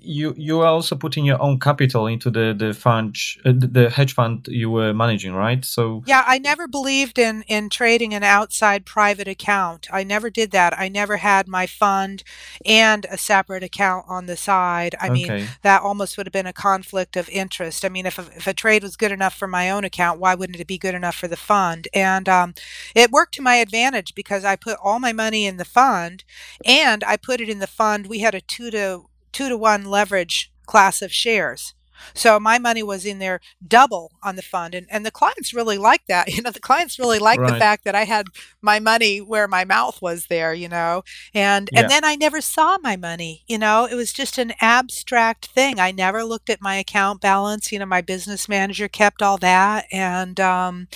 you 0.00 0.34
you 0.38 0.60
are 0.60 0.66
also 0.66 0.96
putting 0.96 1.24
your 1.24 1.40
own 1.42 1.58
capital 1.60 2.06
into 2.06 2.30
the 2.30 2.54
the 2.56 2.72
fund 2.72 3.16
uh, 3.44 3.52
the 3.54 3.90
hedge 3.90 4.14
fund 4.14 4.48
you 4.48 4.70
were 4.70 4.94
managing 4.94 5.34
right? 5.34 5.64
So 5.64 6.02
yeah 6.06 6.24
i 6.26 6.38
never 6.38 6.66
believed 6.66 7.18
in 7.18 7.42
in 7.42 7.68
trading 7.68 8.14
an 8.14 8.22
outside 8.22 8.86
private 8.86 9.28
account. 9.28 9.86
I 9.92 10.04
never 10.04 10.30
did 10.30 10.50
that. 10.52 10.78
I 10.78 10.88
never 10.88 11.18
had 11.18 11.46
my 11.48 11.66
fund 11.66 12.22
and 12.64 13.06
a 13.10 13.18
separate 13.18 13.62
account 13.62 14.06
on 14.08 14.26
the 14.26 14.36
side. 14.36 14.94
I 15.00 15.08
okay. 15.08 15.12
mean 15.12 15.48
that 15.62 15.82
almost 15.82 16.16
would 16.16 16.26
have 16.26 16.32
been 16.32 16.46
a 16.46 16.52
conflict 16.52 17.16
of 17.16 17.28
interest. 17.28 17.84
I 17.84 17.90
mean 17.90 18.06
if 18.06 18.18
a, 18.18 18.26
if 18.36 18.46
a 18.46 18.54
trade 18.54 18.82
was 18.82 18.96
good 18.96 19.12
enough 19.12 19.34
for 19.34 19.46
my 19.46 19.70
own 19.70 19.84
account 19.84 20.20
why 20.20 20.34
wouldn't 20.34 20.60
it 20.60 20.66
be 20.66 20.78
good 20.78 20.94
enough 20.94 21.16
for 21.16 21.28
the 21.28 21.36
fund? 21.36 21.88
And 21.92 22.28
um, 22.28 22.54
it 22.94 23.10
worked 23.10 23.34
to 23.34 23.42
my 23.42 23.56
advantage 23.56 24.14
because 24.14 24.44
i 24.44 24.56
put 24.56 24.78
all 24.82 24.98
my 24.98 25.12
money 25.12 25.44
in 25.44 25.56
the 25.56 25.64
fund 25.64 26.24
and 26.64 27.04
i 27.04 27.16
put 27.16 27.40
it 27.40 27.48
in 27.48 27.58
the 27.58 27.66
fund 27.66 28.06
we 28.06 28.17
had 28.20 28.34
a 28.34 28.40
two 28.40 28.70
to 28.70 29.04
two 29.32 29.48
to 29.48 29.56
one 29.56 29.84
leverage 29.84 30.52
class 30.66 31.02
of 31.02 31.12
shares. 31.12 31.74
So 32.14 32.38
my 32.38 32.58
money 32.58 32.82
was 32.82 33.04
in 33.04 33.18
there 33.18 33.40
double 33.66 34.12
on 34.22 34.36
the 34.36 34.42
fund. 34.42 34.74
And, 34.74 34.86
and 34.90 35.04
the 35.04 35.10
clients 35.10 35.52
really 35.54 35.78
like 35.78 36.02
that. 36.08 36.28
You 36.38 36.42
know, 36.42 36.50
the 36.52 36.60
clients 36.60 37.00
really 37.00 37.18
like 37.18 37.40
right. 37.40 37.52
the 37.52 37.58
fact 37.58 37.82
that 37.84 37.96
I 37.96 38.04
had 38.04 38.26
my 38.62 38.78
money 38.78 39.18
where 39.20 39.48
my 39.48 39.64
mouth 39.64 40.00
was 40.00 40.26
there, 40.26 40.54
you 40.54 40.68
know. 40.68 41.02
And 41.34 41.68
yeah. 41.72 41.80
and 41.80 41.90
then 41.90 42.04
I 42.04 42.14
never 42.14 42.40
saw 42.40 42.78
my 42.80 42.94
money, 42.96 43.42
you 43.48 43.58
know. 43.58 43.86
It 43.90 43.96
was 43.96 44.12
just 44.12 44.38
an 44.38 44.52
abstract 44.60 45.46
thing. 45.46 45.80
I 45.80 45.90
never 45.90 46.22
looked 46.22 46.48
at 46.48 46.62
my 46.62 46.76
account 46.76 47.20
balance. 47.20 47.72
You 47.72 47.80
know, 47.80 47.86
my 47.86 48.02
business 48.02 48.48
manager 48.48 48.86
kept 48.86 49.20
all 49.20 49.36
that. 49.38 49.86
And 49.90 50.38
um, 50.38 50.86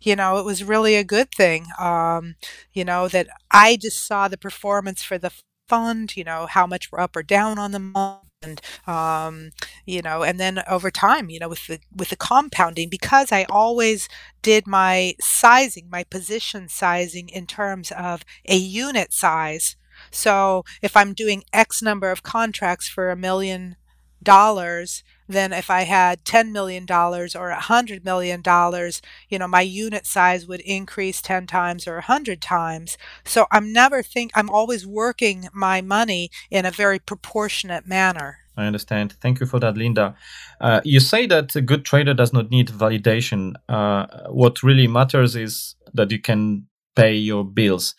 you 0.00 0.16
know, 0.16 0.38
it 0.38 0.44
was 0.44 0.64
really 0.64 0.96
a 0.96 1.04
good 1.04 1.30
thing. 1.30 1.66
Um, 1.78 2.34
you 2.72 2.84
know, 2.84 3.06
that 3.06 3.28
I 3.52 3.76
just 3.76 4.04
saw 4.04 4.26
the 4.26 4.38
performance 4.38 5.04
for 5.04 5.18
the 5.18 5.30
fund, 5.70 6.16
you 6.16 6.24
know, 6.24 6.46
how 6.46 6.66
much 6.66 6.90
we're 6.90 7.00
up 7.00 7.16
or 7.16 7.22
down 7.22 7.58
on 7.58 7.70
the 7.72 7.78
month 7.78 8.24
and 8.42 8.60
um, 8.86 9.50
you 9.84 10.00
know 10.00 10.22
and 10.22 10.40
then 10.40 10.62
over 10.66 10.90
time 10.90 11.28
you 11.28 11.38
know 11.38 11.48
with 11.48 11.66
the 11.66 11.78
with 11.94 12.08
the 12.08 12.16
compounding 12.16 12.88
because 12.88 13.32
i 13.32 13.44
always 13.50 14.08
did 14.40 14.66
my 14.66 15.14
sizing 15.20 15.86
my 15.90 16.04
position 16.04 16.68
sizing 16.68 17.28
in 17.28 17.46
terms 17.46 17.92
of 17.92 18.24
a 18.48 18.56
unit 18.56 19.12
size. 19.12 19.76
So 20.10 20.64
if 20.80 20.96
i'm 20.96 21.12
doing 21.12 21.44
x 21.52 21.82
number 21.82 22.10
of 22.10 22.22
contracts 22.22 22.88
for 22.88 23.10
a 23.10 23.16
million 23.16 23.76
dollars 24.22 25.02
than 25.30 25.52
if 25.52 25.70
I 25.70 25.82
had 25.82 26.24
$10 26.24 26.50
million 26.50 26.84
or 26.84 27.54
$100 27.54 28.04
million, 28.04 28.42
you 29.28 29.38
know, 29.38 29.48
my 29.48 29.60
unit 29.62 30.06
size 30.06 30.46
would 30.46 30.60
increase 30.60 31.22
10 31.22 31.46
times 31.46 31.86
or 31.86 31.94
100 31.94 32.40
times. 32.40 32.98
So 33.24 33.46
I'm 33.50 33.72
never 33.72 34.02
think 34.02 34.32
I'm 34.34 34.50
always 34.50 34.86
working 34.86 35.48
my 35.52 35.80
money 35.80 36.30
in 36.50 36.66
a 36.66 36.70
very 36.70 36.98
proportionate 36.98 37.86
manner. 37.86 38.38
I 38.56 38.66
understand. 38.66 39.14
Thank 39.20 39.40
you 39.40 39.46
for 39.46 39.60
that, 39.60 39.76
Linda. 39.76 40.16
Uh, 40.60 40.80
you 40.84 41.00
say 41.00 41.26
that 41.26 41.56
a 41.56 41.62
good 41.62 41.84
trader 41.84 42.12
does 42.12 42.32
not 42.32 42.50
need 42.50 42.68
validation. 42.68 43.54
Uh, 43.68 44.06
what 44.28 44.62
really 44.62 44.86
matters 44.86 45.36
is 45.36 45.76
that 45.94 46.10
you 46.10 46.18
can 46.18 46.66
pay 46.96 47.14
your 47.14 47.44
bills. 47.44 47.94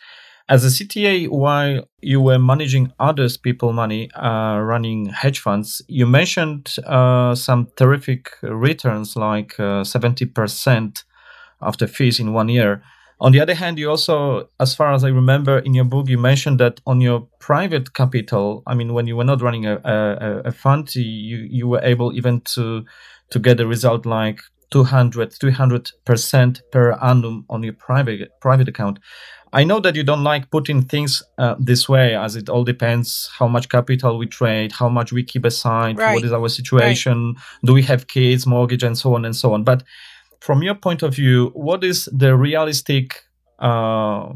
As 0.49 0.65
a 0.65 0.68
CTA, 0.69 1.30
while 1.30 1.88
you 2.01 2.19
were 2.19 2.39
managing 2.39 2.91
others' 2.99 3.38
people 3.38 3.73
money, 3.73 4.11
uh, 4.13 4.59
running 4.59 5.05
hedge 5.07 5.39
funds, 5.39 5.81
you 5.88 6.05
mentioned 6.05 6.76
uh, 6.85 7.35
some 7.35 7.68
terrific 7.77 8.31
returns, 8.41 9.15
like 9.15 9.59
uh, 9.59 9.84
seventy 9.84 10.26
percent 10.26 11.03
after 11.61 11.88
fees 11.88 12.19
in 12.19 12.34
one 12.34 12.49
year. 12.49 12.81
On 13.22 13.31
the 13.31 13.39
other 13.39 13.53
hand, 13.53 13.77
you 13.77 13.88
also, 13.88 14.49
as 14.59 14.73
far 14.73 14.93
as 14.93 15.03
I 15.03 15.09
remember 15.09 15.59
in 15.59 15.76
your 15.76 15.85
book, 15.85 16.09
you 16.09 16.18
mentioned 16.18 16.59
that 16.59 16.81
on 16.88 17.01
your 17.01 17.27
private 17.39 17.93
capital, 17.93 18.63
I 18.65 18.73
mean, 18.73 18.93
when 18.95 19.05
you 19.05 19.15
were 19.15 19.23
not 19.23 19.43
running 19.43 19.68
a, 19.68 19.76
a, 19.84 20.41
a 20.45 20.51
fund, 20.51 20.93
you, 20.95 21.38
you 21.47 21.68
were 21.68 21.81
able 21.84 22.13
even 22.13 22.41
to 22.55 22.84
to 23.30 23.39
get 23.39 23.59
a 23.59 23.68
result 23.68 24.05
like 24.05 24.41
200, 24.72 25.31
300% 25.31 26.61
per 26.72 26.93
annum 26.93 27.45
on 27.49 27.61
your 27.61 27.73
private 27.73 28.30
private 28.41 28.68
account. 28.68 28.99
I 29.53 29.65
know 29.65 29.80
that 29.82 29.95
you 29.95 30.03
don't 30.03 30.23
like 30.23 30.49
putting 30.49 30.82
things 30.82 31.22
uh, 31.38 31.56
this 31.60 31.90
way, 31.90 32.15
as 32.15 32.36
it 32.36 32.48
all 32.48 32.64
depends 32.64 33.30
how 33.38 33.48
much 33.48 33.68
capital 33.68 34.18
we 34.18 34.26
trade, 34.26 34.72
how 34.72 34.88
much 34.88 35.11
we 35.11 35.23
keep 35.23 35.44
aside, 35.44 35.98
right. 35.98 36.15
what 36.15 36.23
is 36.23 36.32
our 36.32 36.48
situation, 36.48 37.34
right. 37.34 37.44
do 37.65 37.73
we 37.73 37.84
have 37.84 38.07
kids, 38.07 38.48
mortgage, 38.48 38.84
and 38.84 38.98
so 38.98 39.14
on 39.14 39.26
and 39.26 39.36
so 39.36 39.53
on. 39.53 39.64
But 39.64 39.84
from 40.40 40.64
your 40.64 40.76
point 40.76 41.03
of 41.03 41.15
view, 41.15 41.52
what 41.53 41.84
is 41.84 42.07
the 42.14 42.36
realistic 42.36 43.23
uh, 43.60 44.32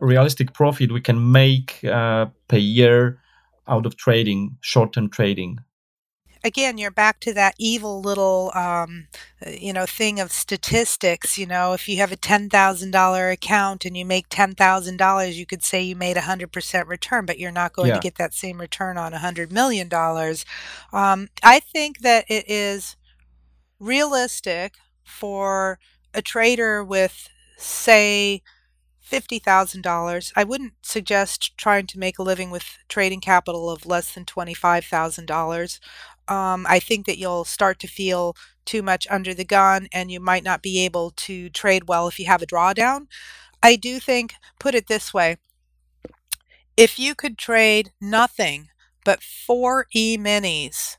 realistic 0.00 0.52
profit 0.52 0.92
we 0.92 1.00
can 1.00 1.32
make 1.32 1.82
uh, 1.84 2.26
per 2.48 2.56
year 2.56 3.20
out 3.68 3.86
of 3.86 3.96
trading, 3.96 4.56
short 4.60 4.92
term 4.92 5.08
trading? 5.08 5.58
Again, 6.44 6.78
you're 6.78 6.92
back 6.92 7.20
to 7.20 7.34
that 7.34 7.56
evil 7.58 8.00
little, 8.02 8.52
um, 8.54 9.08
uh, 9.44 9.50
you 9.50 9.72
know, 9.72 9.86
thing 9.86 10.20
of 10.20 10.30
statistics. 10.30 11.38
You 11.38 11.46
know, 11.46 11.72
if 11.72 11.88
you 11.88 11.96
have 11.98 12.12
a 12.12 12.16
ten 12.16 12.48
thousand 12.50 12.92
dollar 12.92 13.30
account 13.30 13.84
and 13.84 13.96
you 13.96 14.04
make 14.04 14.26
ten 14.28 14.54
thousand 14.54 14.98
dollars, 14.98 15.38
you 15.38 15.46
could 15.46 15.64
say 15.64 15.82
you 15.82 15.96
made 15.96 16.16
a 16.16 16.22
hundred 16.22 16.52
percent 16.52 16.86
return, 16.88 17.26
but 17.26 17.38
you're 17.40 17.50
not 17.50 17.72
going 17.72 17.88
yeah. 17.88 17.94
to 17.94 18.00
get 18.00 18.16
that 18.16 18.34
same 18.34 18.60
return 18.60 18.98
on 18.98 19.14
a 19.14 19.18
hundred 19.18 19.50
million 19.52 19.88
dollars. 19.88 20.44
Um, 20.92 21.28
I 21.42 21.60
think 21.60 22.00
that 22.00 22.26
it 22.28 22.44
is 22.48 22.96
realistic 23.78 24.74
for 25.04 25.78
a 26.14 26.22
trader 26.22 26.82
with, 26.84 27.28
say, 27.56 28.42
$50,000. 29.02 30.32
I 30.36 30.44
wouldn't 30.44 30.74
suggest 30.82 31.56
trying 31.58 31.86
to 31.88 31.98
make 31.98 32.18
a 32.18 32.22
living 32.22 32.50
with 32.50 32.78
trading 32.88 33.20
capital 33.20 33.70
of 33.70 33.84
less 33.86 34.14
than 34.14 34.24
$25,000 34.24 35.80
um, 36.28 36.66
I 36.68 36.78
think 36.78 37.06
that 37.06 37.18
you'll 37.18 37.44
start 37.44 37.78
to 37.80 37.86
feel 37.86 38.36
too 38.64 38.82
much 38.82 39.06
under 39.10 39.34
the 39.34 39.44
gun 39.44 39.88
and 39.92 40.10
you 40.10 40.20
might 40.20 40.44
not 40.44 40.62
be 40.62 40.84
able 40.84 41.10
to 41.10 41.50
trade 41.50 41.88
well 41.88 42.08
if 42.08 42.18
you 42.18 42.26
have 42.26 42.42
a 42.42 42.46
drawdown. 42.46 43.06
I 43.62 43.76
do 43.76 43.98
think, 44.00 44.34
put 44.58 44.74
it 44.74 44.86
this 44.86 45.12
way 45.12 45.36
if 46.76 46.98
you 46.98 47.14
could 47.14 47.38
trade 47.38 47.92
nothing 48.00 48.68
but 49.04 49.22
four 49.22 49.86
e 49.94 50.16
minis 50.18 50.96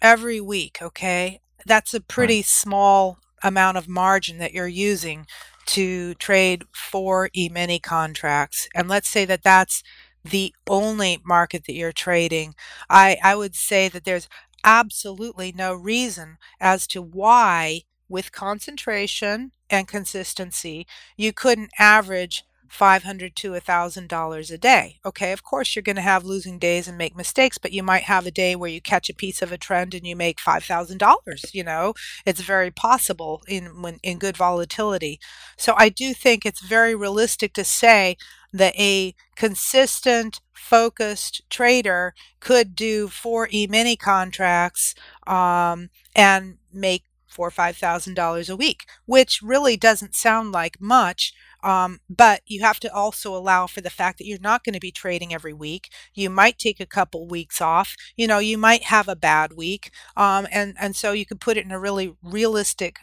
every 0.00 0.40
week, 0.40 0.78
okay, 0.80 1.40
that's 1.66 1.94
a 1.94 2.00
pretty 2.00 2.36
right. 2.38 2.44
small 2.44 3.18
amount 3.42 3.76
of 3.76 3.88
margin 3.88 4.38
that 4.38 4.52
you're 4.52 4.68
using 4.68 5.26
to 5.66 6.14
trade 6.14 6.64
four 6.72 7.30
e 7.34 7.48
mini 7.48 7.80
contracts. 7.80 8.68
And 8.74 8.88
let's 8.88 9.08
say 9.08 9.24
that 9.24 9.42
that's 9.42 9.82
the 10.24 10.54
only 10.68 11.20
market 11.24 11.64
that 11.66 11.74
you're 11.74 11.92
trading, 11.92 12.54
I, 12.88 13.18
I 13.22 13.34
would 13.36 13.54
say 13.54 13.88
that 13.88 14.04
there's 14.04 14.28
absolutely 14.64 15.52
no 15.52 15.74
reason 15.74 16.38
as 16.60 16.86
to 16.88 17.02
why, 17.02 17.82
with 18.08 18.32
concentration 18.32 19.52
and 19.70 19.88
consistency, 19.88 20.86
you 21.16 21.32
couldn't 21.32 21.70
average 21.78 22.44
500 22.68 23.36
to 23.36 23.54
$1000 23.54 24.50
a 24.50 24.58
day 24.58 24.98
okay? 25.06 25.30
Of 25.32 25.42
course 25.44 25.76
you're 25.76 25.82
going 25.82 25.94
to 25.96 26.02
have 26.02 26.24
losing 26.24 26.58
days 26.58 26.88
and 26.88 26.98
make 26.98 27.14
mistakes 27.16 27.56
but 27.58 27.72
you 27.72 27.82
might 27.84 28.02
have 28.04 28.26
a 28.26 28.30
day 28.32 28.56
where 28.56 28.70
you 28.70 28.80
catch 28.80 29.08
a 29.08 29.14
piece 29.14 29.42
of 29.42 29.52
a 29.52 29.58
trend 29.58 29.94
and 29.94 30.06
you 30.06 30.16
make 30.16 30.40
$5000 30.40 31.54
you 31.54 31.62
know? 31.62 31.94
It's 32.26 32.40
very 32.40 32.70
possible 32.70 33.42
in 33.46 33.82
when 33.82 33.98
in 34.02 34.18
good 34.18 34.36
volatility. 34.36 35.20
So 35.56 35.74
i 35.76 35.88
do 35.88 36.14
think 36.14 36.44
it's 36.44 36.60
very 36.60 36.94
realistic 36.94 37.52
to 37.54 37.64
say 37.64 38.16
that 38.54 38.74
a 38.76 39.14
consistent 39.36 40.40
focused 40.54 41.42
trader 41.50 42.14
could 42.40 42.74
do 42.74 43.08
four 43.08 43.48
e-mini 43.52 43.96
contracts 43.96 44.94
um, 45.26 45.90
and 46.16 46.56
make 46.72 47.04
four 47.28 47.48
or 47.48 47.50
five 47.50 47.76
thousand 47.76 48.14
dollars 48.14 48.48
a 48.48 48.56
week, 48.56 48.84
which 49.06 49.42
really 49.42 49.76
doesn't 49.76 50.14
sound 50.14 50.52
like 50.52 50.80
much. 50.80 51.34
Um, 51.64 51.98
but 52.08 52.42
you 52.46 52.60
have 52.62 52.78
to 52.80 52.94
also 52.94 53.34
allow 53.34 53.66
for 53.66 53.80
the 53.80 53.90
fact 53.90 54.18
that 54.18 54.26
you're 54.26 54.38
not 54.38 54.64
going 54.64 54.74
to 54.74 54.80
be 54.80 54.92
trading 54.92 55.34
every 55.34 55.52
week. 55.54 55.90
You 56.14 56.30
might 56.30 56.58
take 56.58 56.78
a 56.78 56.86
couple 56.86 57.26
weeks 57.26 57.60
off. 57.60 57.96
You 58.16 58.26
know, 58.28 58.38
you 58.38 58.58
might 58.58 58.84
have 58.84 59.08
a 59.08 59.16
bad 59.16 59.54
week, 59.54 59.90
um, 60.16 60.46
and 60.52 60.74
and 60.78 60.94
so 60.94 61.12
you 61.12 61.26
could 61.26 61.40
put 61.40 61.56
it 61.56 61.64
in 61.64 61.72
a 61.72 61.80
really 61.80 62.14
realistic 62.22 62.98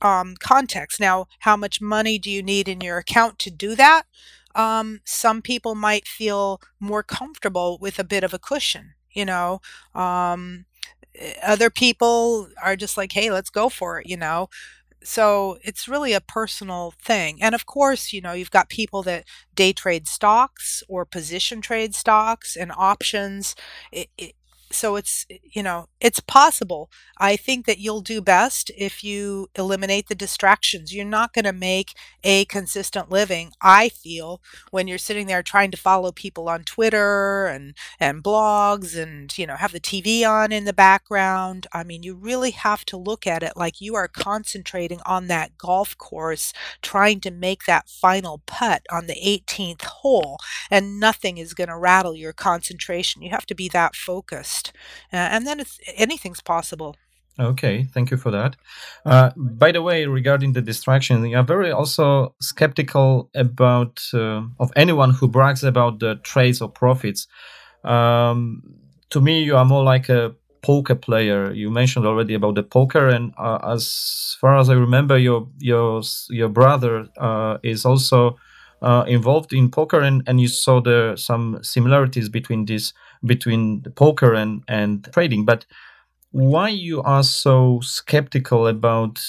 um, 0.00 0.34
context. 0.40 1.00
Now, 1.00 1.26
how 1.40 1.56
much 1.56 1.80
money 1.80 2.18
do 2.18 2.30
you 2.30 2.42
need 2.42 2.68
in 2.68 2.80
your 2.80 2.98
account 2.98 3.38
to 3.40 3.50
do 3.50 3.74
that? 3.76 4.02
Um, 4.54 5.00
some 5.04 5.42
people 5.42 5.74
might 5.74 6.06
feel 6.06 6.60
more 6.80 7.02
comfortable 7.02 7.78
with 7.80 7.98
a 7.98 8.04
bit 8.04 8.24
of 8.24 8.34
a 8.34 8.38
cushion. 8.38 8.94
You 9.12 9.26
know, 9.26 9.60
um, 9.94 10.64
other 11.42 11.70
people 11.70 12.48
are 12.62 12.76
just 12.76 12.96
like, 12.96 13.12
hey, 13.12 13.30
let's 13.30 13.50
go 13.50 13.68
for 13.68 14.00
it, 14.00 14.06
you 14.08 14.16
know. 14.16 14.48
So 15.04 15.58
it's 15.64 15.88
really 15.88 16.12
a 16.14 16.20
personal 16.20 16.94
thing. 17.00 17.42
And 17.42 17.54
of 17.54 17.66
course, 17.66 18.12
you 18.12 18.20
know, 18.20 18.32
you've 18.32 18.50
got 18.52 18.68
people 18.70 19.02
that 19.04 19.24
day 19.54 19.72
trade 19.72 20.08
stocks 20.08 20.82
or 20.88 21.04
position 21.04 21.60
trade 21.60 21.94
stocks 21.94 22.56
and 22.56 22.72
options. 22.76 23.56
It, 23.92 24.08
it, 24.18 24.34
so 24.72 24.96
it's 24.96 25.26
you 25.42 25.62
know 25.62 25.86
it's 26.00 26.20
possible. 26.20 26.90
I 27.18 27.36
think 27.36 27.66
that 27.66 27.78
you'll 27.78 28.00
do 28.00 28.20
best 28.20 28.70
if 28.76 29.04
you 29.04 29.48
eliminate 29.56 30.08
the 30.08 30.14
distractions. 30.14 30.94
You're 30.94 31.04
not 31.04 31.32
going 31.32 31.44
to 31.44 31.52
make 31.52 31.94
a 32.24 32.44
consistent 32.46 33.10
living 33.10 33.52
i 33.60 33.88
feel 33.88 34.40
when 34.70 34.86
you're 34.86 34.98
sitting 34.98 35.26
there 35.26 35.42
trying 35.42 35.70
to 35.70 35.76
follow 35.76 36.12
people 36.12 36.48
on 36.48 36.62
twitter 36.64 37.46
and 37.46 37.74
and 37.98 38.22
blogs 38.22 38.96
and 39.00 39.36
you 39.36 39.46
know 39.46 39.56
have 39.56 39.72
the 39.72 39.80
tv 39.80 40.26
on 40.28 40.52
in 40.52 40.64
the 40.64 40.72
background. 40.72 41.66
I 41.72 41.84
mean 41.84 42.02
you 42.02 42.14
really 42.14 42.50
have 42.52 42.84
to 42.86 42.96
look 42.96 43.26
at 43.26 43.42
it 43.42 43.52
like 43.56 43.80
you 43.80 43.94
are 43.94 44.08
concentrating 44.08 45.00
on 45.06 45.26
that 45.28 45.58
golf 45.58 45.96
course 45.98 46.52
trying 46.80 47.20
to 47.20 47.30
make 47.30 47.64
that 47.64 47.88
final 47.88 48.42
putt 48.46 48.82
on 48.90 49.06
the 49.06 49.16
18th 49.24 49.82
hole 49.82 50.38
and 50.70 50.98
nothing 51.00 51.38
is 51.38 51.54
going 51.54 51.68
to 51.68 51.76
rattle 51.76 52.14
your 52.14 52.32
concentration. 52.32 53.22
You 53.22 53.30
have 53.30 53.46
to 53.46 53.54
be 53.54 53.68
that 53.70 53.94
focused 53.96 54.61
uh, 55.12 55.16
and 55.16 55.46
then 55.46 55.62
anything's 55.96 56.40
possible. 56.40 56.96
Okay, 57.38 57.84
thank 57.94 58.10
you 58.10 58.18
for 58.18 58.30
that. 58.30 58.56
Uh, 59.06 59.30
by 59.36 59.72
the 59.72 59.80
way, 59.80 60.04
regarding 60.04 60.52
the 60.52 60.60
distraction, 60.60 61.24
you 61.24 61.36
are 61.36 61.42
very 61.42 61.72
also 61.72 62.34
skeptical 62.40 63.30
about 63.34 64.02
uh, 64.12 64.42
of 64.60 64.70
anyone 64.76 65.12
who 65.12 65.28
brags 65.28 65.64
about 65.64 65.98
the 65.98 66.16
trades 66.16 66.60
or 66.60 66.68
profits. 66.68 67.26
Um, 67.84 68.62
to 69.10 69.20
me, 69.20 69.42
you 69.42 69.56
are 69.56 69.64
more 69.64 69.82
like 69.82 70.10
a 70.10 70.34
poker 70.62 70.94
player. 70.94 71.52
You 71.52 71.70
mentioned 71.70 72.06
already 72.06 72.34
about 72.34 72.54
the 72.54 72.62
poker, 72.62 73.08
and 73.08 73.32
uh, 73.38 73.58
as 73.64 74.36
far 74.40 74.58
as 74.58 74.68
I 74.68 74.74
remember, 74.74 75.16
your 75.16 75.48
your 75.58 76.02
your 76.28 76.48
brother 76.50 77.08
uh, 77.16 77.58
is 77.62 77.86
also 77.86 78.36
uh, 78.82 79.04
involved 79.06 79.52
in 79.52 79.70
poker, 79.70 80.00
and, 80.00 80.22
and 80.26 80.40
you 80.40 80.48
saw 80.48 80.80
there 80.80 81.16
some 81.16 81.58
similarities 81.62 82.28
between 82.28 82.66
this 82.66 82.92
between 83.24 83.82
the 83.82 83.90
poker 83.90 84.34
and 84.34 84.62
and 84.68 85.08
trading. 85.12 85.44
But 85.44 85.66
why 86.32 86.68
you 86.70 87.02
are 87.02 87.22
so 87.22 87.80
skeptical 87.82 88.66
about 88.66 89.20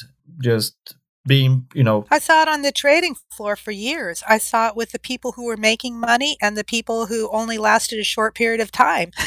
just 0.42 0.96
being, 1.26 1.68
you 1.74 1.84
know. 1.84 2.06
I 2.12 2.20
saw 2.20 2.42
it 2.42 2.48
on 2.48 2.64
the 2.64 2.72
trading 2.72 3.16
floor 3.30 3.56
for 3.56 3.72
years. 3.72 4.24
I 4.28 4.38
saw 4.38 4.70
it 4.70 4.76
with 4.76 4.92
the 4.92 5.00
people 5.00 5.34
who 5.34 5.46
were 5.46 5.58
making 5.58 6.00
money 6.00 6.38
and 6.42 6.58
the 6.58 6.64
people 6.64 7.06
who 7.06 7.30
only 7.32 7.58
lasted 7.58 8.00
a 8.00 8.04
short 8.04 8.36
period 8.36 8.60
of 8.60 8.72
time. 8.72 9.12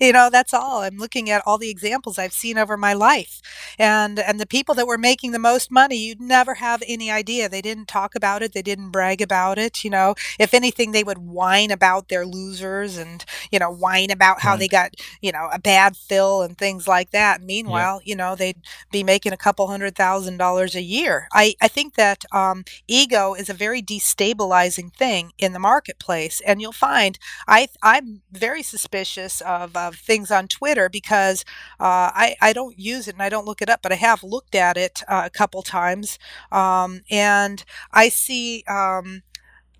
you 0.00 0.12
know, 0.12 0.30
that's 0.30 0.54
all. 0.54 0.82
I'm 0.82 0.96
looking 0.96 1.30
at 1.30 1.42
all 1.46 1.58
the 1.58 1.70
examples 1.70 2.18
I've 2.18 2.32
seen 2.32 2.58
over 2.58 2.76
my 2.76 2.92
life. 2.92 3.40
And 3.78 4.18
and 4.18 4.38
the 4.40 4.46
people 4.46 4.74
that 4.76 4.86
were 4.86 4.98
making 4.98 5.32
the 5.32 5.38
most 5.38 5.70
money, 5.70 5.96
you'd 5.96 6.20
never 6.20 6.54
have 6.54 6.82
any 6.86 7.10
idea. 7.10 7.48
They 7.48 7.62
didn't 7.62 7.88
talk 7.88 8.14
about 8.14 8.42
it, 8.42 8.52
they 8.52 8.62
didn't 8.62 8.90
brag 8.90 9.20
about 9.20 9.58
it, 9.58 9.84
you 9.84 9.90
know. 9.90 10.14
If 10.38 10.54
anything, 10.54 10.92
they 10.92 11.04
would 11.04 11.18
whine 11.18 11.70
about 11.70 12.08
their 12.08 12.26
losers 12.26 12.96
and, 12.96 13.24
you 13.50 13.58
know, 13.58 13.70
whine 13.70 14.10
about 14.10 14.40
how 14.40 14.52
right. 14.52 14.60
they 14.60 14.68
got, 14.68 14.94
you 15.20 15.32
know, 15.32 15.48
a 15.52 15.58
bad 15.58 15.96
fill 15.96 16.42
and 16.42 16.56
things 16.56 16.88
like 16.88 17.10
that. 17.10 17.42
Meanwhile, 17.42 18.00
yeah. 18.04 18.10
you 18.10 18.16
know, 18.16 18.34
they'd 18.34 18.60
be 18.90 19.02
making 19.02 19.32
a 19.32 19.36
couple 19.36 19.66
hundred 19.66 19.94
thousand 19.96 20.36
dollars 20.36 20.74
a 20.74 20.82
year. 20.82 21.28
I, 21.32 21.54
I 21.60 21.68
think 21.68 21.94
that 21.94 22.24
um, 22.32 22.64
ego 22.88 23.34
is 23.34 23.48
a 23.50 23.54
very 23.54 23.82
destabilizing 23.82 24.92
thing 24.94 25.32
in 25.38 25.52
the 25.52 25.58
marketplace. 25.58 26.40
And 26.46 26.60
you'll 26.60 26.72
find 26.72 27.18
I, 27.46 27.68
I'm 27.82 28.22
very 28.30 28.62
suspicious 28.62 29.40
of, 29.42 29.76
of 29.88 29.96
things 29.96 30.30
on 30.30 30.48
Twitter 30.48 30.88
because 30.88 31.44
uh, 31.80 32.10
I, 32.14 32.36
I 32.40 32.52
don't 32.52 32.78
use 32.78 33.08
it 33.08 33.14
and 33.14 33.22
I 33.22 33.28
don't 33.28 33.46
look 33.46 33.62
it 33.62 33.68
up, 33.68 33.80
but 33.82 33.92
I 33.92 33.96
have 33.96 34.22
looked 34.22 34.54
at 34.54 34.76
it 34.76 35.02
uh, 35.08 35.22
a 35.24 35.30
couple 35.30 35.62
times. 35.62 36.18
Um, 36.50 37.02
and 37.10 37.64
I 37.92 38.08
see. 38.08 38.64
Um, 38.68 39.22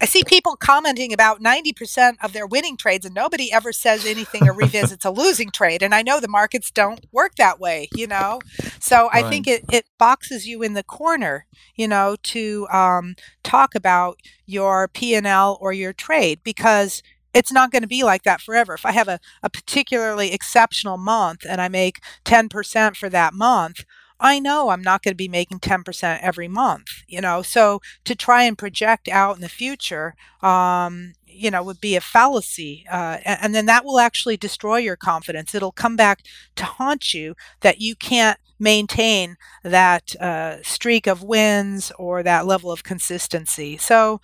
I 0.00 0.04
see 0.04 0.24
people 0.24 0.56
commenting 0.56 1.12
about 1.12 1.40
90% 1.40 2.16
of 2.24 2.32
their 2.32 2.44
winning 2.44 2.76
trades 2.76 3.06
and 3.06 3.14
nobody 3.14 3.52
ever 3.52 3.72
says 3.72 4.04
anything 4.04 4.48
or 4.48 4.52
revisits 4.64 5.04
a 5.04 5.12
losing 5.12 5.52
trade. 5.52 5.80
And 5.80 5.94
I 5.94 6.02
know 6.02 6.18
the 6.18 6.26
markets 6.26 6.72
don't 6.72 7.06
work 7.12 7.36
that 7.36 7.60
way, 7.60 7.88
you 7.94 8.08
know? 8.08 8.40
So 8.80 9.04
right. 9.04 9.24
I 9.24 9.30
think 9.30 9.46
it, 9.46 9.64
it 9.70 9.86
boxes 10.00 10.44
you 10.44 10.60
in 10.60 10.74
the 10.74 10.82
corner, 10.82 11.46
you 11.76 11.86
know, 11.86 12.16
to 12.24 12.66
um, 12.72 13.14
talk 13.44 13.76
about 13.76 14.18
your 14.44 14.88
P&L 14.88 15.56
or 15.60 15.72
your 15.72 15.92
trade 15.92 16.40
because 16.42 17.00
it's 17.34 17.52
not 17.52 17.70
going 17.70 17.82
to 17.82 17.88
be 17.88 18.02
like 18.02 18.22
that 18.24 18.40
forever. 18.40 18.74
If 18.74 18.84
I 18.84 18.92
have 18.92 19.08
a, 19.08 19.20
a 19.42 19.50
particularly 19.50 20.32
exceptional 20.32 20.96
month 20.96 21.44
and 21.48 21.60
I 21.60 21.68
make 21.68 22.00
10% 22.24 22.96
for 22.96 23.08
that 23.08 23.34
month, 23.34 23.84
I 24.20 24.38
know 24.38 24.68
I'm 24.68 24.82
not 24.82 25.02
going 25.02 25.12
to 25.12 25.16
be 25.16 25.28
making 25.28 25.58
10% 25.58 26.20
every 26.22 26.46
month, 26.46 27.02
you 27.08 27.20
know. 27.20 27.42
So 27.42 27.80
to 28.04 28.14
try 28.14 28.44
and 28.44 28.56
project 28.56 29.08
out 29.08 29.34
in 29.34 29.42
the 29.42 29.48
future, 29.48 30.14
um, 30.42 31.14
you 31.26 31.50
know, 31.50 31.62
would 31.62 31.80
be 31.80 31.96
a 31.96 32.00
fallacy. 32.00 32.84
Uh, 32.90 33.18
and, 33.24 33.38
and 33.42 33.54
then 33.54 33.66
that 33.66 33.84
will 33.84 33.98
actually 33.98 34.36
destroy 34.36 34.76
your 34.76 34.96
confidence. 34.96 35.54
It'll 35.54 35.72
come 35.72 35.96
back 35.96 36.22
to 36.56 36.64
haunt 36.64 37.12
you 37.12 37.34
that 37.62 37.80
you 37.80 37.96
can't 37.96 38.38
maintain 38.60 39.36
that 39.64 40.14
uh, 40.20 40.58
streak 40.62 41.08
of 41.08 41.24
wins 41.24 41.90
or 41.98 42.22
that 42.22 42.46
level 42.46 42.70
of 42.70 42.84
consistency. 42.84 43.76
So, 43.76 44.20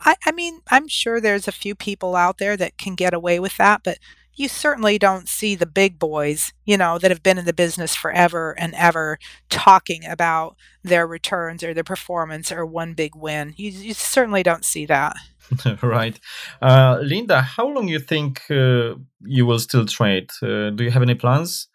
I, 0.00 0.16
I 0.26 0.32
mean, 0.32 0.60
I'm 0.70 0.88
sure 0.88 1.20
there's 1.20 1.48
a 1.48 1.52
few 1.52 1.74
people 1.74 2.16
out 2.16 2.38
there 2.38 2.56
that 2.56 2.78
can 2.78 2.94
get 2.94 3.14
away 3.14 3.38
with 3.38 3.56
that, 3.56 3.82
but 3.84 3.98
you 4.34 4.48
certainly 4.48 4.98
don't 4.98 5.28
see 5.28 5.54
the 5.54 5.66
big 5.66 5.98
boys, 5.98 6.52
you 6.64 6.76
know, 6.76 6.98
that 6.98 7.10
have 7.10 7.22
been 7.22 7.38
in 7.38 7.44
the 7.44 7.52
business 7.52 7.94
forever 7.94 8.58
and 8.58 8.74
ever 8.74 9.18
talking 9.50 10.06
about 10.06 10.56
their 10.82 11.06
returns 11.06 11.62
or 11.62 11.74
their 11.74 11.84
performance 11.84 12.50
or 12.50 12.64
one 12.64 12.94
big 12.94 13.14
win. 13.14 13.54
You, 13.56 13.70
you 13.70 13.94
certainly 13.94 14.42
don't 14.42 14.64
see 14.64 14.86
that. 14.86 15.16
right. 15.82 16.18
Uh, 16.62 16.98
Linda, 17.02 17.42
how 17.42 17.68
long 17.68 17.88
you 17.88 17.98
think 17.98 18.42
uh, 18.50 18.94
you 19.20 19.44
will 19.44 19.58
still 19.58 19.84
trade? 19.84 20.30
Uh, 20.42 20.70
do 20.70 20.84
you 20.84 20.90
have 20.90 21.02
any 21.02 21.14
plans? 21.14 21.68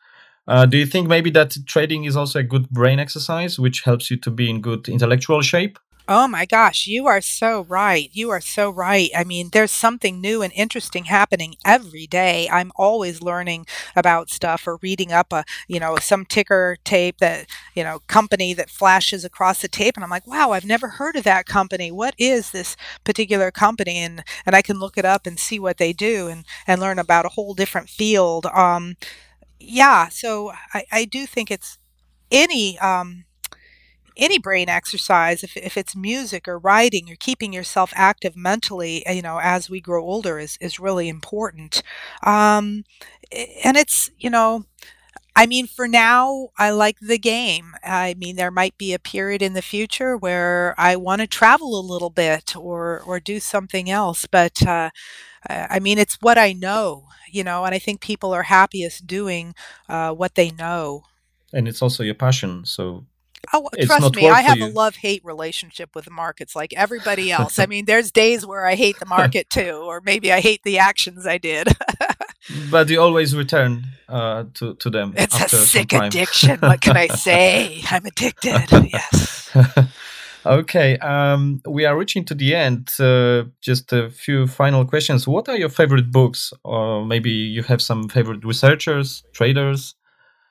Uh, 0.47 0.65
do 0.65 0.77
you 0.77 0.85
think 0.85 1.07
maybe 1.07 1.29
that 1.29 1.55
trading 1.67 2.05
is 2.05 2.15
also 2.15 2.39
a 2.39 2.43
good 2.43 2.69
brain 2.69 2.99
exercise, 2.99 3.59
which 3.59 3.81
helps 3.81 4.09
you 4.09 4.17
to 4.17 4.31
be 4.31 4.49
in 4.49 4.61
good 4.61 4.87
intellectual 4.87 5.41
shape? 5.41 5.77
Oh 6.09 6.25
my 6.25 6.45
gosh, 6.45 6.87
you 6.87 7.05
are 7.05 7.19
so 7.19 7.65
right. 7.67 8.09
You 8.13 8.29
are 8.29 8.39
so 8.39 8.69
right. 8.69 9.09
I 9.13 9.25
mean, 9.25 9.49
there's 9.51 9.71
something 9.71 10.21
new 10.21 10.41
and 10.41 10.53
interesting 10.55 11.05
happening 11.05 11.55
every 11.65 12.07
day. 12.07 12.47
I'm 12.49 12.71
always 12.77 13.21
learning 13.21 13.65
about 13.93 14.29
stuff 14.29 14.65
or 14.67 14.77
reading 14.81 15.11
up 15.11 15.33
a, 15.33 15.43
you 15.67 15.81
know, 15.81 15.97
some 15.97 16.23
ticker 16.25 16.77
tape 16.85 17.17
that, 17.17 17.47
you 17.75 17.83
know, 17.83 17.99
company 18.07 18.53
that 18.53 18.69
flashes 18.69 19.25
across 19.25 19.61
the 19.61 19.67
tape 19.67 19.97
and 19.97 20.03
I'm 20.03 20.09
like, 20.09 20.25
"Wow, 20.25 20.51
I've 20.51 20.63
never 20.63 20.87
heard 20.87 21.17
of 21.17 21.25
that 21.25 21.45
company. 21.45 21.91
What 21.91 22.15
is 22.17 22.51
this 22.51 22.77
particular 23.03 23.51
company?" 23.51 23.97
and 23.97 24.23
and 24.45 24.55
I 24.55 24.61
can 24.61 24.79
look 24.79 24.97
it 24.97 25.03
up 25.05 25.27
and 25.27 25.37
see 25.37 25.59
what 25.59 25.77
they 25.77 25.91
do 25.91 26.27
and 26.29 26.45
and 26.65 26.79
learn 26.79 26.99
about 26.99 27.25
a 27.25 27.29
whole 27.29 27.53
different 27.53 27.89
field. 27.89 28.45
Um 28.47 28.95
yeah, 29.59 30.09
so 30.09 30.51
I 30.73 30.85
I 30.91 31.05
do 31.05 31.25
think 31.27 31.51
it's 31.51 31.77
any 32.31 32.79
um 32.79 33.25
any 34.17 34.37
brain 34.37 34.69
exercise, 34.69 35.43
if, 35.43 35.55
if 35.55 35.77
it's 35.77 35.95
music 35.95 36.47
or 36.47 36.59
writing 36.59 37.09
or 37.09 37.15
keeping 37.19 37.53
yourself 37.53 37.91
active 37.95 38.35
mentally, 38.35 39.03
you 39.09 39.21
know, 39.21 39.39
as 39.41 39.69
we 39.69 39.79
grow 39.79 40.03
older 40.03 40.39
is, 40.39 40.57
is 40.59 40.79
really 40.79 41.07
important. 41.07 41.81
Um, 42.23 42.83
and 43.63 43.77
it's, 43.77 44.09
you 44.17 44.29
know, 44.29 44.65
I 45.35 45.45
mean, 45.45 45.67
for 45.67 45.87
now, 45.87 46.49
I 46.57 46.71
like 46.71 46.97
the 46.99 47.19
game. 47.19 47.75
I 47.83 48.15
mean, 48.17 48.37
there 48.37 48.49
might 48.49 48.75
be 48.75 48.91
a 48.93 48.99
period 48.99 49.43
in 49.43 49.53
the 49.53 49.61
future 49.61 50.17
where 50.17 50.73
I 50.79 50.95
want 50.95 51.21
to 51.21 51.27
travel 51.27 51.79
a 51.79 51.89
little 51.91 52.09
bit 52.09 52.55
or 52.55 53.01
or 53.01 53.19
do 53.19 53.39
something 53.39 53.87
else. 53.87 54.25
But 54.25 54.65
uh, 54.65 54.89
I 55.47 55.77
mean, 55.79 55.99
it's 55.99 56.17
what 56.21 56.39
I 56.39 56.53
know, 56.53 57.05
you 57.31 57.43
know, 57.43 57.65
and 57.65 57.75
I 57.75 57.79
think 57.79 58.01
people 58.01 58.33
are 58.33 58.43
happiest 58.43 59.05
doing 59.05 59.53
uh, 59.87 60.11
what 60.11 60.33
they 60.33 60.49
know. 60.49 61.03
And 61.53 61.67
it's 61.67 61.83
also 61.83 62.03
your 62.03 62.15
passion, 62.15 62.65
so 62.65 63.05
Oh, 63.53 63.69
trust 63.81 64.15
me, 64.15 64.27
I 64.27 64.41
have 64.41 64.59
a 64.59 64.67
love 64.67 64.95
hate 64.97 65.23
relationship 65.23 65.95
with 65.95 66.05
the 66.05 66.11
markets 66.11 66.55
like 66.55 66.73
everybody 66.73 67.31
else. 67.31 67.59
I 67.59 67.65
mean, 67.65 67.85
there's 67.85 68.11
days 68.11 68.45
where 68.45 68.65
I 68.65 68.75
hate 68.75 68.99
the 68.99 69.05
market 69.17 69.49
too, 69.49 69.81
or 69.85 70.01
maybe 70.01 70.31
I 70.31 70.41
hate 70.41 70.63
the 70.63 70.79
actions 70.79 71.25
I 71.25 71.37
did. 71.37 71.67
but 72.71 72.89
you 72.89 73.01
always 73.01 73.35
return 73.35 73.85
uh, 74.09 74.45
to, 74.55 74.75
to 74.75 74.89
them. 74.89 75.13
It's 75.15 75.53
a 75.53 75.57
sick 75.57 75.93
addiction. 75.93 76.59
what 76.59 76.81
can 76.81 76.97
I 76.97 77.07
say? 77.07 77.81
I'm 77.89 78.05
addicted. 78.05 78.65
Yes. 78.91 79.55
okay, 80.45 80.97
um, 80.97 81.61
we 81.67 81.85
are 81.85 81.97
reaching 81.97 82.25
to 82.25 82.35
the 82.35 82.55
end. 82.55 82.89
Uh, 82.99 83.45
just 83.61 83.93
a 83.93 84.09
few 84.09 84.47
final 84.47 84.85
questions. 84.85 85.27
What 85.27 85.47
are 85.49 85.57
your 85.57 85.69
favorite 85.69 86.11
books? 86.11 86.53
Or 86.63 87.05
maybe 87.05 87.31
you 87.31 87.63
have 87.63 87.81
some 87.81 88.09
favorite 88.09 88.43
researchers, 88.43 89.23
traders? 89.33 89.95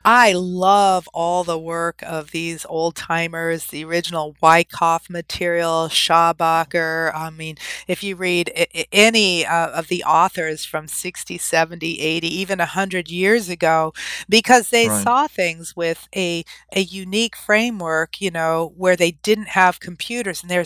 I 0.09 0.35
love 0.35 1.09
all 1.13 1.43
the 1.43 1.59
work 1.59 2.01
of 2.05 2.31
these 2.31 2.65
old 2.69 2.95
timers, 2.95 3.67
the 3.67 3.85
original 3.85 4.37
Wyckoff 4.41 5.11
material, 5.11 5.89
Schabacker. 5.89 7.13
I 7.13 7.31
mean, 7.31 7.57
if 7.89 8.05
you 8.05 8.15
read 8.15 8.53
any 8.93 9.45
uh, 9.45 9.71
of 9.71 9.89
the 9.89 10.05
authors 10.05 10.65
from 10.65 10.87
60, 10.87 11.39
70, 11.39 12.01
80, 12.01 12.29
even 12.29 12.61
100 12.61 13.11
years 13.11 13.49
ago, 13.49 13.93
because 14.29 14.71
they 14.71 14.89
right. 14.89 15.03
saw 15.03 15.27
things 15.27 15.75
with 15.75 16.07
a, 16.15 16.45
a 16.73 16.83
unique 16.83 17.35
framework, 17.35 18.21
you 18.21 18.31
know, 18.31 18.73
where 18.77 18.95
they 18.95 19.11
didn't 19.11 19.49
have 19.49 19.81
computers 19.81 20.41
and 20.41 20.49
they're, 20.49 20.65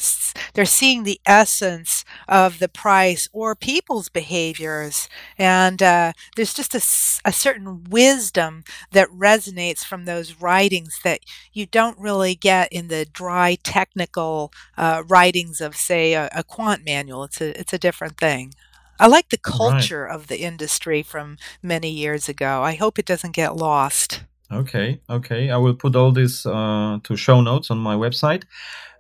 they're 0.53 0.67
seeing 0.67 1.05
the 1.05 1.19
essence 1.25 2.05
of 2.29 2.59
the 2.59 2.69
price 2.69 3.27
or 3.33 3.55
people's 3.57 4.11
behaviors. 4.11 5.09
And 5.39 5.83
uh, 5.83 6.13
there's 6.37 6.53
just 6.53 6.75
a, 6.75 7.29
a 7.29 7.33
certain 7.33 7.85
wisdom 7.85 8.65
that 8.93 9.09
resonates 9.31 9.85
from 9.85 10.05
those 10.05 10.41
writings 10.41 11.01
that 11.05 11.21
you 11.53 11.67
don't 11.67 11.99
really 11.99 12.35
get 12.35 12.73
in 12.73 12.89
the 12.89 13.05
dry 13.05 13.57
technical 13.63 14.53
uh, 14.77 15.03
writings 15.07 15.61
of, 15.61 15.77
say, 15.77 16.15
a, 16.15 16.29
a, 16.35 16.43
quant 16.43 16.85
manual. 16.85 17.25
It's 17.25 17.41
a 17.41 17.59
it's 17.61 17.73
a 17.73 17.79
different 17.79 18.17
thing. 18.17 18.55
I 18.99 19.07
like 19.07 19.29
the 19.31 19.39
culture 19.39 20.05
right. 20.05 20.15
of 20.15 20.27
the 20.27 20.41
industry 20.41 21.03
from 21.03 21.37
many 21.63 21.91
years 21.91 22.29
ago. 22.29 22.63
I 22.63 22.75
hope 22.75 22.99
it 22.99 23.07
doesn't 23.07 23.35
get 23.35 23.57
lost. 23.57 24.25
Okay, 24.53 25.01
okay. 25.09 25.51
I 25.51 25.57
will 25.57 25.75
put 25.75 25.95
all 25.95 26.13
this 26.13 26.45
uh, 26.45 26.99
to 27.05 27.17
show 27.17 27.41
notes 27.41 27.71
on 27.71 27.79
my 27.79 27.95
website. 27.95 28.43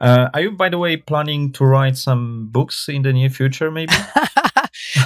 Uh, 0.00 0.28
are 0.32 0.40
you, 0.40 0.52
by 0.52 0.68
the 0.68 0.78
way, 0.78 0.96
planning 0.96 1.52
to 1.52 1.64
write 1.64 1.96
some 1.96 2.48
books 2.50 2.88
in 2.88 3.02
the 3.02 3.12
near 3.12 3.28
future, 3.28 3.70
maybe? 3.70 3.92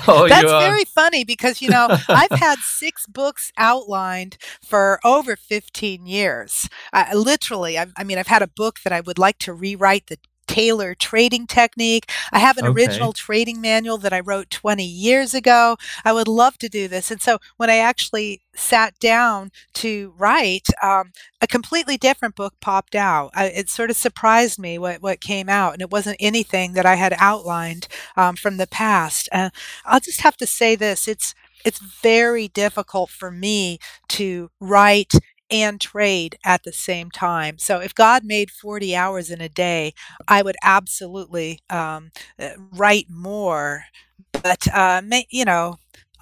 oh, 0.09 0.29
That's 0.29 0.51
very 0.51 0.85
funny 0.85 1.25
because, 1.25 1.61
you 1.61 1.71
know, 1.71 1.89
I've 2.09 2.39
had 2.39 2.59
six 2.59 3.07
books 3.07 3.53
outlined 3.57 4.37
for 4.63 5.01
over 5.05 5.37
15 5.37 6.07
years. 6.07 6.69
literally, 7.15 7.79
i 7.79 7.87
I 7.97 8.05
mean, 8.05 8.19
I've 8.19 8.29
had 8.29 8.43
a 8.43 8.49
book 8.49 8.81
that 8.85 8.93
I 8.93 9.01
would 9.01 9.19
like 9.19 9.39
to 9.41 9.53
rewrite 9.53 10.07
the 10.09 10.19
Taylor 10.55 10.95
trading 10.95 11.47
technique. 11.47 12.11
I 12.33 12.39
have 12.39 12.59
an 12.59 12.67
Okay. 12.67 12.67
original 12.67 13.13
trading 13.13 13.61
manual 13.61 13.99
that 13.99 14.13
I 14.13 14.21
wrote 14.21 14.51
20 14.51 14.85
years 14.85 15.35
ago. 15.35 15.77
I 16.05 16.13
would 16.13 16.29
love 16.29 16.59
to 16.59 16.69
do 16.69 16.89
this. 16.89 17.11
And 17.11 17.21
so 17.21 17.39
when 17.57 17.71
I 17.71 17.77
actually 17.77 18.43
sat 18.55 18.99
down 18.99 19.51
to 19.75 20.15
write, 20.17 20.69
um, 20.83 21.13
a 21.41 21.47
completely 21.47 21.97
different 21.97 22.37
book 22.37 22.55
popped 22.61 22.95
out. 22.95 23.31
I, 23.35 23.47
it 23.47 23.69
sort 23.69 23.91
of 23.91 23.97
surprised 23.97 24.59
me 24.59 24.79
what, 24.79 25.03
what 25.03 25.21
came 25.21 25.49
out, 25.49 25.73
and 25.73 25.83
it 25.83 25.91
wasn't 25.91 26.17
anything 26.21 26.73
that 26.75 26.87
I 26.87 26.95
had 26.95 27.15
outlined 27.19 27.89
um, 28.17 28.37
from 28.37 28.57
the 28.57 28.67
past. 28.67 29.29
Uh, 29.33 29.51
I'll 29.85 30.01
just 30.01 30.21
have 30.23 30.37
to 30.39 30.47
say 30.47 30.75
this: 30.77 31.09
it's 31.09 31.35
it's 31.65 31.79
very 31.81 32.49
difficult 32.49 33.11
for 33.11 33.31
me 33.31 33.79
to 34.09 34.51
write 34.61 35.13
and 35.51 35.81
trade 35.81 36.39
at 36.45 36.65
the 36.65 36.73
same 36.73 37.11
time. 37.11 37.59
So 37.59 37.81
if 37.81 37.95
God 37.95 38.25
made 38.25 38.51
40 38.51 38.97
hours 38.97 39.31
in 39.31 39.41
a 39.41 39.49
day, 39.49 39.95
I 40.27 40.43
would 40.43 40.57
absolutely 40.63 41.61
um, 41.71 42.11
uh, 42.39 42.51
write 42.73 43.07
more. 43.09 43.85
But 44.33 44.67
uh, 44.75 45.03
may, 45.05 45.27
you 45.31 45.45
know, 45.45 45.77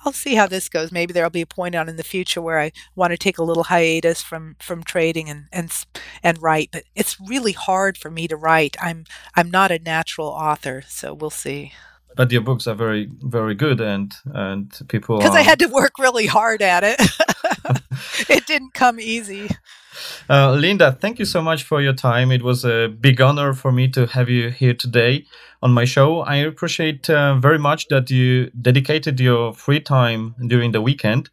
I'll 0.04 0.12
see 0.12 0.34
how 0.34 0.46
this 0.46 0.68
goes. 0.68 0.90
Maybe 0.90 1.12
there'll 1.12 1.30
be 1.30 1.42
a 1.42 1.46
point 1.46 1.74
on 1.74 1.88
in 1.88 1.96
the 1.96 2.02
future 2.02 2.40
where 2.40 2.60
I 2.60 2.72
want 2.96 3.12
to 3.12 3.16
take 3.16 3.38
a 3.38 3.44
little 3.44 3.64
hiatus 3.64 4.22
from 4.22 4.56
from 4.58 4.82
trading 4.82 5.28
and 5.28 5.46
and 5.52 5.72
and 6.22 6.42
write. 6.42 6.70
But 6.72 6.84
it's 6.94 7.20
really 7.20 7.52
hard 7.52 7.96
for 7.96 8.10
me 8.10 8.26
to 8.28 8.36
write. 8.36 8.76
I'm 8.80 9.04
I'm 9.36 9.50
not 9.50 9.70
a 9.70 9.78
natural 9.78 10.28
author, 10.28 10.82
so 10.88 11.14
we'll 11.14 11.30
see. 11.30 11.72
But 12.16 12.30
your 12.30 12.42
books 12.42 12.66
are 12.66 12.74
very, 12.74 13.08
very 13.22 13.54
good, 13.54 13.80
and 13.80 14.14
and 14.26 14.72
people 14.88 15.18
Because 15.18 15.36
I 15.36 15.42
had 15.42 15.58
to 15.60 15.66
work 15.66 15.98
really 15.98 16.26
hard 16.26 16.62
at 16.62 16.84
it. 16.84 17.00
it 18.28 18.46
didn't 18.46 18.74
come 18.74 18.98
easy. 19.00 19.48
Uh, 20.28 20.52
Linda, 20.52 20.92
thank 20.92 21.18
you 21.18 21.24
so 21.24 21.42
much 21.42 21.64
for 21.64 21.80
your 21.80 21.92
time. 21.92 22.30
It 22.32 22.42
was 22.42 22.64
a 22.64 22.88
big 22.88 23.20
honor 23.20 23.52
for 23.52 23.72
me 23.72 23.88
to 23.88 24.06
have 24.06 24.28
you 24.28 24.50
here 24.50 24.74
today 24.74 25.26
on 25.62 25.72
my 25.72 25.84
show. 25.84 26.20
I 26.20 26.36
appreciate 26.36 27.10
uh, 27.10 27.36
very 27.36 27.58
much 27.58 27.88
that 27.88 28.10
you 28.10 28.50
dedicated 28.60 29.20
your 29.20 29.52
free 29.52 29.80
time 29.80 30.34
during 30.46 30.72
the 30.72 30.80
weekend. 30.80 31.30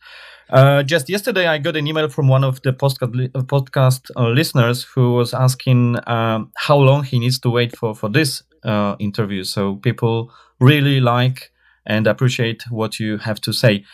Uh, 0.50 0.82
just 0.82 1.10
yesterday, 1.10 1.48
I 1.48 1.60
got 1.60 1.76
an 1.76 1.86
email 1.88 2.10
from 2.10 2.28
one 2.28 2.44
of 2.44 2.62
the 2.64 2.74
postcard 2.74 3.16
li- 3.16 3.30
podcast 3.30 4.10
uh, 4.16 4.30
listeners 4.30 4.84
who 4.84 5.14
was 5.14 5.34
asking 5.34 5.98
um, 6.08 6.52
how 6.56 6.78
long 6.78 7.04
he 7.04 7.20
needs 7.20 7.40
to 7.40 7.50
wait 7.50 7.78
for 7.78 7.94
for 7.94 8.10
this 8.10 8.42
uh, 8.64 8.96
interview. 9.00 9.44
So 9.44 9.76
people 9.76 10.32
really 10.60 11.00
like 11.00 11.52
and 11.86 12.08
appreciate 12.08 12.64
what 12.70 13.00
you 13.00 13.18
have 13.20 13.40
to 13.42 13.54
say. 13.54 13.86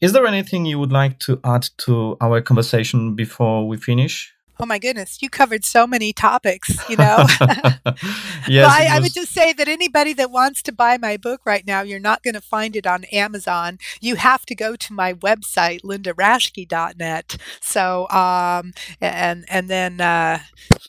Is 0.00 0.12
there 0.12 0.26
anything 0.26 0.66
you 0.66 0.78
would 0.78 0.92
like 0.92 1.18
to 1.20 1.40
add 1.42 1.68
to 1.78 2.18
our 2.20 2.42
conversation 2.42 3.14
before 3.14 3.66
we 3.66 3.78
finish? 3.78 4.35
Oh 4.58 4.66
my 4.66 4.78
goodness, 4.78 5.18
you 5.20 5.28
covered 5.28 5.64
so 5.64 5.86
many 5.86 6.12
topics, 6.12 6.88
you 6.88 6.96
know. 6.96 7.26
yes, 8.48 8.70
I, 8.70 8.88
I 8.92 9.00
would 9.00 9.12
just 9.12 9.32
say 9.32 9.52
that 9.52 9.68
anybody 9.68 10.14
that 10.14 10.30
wants 10.30 10.62
to 10.62 10.72
buy 10.72 10.96
my 10.96 11.18
book 11.18 11.42
right 11.44 11.66
now, 11.66 11.82
you're 11.82 12.00
not 12.00 12.22
going 12.22 12.34
to 12.34 12.40
find 12.40 12.74
it 12.74 12.86
on 12.86 13.04
Amazon. 13.04 13.78
You 14.00 14.16
have 14.16 14.46
to 14.46 14.54
go 14.54 14.74
to 14.74 14.92
my 14.94 15.12
website, 15.12 15.82
lindaraschke.net. 15.82 17.36
So, 17.60 18.08
um, 18.08 18.72
and 19.00 19.44
and 19.50 19.68
then 19.68 20.00
uh, 20.00 20.40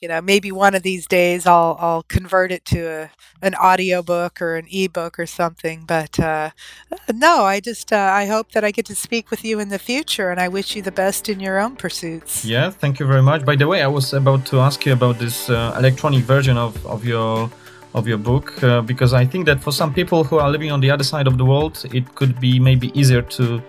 you 0.01 0.07
know 0.07 0.21
maybe 0.21 0.51
one 0.51 0.73
of 0.73 0.83
these 0.83 1.05
days 1.05 1.45
I'll 1.45 1.75
I'll 1.79 2.03
convert 2.03 2.51
it 2.53 2.63
to 2.65 2.87
a, 2.87 3.11
an 3.41 3.53
audiobook 3.55 4.41
or 4.41 4.55
an 4.55 4.67
ebook 4.71 5.19
or 5.19 5.25
something. 5.25 5.83
But 5.85 6.17
uh, 6.19 6.51
no, 7.13 7.43
I 7.43 7.59
just 7.59 7.91
uh, 7.91 8.11
I 8.13 8.27
hope 8.27 8.53
that 8.53 8.63
I 8.63 8.71
get 8.71 8.85
to 8.85 8.95
speak 8.95 9.29
with 9.29 9.43
you 9.43 9.59
in 9.59 9.67
the 9.67 9.79
future, 9.79 10.31
and 10.31 10.39
I 10.39 10.47
wish 10.47 10.75
you 10.75 10.81
the 10.81 10.91
best 10.91 11.27
in 11.27 11.41
your 11.41 11.59
own 11.59 11.75
pursuits. 11.75 12.45
Yeah, 12.45 12.69
thank 12.69 12.99
you 12.99 13.05
very 13.05 13.21
much. 13.21 13.43
By 13.43 13.56
the 13.57 13.67
way, 13.67 13.81
I 13.81 13.87
was 13.87 14.13
about 14.13 14.45
to 14.47 14.59
ask 14.59 14.85
you 14.85 14.93
about 14.93 15.19
this 15.19 15.49
uh, 15.49 15.75
electronic 15.77 16.23
version 16.23 16.57
of, 16.57 16.73
of 16.85 17.05
your 17.05 17.49
of 17.93 18.07
your 18.07 18.17
book 18.17 18.61
uh, 18.63 18.81
because 18.81 19.13
I 19.13 19.25
think 19.25 19.45
that 19.45 19.59
for 19.59 19.71
some 19.71 19.91
people 19.93 20.23
who 20.23 20.37
are 20.37 20.51
living 20.51 20.71
on 20.71 20.81
the 20.81 20.91
other 20.91 21.03
side 21.03 21.25
of 21.25 21.37
the 21.37 21.45
world, 21.45 21.83
it 21.93 22.15
could 22.15 22.39
be 22.39 22.59
maybe 22.59 22.91
easier 22.99 23.21
to 23.37 23.61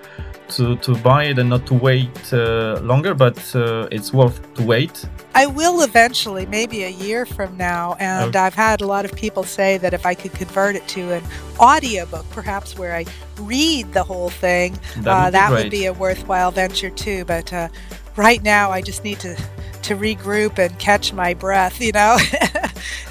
to, 0.56 0.77
to 0.77 0.94
buy 0.97 1.24
it 1.24 1.39
and 1.39 1.51
not 1.51 1.66
to 1.66 1.74
wait 1.74 2.32
uh, 2.32 2.81
longer, 2.82 3.15
but 3.15 3.39
uh, 3.55 3.86
it's 3.90 4.12
worth 4.12 4.40
to 4.55 4.65
wait. 4.65 5.06
I 5.35 5.47
will 5.47 5.82
eventually, 5.82 6.47
maybe 6.47 6.85
a 6.85 6.89
year 6.89 7.27
from 7.27 7.56
now. 7.59 7.97
And 8.01 8.31
Okay. 8.31 8.39
I've 8.39 8.55
had 8.55 8.81
a 8.81 8.86
lot 8.86 9.05
of 9.05 9.12
people 9.12 9.44
say 9.44 9.77
that 9.78 9.93
if 9.93 10.06
I 10.06 10.15
could 10.15 10.32
convert 10.32 10.74
it 10.74 10.89
to 10.89 11.12
an 11.12 11.23
audiobook, 11.60 12.28
perhaps 12.31 12.78
where 12.78 12.97
I 12.97 13.05
read 13.40 13.93
the 13.93 14.02
whole 14.02 14.31
thing, 14.31 14.78
That 15.02 15.10
uh, 15.10 15.24
would 15.24 15.27
be 15.27 15.32
that 15.32 15.51
would 15.51 15.70
be 15.70 15.86
a 15.86 15.93
worthwhile 15.93 16.51
venture 16.51 16.90
too. 16.90 17.24
But 17.27 17.52
uh, 17.52 17.69
right 18.16 18.43
now, 18.43 18.70
I 18.70 18.81
just 18.81 19.05
need 19.05 19.20
to 19.20 19.36
to 19.83 19.95
regroup 19.97 20.59
and 20.59 20.79
catch 20.79 21.13
my 21.13 21.35
breath, 21.35 21.81
you 21.81 21.93
know. 21.93 22.17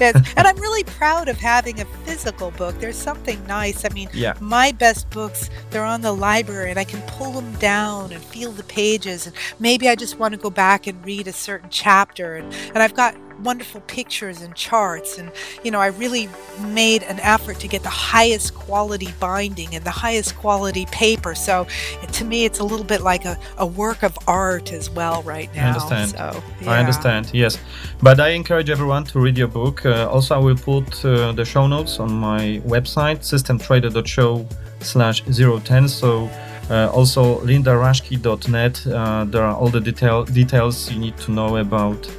It's- 0.00 0.32
and 0.36 0.46
I'm 0.46 0.56
really 0.58 0.84
proud 0.84 1.28
of 1.28 1.38
having 1.38 1.80
a 1.80 1.84
physical 2.04 2.52
book. 2.52 2.78
There's 2.78 2.96
something 2.96 3.44
nice. 3.46 3.84
I 3.84 3.88
mean, 3.88 4.08
Yeah. 4.12 4.34
my 4.40 4.70
best 4.72 5.10
books 5.10 5.50
they're 5.70 5.84
on 5.84 6.00
the 6.02 6.12
library 6.12 6.70
and 6.70 6.78
i 6.78 6.84
can 6.84 7.00
pull 7.02 7.32
them 7.32 7.52
down 7.56 8.12
and 8.12 8.22
feel 8.22 8.52
the 8.52 8.62
pages 8.64 9.26
and 9.26 9.34
maybe 9.58 9.88
i 9.88 9.94
just 9.94 10.18
want 10.18 10.32
to 10.32 10.38
go 10.40 10.50
back 10.50 10.86
and 10.86 11.04
read 11.04 11.26
a 11.26 11.32
certain 11.32 11.68
chapter 11.70 12.36
and, 12.36 12.52
and 12.68 12.78
i've 12.78 12.94
got 12.94 13.14
wonderful 13.42 13.80
pictures 13.82 14.42
and 14.42 14.54
charts 14.54 15.18
and 15.18 15.30
you 15.64 15.70
know 15.70 15.80
i 15.80 15.86
really 15.86 16.28
made 16.60 17.02
an 17.04 17.20
effort 17.20 17.58
to 17.60 17.68
get 17.68 17.82
the 17.82 17.88
highest 17.88 18.54
quality 18.54 19.12
binding 19.20 19.74
and 19.74 19.84
the 19.84 19.90
highest 19.90 20.36
quality 20.36 20.86
paper 20.86 21.34
so 21.34 21.66
it, 22.02 22.12
to 22.12 22.24
me 22.24 22.44
it's 22.44 22.58
a 22.58 22.64
little 22.64 22.84
bit 22.84 23.00
like 23.00 23.24
a, 23.24 23.38
a 23.58 23.66
work 23.66 24.02
of 24.02 24.16
art 24.26 24.72
as 24.72 24.90
well 24.90 25.22
right 25.22 25.54
now 25.54 25.68
understand. 25.68 26.10
so 26.10 26.42
I 26.66 26.78
understand, 26.78 27.30
yes. 27.32 27.58
But 28.02 28.20
I 28.20 28.30
encourage 28.30 28.70
everyone 28.70 29.04
to 29.04 29.20
read 29.20 29.36
your 29.38 29.48
book. 29.48 29.84
Uh, 29.84 30.08
also, 30.10 30.34
I 30.34 30.38
will 30.38 30.56
put 30.56 31.04
uh, 31.04 31.32
the 31.32 31.44
show 31.44 31.66
notes 31.66 31.98
on 32.00 32.12
my 32.12 32.60
website, 32.66 33.18
systemtrader.show 33.18 34.46
slash 34.80 35.22
010. 35.22 35.88
So 35.88 36.30
uh, 36.70 36.90
also 36.92 37.40
lindaraschke.net. 37.40 38.86
Uh, 38.86 39.24
there 39.24 39.42
are 39.42 39.54
all 39.54 39.68
the 39.68 39.80
detail, 39.80 40.24
details 40.24 40.90
you 40.90 40.98
need 40.98 41.16
to 41.18 41.32
know 41.32 41.56
about 41.56 42.10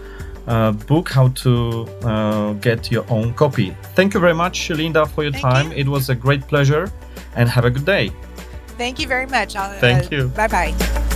uh, 0.49 0.71
book, 0.89 1.09
how 1.09 1.29
to 1.43 1.87
uh, 2.03 2.53
get 2.53 2.91
your 2.91 3.05
own 3.09 3.33
copy. 3.33 3.75
Thank 3.95 4.13
you 4.13 4.19
very 4.19 4.33
much, 4.33 4.69
Linda, 4.69 5.05
for 5.05 5.23
your 5.23 5.31
Thank 5.31 5.43
time. 5.43 5.71
you. 5.71 5.77
It 5.77 5.87
was 5.87 6.09
a 6.09 6.15
great 6.15 6.41
pleasure 6.47 6.91
and 7.35 7.47
have 7.47 7.65
a 7.65 7.69
good 7.69 7.85
day. 7.85 8.11
thank 8.77 8.97
you 8.99 9.07
very 9.07 9.27
much 9.27 9.55
I'll, 9.55 9.79
Thank 9.79 10.11
you. 10.11 10.29
bye 10.29 10.47
bye 10.47 11.15